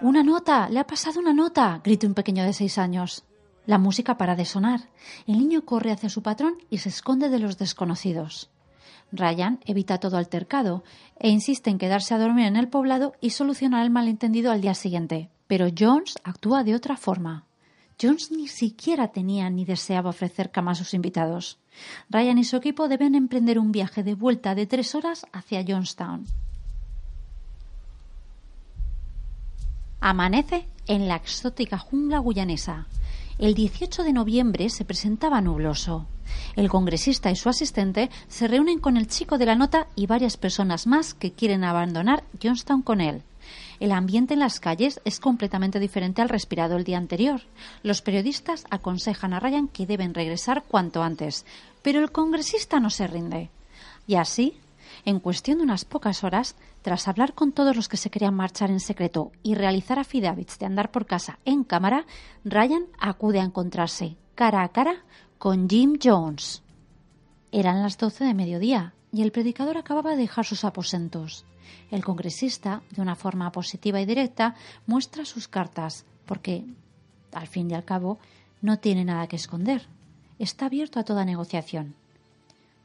Una 0.00 0.22
nota, 0.22 0.68
le 0.68 0.78
ha 0.78 0.86
pasado 0.86 1.18
una 1.18 1.32
nota, 1.32 1.80
grita 1.82 2.06
un 2.06 2.14
pequeño 2.14 2.44
de 2.44 2.52
seis 2.52 2.78
años. 2.78 3.24
La 3.64 3.78
música 3.78 4.16
para 4.16 4.36
de 4.36 4.44
sonar. 4.44 4.90
El 5.26 5.38
niño 5.38 5.64
corre 5.64 5.90
hacia 5.90 6.08
su 6.08 6.22
patrón 6.22 6.54
y 6.70 6.78
se 6.78 6.88
esconde 6.90 7.30
de 7.30 7.40
los 7.40 7.58
desconocidos. 7.58 8.50
Ryan 9.12 9.60
evita 9.64 9.98
todo 9.98 10.16
altercado 10.16 10.84
e 11.18 11.28
insiste 11.28 11.70
en 11.70 11.78
quedarse 11.78 12.14
a 12.14 12.18
dormir 12.18 12.46
en 12.46 12.56
el 12.56 12.68
poblado 12.68 13.14
y 13.20 13.30
solucionar 13.30 13.84
el 13.84 13.90
malentendido 13.90 14.50
al 14.50 14.60
día 14.60 14.74
siguiente. 14.74 15.30
Pero 15.46 15.68
Jones 15.76 16.16
actúa 16.24 16.64
de 16.64 16.74
otra 16.74 16.96
forma. 16.96 17.44
Jones 18.00 18.30
ni 18.30 18.48
siquiera 18.48 19.08
tenía 19.08 19.48
ni 19.48 19.64
deseaba 19.64 20.10
ofrecer 20.10 20.50
cama 20.50 20.72
a 20.72 20.74
sus 20.74 20.92
invitados. 20.92 21.58
Ryan 22.10 22.38
y 22.38 22.44
su 22.44 22.56
equipo 22.56 22.88
deben 22.88 23.14
emprender 23.14 23.58
un 23.58 23.72
viaje 23.72 24.02
de 24.02 24.14
vuelta 24.14 24.54
de 24.54 24.66
tres 24.66 24.94
horas 24.94 25.26
hacia 25.32 25.64
Jonestown. 25.66 26.26
Amanece 30.00 30.68
en 30.86 31.08
la 31.08 31.16
exótica 31.16 31.78
jungla 31.78 32.18
guyanesa. 32.18 32.86
El 33.38 33.52
18 33.52 34.02
de 34.02 34.14
noviembre 34.14 34.70
se 34.70 34.86
presentaba 34.86 35.42
nubloso. 35.42 36.06
El 36.56 36.70
congresista 36.70 37.30
y 37.30 37.36
su 37.36 37.50
asistente 37.50 38.08
se 38.28 38.48
reúnen 38.48 38.78
con 38.78 38.96
el 38.96 39.08
chico 39.08 39.36
de 39.36 39.44
la 39.44 39.56
nota 39.56 39.88
y 39.94 40.06
varias 40.06 40.38
personas 40.38 40.86
más 40.86 41.12
que 41.12 41.32
quieren 41.32 41.62
abandonar 41.62 42.24
Jonestown 42.42 42.80
con 42.80 43.02
él. 43.02 43.22
El 43.78 43.92
ambiente 43.92 44.32
en 44.32 44.40
las 44.40 44.58
calles 44.58 45.02
es 45.04 45.20
completamente 45.20 45.78
diferente 45.78 46.22
al 46.22 46.30
respirado 46.30 46.78
el 46.78 46.84
día 46.84 46.96
anterior. 46.96 47.42
Los 47.82 48.00
periodistas 48.00 48.64
aconsejan 48.70 49.34
a 49.34 49.40
Ryan 49.40 49.68
que 49.68 49.84
deben 49.84 50.14
regresar 50.14 50.64
cuanto 50.66 51.02
antes, 51.02 51.44
pero 51.82 52.00
el 52.00 52.12
congresista 52.12 52.80
no 52.80 52.88
se 52.88 53.06
rinde. 53.06 53.50
Y 54.06 54.14
así, 54.14 54.58
en 55.06 55.20
cuestión 55.20 55.58
de 55.58 55.64
unas 55.64 55.84
pocas 55.84 56.24
horas, 56.24 56.56
tras 56.82 57.06
hablar 57.06 57.32
con 57.32 57.52
todos 57.52 57.76
los 57.76 57.88
que 57.88 57.96
se 57.96 58.10
querían 58.10 58.34
marchar 58.34 58.70
en 58.70 58.80
secreto 58.80 59.30
y 59.44 59.54
realizar 59.54 60.00
affidavits 60.00 60.58
de 60.58 60.66
andar 60.66 60.90
por 60.90 61.06
casa 61.06 61.38
en 61.44 61.62
cámara, 61.62 62.06
Ryan 62.44 62.86
acude 62.98 63.40
a 63.40 63.44
encontrarse 63.44 64.16
cara 64.34 64.64
a 64.64 64.68
cara 64.68 65.04
con 65.38 65.70
Jim 65.70 65.96
Jones. 66.02 66.64
Eran 67.52 67.82
las 67.82 67.98
doce 67.98 68.24
de 68.24 68.34
mediodía 68.34 68.94
y 69.12 69.22
el 69.22 69.30
predicador 69.30 69.78
acababa 69.78 70.10
de 70.10 70.16
dejar 70.16 70.44
sus 70.44 70.64
aposentos. 70.64 71.46
El 71.92 72.04
congresista, 72.04 72.82
de 72.90 73.00
una 73.00 73.14
forma 73.14 73.52
positiva 73.52 74.00
y 74.00 74.06
directa, 74.06 74.56
muestra 74.86 75.24
sus 75.24 75.46
cartas, 75.46 76.04
porque, 76.26 76.64
al 77.32 77.46
fin 77.46 77.70
y 77.70 77.74
al 77.74 77.84
cabo, 77.84 78.18
no 78.60 78.80
tiene 78.80 79.04
nada 79.04 79.28
que 79.28 79.36
esconder. 79.36 79.86
Está 80.40 80.66
abierto 80.66 80.98
a 80.98 81.04
toda 81.04 81.24
negociación. 81.24 81.94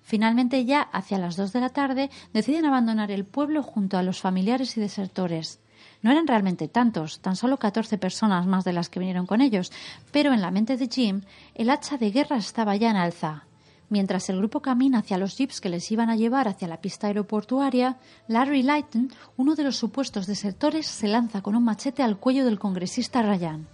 Finalmente, 0.03 0.65
ya 0.65 0.81
hacia 0.81 1.17
las 1.17 1.35
dos 1.35 1.53
de 1.53 1.61
la 1.61 1.69
tarde, 1.69 2.09
deciden 2.33 2.65
abandonar 2.65 3.11
el 3.11 3.25
pueblo 3.25 3.63
junto 3.63 3.97
a 3.97 4.03
los 4.03 4.19
familiares 4.19 4.75
y 4.77 4.81
desertores. 4.81 5.59
No 6.01 6.11
eran 6.11 6.27
realmente 6.27 6.67
tantos, 6.67 7.19
tan 7.19 7.35
solo 7.35 7.57
catorce 7.57 7.97
personas 7.97 8.47
más 8.47 8.63
de 8.63 8.73
las 8.73 8.89
que 8.89 8.99
vinieron 8.99 9.27
con 9.27 9.41
ellos, 9.41 9.71
pero 10.11 10.33
en 10.33 10.41
la 10.41 10.51
mente 10.51 10.77
de 10.77 10.87
Jim 10.87 11.21
el 11.53 11.69
hacha 11.69 11.97
de 11.97 12.11
guerra 12.11 12.37
estaba 12.37 12.75
ya 12.75 12.89
en 12.89 12.97
alza. 12.97 13.45
Mientras 13.89 14.29
el 14.29 14.37
grupo 14.37 14.61
camina 14.61 14.99
hacia 14.99 15.17
los 15.17 15.37
jeeps 15.37 15.59
que 15.59 15.67
les 15.67 15.91
iban 15.91 16.09
a 16.09 16.15
llevar 16.15 16.47
hacia 16.47 16.67
la 16.67 16.79
pista 16.79 17.07
aeroportuaria, 17.07 17.97
Larry 18.27 18.63
Lighton, 18.63 19.11
uno 19.35 19.55
de 19.55 19.63
los 19.63 19.75
supuestos 19.75 20.27
desertores, 20.27 20.87
se 20.87 21.09
lanza 21.09 21.41
con 21.41 21.57
un 21.57 21.65
machete 21.65 22.01
al 22.01 22.17
cuello 22.17 22.45
del 22.45 22.57
congresista 22.57 23.21
Ryan. 23.21 23.67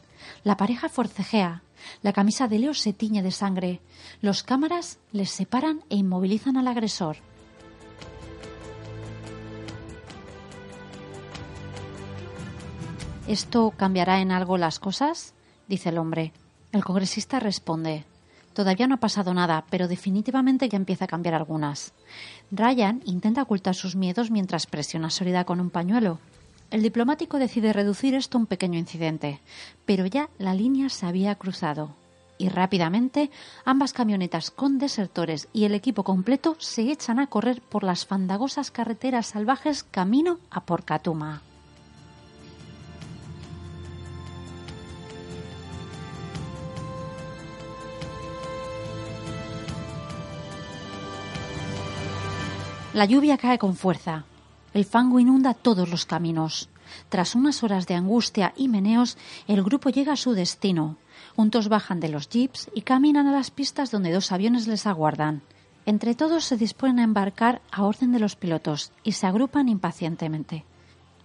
La 0.43 0.57
pareja 0.57 0.89
forcejea. 0.89 1.61
La 2.01 2.13
camisa 2.13 2.47
de 2.47 2.59
Leo 2.59 2.73
se 2.73 2.93
tiñe 2.93 3.23
de 3.23 3.31
sangre. 3.31 3.81
Los 4.21 4.43
cámaras 4.43 4.99
les 5.11 5.29
separan 5.29 5.81
e 5.89 5.95
inmovilizan 5.95 6.57
al 6.57 6.67
agresor. 6.67 7.17
¿Esto 13.27 13.71
cambiará 13.75 14.21
en 14.21 14.31
algo 14.31 14.57
las 14.57 14.79
cosas? 14.79 15.33
dice 15.67 15.89
el 15.89 15.97
hombre. 15.97 16.31
El 16.71 16.83
congresista 16.83 17.39
responde 17.39 18.05
Todavía 18.57 18.87
no 18.87 18.95
ha 18.95 18.99
pasado 18.99 19.35
nada, 19.35 19.65
pero 19.69 19.87
definitivamente 19.87 20.67
ya 20.67 20.77
empieza 20.77 21.05
a 21.05 21.07
cambiar 21.07 21.35
algunas. 21.35 21.93
Ryan 22.49 23.03
intenta 23.05 23.43
ocultar 23.43 23.75
sus 23.75 23.95
miedos 23.95 24.31
mientras 24.31 24.65
presiona 24.65 25.07
a 25.07 25.11
Sorida 25.11 25.43
con 25.43 25.59
un 25.59 25.69
pañuelo. 25.69 26.17
El 26.69 26.83
diplomático 26.83 27.39
decide 27.39 27.71
reducir 27.71 28.13
esto 28.13 28.37
a 28.37 28.41
un 28.41 28.45
pequeño 28.45 28.77
incidente, 28.77 29.39
pero 29.85 30.05
ya 30.05 30.29
la 30.37 30.53
línea 30.53 30.89
se 30.89 31.05
había 31.05 31.33
cruzado. 31.35 31.95
Y 32.37 32.49
rápidamente 32.49 33.31
ambas 33.63 33.93
camionetas 33.93 34.51
con 34.51 34.77
desertores 34.77 35.47
y 35.53 35.63
el 35.63 35.73
equipo 35.73 36.03
completo 36.03 36.55
se 36.59 36.91
echan 36.91 37.19
a 37.19 37.27
correr 37.27 37.61
por 37.61 37.83
las 37.83 38.05
fandagosas 38.05 38.69
carreteras 38.69 39.27
salvajes 39.27 39.83
camino 39.83 40.39
a 40.51 40.65
Porcatuma. 40.65 41.41
La 52.93 53.05
lluvia 53.05 53.37
cae 53.37 53.57
con 53.57 53.75
fuerza. 53.75 54.25
El 54.77 54.85
fango 54.85 55.19
inunda 55.19 55.55
todos 55.55 55.89
los 55.89 56.05
caminos. 56.05 56.69
Tras 57.09 57.33
unas 57.33 57.63
horas 57.63 57.87
de 57.87 57.95
angustia 57.95 58.53
y 58.55 58.67
meneos, 58.67 59.17
el 59.47 59.63
grupo 59.63 59.89
llega 59.89 60.13
a 60.13 60.17
su 60.17 60.33
destino. 60.33 60.97
Juntos 61.35 61.67
bajan 61.67 61.99
de 61.99 62.09
los 62.09 62.29
jeeps 62.29 62.69
y 62.75 62.83
caminan 62.83 63.25
a 63.25 63.31
las 63.31 63.49
pistas 63.49 63.89
donde 63.89 64.11
dos 64.11 64.31
aviones 64.31 64.67
les 64.67 64.85
aguardan. 64.85 65.41
Entre 65.87 66.13
todos 66.13 66.45
se 66.45 66.57
disponen 66.57 66.99
a 66.99 67.05
embarcar 67.05 67.59
a 67.71 67.85
orden 67.85 68.11
de 68.11 68.19
los 68.19 68.35
pilotos 68.35 68.91
y 69.03 69.13
se 69.13 69.25
agrupan 69.25 69.67
impacientemente. 69.67 70.63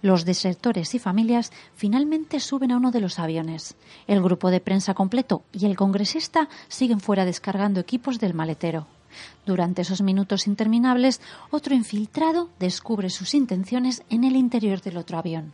Los 0.01 0.25
desertores 0.25 0.95
y 0.95 0.97
familias 0.97 1.51
finalmente 1.75 2.39
suben 2.39 2.71
a 2.71 2.77
uno 2.77 2.89
de 2.89 3.01
los 3.01 3.19
aviones. 3.19 3.75
El 4.07 4.23
grupo 4.23 4.49
de 4.49 4.61
prensa 4.61 4.95
completo 4.95 5.43
y 5.51 5.67
el 5.67 5.75
congresista 5.75 6.49
siguen 6.69 6.99
fuera 6.99 7.23
descargando 7.23 7.79
equipos 7.79 8.19
del 8.19 8.33
maletero. 8.33 8.87
Durante 9.45 9.81
esos 9.81 10.01
minutos 10.01 10.47
interminables, 10.47 11.21
otro 11.51 11.75
infiltrado 11.75 12.49
descubre 12.59 13.09
sus 13.09 13.33
intenciones 13.33 14.03
en 14.09 14.23
el 14.23 14.35
interior 14.35 14.81
del 14.81 14.97
otro 14.97 15.17
avión. 15.17 15.51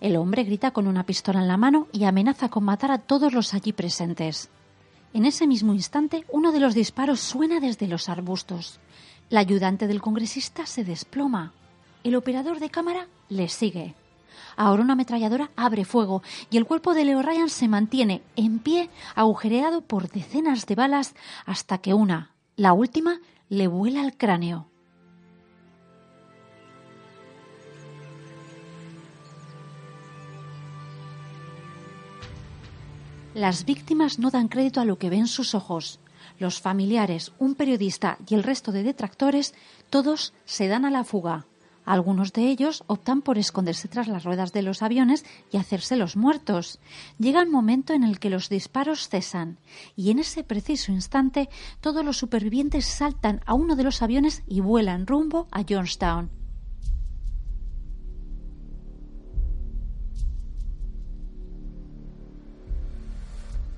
El 0.00 0.16
hombre 0.16 0.42
grita 0.42 0.72
con 0.72 0.88
una 0.88 1.06
pistola 1.06 1.40
en 1.40 1.48
la 1.48 1.56
mano 1.56 1.86
y 1.92 2.04
amenaza 2.04 2.48
con 2.48 2.64
matar 2.64 2.90
a 2.90 2.98
todos 2.98 3.32
los 3.32 3.54
allí 3.54 3.72
presentes. 3.72 4.50
En 5.14 5.26
ese 5.26 5.46
mismo 5.46 5.74
instante, 5.74 6.24
uno 6.32 6.52
de 6.52 6.60
los 6.60 6.74
disparos 6.74 7.20
suena 7.20 7.60
desde 7.60 7.86
los 7.86 8.08
arbustos. 8.08 8.80
La 9.30 9.40
ayudante 9.40 9.86
del 9.86 10.02
congresista 10.02 10.66
se 10.66 10.84
desploma. 10.84 11.52
El 12.02 12.16
operador 12.16 12.58
de 12.58 12.70
cámara 12.70 13.06
le 13.28 13.48
sigue. 13.48 13.94
Ahora 14.56 14.82
una 14.82 14.94
ametralladora 14.94 15.50
abre 15.54 15.84
fuego 15.84 16.22
y 16.50 16.56
el 16.56 16.66
cuerpo 16.66 16.94
de 16.94 17.04
Leo 17.04 17.22
Ryan 17.22 17.48
se 17.48 17.68
mantiene 17.68 18.22
en 18.36 18.58
pie, 18.58 18.90
agujereado 19.14 19.82
por 19.82 20.08
decenas 20.10 20.66
de 20.66 20.74
balas, 20.74 21.14
hasta 21.46 21.78
que 21.78 21.94
una, 21.94 22.31
la 22.56 22.72
última 22.72 23.20
le 23.48 23.66
vuela 23.66 24.02
al 24.02 24.16
cráneo. 24.16 24.68
Las 33.34 33.64
víctimas 33.64 34.18
no 34.18 34.30
dan 34.30 34.48
crédito 34.48 34.80
a 34.80 34.84
lo 34.84 34.98
que 34.98 35.08
ven 35.08 35.26
sus 35.26 35.54
ojos. 35.54 36.00
Los 36.38 36.60
familiares, 36.60 37.32
un 37.38 37.54
periodista 37.54 38.18
y 38.28 38.34
el 38.34 38.42
resto 38.42 38.72
de 38.72 38.82
detractores, 38.82 39.54
todos 39.88 40.34
se 40.44 40.68
dan 40.68 40.84
a 40.84 40.90
la 40.90 41.04
fuga. 41.04 41.46
Algunos 41.84 42.32
de 42.32 42.48
ellos 42.48 42.84
optan 42.86 43.22
por 43.22 43.38
esconderse 43.38 43.88
tras 43.88 44.06
las 44.06 44.24
ruedas 44.24 44.52
de 44.52 44.62
los 44.62 44.82
aviones 44.82 45.24
y 45.50 45.56
hacerse 45.56 45.96
los 45.96 46.16
muertos. 46.16 46.78
Llega 47.18 47.40
el 47.40 47.50
momento 47.50 47.92
en 47.92 48.04
el 48.04 48.20
que 48.20 48.30
los 48.30 48.48
disparos 48.48 49.08
cesan 49.08 49.58
y 49.96 50.10
en 50.10 50.20
ese 50.20 50.44
preciso 50.44 50.92
instante 50.92 51.48
todos 51.80 52.04
los 52.04 52.16
supervivientes 52.16 52.86
saltan 52.86 53.40
a 53.46 53.54
uno 53.54 53.74
de 53.74 53.82
los 53.82 54.02
aviones 54.02 54.42
y 54.46 54.60
vuelan 54.60 55.06
rumbo 55.06 55.48
a 55.50 55.64
Johnstown. 55.68 56.30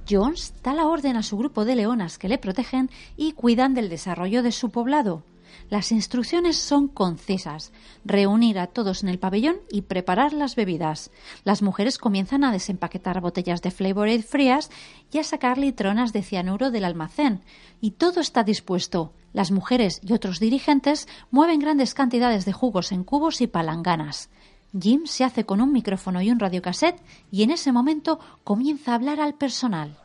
Jones 0.09 0.53
da 0.63 0.75
la 0.75 0.87
orden 0.87 1.17
a 1.17 1.23
su 1.23 1.39
grupo 1.39 1.65
de 1.65 1.77
leonas 1.77 2.19
que 2.19 2.29
le 2.29 2.37
protegen 2.37 2.91
y 3.17 3.33
cuidan 3.33 3.73
del 3.73 3.89
desarrollo 3.89 4.43
de 4.43 4.53
su 4.53 4.69
poblado. 4.69 5.23
Las 5.71 5.93
instrucciones 5.93 6.57
son 6.57 6.89
concisas. 6.89 7.73
Reunir 8.05 8.59
a 8.59 8.67
todos 8.67 9.03
en 9.03 9.09
el 9.09 9.19
pabellón 9.19 9.57
y 9.71 9.83
preparar 9.83 10.33
las 10.33 10.57
bebidas. 10.57 11.11
Las 11.45 11.63
mujeres 11.63 11.99
comienzan 11.99 12.45
a 12.45 12.53
desempaquetar 12.53 13.21
botellas 13.21 13.63
de 13.63 13.71
Flavorade 13.71 14.23
frías 14.23 14.71
y 15.11 15.19
a 15.19 15.25
sacar 15.25 15.59
litronas 15.59 16.13
de 16.13 16.23
cianuro 16.23 16.71
del 16.71 16.85
almacén. 16.85 17.41
Y 17.81 17.93
todo 17.93 18.21
está 18.21 18.45
dispuesto. 18.45 19.13
Las 19.33 19.51
mujeres 19.51 20.01
y 20.03 20.13
otros 20.13 20.39
dirigentes 20.39 21.09
mueven 21.31 21.61
grandes 21.61 21.95
cantidades 21.95 22.45
de 22.45 22.53
jugos 22.53 22.93
en 22.93 23.03
cubos 23.03 23.41
y 23.41 23.47
palanganas. 23.47 24.31
Jim 24.79 25.07
se 25.07 25.25
hace 25.25 25.45
con 25.45 25.61
un 25.61 25.73
micrófono 25.73 26.21
y 26.21 26.31
un 26.31 26.41
radiocassette 26.41 27.01
y 27.31 27.43
en 27.43 27.51
ese 27.51 27.73
momento 27.73 28.19
comienza 28.43 28.93
a 28.93 28.95
hablar 28.97 29.21
al 29.21 29.35
personal. 29.35 29.97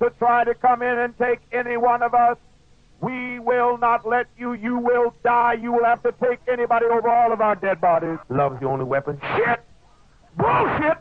To 0.00 0.10
try 0.18 0.44
to 0.44 0.54
come 0.54 0.82
in 0.82 0.98
and 0.98 1.16
take 1.18 1.40
any 1.52 1.76
one 1.76 2.02
of 2.02 2.14
us. 2.14 2.36
We 3.00 3.38
will 3.38 3.78
not 3.78 4.06
let 4.06 4.26
you. 4.36 4.52
You 4.54 4.78
will 4.78 5.14
die. 5.22 5.54
You 5.54 5.72
will 5.72 5.84
have 5.84 6.02
to 6.02 6.12
take 6.20 6.40
anybody 6.48 6.86
over 6.86 7.08
all 7.08 7.32
of 7.32 7.40
our 7.40 7.54
dead 7.54 7.80
bodies. 7.80 8.18
Love's 8.28 8.58
the 8.60 8.66
only 8.66 8.84
weapon. 8.84 9.20
Shit! 9.36 9.60
Bullshit! 10.36 10.98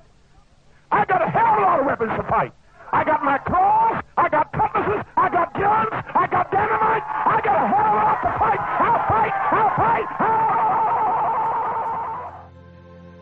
I 0.91 1.05
got 1.05 1.21
a 1.21 1.29
hell 1.29 1.47
of 1.53 1.57
a 1.59 1.61
lot 1.61 1.79
of 1.79 1.85
weapons 1.85 2.11
to 2.17 2.23
fight. 2.23 2.53
I 2.93 3.03
got 3.03 3.23
my 3.23 3.37
claws, 3.39 4.01
I 4.15 4.29
got 4.29 4.51
compasses, 4.53 5.03
I 5.17 5.29
got 5.29 5.53
guns, 5.53 5.89
I 6.15 6.27
got 6.27 6.49
dynamite, 6.51 7.03
I 7.03 7.41
got 7.43 7.55
a 7.55 7.67
hell 7.67 7.85
of 7.85 7.93
a 7.93 7.97
lot 7.97 8.21
to 8.23 8.31
fight. 8.39 8.59
I'll 8.79 9.07
fight, 9.09 9.33
I'll 9.51 9.75
fight, 9.75 10.07
I'll... 10.21 10.37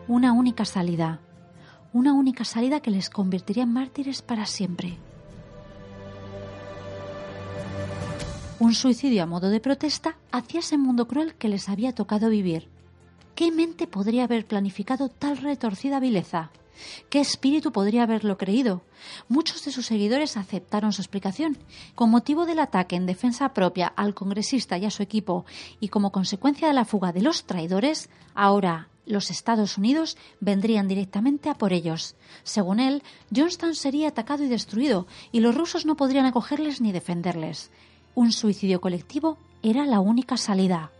Una 0.07 0.33
única 0.33 0.65
salida. 0.65 1.19
Una 1.93 2.13
única 2.13 2.43
salida 2.43 2.79
que 2.79 2.91
les 2.91 3.09
convertiría 3.09 3.63
en 3.63 3.73
mártires 3.73 4.21
para 4.21 4.45
siempre. 4.45 4.99
Un 8.57 8.73
suicidio 8.73 9.23
a 9.23 9.25
modo 9.25 9.49
de 9.49 9.59
protesta 9.59 10.17
hacia 10.31 10.61
ese 10.61 10.77
mundo 10.77 11.07
cruel 11.07 11.35
que 11.35 11.49
les 11.49 11.67
había 11.67 11.93
tocado 11.93 12.29
vivir. 12.29 12.69
¿Qué 13.35 13.51
mente 13.51 13.85
podría 13.85 14.23
haber 14.23 14.45
planificado 14.45 15.09
tal 15.09 15.37
retorcida 15.37 15.99
vileza? 15.99 16.51
¿Qué 17.09 17.19
espíritu 17.19 17.71
podría 17.71 18.03
haberlo 18.03 18.37
creído? 18.37 18.81
Muchos 19.27 19.63
de 19.65 19.71
sus 19.71 19.85
seguidores 19.85 20.37
aceptaron 20.37 20.93
su 20.93 21.01
explicación. 21.01 21.57
Con 21.95 22.09
motivo 22.09 22.45
del 22.45 22.59
ataque 22.59 22.95
en 22.95 23.05
defensa 23.05 23.53
propia 23.53 23.87
al 23.87 24.13
congresista 24.13 24.77
y 24.77 24.85
a 24.85 24.91
su 24.91 25.03
equipo 25.03 25.45
y 25.79 25.89
como 25.89 26.11
consecuencia 26.11 26.67
de 26.67 26.73
la 26.73 26.85
fuga 26.85 27.11
de 27.11 27.21
los 27.21 27.45
traidores, 27.45 28.09
ahora 28.33 28.87
los 29.05 29.31
Estados 29.31 29.77
Unidos 29.77 30.17
vendrían 30.39 30.87
directamente 30.87 31.49
a 31.49 31.55
por 31.55 31.73
ellos. 31.73 32.15
Según 32.43 32.79
él, 32.79 33.03
Johnstown 33.35 33.75
sería 33.75 34.09
atacado 34.09 34.43
y 34.43 34.47
destruido 34.47 35.07
y 35.31 35.41
los 35.41 35.55
rusos 35.55 35.85
no 35.85 35.95
podrían 35.95 36.25
acogerles 36.25 36.79
ni 36.81 36.91
defenderles 36.91 37.69
un 38.15 38.31
suicidio 38.31 38.81
colectivo 38.81 39.37
era 39.61 39.85
la 39.85 39.99
única 39.99 40.37
salida. 40.37 40.91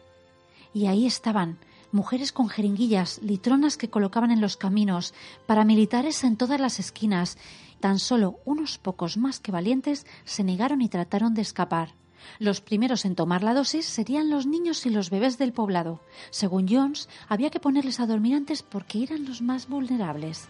Y 0.74 0.88
ahí 0.88 1.06
estaban, 1.06 1.58
mujeres 1.92 2.34
con 2.34 2.50
jeringuillas, 2.50 3.20
litronas 3.24 3.78
que 3.78 3.90
colocaban 3.90 4.32
en 4.32 4.42
los 4.42 4.58
caminos, 4.58 5.14
paramilitares 5.48 6.24
en 6.26 6.36
todas 6.36 6.60
las 6.60 6.80
esquinas. 6.80 7.38
Tan 7.80 8.00
solo 8.00 8.40
unos 8.44 8.78
pocos 8.78 9.18
más 9.18 9.40
que 9.40 9.54
valientes 9.54 10.06
se 10.26 10.44
negaron 10.44 10.82
y 10.82 10.90
trataron 10.90 11.34
de 11.34 11.42
escapar. 11.42 11.94
Los 12.40 12.60
primeros 12.60 13.06
en 13.06 13.16
tomar 13.16 13.44
la 13.44 13.54
dosis 13.54 13.86
serían 13.86 14.30
los 14.30 14.46
niños 14.46 14.86
y 14.86 14.90
los 14.90 15.10
bebés 15.10 15.38
del 15.38 15.54
poblado. 15.54 16.02
Según 16.32 16.68
Jones, 16.68 17.08
había 17.30 17.50
que 17.50 17.60
ponerles 17.60 18.00
adormirantes 18.00 18.62
porque 18.62 19.04
eran 19.04 19.26
los 19.26 19.42
más 19.42 19.70
vulnerables. 19.70 20.50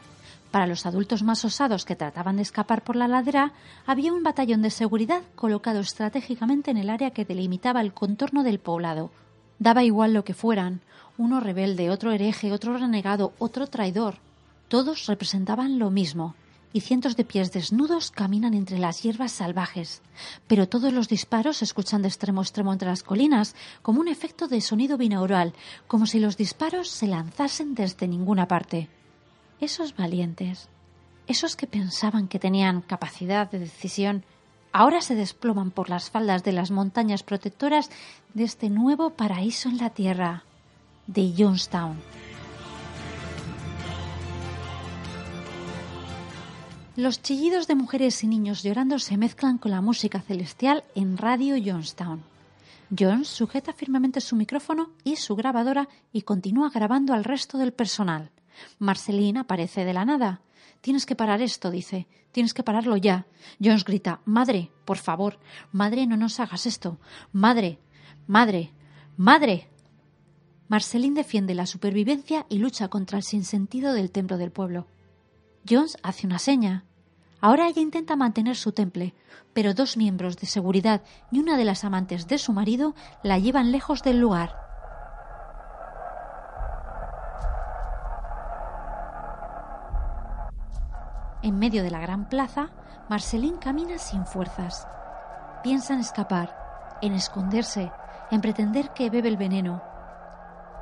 Para 0.55 0.67
los 0.67 0.85
adultos 0.85 1.21
más 1.21 1.43
osados 1.43 1.83
que 1.83 1.97
trataban 1.97 2.37
de 2.37 2.41
escapar 2.41 2.81
por 2.81 2.95
la 2.95 3.09
ladera, 3.09 3.51
había 3.85 4.13
un 4.13 4.23
batallón 4.23 4.61
de 4.61 4.69
seguridad 4.69 5.21
colocado 5.35 5.81
estratégicamente 5.81 6.71
en 6.71 6.77
el 6.77 6.89
área 6.89 7.11
que 7.11 7.25
delimitaba 7.25 7.81
el 7.81 7.93
contorno 7.93 8.41
del 8.41 8.59
poblado. 8.59 9.11
Daba 9.59 9.83
igual 9.83 10.13
lo 10.13 10.23
que 10.23 10.33
fueran, 10.33 10.79
uno 11.17 11.41
rebelde, 11.41 11.89
otro 11.89 12.13
hereje, 12.13 12.53
otro 12.53 12.77
renegado, 12.77 13.33
otro 13.37 13.67
traidor. 13.67 14.19
Todos 14.69 15.07
representaban 15.07 15.77
lo 15.77 15.91
mismo, 15.91 16.35
y 16.71 16.79
cientos 16.79 17.17
de 17.17 17.25
pies 17.25 17.51
desnudos 17.51 18.09
caminan 18.09 18.53
entre 18.53 18.79
las 18.79 19.03
hierbas 19.03 19.33
salvajes. 19.33 20.01
Pero 20.47 20.69
todos 20.69 20.93
los 20.93 21.09
disparos 21.09 21.57
se 21.57 21.65
escuchan 21.65 22.01
de 22.01 22.07
extremo 22.07 22.39
a 22.39 22.43
extremo 22.45 22.71
entre 22.71 22.87
las 22.87 23.03
colinas, 23.03 23.57
como 23.81 23.99
un 23.99 24.07
efecto 24.07 24.47
de 24.47 24.61
sonido 24.61 24.97
binaural, 24.97 25.51
como 25.87 26.05
si 26.05 26.17
los 26.17 26.37
disparos 26.37 26.87
se 26.87 27.07
lanzasen 27.07 27.75
desde 27.75 28.07
ninguna 28.07 28.47
parte. 28.47 28.87
Esos 29.59 29.95
valientes, 29.95 30.67
esos 31.27 31.55
que 31.55 31.65
pensaban 31.65 32.27
que 32.27 32.39
tenían 32.39 32.81
capacidad 32.81 33.49
de 33.49 33.59
decisión, 33.59 34.25
ahora 34.73 34.99
se 35.01 35.15
desploman 35.15 35.71
por 35.71 35.89
las 35.89 36.09
faldas 36.09 36.43
de 36.43 36.51
las 36.51 36.71
montañas 36.71 37.23
protectoras 37.23 37.89
de 38.33 38.43
este 38.43 38.69
nuevo 38.69 39.11
paraíso 39.11 39.69
en 39.69 39.77
la 39.77 39.91
tierra, 39.91 40.43
de 41.07 41.33
Johnstown. 41.37 41.97
Los 46.97 47.21
chillidos 47.21 47.67
de 47.67 47.75
mujeres 47.75 48.23
y 48.23 48.27
niños 48.27 48.63
llorando 48.63 48.99
se 48.99 49.17
mezclan 49.17 49.57
con 49.57 49.71
la 49.71 49.81
música 49.81 50.21
celestial 50.21 50.83
en 50.95 51.17
Radio 51.17 51.55
Johnstown. 51.63 52.23
Jones 52.97 53.27
sujeta 53.27 53.73
firmemente 53.73 54.21
su 54.21 54.35
micrófono 54.35 54.91
y 55.03 55.15
su 55.15 55.35
grabadora 55.35 55.89
y 56.13 56.21
continúa 56.21 56.69
grabando 56.69 57.13
al 57.13 57.23
resto 57.23 57.57
del 57.57 57.73
personal. 57.73 58.31
Marceline 58.79 59.39
aparece 59.39 59.85
de 59.85 59.93
la 59.93 60.05
nada. 60.05 60.41
Tienes 60.81 61.05
que 61.05 61.15
parar 61.15 61.41
esto, 61.41 61.71
dice. 61.71 62.07
Tienes 62.31 62.53
que 62.53 62.63
pararlo 62.63 62.97
ya. 62.97 63.25
Jones 63.63 63.85
grita 63.85 64.21
Madre, 64.25 64.71
por 64.85 64.97
favor. 64.97 65.39
Madre, 65.71 66.05
no 66.05 66.17
nos 66.17 66.39
hagas 66.39 66.65
esto. 66.65 66.99
Madre. 67.31 67.79
Madre. 68.27 68.73
Madre. 69.17 69.69
Marceline 70.67 71.15
defiende 71.15 71.55
la 71.55 71.65
supervivencia 71.65 72.45
y 72.49 72.57
lucha 72.57 72.87
contra 72.87 73.17
el 73.17 73.23
sinsentido 73.23 73.93
del 73.93 74.11
templo 74.11 74.37
del 74.37 74.51
pueblo. 74.51 74.87
Jones 75.67 75.97
hace 76.03 76.27
una 76.27 76.39
seña. 76.39 76.85
Ahora 77.41 77.67
ella 77.67 77.81
intenta 77.81 78.15
mantener 78.15 78.55
su 78.55 78.71
temple, 78.71 79.13
pero 79.53 79.73
dos 79.73 79.97
miembros 79.97 80.37
de 80.37 80.47
seguridad 80.47 81.03
y 81.31 81.39
una 81.39 81.57
de 81.57 81.65
las 81.65 81.83
amantes 81.83 82.27
de 82.27 82.37
su 82.37 82.53
marido 82.53 82.95
la 83.23 83.39
llevan 83.39 83.71
lejos 83.71 84.01
del 84.03 84.19
lugar. 84.19 84.64
En 91.45 91.59
medio 91.59 91.83
de 91.83 91.91
la 91.91 91.99
gran 91.99 92.27
plaza, 92.27 92.71
Marcelín 93.07 93.57
camina 93.57 93.99
sin 93.99 94.25
fuerzas. 94.25 94.87
Piensa 95.61 95.93
en 95.93 95.99
escapar, 95.99 96.97
en 97.03 97.13
esconderse, 97.13 97.91
en 98.31 98.41
pretender 98.41 98.93
que 98.95 99.11
bebe 99.11 99.29
el 99.29 99.37
veneno. 99.37 99.83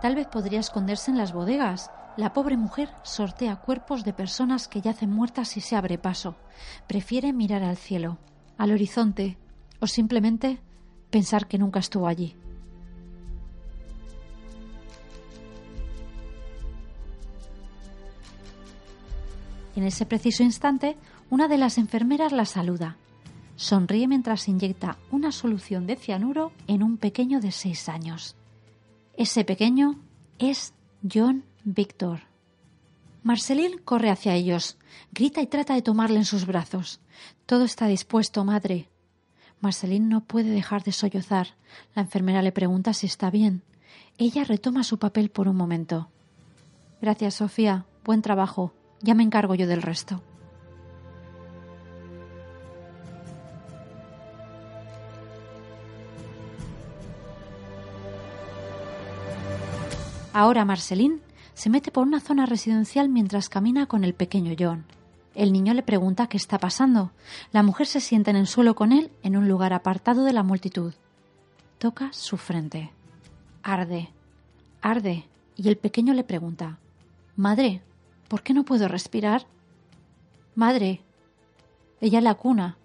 Tal 0.02 0.16
vez 0.16 0.26
podría 0.28 0.62
esconderse 0.62 1.12
en 1.12 1.18
las 1.18 1.34
bodegas. 1.34 1.92
La 2.16 2.32
pobre 2.32 2.56
mujer 2.56 2.96
sortea 3.02 3.58
cuerpos 3.58 4.06
de 4.06 4.14
personas 4.14 4.70
que 4.70 4.80
yacen 4.80 5.12
muertas 5.12 5.58
y 5.58 5.60
se 5.60 5.76
abre 5.76 5.98
paso. 5.98 6.38
Prefiere 6.88 7.34
mirar 7.34 7.62
al 7.62 7.76
cielo, 7.76 8.20
al 8.58 8.72
horizonte, 8.72 9.38
o 9.82 9.88
simplemente 9.88 10.62
pensar 11.10 11.48
que 11.48 11.58
nunca 11.58 11.80
estuvo 11.80 12.08
allí. 12.08 12.38
En 19.76 19.84
ese 19.84 20.06
preciso 20.06 20.44
instante, 20.44 20.98
una 21.30 21.48
de 21.48 21.58
las 21.58 21.78
enfermeras 21.78 22.32
la 22.32 22.46
saluda. 22.46 22.98
Sonríe 23.56 24.08
mientras 24.08 24.48
inyecta 24.48 24.98
una 25.12 25.32
solución 25.32 25.88
de 25.88 25.96
cianuro 25.96 26.52
en 26.68 26.84
un 26.84 26.98
pequeño 26.98 27.40
de 27.40 27.52
seis 27.52 27.90
años. 27.90 28.36
Ese 29.18 29.46
pequeño 29.46 30.00
es 30.40 30.74
John 31.12 31.44
Victor. 31.64 32.22
Marceline 33.24 33.80
corre 33.80 34.10
hacia 34.10 34.36
ellos, 34.36 34.78
grita 35.12 35.42
y 35.42 35.48
trata 35.48 35.76
de 35.76 35.82
tomarle 35.82 36.18
en 36.18 36.26
sus 36.26 36.46
brazos. 36.46 37.00
Todo 37.46 37.64
está 37.64 37.88
dispuesto, 37.88 38.44
madre. 38.44 38.90
Marceline 39.62 40.10
no 40.10 40.26
puede 40.26 40.50
dejar 40.50 40.84
de 40.84 40.92
sollozar. 40.92 41.56
La 41.96 42.02
enfermera 42.02 42.42
le 42.42 42.52
pregunta 42.52 42.94
si 42.94 43.06
está 43.06 43.30
bien. 43.30 43.64
Ella 44.18 44.44
retoma 44.44 44.84
su 44.84 45.00
papel 45.00 45.30
por 45.30 45.48
un 45.48 45.56
momento. 45.56 46.10
Gracias, 47.02 47.36
Sofía. 47.36 47.86
Buen 48.04 48.22
trabajo. 48.22 48.74
Ya 49.04 49.14
me 49.14 49.24
encargo 49.24 49.54
yo 49.54 49.68
del 49.68 49.82
resto. 49.82 50.22
Ahora 60.34 60.66
Marceline 60.66 61.22
se 61.54 61.70
mete 61.70 61.92
por 61.92 62.08
una 62.08 62.20
zona 62.20 62.48
residencial 62.48 63.08
mientras 63.08 63.50
camina 63.50 63.86
con 63.86 64.04
el 64.04 64.16
pequeño 64.16 64.56
John. 64.58 64.86
El 65.36 65.54
niño 65.54 65.74
le 65.74 65.84
pregunta 65.84 66.28
qué 66.28 66.38
está 66.38 66.58
pasando. 66.58 67.12
La 67.52 67.62
mujer 67.62 67.86
se 67.86 68.00
sienta 68.00 68.32
en 68.32 68.38
el 68.38 68.48
suelo 68.48 68.74
con 68.74 68.92
él 68.92 69.12
en 69.22 69.38
un 69.38 69.48
lugar 69.48 69.74
apartado 69.74 70.24
de 70.24 70.34
la 70.34 70.44
multitud. 70.44 70.94
Toca 71.78 72.12
su 72.14 72.38
frente. 72.38 72.92
Arde. 73.62 74.10
Arde. 74.82 75.28
Y 75.56 75.68
el 75.68 75.78
pequeño 75.78 76.14
le 76.14 76.24
pregunta 76.24 76.80
Madre, 77.36 77.82
¿por 78.34 78.42
qué 78.42 78.56
no 78.56 78.66
puedo 78.66 78.88
respirar? 78.88 79.46
Madre. 80.56 81.04
Ella 82.02 82.20
la 82.20 82.34
cuna. 82.34 82.80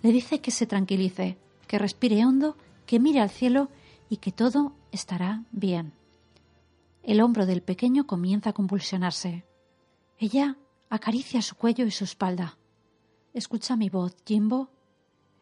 Le 0.00 0.12
dice 0.12 0.40
que 0.40 0.50
se 0.50 0.64
tranquilice, 0.64 1.36
que 1.66 1.78
respire 1.78 2.24
hondo, 2.24 2.56
que 2.86 2.98
mire 2.98 3.20
al 3.20 3.28
cielo 3.28 3.68
y 4.08 4.16
que 4.16 4.32
todo 4.32 4.72
estará 4.92 5.42
bien. 5.52 5.92
El 7.02 7.20
hombro 7.20 7.44
del 7.44 7.60
pequeño 7.60 8.06
comienza 8.06 8.48
a 8.48 8.52
convulsionarse. 8.54 9.44
Ella 10.18 10.56
acaricia 10.88 11.42
su 11.42 11.54
cuello 11.54 11.84
y 11.84 11.90
su 11.90 12.04
espalda. 12.04 12.56
Escucha 13.34 13.76
mi 13.76 13.90
voz, 13.90 14.16
Jimbo. 14.24 14.70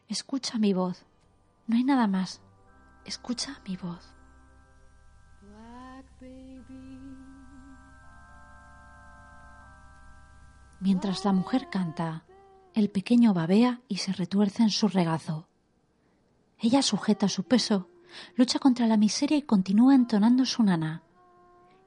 Escucha 0.09 0.57
mi 0.57 0.73
voz. 0.73 1.05
No 1.67 1.77
hay 1.77 1.85
nada 1.85 2.07
más. 2.07 2.41
Escucha 3.05 3.61
mi 3.65 3.77
voz. 3.77 4.12
Mientras 10.83 11.23
la 11.23 11.31
mujer 11.31 11.69
canta, 11.69 12.25
el 12.73 12.89
pequeño 12.89 13.33
babea 13.33 13.79
y 13.87 13.99
se 13.99 14.11
retuerce 14.11 14.63
en 14.63 14.69
su 14.69 14.89
regazo. 14.89 15.47
Ella 16.59 16.81
sujeta 16.81 17.29
su 17.29 17.43
peso, 17.43 17.87
lucha 18.35 18.59
contra 18.59 18.85
la 18.85 18.97
miseria 18.97 19.37
y 19.37 19.43
continúa 19.43 19.95
entonando 19.95 20.43
su 20.43 20.61
nana. 20.61 21.01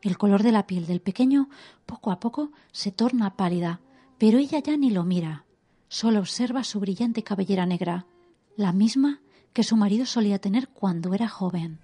El 0.00 0.16
color 0.16 0.42
de 0.42 0.50
la 0.50 0.66
piel 0.66 0.86
del 0.86 1.02
pequeño 1.02 1.50
poco 1.84 2.10
a 2.10 2.20
poco 2.20 2.52
se 2.72 2.90
torna 2.90 3.36
pálida, 3.36 3.80
pero 4.16 4.38
ella 4.38 4.60
ya 4.60 4.78
ni 4.78 4.88
lo 4.88 5.04
mira. 5.04 5.44
Solo 5.88 6.20
observa 6.20 6.64
su 6.64 6.80
brillante 6.80 7.22
cabellera 7.22 7.66
negra, 7.66 8.06
la 8.56 8.72
misma 8.72 9.20
que 9.52 9.62
su 9.62 9.76
marido 9.76 10.06
solía 10.06 10.38
tener 10.38 10.70
cuando 10.70 11.12
era 11.12 11.28
joven. 11.28 11.80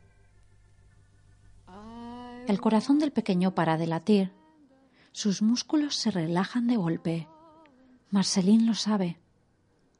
El 2.48 2.58
corazón 2.58 2.98
del 2.98 3.12
pequeño 3.12 3.54
para 3.54 3.76
de 3.76 3.86
latir 3.86 4.32
sus 5.12 5.42
músculos 5.42 5.94
se 5.94 6.10
relajan 6.10 6.66
de 6.66 6.76
golpe. 6.76 7.28
Marceline 8.10 8.66
lo 8.66 8.74
sabe. 8.74 9.20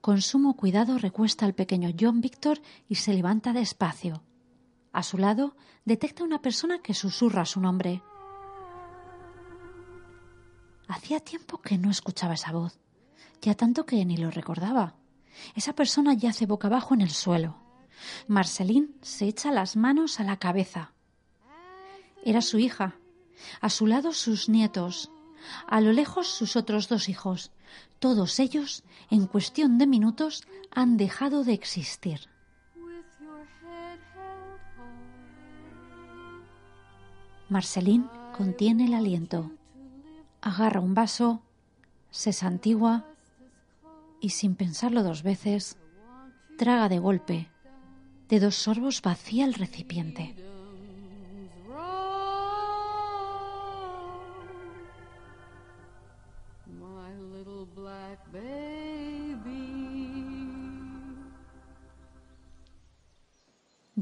Con 0.01 0.20
sumo 0.20 0.56
cuidado 0.56 0.98
recuesta 0.98 1.47
al 1.47 1.55
pequeño 1.55 1.90
John 1.98 2.20
Victor 2.20 2.60
y 2.89 2.97
se 2.97 3.12
levanta 3.12 3.52
despacio. 3.52 4.22
A 4.93 5.02
su 5.02 5.18
lado 5.18 5.55
detecta 5.84 6.24
una 6.24 6.40
persona 6.43 6.80
que 6.82 6.94
susurra 6.94 7.44
su 7.44 7.60
nombre. 7.60 8.02
Hacía 10.89 11.20
tiempo 11.20 11.60
que 11.60 11.78
no 11.78 11.90
escuchaba 11.90 12.34
esa 12.34 12.52
voz, 12.52 12.80
ya 13.40 13.55
tanto 13.55 13.86
que 13.86 14.05
ni 14.05 14.16
lo 14.16 14.30
recordaba. 14.30 14.97
Esa 15.55 15.74
persona 15.74 16.14
yace 16.14 16.47
boca 16.47 16.68
abajo 16.68 16.94
en 16.94 17.02
el 17.02 17.10
suelo. 17.10 17.56
Marceline 18.26 18.94
se 19.02 19.26
echa 19.26 19.52
las 19.52 19.76
manos 19.76 20.20
a 20.20 20.24
la 20.24 20.39
cabeza. 20.39 20.93
Era 22.24 22.40
su 22.40 22.59
hija, 22.59 22.97
a 23.60 23.70
su 23.70 23.86
lado 23.86 24.12
sus 24.12 24.48
nietos, 24.48 25.10
a 25.66 25.81
lo 25.81 25.93
lejos 25.93 26.28
sus 26.28 26.56
otros 26.56 26.89
dos 26.89 27.09
hijos. 27.09 27.51
Todos 27.98 28.39
ellos, 28.40 28.85
en 29.10 29.27
cuestión 29.27 29.78
de 29.78 29.86
minutos, 29.86 30.44
han 30.70 30.97
dejado 30.97 31.44
de 31.44 31.52
existir. 31.52 32.28
Marceline 37.48 38.09
contiene 38.36 38.86
el 38.86 38.94
aliento, 38.94 39.52
agarra 40.40 40.81
un 40.81 40.94
vaso, 40.94 41.43
se 42.10 42.32
santigua 42.32 43.06
y 44.20 44.31
sin 44.31 44.55
pensarlo 44.55 45.02
dos 45.02 45.23
veces, 45.23 45.77
traga 46.56 46.89
de 46.89 46.98
golpe. 46.98 47.48
De 48.28 48.40
dos 48.40 48.55
sorbos 48.55 49.02
vacía 49.02 49.44
el 49.44 49.52
recipiente. 49.52 50.35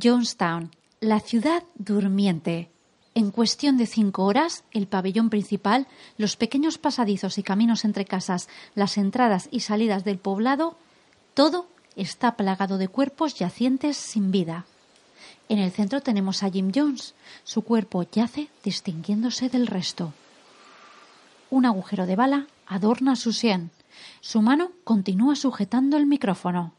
Jonestown, 0.03 0.71
la 1.01 1.21
ciudad 1.21 1.63
durmiente. 1.75 2.71
En 3.15 3.31
cuestión 3.31 3.77
de 3.77 3.87
cinco 3.87 4.25
horas, 4.25 4.65
el 4.73 4.87
pabellón 4.87 5.31
principal, 5.31 5.87
los 6.17 6.37
pequeños 6.37 6.79
pasadizos 6.79 7.39
y 7.39 7.43
caminos 7.43 7.85
entre 7.85 8.05
casas, 8.05 8.49
las 8.75 8.97
entradas 8.99 9.49
y 9.51 9.61
salidas 9.61 10.05
del 10.05 10.19
poblado, 10.19 10.77
todo 11.35 11.67
está 11.97 12.37
plagado 12.37 12.79
de 12.79 12.89
cuerpos 12.89 13.35
yacientes 13.35 13.97
sin 13.97 14.31
vida. 14.31 14.65
En 15.49 15.59
el 15.59 15.73
centro 15.73 16.01
tenemos 16.01 16.43
a 16.43 16.51
Jim 16.51 16.71
Jones. 16.75 17.15
Su 17.45 17.63
cuerpo 17.63 18.07
yace 18.11 18.49
distinguiéndose 18.63 19.49
del 19.49 19.67
resto. 19.67 20.13
Un 21.51 21.67
agujero 21.67 22.07
de 22.07 22.15
bala 22.17 22.47
adorna 22.67 23.17
su 23.17 23.33
sien. 23.33 23.71
Su 24.21 24.41
mano 24.41 24.71
continúa 24.85 25.35
sujetando 25.35 25.97
el 25.97 26.07
micrófono. 26.07 26.73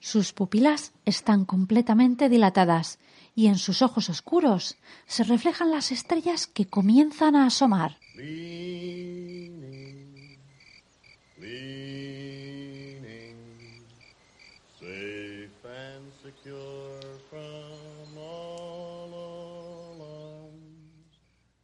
Sus 0.00 0.32
pupilas 0.32 0.92
están 1.04 1.44
completamente 1.44 2.28
dilatadas 2.28 2.98
y 3.34 3.48
en 3.48 3.58
sus 3.58 3.82
ojos 3.82 4.08
oscuros 4.08 4.76
se 5.06 5.24
reflejan 5.24 5.70
las 5.70 5.92
estrellas 5.92 6.46
que 6.46 6.66
comienzan 6.66 7.36
a 7.36 7.46
asomar. 7.46 7.98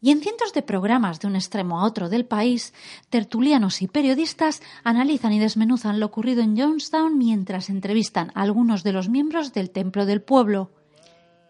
Y 0.05 0.11
en 0.11 0.21
cientos 0.21 0.53
de 0.53 0.63
programas 0.63 1.21
de 1.21 1.29
un 1.29 1.37
extremo 1.37 1.81
a 1.81 1.85
otro 1.85 2.09
del 2.09 2.27
país, 2.27 2.75
tertulianos 3.09 3.83
y 3.83 3.87
periodistas 3.87 4.61
analizan 4.83 5.33
y 5.33 5.39
desmenuzan 5.39 6.01
lo 6.01 6.07
ocurrido 6.07 6.43
en 6.43 6.59
Jonestown 6.59 7.17
mientras 7.17 7.71
entrevistan 7.71 8.33
a 8.35 8.43
algunos 8.43 8.83
de 8.83 8.93
los 8.93 9.09
miembros 9.09 9.53
del 9.53 9.71
Templo 9.71 10.05
del 10.05 10.21
Pueblo. 10.21 10.73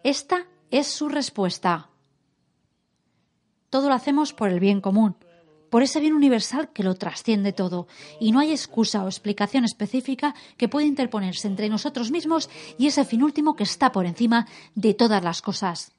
Esta 0.03 0.45
es 0.69 0.85
su 0.85 1.09
respuesta. 1.09 1.89
Todo 3.71 3.89
lo 3.89 3.95
hacemos 3.95 4.33
por 4.33 4.49
el 4.49 4.59
bien 4.59 4.81
común, 4.81 5.15
por 5.71 5.81
ese 5.81 5.99
bien 5.99 6.13
universal 6.13 6.69
que 6.71 6.83
lo 6.83 6.93
trasciende 6.93 7.53
todo, 7.53 7.87
y 8.19 8.31
no 8.31 8.39
hay 8.39 8.51
excusa 8.51 9.03
o 9.03 9.07
explicación 9.07 9.65
específica 9.65 10.35
que 10.57 10.69
pueda 10.69 10.85
interponerse 10.85 11.47
entre 11.47 11.69
nosotros 11.69 12.11
mismos 12.11 12.51
y 12.77 12.85
ese 12.85 13.03
fin 13.03 13.23
último 13.23 13.55
que 13.55 13.63
está 13.63 13.91
por 13.91 14.05
encima 14.05 14.45
de 14.75 14.93
todas 14.93 15.23
las 15.23 15.41
cosas 15.41 15.91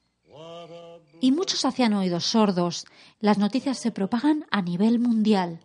y 1.24 1.32
muchos 1.32 1.64
hacían 1.64 1.94
oídos 1.94 2.26
sordos. 2.26 2.84
Las 3.18 3.38
noticias 3.38 3.78
se 3.78 3.90
propagan 3.90 4.44
a 4.50 4.60
nivel 4.60 4.98
mundial. 4.98 5.60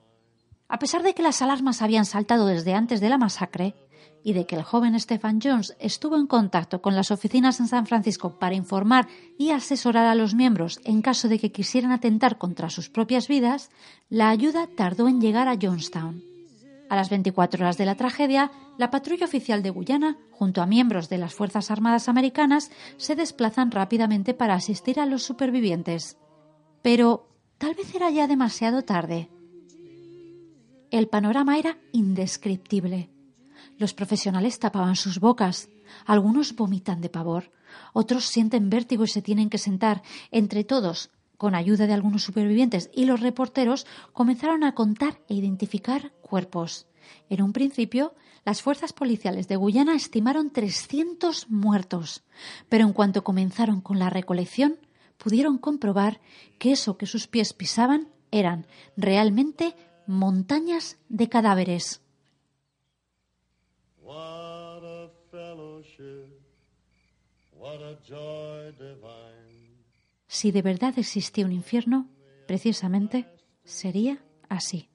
A 0.70 0.80
pesar 0.80 1.04
de 1.04 1.14
que 1.14 1.22
las 1.22 1.42
alarmas 1.42 1.82
habían 1.82 2.06
saltado 2.06 2.46
desde 2.46 2.76
antes 2.76 3.02
de 3.02 3.10
la 3.10 3.18
masacre 3.18 3.76
y 4.24 4.32
de 4.32 4.46
que 4.46 4.56
el 4.56 4.64
joven 4.64 4.98
Stephen 4.98 5.42
Jones 5.44 5.76
estuvo 5.82 6.16
en 6.16 6.28
contacto 6.28 6.82
con 6.82 6.96
las 6.96 7.12
oficinas 7.12 7.60
en 7.60 7.68
San 7.68 7.88
Francisco 7.88 8.40
para 8.40 8.56
informar 8.56 9.10
y 9.38 9.52
asesorar 9.52 10.06
a 10.06 10.16
los 10.16 10.34
miembros 10.34 10.80
en 10.86 11.02
caso 11.02 11.28
de 11.28 11.40
que 11.40 11.52
quisieran 11.52 11.92
atentar 11.92 12.38
contra 12.38 12.70
sus 12.70 12.90
propias 12.90 13.28
vidas, 13.28 13.70
la 14.08 14.30
ayuda 14.30 14.66
tardó 14.78 15.10
en 15.10 15.20
llegar 15.20 15.50
a 15.50 15.58
Jonestown. 15.62 16.39
A 16.90 16.96
las 16.96 17.12
24 17.12 17.64
horas 17.64 17.78
de 17.78 17.86
la 17.86 17.96
tragedia, 17.96 18.52
la 18.80 18.90
patrulla 18.90 19.26
oficial 19.26 19.62
de 19.62 19.70
Guyana, 19.70 20.18
junto 20.32 20.62
a 20.62 20.66
miembros 20.66 21.08
de 21.08 21.20
las 21.20 21.36
Fuerzas 21.36 21.70
Armadas 21.70 22.10
americanas, 22.10 22.72
se 22.98 23.16
desplazan 23.16 23.70
rápidamente 23.70 24.34
para 24.34 24.56
asistir 24.56 25.00
a 25.00 25.06
los 25.06 25.22
supervivientes. 25.22 26.18
Pero 26.82 27.30
tal 27.60 27.76
vez 27.76 27.94
era 27.94 28.10
ya 28.10 28.28
demasiado 28.28 28.82
tarde. 28.82 29.30
El 30.90 31.08
panorama 31.08 31.60
era 31.60 31.78
indescriptible. 31.92 33.12
Los 33.78 33.94
profesionales 33.94 34.58
tapaban 34.58 34.96
sus 34.96 35.20
bocas, 35.20 35.70
algunos 36.08 36.56
vomitan 36.56 37.02
de 37.02 37.10
pavor, 37.10 37.52
otros 37.94 38.26
sienten 38.26 38.72
vértigo 38.72 39.04
y 39.04 39.08
se 39.08 39.22
tienen 39.22 39.52
que 39.52 39.60
sentar. 39.60 40.02
Entre 40.32 40.64
todos, 40.64 41.12
con 41.40 41.56
ayuda 41.56 41.88
de 41.88 41.94
algunos 41.94 42.22
supervivientes 42.22 42.92
y 42.94 43.06
los 43.06 43.22
reporteros, 43.22 43.88
comenzaron 44.12 44.66
a 44.66 44.76
contar 44.76 45.22
e 45.30 45.36
identificar 45.36 46.12
cuerpos. 46.22 46.86
En 47.30 47.42
un 47.42 47.54
principio, 47.54 48.14
las 48.44 48.62
fuerzas 48.62 48.92
policiales 48.92 49.48
de 49.48 49.56
Guyana 49.56 49.96
estimaron 49.96 50.52
300 50.52 51.50
muertos, 51.50 52.24
pero 52.68 52.84
en 52.84 52.92
cuanto 52.92 53.24
comenzaron 53.24 53.80
con 53.80 54.00
la 54.00 54.10
recolección, 54.10 54.80
pudieron 55.18 55.58
comprobar 55.58 56.20
que 56.60 56.74
eso 56.74 56.98
que 56.98 57.06
sus 57.06 57.28
pies 57.28 57.54
pisaban 57.54 58.10
eran 58.32 58.68
realmente 58.98 59.78
montañas 60.08 60.98
de 61.08 61.30
cadáveres. 61.30 62.02
Si 70.32 70.52
de 70.52 70.62
verdad 70.62 70.94
existía 70.98 71.44
un 71.44 71.52
infierno, 71.52 72.08
precisamente 72.48 73.28
sería 73.64 74.24
así. 74.48 74.88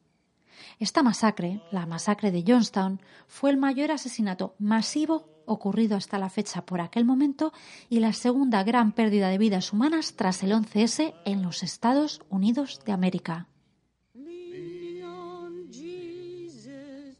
Esta 0.78 1.02
masacre, 1.02 1.60
la 1.72 1.86
masacre 1.86 2.30
de 2.30 2.44
Johnstown, 2.46 3.00
fue 3.26 3.50
el 3.50 3.56
mayor 3.56 3.90
asesinato 3.90 4.54
masivo 4.60 5.28
ocurrido 5.44 5.96
hasta 5.96 6.20
la 6.20 6.30
fecha 6.30 6.64
por 6.64 6.80
aquel 6.80 7.04
momento 7.04 7.52
y 7.90 7.98
la 7.98 8.12
segunda 8.12 8.62
gran 8.62 8.92
pérdida 8.92 9.28
de 9.28 9.38
vidas 9.38 9.72
humanas 9.72 10.14
tras 10.14 10.44
el 10.44 10.52
11S 10.52 11.14
en 11.24 11.42
los 11.42 11.64
Estados 11.64 12.22
Unidos 12.30 12.80
de 12.86 12.92
América. 12.92 13.48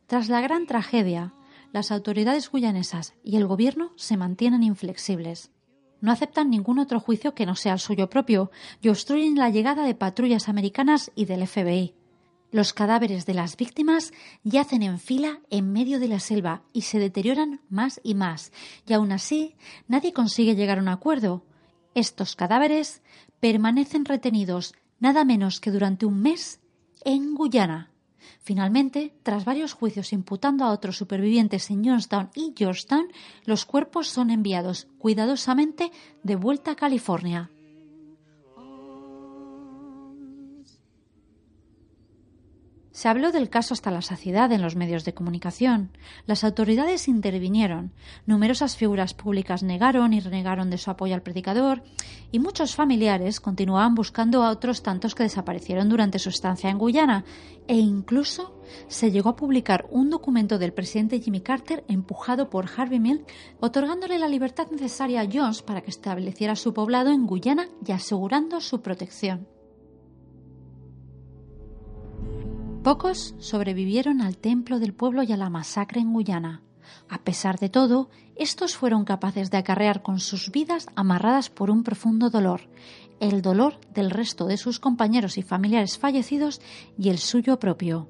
Tras 0.07 0.28
la 0.28 0.41
gran 0.41 0.66
tragedia, 0.66 1.35
las 1.73 1.91
autoridades 1.91 2.49
guyanesas 2.49 3.15
y 3.24 3.36
el 3.39 3.49
gobierno 3.49 3.93
se 3.97 4.16
mantienen 4.16 4.62
inflexibles. 4.62 5.51
No 6.01 6.12
aceptan 6.12 6.51
ningún 6.51 6.79
otro 6.79 7.01
juicio 7.01 7.35
que 7.35 7.47
no 7.47 7.57
sea 7.57 7.75
el 7.75 7.79
suyo 7.79 8.11
propio 8.11 8.51
y 8.81 8.89
obstruyen 8.89 9.37
la 9.37 9.51
llegada 9.51 9.85
de 9.85 9.95
patrullas 9.95 10.49
americanas 10.49 11.11
y 11.15 11.25
del 11.25 11.47
FBI. 11.47 11.95
Los 12.55 12.73
cadáveres 12.73 13.27
de 13.27 13.35
las 13.35 13.57
víctimas 13.57 14.12
yacen 14.45 14.83
en 14.83 15.01
fila 15.01 15.41
en 15.51 15.73
medio 15.73 15.99
de 15.99 16.07
la 16.07 16.21
selva 16.21 16.62
y 16.73 16.83
se 16.83 17.01
deterioran 17.01 17.61
más 17.69 18.01
y 18.05 18.15
más, 18.15 18.53
y 18.87 18.93
aún 18.93 19.11
así 19.11 19.57
nadie 19.89 20.12
consigue 20.12 20.55
llegar 20.55 20.79
a 20.79 20.83
un 20.83 20.89
acuerdo. 20.89 21.45
Estos 21.95 22.37
cadáveres 22.37 23.03
permanecen 23.41 24.05
retenidos 24.05 24.75
nada 25.01 25.25
menos 25.25 25.61
que 25.61 25.71
durante 25.71 26.07
un 26.07 26.23
mes 26.23 26.61
en 27.05 27.35
Guyana. 27.35 27.94
Finalmente, 28.43 29.15
tras 29.23 29.45
varios 29.45 29.73
juicios 29.73 30.13
imputando 30.13 30.65
a 30.65 30.71
otros 30.71 30.97
supervivientes 30.97 31.71
en 31.71 31.85
Johnstown 31.85 32.31
y 32.35 32.55
Georgetown, 32.57 33.09
los 33.45 33.65
cuerpos 33.65 34.09
son 34.09 34.31
enviados 34.31 34.87
cuidadosamente 34.99 35.91
de 36.23 36.37
vuelta 36.37 36.73
a 36.73 36.77
California. 36.77 37.51
Se 42.95 43.09
habló 43.09 43.33
del 43.33 43.51
caso 43.51 43.75
hasta 43.75 43.91
la 43.91 44.03
saciedad 44.03 44.53
en 44.53 44.62
los 44.62 44.77
medios 44.77 45.05
de 45.05 45.15
comunicación. 45.15 45.91
Las 46.27 46.45
autoridades 46.45 47.09
intervinieron. 47.09 47.91
Numerosas 48.25 48.77
figuras 48.77 49.15
públicas 49.15 49.65
negaron 49.65 50.12
y 50.12 50.21
renegaron 50.21 50.71
de 50.71 50.79
su 50.79 50.93
apoyo 50.93 51.16
al 51.16 51.23
predicador 51.23 51.83
y 52.31 52.39
muchos 52.39 52.77
familiares 52.77 53.41
continuaban 53.41 53.97
buscando 53.97 54.45
a 54.45 54.51
otros 54.51 54.85
tantos 54.85 55.16
que 55.16 55.25
desaparecieron 55.25 55.89
durante 55.89 56.21
su 56.21 56.29
estancia 56.29 56.71
en 56.71 56.79
Guyana 56.79 57.25
e 57.66 57.75
incluso 57.75 58.62
se 58.87 59.11
llegó 59.11 59.31
a 59.31 59.37
publicar 59.37 59.87
un 59.91 60.09
documento 60.09 60.61
del 60.61 60.73
presidente 60.73 61.19
Jimmy 61.19 61.41
Carter 61.41 61.83
empujado 61.89 62.49
por 62.49 62.66
Harvey 62.77 63.01
Milk 63.01 63.27
otorgándole 63.59 64.21
la 64.21 64.29
libertad 64.29 64.69
necesaria 64.71 65.23
a 65.23 65.29
Jones 65.29 65.62
para 65.62 65.81
que 65.81 65.91
estableciera 65.91 66.55
su 66.55 66.73
poblado 66.73 67.11
en 67.11 67.27
Guyana 67.27 67.66
y 67.85 67.91
asegurando 67.91 68.61
su 68.61 68.83
protección. 68.83 69.49
Pocos 72.85 73.35
sobrevivieron 73.39 74.20
al 74.20 74.36
templo 74.36 74.78
del 74.78 74.93
pueblo 74.93 75.23
y 75.23 75.32
a 75.32 75.39
la 75.39 75.48
masacre 75.48 76.02
en 76.02 76.12
Guyana. 76.12 76.61
A 77.09 77.16
pesar 77.16 77.59
de 77.59 77.70
todo, 77.70 78.11
estos 78.36 78.77
fueron 78.77 79.06
capaces 79.06 79.51
de 79.51 79.56
acarrear 79.56 80.02
con 80.02 80.20
sus 80.20 80.51
vidas 80.51 80.89
amarradas 80.94 81.48
por 81.48 81.70
un 81.70 81.82
profundo 81.82 82.28
dolor, 82.28 82.69
el 83.20 83.40
dolor 83.40 83.81
del 83.94 84.11
resto 84.11 84.44
de 84.44 84.59
sus 84.59 84.81
compañeros 84.81 85.39
y 85.39 85.43
familiares 85.43 85.97
fallecidos 85.97 86.61
y 86.98 87.09
el 87.09 87.16
suyo 87.16 87.59
propio. 87.59 88.06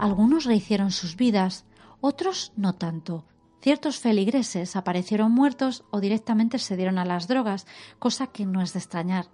Algunos 0.00 0.44
rehicieron 0.44 0.90
sus 0.90 1.14
vidas, 1.14 1.66
otros 2.00 2.52
no 2.56 2.74
tanto, 2.74 3.26
Ciertos 3.64 3.98
feligreses 3.98 4.76
aparecieron 4.76 5.32
muertos 5.32 5.84
o 5.90 5.98
directamente 5.98 6.58
se 6.58 6.76
dieron 6.76 6.98
a 6.98 7.06
las 7.06 7.28
drogas, 7.28 7.66
cosa 7.98 8.26
que 8.26 8.44
no 8.44 8.60
es 8.60 8.74
de 8.74 8.78
extrañar. 8.80 9.28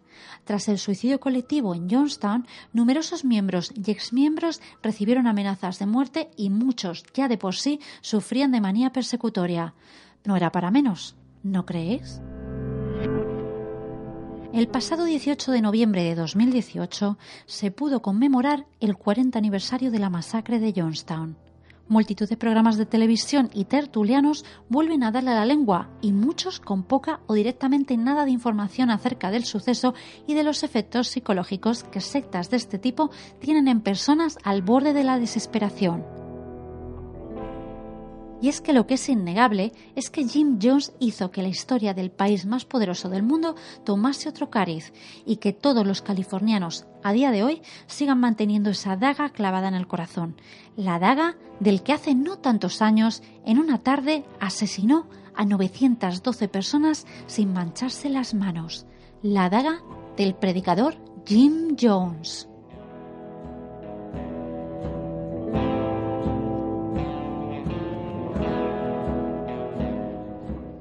Tras 0.45 0.69
el 0.69 0.79
suicidio 0.79 1.19
colectivo 1.19 1.75
en 1.75 1.91
Johnstown, 1.91 2.47
numerosos 2.73 3.25
miembros 3.25 3.73
y 3.75 3.91
exmiembros 3.91 4.61
recibieron 4.85 5.27
amenazas 5.27 5.81
de 5.81 5.87
muerte 5.87 6.31
y 6.37 6.49
muchos, 6.49 7.03
ya 7.13 7.27
de 7.27 7.39
por 7.39 7.57
sí, 7.57 7.81
sufrían 8.03 8.53
de 8.53 8.61
manía 8.61 8.93
persecutoria. 8.93 9.75
No 10.23 10.37
era 10.37 10.53
para 10.53 10.71
menos, 10.71 11.17
¿no 11.43 11.67
creéis? 11.67 12.23
El 14.53 14.69
pasado 14.69 15.07
18 15.07 15.51
de 15.51 15.61
noviembre 15.61 16.05
de 16.05 16.15
2018 16.15 17.19
se 17.47 17.73
pudo 17.73 18.01
conmemorar 18.01 18.69
el 18.79 18.97
40 18.97 19.37
aniversario 19.37 19.91
de 19.91 19.99
la 19.99 20.09
masacre 20.09 20.61
de 20.61 20.73
Johnstown. 20.73 21.50
Multitud 21.91 22.29
de 22.29 22.37
programas 22.37 22.77
de 22.77 22.87
televisión 22.87 23.51
y 23.53 23.65
tertulianos 23.65 24.45
vuelven 24.69 25.03
a 25.03 25.11
darle 25.11 25.35
la 25.35 25.45
lengua 25.45 25.91
y 26.01 26.13
muchos 26.13 26.61
con 26.61 26.85
poca 26.85 27.19
o 27.27 27.35
directamente 27.35 27.97
nada 27.97 28.25
de 28.25 28.31
información 28.31 28.91
acerca 28.91 29.33
del 29.33 29.45
suceso 29.45 29.93
y 30.25 30.35
de 30.35 30.45
los 30.45 30.63
efectos 30.63 31.09
psicológicos 31.09 31.83
que 31.83 32.01
sectas 32.01 32.49
de 32.49 32.59
este 32.59 32.79
tipo 32.79 33.11
tienen 33.41 33.67
en 33.67 33.81
personas 33.81 34.39
al 34.45 34.63
borde 34.63 34.93
de 34.93 35.03
la 35.03 35.19
desesperación. 35.19 36.30
Y 38.43 38.49
es 38.49 38.61
que 38.61 38.73
lo 38.73 38.87
que 38.87 38.95
es 38.95 39.09
innegable 39.09 39.73
es 39.95 40.09
que 40.09 40.27
Jim 40.27 40.59
Jones 40.63 40.93
hizo 40.99 41.31
que 41.31 41.43
la 41.43 41.49
historia 41.49 41.93
del 41.93 42.11
país 42.11 42.47
más 42.47 42.65
poderoso 42.65 43.09
del 43.09 43.23
mundo 43.23 43.55
tomase 43.85 44.29
otro 44.29 44.49
cariz 44.49 44.93
y 45.27 45.37
que 45.37 45.53
todos 45.53 45.87
los 45.87 46.01
californianos 46.01 46.87
a 47.03 47.13
día 47.13 47.31
de 47.31 47.43
hoy 47.43 47.63
sigan 47.87 48.21
manteniendo 48.21 48.71
esa 48.71 48.97
daga 48.97 49.31
clavada 49.31 49.69
en 49.69 49.75
el 49.75 49.87
corazón. 49.87 50.37
La 50.77 50.99
daga 50.99 51.37
del 51.61 51.83
que 51.83 51.93
hace 51.93 52.15
no 52.15 52.39
tantos 52.39 52.81
años, 52.81 53.23
en 53.45 53.59
una 53.59 53.83
tarde, 53.83 54.25
asesinó 54.41 55.07
a 55.35 55.45
912 55.45 56.49
personas 56.49 57.07
sin 57.27 57.53
mancharse 57.53 58.09
las 58.09 58.35
manos. 58.35 58.87
La 59.23 59.51
daga 59.51 59.83
del 60.17 60.35
predicador 60.35 60.97
Jim 61.27 61.77
Jones. 61.79 62.50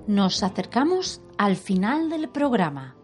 Nos 0.09 0.41
acercamos 0.41 1.21
al 1.37 1.55
final 1.55 2.09
del 2.09 2.29
programa. 2.29 2.95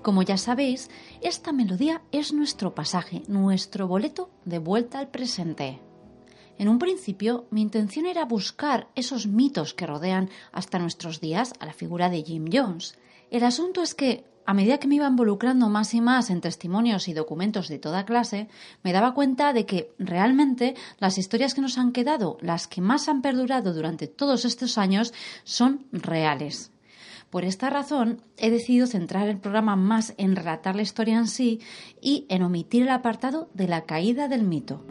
Como 0.00 0.22
ya 0.22 0.36
sabéis, 0.36 0.90
esta 1.20 1.52
melodía 1.52 2.02
es 2.12 2.32
nuestro 2.32 2.72
pasaje, 2.72 3.24
nuestro 3.26 3.88
boleto 3.88 4.30
de 4.44 4.60
vuelta 4.60 5.00
al 5.00 5.08
presente. 5.08 5.80
En 6.58 6.68
un 6.68 6.78
principio, 6.78 7.48
mi 7.50 7.62
intención 7.62 8.06
era 8.06 8.26
buscar 8.26 8.86
esos 8.94 9.26
mitos 9.26 9.74
que 9.74 9.88
rodean 9.88 10.30
hasta 10.52 10.78
nuestros 10.78 11.20
días 11.20 11.52
a 11.58 11.66
la 11.66 11.72
figura 11.72 12.08
de 12.10 12.22
Jim 12.22 12.44
Jones. 12.52 12.96
El 13.32 13.42
asunto 13.42 13.82
es 13.82 13.96
que, 13.96 14.24
a 14.44 14.54
medida 14.54 14.78
que 14.78 14.88
me 14.88 14.96
iba 14.96 15.06
involucrando 15.06 15.68
más 15.68 15.94
y 15.94 16.00
más 16.00 16.30
en 16.30 16.40
testimonios 16.40 17.08
y 17.08 17.14
documentos 17.14 17.68
de 17.68 17.78
toda 17.78 18.04
clase, 18.04 18.48
me 18.82 18.92
daba 18.92 19.14
cuenta 19.14 19.52
de 19.52 19.66
que 19.66 19.92
realmente 19.98 20.74
las 20.98 21.18
historias 21.18 21.54
que 21.54 21.60
nos 21.60 21.78
han 21.78 21.92
quedado, 21.92 22.38
las 22.40 22.66
que 22.66 22.80
más 22.80 23.08
han 23.08 23.22
perdurado 23.22 23.72
durante 23.72 24.06
todos 24.06 24.44
estos 24.44 24.78
años, 24.78 25.12
son 25.44 25.86
reales. 25.92 26.72
Por 27.30 27.44
esta 27.44 27.70
razón, 27.70 28.20
he 28.36 28.50
decidido 28.50 28.86
centrar 28.86 29.28
el 29.28 29.38
programa 29.38 29.74
más 29.74 30.12
en 30.18 30.36
relatar 30.36 30.76
la 30.76 30.82
historia 30.82 31.16
en 31.16 31.28
sí 31.28 31.60
y 32.00 32.26
en 32.28 32.42
omitir 32.42 32.82
el 32.82 32.90
apartado 32.90 33.48
de 33.54 33.68
la 33.68 33.86
caída 33.86 34.28
del 34.28 34.42
mito. 34.42 34.84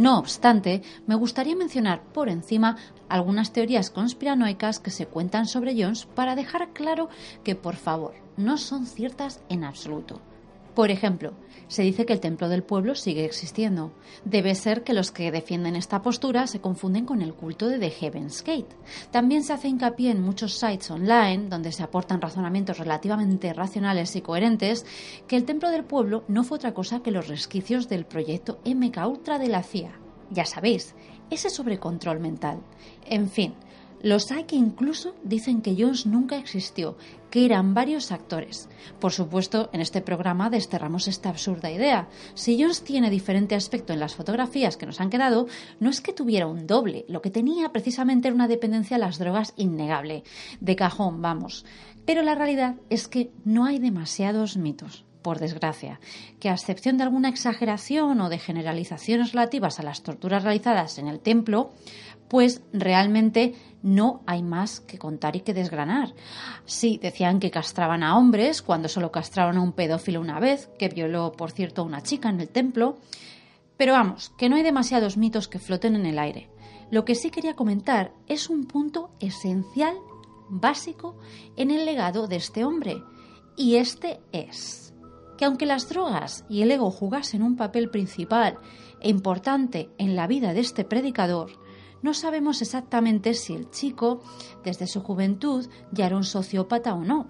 No 0.00 0.18
obstante, 0.18 0.80
me 1.06 1.14
gustaría 1.14 1.54
mencionar 1.54 2.02
por 2.02 2.30
encima 2.30 2.78
algunas 3.10 3.52
teorías 3.52 3.90
conspiranoicas 3.90 4.80
que 4.80 4.90
se 4.90 5.04
cuentan 5.04 5.44
sobre 5.44 5.74
Jones 5.74 6.06
para 6.06 6.34
dejar 6.34 6.72
claro 6.72 7.10
que, 7.44 7.54
por 7.54 7.76
favor, 7.76 8.14
no 8.38 8.56
son 8.56 8.86
ciertas 8.86 9.42
en 9.50 9.62
absoluto. 9.62 10.22
Por 10.74 10.90
ejemplo, 10.90 11.32
se 11.70 11.82
dice 11.82 12.04
que 12.04 12.12
el 12.12 12.20
templo 12.20 12.48
del 12.48 12.64
pueblo 12.64 12.94
sigue 12.94 13.24
existiendo. 13.24 13.92
Debe 14.24 14.54
ser 14.54 14.82
que 14.82 14.92
los 14.92 15.12
que 15.12 15.30
defienden 15.30 15.76
esta 15.76 16.02
postura 16.02 16.46
se 16.46 16.60
confunden 16.60 17.06
con 17.06 17.22
el 17.22 17.34
culto 17.34 17.68
de 17.68 17.78
The 17.78 17.90
Heaven's 17.90 18.42
Gate. 18.42 18.76
También 19.10 19.44
se 19.44 19.52
hace 19.52 19.68
hincapié 19.68 20.10
en 20.10 20.22
muchos 20.22 20.54
sites 20.54 20.90
online 20.90 21.48
donde 21.48 21.70
se 21.70 21.82
aportan 21.82 22.20
razonamientos 22.20 22.78
relativamente 22.78 23.52
racionales 23.52 24.14
y 24.16 24.20
coherentes 24.20 24.84
que 25.28 25.36
el 25.36 25.44
templo 25.44 25.70
del 25.70 25.84
pueblo 25.84 26.24
no 26.26 26.42
fue 26.42 26.56
otra 26.56 26.74
cosa 26.74 27.04
que 27.04 27.12
los 27.12 27.28
resquicios 27.28 27.88
del 27.88 28.04
proyecto 28.04 28.58
MK 28.64 29.06
Ultra 29.06 29.38
de 29.38 29.48
la 29.48 29.62
CIA. 29.62 29.92
Ya 30.30 30.44
sabéis, 30.44 30.94
ese 31.30 31.50
sobrecontrol 31.50 32.18
mental. 32.20 32.60
En 33.06 33.28
fin, 33.28 33.54
los 34.02 34.30
hay 34.32 34.44
que 34.44 34.56
incluso 34.56 35.14
dicen 35.22 35.62
que 35.62 35.76
Jones 35.78 36.06
nunca 36.06 36.36
existió, 36.36 36.96
que 37.30 37.44
eran 37.44 37.74
varios 37.74 38.12
actores. 38.12 38.68
Por 38.98 39.12
supuesto, 39.12 39.70
en 39.72 39.80
este 39.80 40.00
programa 40.00 40.50
desterramos 40.50 41.08
esta 41.08 41.28
absurda 41.28 41.70
idea. 41.70 42.08
Si 42.34 42.60
Jones 42.60 42.82
tiene 42.82 43.10
diferente 43.10 43.54
aspecto 43.54 43.92
en 43.92 44.00
las 44.00 44.14
fotografías 44.14 44.76
que 44.76 44.86
nos 44.86 45.00
han 45.00 45.10
quedado, 45.10 45.46
no 45.78 45.90
es 45.90 46.00
que 46.00 46.12
tuviera 46.12 46.46
un 46.46 46.66
doble, 46.66 47.04
lo 47.08 47.22
que 47.22 47.30
tenía 47.30 47.72
precisamente 47.72 48.28
era 48.28 48.34
una 48.34 48.48
dependencia 48.48 48.96
a 48.96 49.00
las 49.00 49.18
drogas 49.18 49.52
innegable. 49.56 50.24
De 50.60 50.76
cajón, 50.76 51.22
vamos. 51.22 51.64
Pero 52.04 52.22
la 52.22 52.34
realidad 52.34 52.76
es 52.88 53.08
que 53.08 53.30
no 53.44 53.64
hay 53.64 53.78
demasiados 53.78 54.56
mitos. 54.56 55.04
por 55.22 55.38
desgracia, 55.38 56.00
que 56.38 56.48
a 56.48 56.54
excepción 56.54 56.96
de 56.96 57.04
alguna 57.04 57.28
exageración 57.28 58.20
o 58.20 58.28
de 58.28 58.38
generalizaciones 58.38 59.32
relativas 59.32 59.78
a 59.78 59.82
las 59.82 60.02
torturas 60.02 60.42
realizadas 60.42 60.98
en 60.98 61.08
el 61.08 61.20
templo, 61.20 61.72
pues 62.30 62.62
realmente 62.72 63.56
no 63.82 64.22
hay 64.24 64.44
más 64.44 64.78
que 64.78 64.98
contar 64.98 65.34
y 65.34 65.40
que 65.40 65.52
desgranar. 65.52 66.14
Sí, 66.64 66.96
decían 67.02 67.40
que 67.40 67.50
castraban 67.50 68.04
a 68.04 68.16
hombres 68.16 68.62
cuando 68.62 68.88
solo 68.88 69.10
castraron 69.10 69.56
a 69.56 69.60
un 69.60 69.72
pedófilo 69.72 70.20
una 70.20 70.38
vez, 70.38 70.70
que 70.78 70.88
violó, 70.88 71.32
por 71.32 71.50
cierto, 71.50 71.82
a 71.82 71.86
una 71.86 72.04
chica 72.04 72.30
en 72.30 72.40
el 72.40 72.48
templo. 72.48 72.98
Pero 73.76 73.94
vamos, 73.94 74.32
que 74.38 74.48
no 74.48 74.54
hay 74.54 74.62
demasiados 74.62 75.16
mitos 75.16 75.48
que 75.48 75.58
floten 75.58 75.96
en 75.96 76.06
el 76.06 76.20
aire. 76.20 76.48
Lo 76.92 77.04
que 77.04 77.16
sí 77.16 77.30
quería 77.30 77.56
comentar 77.56 78.12
es 78.28 78.48
un 78.48 78.64
punto 78.64 79.10
esencial, 79.18 79.96
básico, 80.48 81.18
en 81.56 81.72
el 81.72 81.84
legado 81.84 82.28
de 82.28 82.36
este 82.36 82.64
hombre. 82.64 83.02
Y 83.56 83.74
este 83.74 84.20
es 84.30 84.94
que 85.36 85.46
aunque 85.46 85.66
las 85.66 85.88
drogas 85.88 86.44
y 86.48 86.62
el 86.62 86.70
ego 86.70 86.92
jugasen 86.92 87.42
un 87.42 87.56
papel 87.56 87.90
principal 87.90 88.58
e 89.00 89.08
importante 89.08 89.88
en 89.98 90.14
la 90.14 90.28
vida 90.28 90.52
de 90.52 90.60
este 90.60 90.84
predicador, 90.84 91.50
no 92.02 92.14
sabemos 92.14 92.62
exactamente 92.62 93.34
si 93.34 93.54
el 93.54 93.70
chico, 93.70 94.22
desde 94.64 94.86
su 94.86 95.02
juventud, 95.02 95.68
ya 95.92 96.06
era 96.06 96.16
un 96.16 96.24
sociópata 96.24 96.94
o 96.94 97.04
no. 97.04 97.28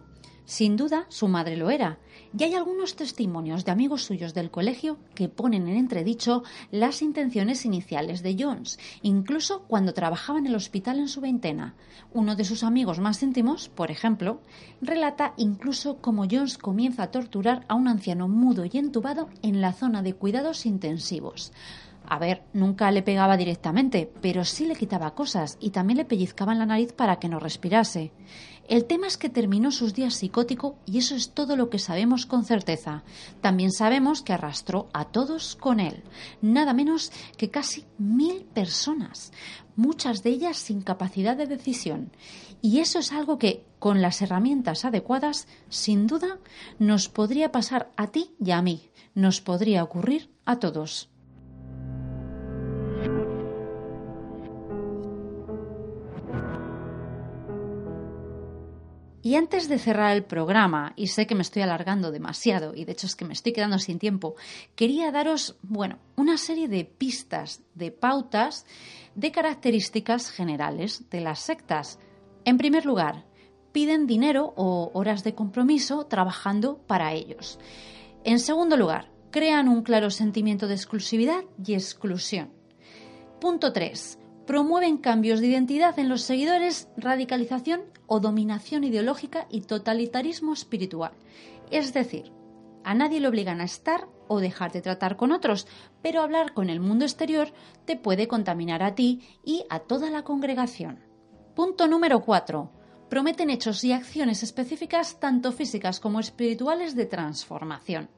Sin 0.51 0.77
duda, 0.77 1.07
su 1.11 1.29
madre 1.29 1.57
lo 1.57 1.71
era, 1.71 2.01
y 2.37 2.43
hay 2.43 2.55
algunos 2.55 2.97
testimonios 2.97 3.65
de 3.65 3.71
amigos 3.71 4.03
suyos 4.03 4.35
del 4.35 4.51
colegio 4.51 4.99
que 5.15 5.29
ponen 5.29 5.69
en 5.69 5.77
entredicho 5.77 6.43
las 6.73 7.03
intenciones 7.03 7.65
iniciales 7.65 8.25
de 8.25 8.37
Jones, 8.37 8.79
incluso 9.03 9.63
cuando 9.69 9.95
trabajaba 9.95 10.41
en 10.41 10.49
el 10.49 10.57
hospital 10.57 10.99
en 10.99 11.07
su 11.07 11.21
veintena. 11.21 11.77
Uno 12.13 12.35
de 12.35 12.45
sus 12.45 12.65
amigos 12.65 12.99
más 12.99 13.23
íntimos, 13.23 13.69
por 13.69 13.93
ejemplo, 13.93 14.41
relata 14.81 15.35
incluso 15.37 15.99
cómo 15.99 16.27
Jones 16.29 16.59
comienza 16.59 17.05
a 17.05 17.11
torturar 17.13 17.65
a 17.69 17.77
un 17.77 17.87
anciano 17.87 18.27
mudo 18.27 18.65
y 18.65 18.77
entubado 18.77 19.29
en 19.43 19.61
la 19.61 19.73
zona 19.73 20.03
de 20.03 20.15
cuidados 20.15 20.67
intensivos. 20.67 21.53
A 22.11 22.19
ver, 22.19 22.43
nunca 22.53 22.91
le 22.91 23.03
pegaba 23.03 23.37
directamente, 23.37 24.13
pero 24.21 24.45
sí 24.45 24.67
le 24.67 24.75
quitaba 24.75 25.15
cosas 25.15 25.57
y 25.61 25.71
también 25.71 25.97
le 25.97 26.05
pellizcaba 26.05 26.57
la 26.57 26.67
nariz 26.67 26.93
para 26.93 27.21
que 27.21 27.29
no 27.29 27.39
respirase. 27.39 28.11
El 28.67 28.87
tema 28.87 29.07
es 29.07 29.17
que 29.17 29.29
terminó 29.29 29.71
sus 29.71 29.95
días 29.95 30.15
psicótico 30.15 30.77
y 30.87 30.99
eso 30.99 31.15
es 31.15 31.31
todo 31.31 31.55
lo 31.55 31.71
que 31.71 31.79
sabemos 31.79 32.27
con 32.27 32.45
certeza. 32.45 33.05
También 33.41 33.71
sabemos 33.71 34.23
que 34.23 34.33
arrastró 34.33 34.89
a 34.93 35.05
todos 35.05 35.55
con 35.55 35.79
él, 35.79 36.03
nada 36.43 36.73
menos 36.73 37.13
que 37.37 37.49
casi 37.49 37.85
mil 37.97 38.43
personas, 38.43 39.33
muchas 39.77 40.25
de 40.25 40.31
ellas 40.31 40.57
sin 40.57 40.83
capacidad 40.83 41.37
de 41.37 41.47
decisión. 41.47 42.11
Y 42.61 42.81
eso 42.81 42.99
es 42.99 43.13
algo 43.13 43.39
que, 43.39 43.65
con 43.79 44.03
las 44.03 44.21
herramientas 44.21 44.85
adecuadas, 44.85 45.47
sin 45.69 46.09
duda, 46.09 46.39
nos 46.81 47.09
podría 47.09 47.53
pasar 47.53 47.93
a 47.97 48.09
ti 48.09 48.33
y 48.45 48.51
a 48.51 48.63
mí, 48.63 48.91
nos 49.15 49.41
podría 49.41 49.85
ocurrir 49.85 50.29
a 50.45 50.59
todos. 50.59 51.09
Y 59.23 59.35
antes 59.37 59.69
de 59.69 59.79
cerrar 59.79 60.17
el 60.17 60.25
programa, 60.25 60.95
y 60.97 61.09
sé 61.09 61.27
que 61.27 61.35
me 61.35 61.43
estoy 61.43 61.63
alargando 61.63 62.11
demasiado, 62.11 62.75
y 62.75 62.85
de 62.85 62.93
hecho 62.93 63.07
es 63.07 63.15
que 63.15 63.27
me 63.27 63.35
estoy 63.35 63.53
quedando 63.53 63.79
sin 63.79 63.99
tiempo, 63.99 64.35
quería 64.75 65.13
daros, 65.13 65.57
bueno, 65.63 65.99
una 66.17 66.39
serie 66.39 66.69
de 66.69 66.85
pistas, 66.87 67.63
de 67.75 67.91
pautas, 67.91 68.65
de 69.15 69.31
características 69.31 70.31
generales 70.31 71.11
de 71.11 71.21
las 71.21 71.41
sectas. 71.41 71.99
En 72.47 72.57
primer 72.57 72.87
lugar, 72.87 73.27
piden 73.73 74.07
dinero 74.07 74.55
o 74.57 74.91
horas 74.95 75.23
de 75.23 75.35
compromiso 75.35 76.07
trabajando 76.07 76.79
para 76.87 77.13
ellos. 77.13 77.59
En 78.25 78.39
segundo 78.39 78.77
lugar, 78.79 79.11
crean 79.31 79.69
un 79.69 79.83
claro 79.83 80.11
sentimiento 80.11 80.67
de 80.67 80.75
exclusividad 80.75 81.45
y 81.63 81.75
exclusión. 81.75 82.51
Punto 83.39 83.73
3 83.73 84.19
promueven 84.47 84.99
cambios 84.99 85.41
de 85.41 85.49
identidad 85.49 85.99
en 85.99 86.09
los 86.09 86.23
seguidores, 86.23 86.89
radicalización 86.97 87.83
o 88.07 88.21
dominación 88.21 88.85
ideológica 88.85 89.47
y 89.51 89.63
totalitarismo 89.63 90.53
espiritual. 90.53 91.13
Es 91.71 91.93
decir, 91.95 92.33
a 92.83 92.95
nadie 92.95 93.21
le 93.21 93.29
obligan 93.29 93.61
a 93.61 93.65
estar 93.65 94.09
o 94.27 94.41
dejar 94.41 94.73
de 94.73 94.81
tratar 94.81 95.17
con 95.17 95.33
otros, 95.33 95.67
pero 96.03 96.23
hablar 96.23 96.55
con 96.55 96.71
el 96.71 96.81
mundo 96.81 97.05
exterior 97.05 97.53
te 97.85 97.97
puede 97.97 98.29
contaminar 98.29 98.83
a 98.83 98.95
ti 98.95 99.23
y 99.45 99.65
a 99.69 99.81
toda 99.81 100.11
la 100.11 100.23
congregación. 100.23 101.01
Punto 101.55 101.87
número 101.87 102.21
4. 102.21 102.71
Prometen 103.09 103.51
hechos 103.51 103.83
y 103.85 103.93
acciones 103.93 104.43
específicas 104.43 105.19
tanto 105.19 105.53
físicas 105.53 106.01
como 106.01 106.21
espirituales 106.21 106.95
de 106.95 107.07
transformación. 107.07 108.09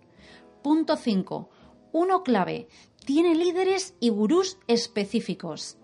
Punto 0.63 0.97
5. 0.97 1.49
Uno 1.93 2.23
clave. 2.23 2.69
Tiene 3.05 3.35
líderes 3.35 3.97
y 3.99 4.11
gurús 4.11 4.59
específicos. 4.69 5.79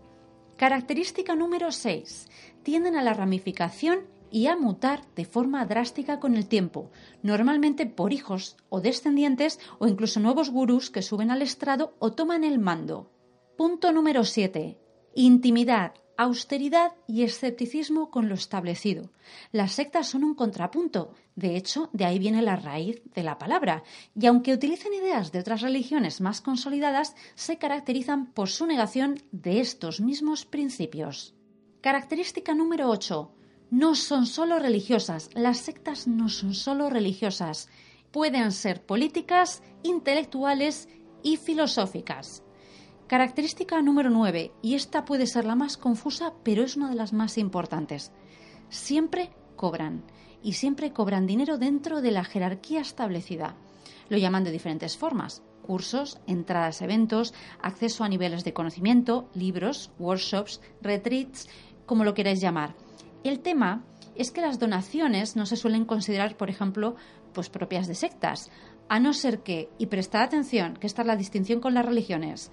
Característica 0.59 1.37
número 1.37 1.71
6. 1.71 2.27
Tienden 2.65 2.97
a 2.97 3.05
la 3.05 3.15
ramificación 3.15 4.01
y 4.29 4.49
a 4.49 4.57
mutar 4.57 5.03
de 5.15 5.25
forma 5.25 5.65
drástica 5.65 6.19
con 6.19 6.35
el 6.35 6.49
tiempo, 6.49 6.91
normalmente 7.23 7.87
por 7.87 8.13
hijos 8.13 8.57
o 8.69 8.81
descendientes 8.81 9.61
o 9.79 9.87
incluso 9.87 10.19
nuevos 10.19 10.51
gurús 10.51 10.91
que 10.91 11.01
suben 11.01 11.31
al 11.31 11.43
estrado 11.43 11.95
o 12.01 12.13
toman 12.13 12.43
el 12.43 12.59
mando. 12.59 13.09
Punto 13.57 13.93
número 13.93 14.25
7. 14.25 14.77
Intimidad, 15.15 15.93
austeridad 16.19 16.95
y 17.07 17.23
escepticismo 17.23 18.11
con 18.11 18.29
lo 18.29 18.35
establecido. 18.35 19.13
Las 19.53 19.73
sectas 19.73 20.09
son 20.09 20.25
un 20.25 20.35
contrapunto, 20.35 21.15
de 21.37 21.57
hecho, 21.57 21.91
de 21.93 22.05
ahí 22.05 22.19
viene 22.19 22.43
la 22.43 22.57
raíz 22.57 23.01
de 23.15 23.23
la 23.23 23.39
palabra, 23.39 23.85
y 24.19 24.27
aunque 24.27 24.53
utilicen 24.53 24.93
ideas 24.93 25.31
de 25.31 25.39
otras 25.39 25.63
religiones 25.63 26.21
más 26.21 26.41
consolidadas, 26.41 27.15
se 27.37 27.57
caracterizan 27.57 28.33
por 28.33 28.49
su 28.49 28.67
negación 28.67 29.23
de 29.31 29.61
estos 29.61 30.01
mismos 30.01 30.45
principios. 30.45 31.37
Característica 31.81 32.53
número 32.53 32.91
8. 32.91 33.33
No 33.71 33.95
son 33.95 34.27
solo 34.27 34.59
religiosas, 34.59 35.31
las 35.35 35.59
sectas 35.59 36.09
no 36.09 36.29
son 36.29 36.53
solo 36.53 36.91
religiosas, 36.91 37.69
pueden 38.11 38.51
ser 38.51 38.85
políticas, 38.85 39.63
intelectuales 39.85 40.89
y 41.23 41.37
filosóficas. 41.37 42.43
Característica 43.09 43.81
número 43.81 44.11
9, 44.11 44.53
y 44.61 44.75
esta 44.75 45.07
puede 45.07 45.27
ser 45.27 45.47
la 45.47 45.55
más 45.55 45.79
confusa, 45.79 46.35
pero 46.43 46.63
es 46.63 46.77
una 46.77 46.91
de 46.91 46.95
las 46.95 47.15
más 47.15 47.39
importantes. 47.39 48.13
Siempre 48.69 49.31
cobran, 49.57 50.05
y 50.43 50.53
siempre 50.53 50.93
cobran 50.93 51.27
dinero 51.27 51.57
dentro 51.57 52.03
de 52.03 52.11
la 52.11 52.23
jerarquía 52.23 52.83
establecida. 52.83 53.57
Lo 54.11 54.19
llaman 54.19 54.45
de 54.45 54.51
diferentes 54.51 54.99
formas. 54.99 55.43
Cursos, 55.63 56.21
entradas 56.27 56.83
a 56.83 56.85
eventos, 56.85 57.33
acceso 57.63 58.05
a 58.05 58.11
niveles 58.11 58.45
de 58.45 58.53
conocimiento, 58.53 59.31
libros, 59.33 59.91
workshops, 59.99 60.61
retreats, 60.83 61.49
como 61.87 62.05
lo 62.05 62.13
queráis 62.13 62.43
llamar. 62.43 62.75
El 63.25 63.41
tema 63.41 63.87
es 64.17 64.31
que 64.31 64.43
las 64.43 64.59
donaciones 64.59 65.35
no 65.35 65.47
se 65.47 65.57
suelen 65.57 65.87
considerar, 65.87 66.37
por 66.37 66.51
ejemplo, 66.51 66.95
pues 67.33 67.49
propias 67.49 67.87
de 67.87 67.95
sectas, 67.95 68.51
a 68.89 69.01
no 69.01 69.13
ser 69.13 69.41
que, 69.43 69.71
y 69.79 69.87
prestad 69.87 70.23
atención, 70.23 70.75
que 70.75 70.87
esta 70.87 71.03
es 71.03 71.09
la 71.09 71.17
distinción 71.17 71.61
con 71.61 71.75
las 71.75 71.85
religiones, 71.85 72.51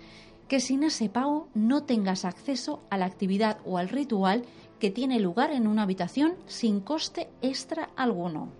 que 0.48 0.60
sin 0.60 0.84
ese 0.84 1.10
pago 1.10 1.50
no 1.54 1.84
tengas 1.84 2.26
acceso 2.26 2.84
a 2.90 2.98
la 2.98 3.06
actividad 3.06 3.58
o 3.66 3.78
al 3.78 3.90
ritual 3.90 4.44
que 4.80 4.92
tiene 4.92 5.20
lugar 5.20 5.52
en 5.52 5.68
una 5.68 5.84
habitación 5.84 6.36
sin 6.46 6.82
coste 6.82 7.30
extra 7.42 7.90
alguno. 7.96 8.52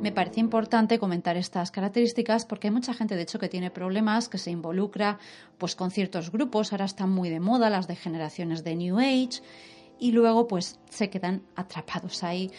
Me 0.00 0.10
parece 0.10 0.40
importante 0.40 0.98
comentar 0.98 1.36
estas 1.36 1.70
características 1.70 2.44
porque 2.44 2.66
hay 2.66 2.72
mucha 2.72 2.92
gente, 2.92 3.14
de 3.14 3.22
hecho, 3.22 3.38
que 3.38 3.48
tiene 3.48 3.70
problemas, 3.70 4.28
que 4.28 4.36
se 4.36 4.50
involucra 4.50 5.20
pues, 5.58 5.76
con 5.76 5.92
ciertos 5.92 6.32
grupos. 6.32 6.72
Ahora 6.72 6.86
están 6.86 7.10
muy 7.10 7.30
de 7.30 7.38
moda 7.38 7.70
las 7.70 7.86
de 7.86 7.94
generaciones 7.94 8.64
de 8.64 8.74
New 8.74 8.98
Age 8.98 9.42
y 10.00 10.10
luego 10.10 10.48
pues 10.48 10.80
se 10.90 11.08
quedan 11.08 11.44
atrapados 11.54 12.24
ahí 12.24 12.50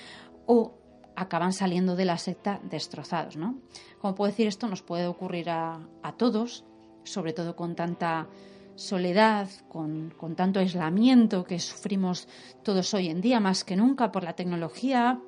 o 0.45 0.73
acaban 1.15 1.53
saliendo 1.53 1.95
de 1.95 2.06
la 2.06 2.18
secta 2.18 2.60
destrozados, 2.64 3.38
¿no? 3.38 3.60
Como 3.99 4.15
puedo 4.15 4.31
decir, 4.31 4.48
esto 4.48 4.68
nos 4.68 4.81
puede 4.81 5.07
ocurrir 5.07 5.49
a, 5.49 5.80
todos, 6.18 6.65
sobre 7.03 7.34
todo 7.34 7.56
con 7.56 7.76
tanta 7.76 8.27
soledad, 8.76 9.49
con, 9.69 10.14
con, 10.18 10.35
tanto 10.35 10.60
aislamiento 10.60 11.44
que 11.44 11.60
sufrimos 11.60 12.27
todos 12.64 12.94
hoy 12.94 13.10
en 13.10 13.22
día, 13.22 13.40
más 13.40 13.64
que 13.64 13.76
nunca 13.76 14.11
por 14.11 14.23
la 14.23 14.34
tecnología, 14.34 15.22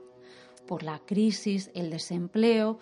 por 0.66 0.84
la 0.84 0.99
crisis, 0.99 1.72
el 1.74 1.90
desempleo. 1.90 2.80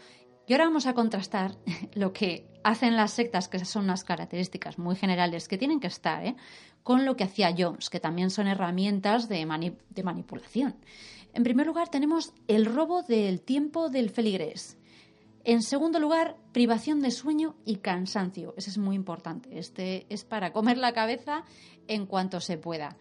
Y 0.48 0.54
ahora 0.54 0.66
vamos 0.66 0.88
a 0.88 0.94
contrastar 0.94 1.56
lo 1.94 2.14
que 2.14 2.48
hacen 2.64 2.96
las 2.96 3.12
sectas, 3.12 3.50
que 3.50 3.64
son 3.66 3.86
unas 3.86 4.04
características 4.04 4.78
muy 4.78 4.96
generales 4.96 5.48
que 5.48 5.58
tienen 5.58 5.80
que 5.80 5.88
estar, 5.88 6.26
¿eh? 6.26 6.36
con 6.82 7.06
lo 7.06 7.16
que 7.16 7.24
hacía 7.24 7.54
Jones, 7.58 7.90
que 7.90 8.00
también 8.00 8.30
son 8.30 8.48
herramientas 8.48 9.30
de, 9.30 9.74
de 9.90 10.04
manipulación. 10.04 10.76
En 11.34 11.43
primer 11.43 11.68
lugar, 11.68 11.89
tenemos 11.89 12.34
el 12.47 12.65
robo 12.65 13.01
del 13.01 13.41
tiempo 13.41 13.89
del 13.89 14.10
feligrés. 14.10 14.77
En 15.43 15.61
segundo 15.61 15.99
lugar, 15.99 16.38
privación 16.53 17.01
de 17.01 17.11
sueño 17.11 17.55
y 17.65 17.77
cansancio. 17.77 18.53
Ese 18.55 18.69
es 18.69 18.77
muy 18.77 18.95
importante. 18.95 19.57
Este 19.57 20.05
es 20.10 20.23
para 20.23 20.53
comer 20.53 20.77
la 20.77 20.93
cabeza 20.93 21.43
en 21.88 22.05
cuanto 22.05 22.39
se 22.39 22.57
pueda. 22.57 22.97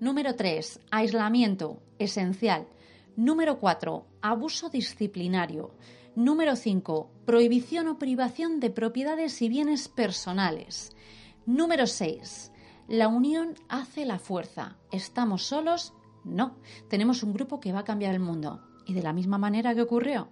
Número 0.00 0.34
tres, 0.34 0.80
aislamiento, 0.90 1.80
esencial. 1.98 2.66
Número 3.16 3.60
4. 3.60 4.06
Abuso 4.22 4.70
disciplinario. 4.70 5.70
Número 6.16 6.56
5. 6.56 7.10
Prohibición 7.24 7.86
o 7.86 7.98
privación 7.98 8.58
de 8.58 8.70
propiedades 8.70 9.40
y 9.40 9.48
bienes 9.48 9.86
personales. 9.86 10.90
Número 11.46 11.86
6. 11.86 12.50
La 12.88 13.06
unión 13.06 13.54
hace 13.68 14.04
la 14.04 14.18
fuerza. 14.18 14.78
¿Estamos 14.90 15.44
solos? 15.44 15.92
No. 16.24 16.56
Tenemos 16.88 17.22
un 17.22 17.32
grupo 17.32 17.60
que 17.60 17.72
va 17.72 17.80
a 17.80 17.84
cambiar 17.84 18.14
el 18.14 18.20
mundo. 18.20 18.62
¿Y 18.86 18.94
de 18.94 19.02
la 19.02 19.12
misma 19.12 19.38
manera 19.38 19.74
que 19.74 19.82
ocurrió? 19.82 20.28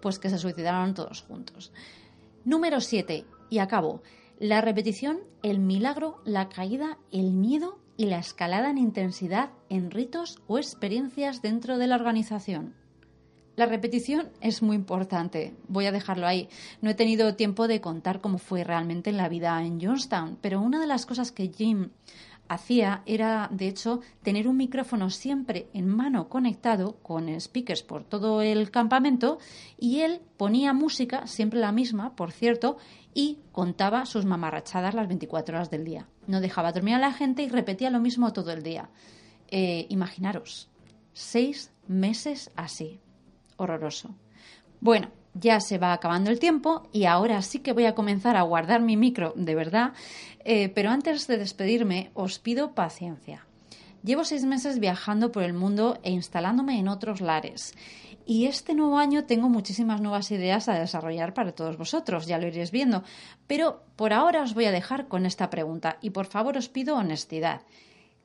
Pues 0.00 0.18
que 0.18 0.30
se 0.30 0.38
suicidaron 0.38 0.94
todos 0.94 1.22
juntos. 1.22 1.72
Número 2.44 2.80
7. 2.80 3.24
Y 3.50 3.58
acabo. 3.58 4.02
La 4.38 4.60
repetición, 4.60 5.20
el 5.42 5.60
milagro, 5.60 6.20
la 6.24 6.48
caída, 6.48 6.98
el 7.12 7.32
miedo 7.32 7.78
y 7.96 8.06
la 8.06 8.18
escalada 8.18 8.70
en 8.70 8.78
intensidad 8.78 9.50
en 9.68 9.90
ritos 9.90 10.42
o 10.46 10.58
experiencias 10.58 11.40
dentro 11.40 11.78
de 11.78 11.86
la 11.86 11.96
organización. 11.96 12.74
La 13.56 13.66
repetición 13.66 14.30
es 14.40 14.62
muy 14.62 14.74
importante, 14.74 15.54
voy 15.68 15.86
a 15.86 15.92
dejarlo 15.92 16.26
ahí. 16.26 16.48
No 16.82 16.90
he 16.90 16.94
tenido 16.94 17.36
tiempo 17.36 17.68
de 17.68 17.80
contar 17.80 18.20
cómo 18.20 18.38
fue 18.38 18.64
realmente 18.64 19.10
en 19.10 19.16
la 19.16 19.28
vida 19.28 19.62
en 19.62 19.80
Johnstown, 19.80 20.38
pero 20.40 20.60
una 20.60 20.80
de 20.80 20.88
las 20.88 21.06
cosas 21.06 21.30
que 21.30 21.52
Jim 21.54 21.90
hacía 22.48 23.02
era, 23.06 23.48
de 23.52 23.68
hecho, 23.68 24.00
tener 24.22 24.48
un 24.48 24.56
micrófono 24.56 25.10
siempre 25.10 25.68
en 25.72 25.88
mano 25.88 26.28
conectado 26.28 26.96
con 27.02 27.28
speakers 27.40 27.82
por 27.82 28.04
todo 28.04 28.42
el 28.42 28.70
campamento 28.70 29.38
y 29.78 30.00
él 30.00 30.20
ponía 30.36 30.72
música, 30.72 31.26
siempre 31.26 31.60
la 31.60 31.72
misma, 31.72 32.14
por 32.16 32.32
cierto, 32.32 32.76
y 33.14 33.38
contaba 33.52 34.06
sus 34.06 34.24
mamarrachadas 34.24 34.94
las 34.94 35.08
24 35.08 35.56
horas 35.56 35.70
del 35.70 35.84
día. 35.84 36.08
No 36.26 36.40
dejaba 36.40 36.72
dormir 36.72 36.94
a 36.94 36.98
la 36.98 37.12
gente 37.12 37.42
y 37.42 37.48
repetía 37.48 37.90
lo 37.90 38.00
mismo 38.00 38.32
todo 38.32 38.52
el 38.52 38.62
día. 38.62 38.90
Eh, 39.48 39.86
imaginaros, 39.88 40.70
seis 41.12 41.72
meses 41.86 42.50
así. 42.56 43.00
Horroroso. 43.56 44.14
Bueno, 44.80 45.10
ya 45.34 45.60
se 45.60 45.78
va 45.78 45.92
acabando 45.92 46.30
el 46.30 46.38
tiempo 46.38 46.88
y 46.92 47.04
ahora 47.04 47.42
sí 47.42 47.58
que 47.58 47.72
voy 47.72 47.86
a 47.86 47.94
comenzar 47.94 48.36
a 48.36 48.42
guardar 48.42 48.80
mi 48.80 48.96
micro, 48.96 49.32
de 49.36 49.54
verdad. 49.54 49.92
Eh, 50.44 50.68
pero 50.68 50.90
antes 50.90 51.26
de 51.26 51.38
despedirme, 51.38 52.10
os 52.14 52.38
pido 52.38 52.74
paciencia. 52.74 53.46
Llevo 54.02 54.24
seis 54.24 54.44
meses 54.44 54.78
viajando 54.78 55.32
por 55.32 55.42
el 55.42 55.54
mundo 55.54 55.98
e 56.02 56.10
instalándome 56.10 56.78
en 56.78 56.88
otros 56.88 57.20
lares. 57.20 57.74
Y 58.26 58.46
este 58.46 58.74
nuevo 58.74 58.98
año 58.98 59.24
tengo 59.24 59.48
muchísimas 59.48 60.00
nuevas 60.00 60.30
ideas 60.30 60.68
a 60.68 60.78
desarrollar 60.78 61.34
para 61.34 61.52
todos 61.52 61.76
vosotros, 61.76 62.26
ya 62.26 62.38
lo 62.38 62.46
iréis 62.46 62.70
viendo. 62.70 63.02
Pero 63.46 63.82
por 63.96 64.12
ahora 64.12 64.42
os 64.42 64.54
voy 64.54 64.66
a 64.66 64.72
dejar 64.72 65.08
con 65.08 65.26
esta 65.26 65.50
pregunta 65.50 65.98
y 66.00 66.10
por 66.10 66.26
favor 66.26 66.56
os 66.56 66.68
pido 66.68 66.96
honestidad. 66.96 67.62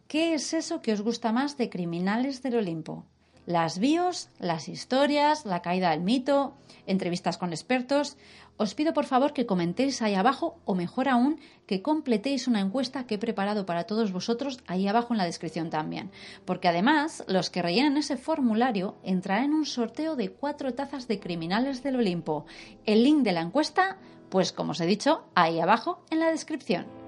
¿Qué 0.08 0.34
es 0.34 0.54
eso 0.54 0.82
que 0.82 0.94
os 0.94 1.02
gusta 1.02 1.32
más 1.32 1.58
de 1.58 1.70
Criminales 1.70 2.42
del 2.42 2.56
Olimpo? 2.56 3.06
Las 3.50 3.80
bios, 3.80 4.30
las 4.38 4.70
historias, 4.70 5.44
la 5.44 5.64
caída 5.64 5.90
del 5.90 6.02
mito, 6.02 6.54
entrevistas 6.86 7.40
con 7.40 7.50
expertos. 7.50 8.16
Os 8.58 8.76
pido 8.76 8.94
por 8.94 9.06
favor 9.06 9.34
que 9.34 9.48
comentéis 9.48 10.04
ahí 10.04 10.14
abajo 10.14 10.60
o 10.66 10.76
mejor 10.76 11.10
aún 11.10 11.40
que 11.66 11.82
completéis 11.82 12.48
una 12.48 12.60
encuesta 12.60 13.08
que 13.08 13.16
he 13.16 13.18
preparado 13.18 13.66
para 13.66 13.86
todos 13.86 14.12
vosotros 14.12 14.60
ahí 14.68 14.88
abajo 14.88 15.16
en 15.16 15.18
la 15.18 15.26
descripción 15.26 15.72
también. 15.72 16.12
Porque 16.46 16.68
además 16.68 17.24
los 17.28 17.50
que 17.50 17.64
rellenen 17.64 17.98
ese 17.98 18.18
formulario 18.18 18.98
entrarán 19.02 19.46
en 19.46 19.54
un 19.54 19.66
sorteo 19.66 20.16
de 20.16 20.30
cuatro 20.30 20.76
tazas 20.76 21.08
de 21.08 21.20
criminales 21.20 21.82
del 21.82 21.96
Olimpo. 21.96 22.46
El 22.86 23.04
link 23.04 23.24
de 23.24 23.32
la 23.32 23.42
encuesta, 23.42 23.98
pues 24.30 24.54
como 24.54 24.74
os 24.74 24.80
he 24.80 24.86
dicho, 24.86 25.24
ahí 25.34 25.60
abajo 25.60 26.06
en 26.12 26.20
la 26.20 26.30
descripción. 26.30 26.99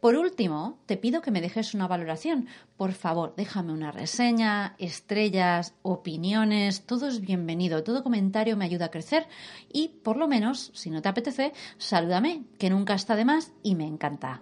Por 0.02 0.16
último, 0.16 0.80
te 0.88 0.98
pido 0.98 1.22
que 1.22 1.30
me 1.30 1.42
dejes 1.42 1.76
una 1.76 1.88
valoración. 1.88 2.48
Por 2.76 2.92
favor, 2.94 3.36
déjame 3.38 3.72
una 3.72 3.92
reseña, 3.92 4.76
estrellas, 4.80 5.76
opiniones, 5.84 6.88
todo 6.88 7.08
es 7.08 7.22
bienvenido, 7.22 7.84
todo 7.84 8.02
comentario 8.02 8.58
me 8.58 8.66
ayuda 8.66 8.86
a 8.86 8.92
crecer 8.92 9.28
y, 9.72 9.90
por 10.04 10.18
lo 10.18 10.28
menos, 10.28 10.72
si 10.74 10.90
no 10.90 11.04
te 11.04 11.10
apetece, 11.10 11.54
salúdame, 11.78 12.46
que 12.58 12.72
nunca 12.72 12.96
está 12.96 13.16
de 13.16 13.26
más 13.26 13.54
y 13.62 13.76
me 13.76 13.86
encanta. 13.86 14.42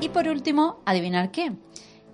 Y 0.00 0.08
por 0.08 0.28
último, 0.28 0.80
adivinar 0.86 1.30
qué. 1.30 1.52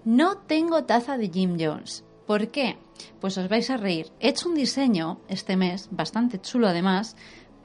No 0.05 0.39
tengo 0.39 0.83
taza 0.85 1.17
de 1.19 1.29
Jim 1.29 1.57
Jones. 1.57 2.06
¿Por 2.27 2.49
qué? 2.49 2.77
Pues 3.21 3.39
os 3.39 3.49
vais 3.49 3.71
a 3.71 3.77
reír. 3.77 4.11
He 4.21 4.29
hecho 4.29 4.49
un 4.49 4.55
diseño 4.55 5.21
este 5.29 5.57
mes, 5.57 5.89
bastante 5.91 6.41
chulo 6.41 6.67
además, 6.69 7.17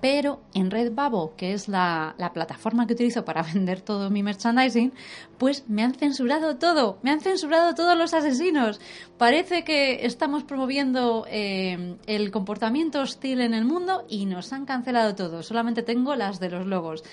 pero 0.01 0.41
en 0.53 0.71
Redbubble, 0.71 1.35
que 1.37 1.53
es 1.53 1.67
la, 1.67 2.15
plataforma 2.33 2.87
que 2.87 2.93
utilizo 2.93 3.23
para 3.23 3.43
vender 3.53 3.81
todo 3.81 4.09
mi 4.09 4.23
merchandising, 4.23 4.93
pues 5.37 5.63
me 5.69 5.83
han 5.83 5.93
censurado 5.93 6.57
todo, 6.57 6.99
me 7.03 7.11
han 7.11 7.21
censurado 7.21 7.75
todos 7.75 7.97
los 7.97 8.13
asesinos. 8.13 8.81
Parece 9.17 9.63
que 9.63 10.05
estamos 10.05 10.43
promoviendo 10.43 11.25
eh, 11.29 11.97
el 12.07 12.31
comportamiento 12.31 13.01
hostil 13.01 13.41
en 13.41 13.53
el 13.53 13.63
mundo 13.63 14.05
y 14.09 14.25
nos 14.25 14.51
han 14.53 14.65
cancelado 14.65 15.15
todo, 15.15 15.43
solamente 15.43 15.83
tengo 15.83 16.15
las 16.15 16.39
de 16.39 16.49
los 16.49 16.65
logos. 16.65 17.03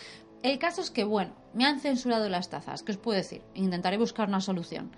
El 0.43 0.59
caso 0.59 0.81
es 0.81 0.91
que, 0.91 1.03
bueno, 1.03 1.33
me 1.53 1.67
han 1.67 1.81
censurado 1.81 2.29
las 2.29 2.49
tazas, 2.49 2.83
¿qué 2.83 2.93
os 2.93 2.99
puedo 2.99 3.17
decir? 3.17 3.43
Intentaré 3.55 3.99
buscar 3.99 4.29
una 4.29 4.41
solución. 4.41 4.93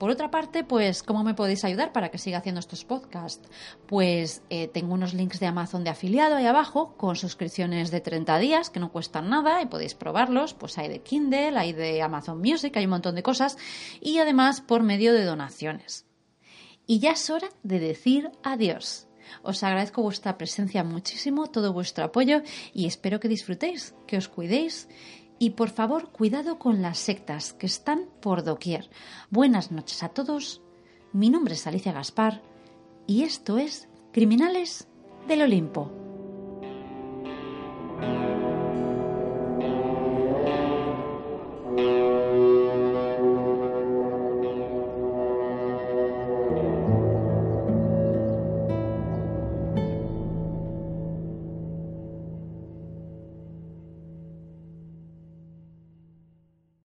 Por 0.00 0.08
otra 0.08 0.30
parte, 0.30 0.64
pues, 0.64 1.02
¿cómo 1.02 1.24
me 1.24 1.34
podéis 1.34 1.62
ayudar 1.62 1.92
para 1.92 2.10
que 2.10 2.16
siga 2.16 2.38
haciendo 2.38 2.60
estos 2.60 2.86
podcasts? 2.86 3.46
Pues 3.86 4.42
eh, 4.48 4.66
tengo 4.66 4.94
unos 4.94 5.12
links 5.12 5.40
de 5.40 5.46
Amazon 5.46 5.84
de 5.84 5.90
afiliado 5.90 6.36
ahí 6.36 6.46
abajo 6.46 6.96
con 6.96 7.16
suscripciones 7.16 7.90
de 7.90 8.00
30 8.00 8.38
días 8.38 8.70
que 8.70 8.80
no 8.80 8.92
cuestan 8.92 9.28
nada 9.28 9.60
y 9.60 9.66
podéis 9.66 9.94
probarlos. 9.94 10.54
Pues 10.54 10.78
hay 10.78 10.88
de 10.88 11.02
Kindle, 11.02 11.58
hay 11.58 11.74
de 11.74 12.00
Amazon 12.00 12.38
Music, 12.38 12.74
hay 12.78 12.86
un 12.86 12.92
montón 12.92 13.14
de 13.14 13.22
cosas 13.22 13.58
y 14.00 14.16
además 14.20 14.62
por 14.62 14.82
medio 14.82 15.12
de 15.12 15.22
donaciones. 15.22 16.06
Y 16.86 17.00
ya 17.00 17.10
es 17.10 17.28
hora 17.28 17.50
de 17.62 17.78
decir 17.78 18.30
adiós. 18.42 19.06
Os 19.42 19.62
agradezco 19.62 20.00
vuestra 20.00 20.38
presencia 20.38 20.82
muchísimo, 20.82 21.48
todo 21.48 21.74
vuestro 21.74 22.06
apoyo 22.06 22.40
y 22.72 22.86
espero 22.86 23.20
que 23.20 23.28
disfrutéis, 23.28 23.94
que 24.06 24.16
os 24.16 24.28
cuidéis 24.28 24.88
y 25.40 25.50
por 25.50 25.70
favor, 25.70 26.10
cuidado 26.10 26.58
con 26.58 26.82
las 26.82 26.98
sectas 26.98 27.54
que 27.54 27.64
están 27.64 28.04
por 28.20 28.44
doquier. 28.44 28.90
Buenas 29.30 29.72
noches 29.72 30.02
a 30.02 30.10
todos. 30.10 30.60
Mi 31.14 31.30
nombre 31.30 31.54
es 31.54 31.66
Alicia 31.66 31.92
Gaspar 31.92 32.42
y 33.06 33.22
esto 33.22 33.56
es 33.56 33.88
Criminales 34.12 34.86
del 35.26 35.40
Olimpo. 35.40 35.90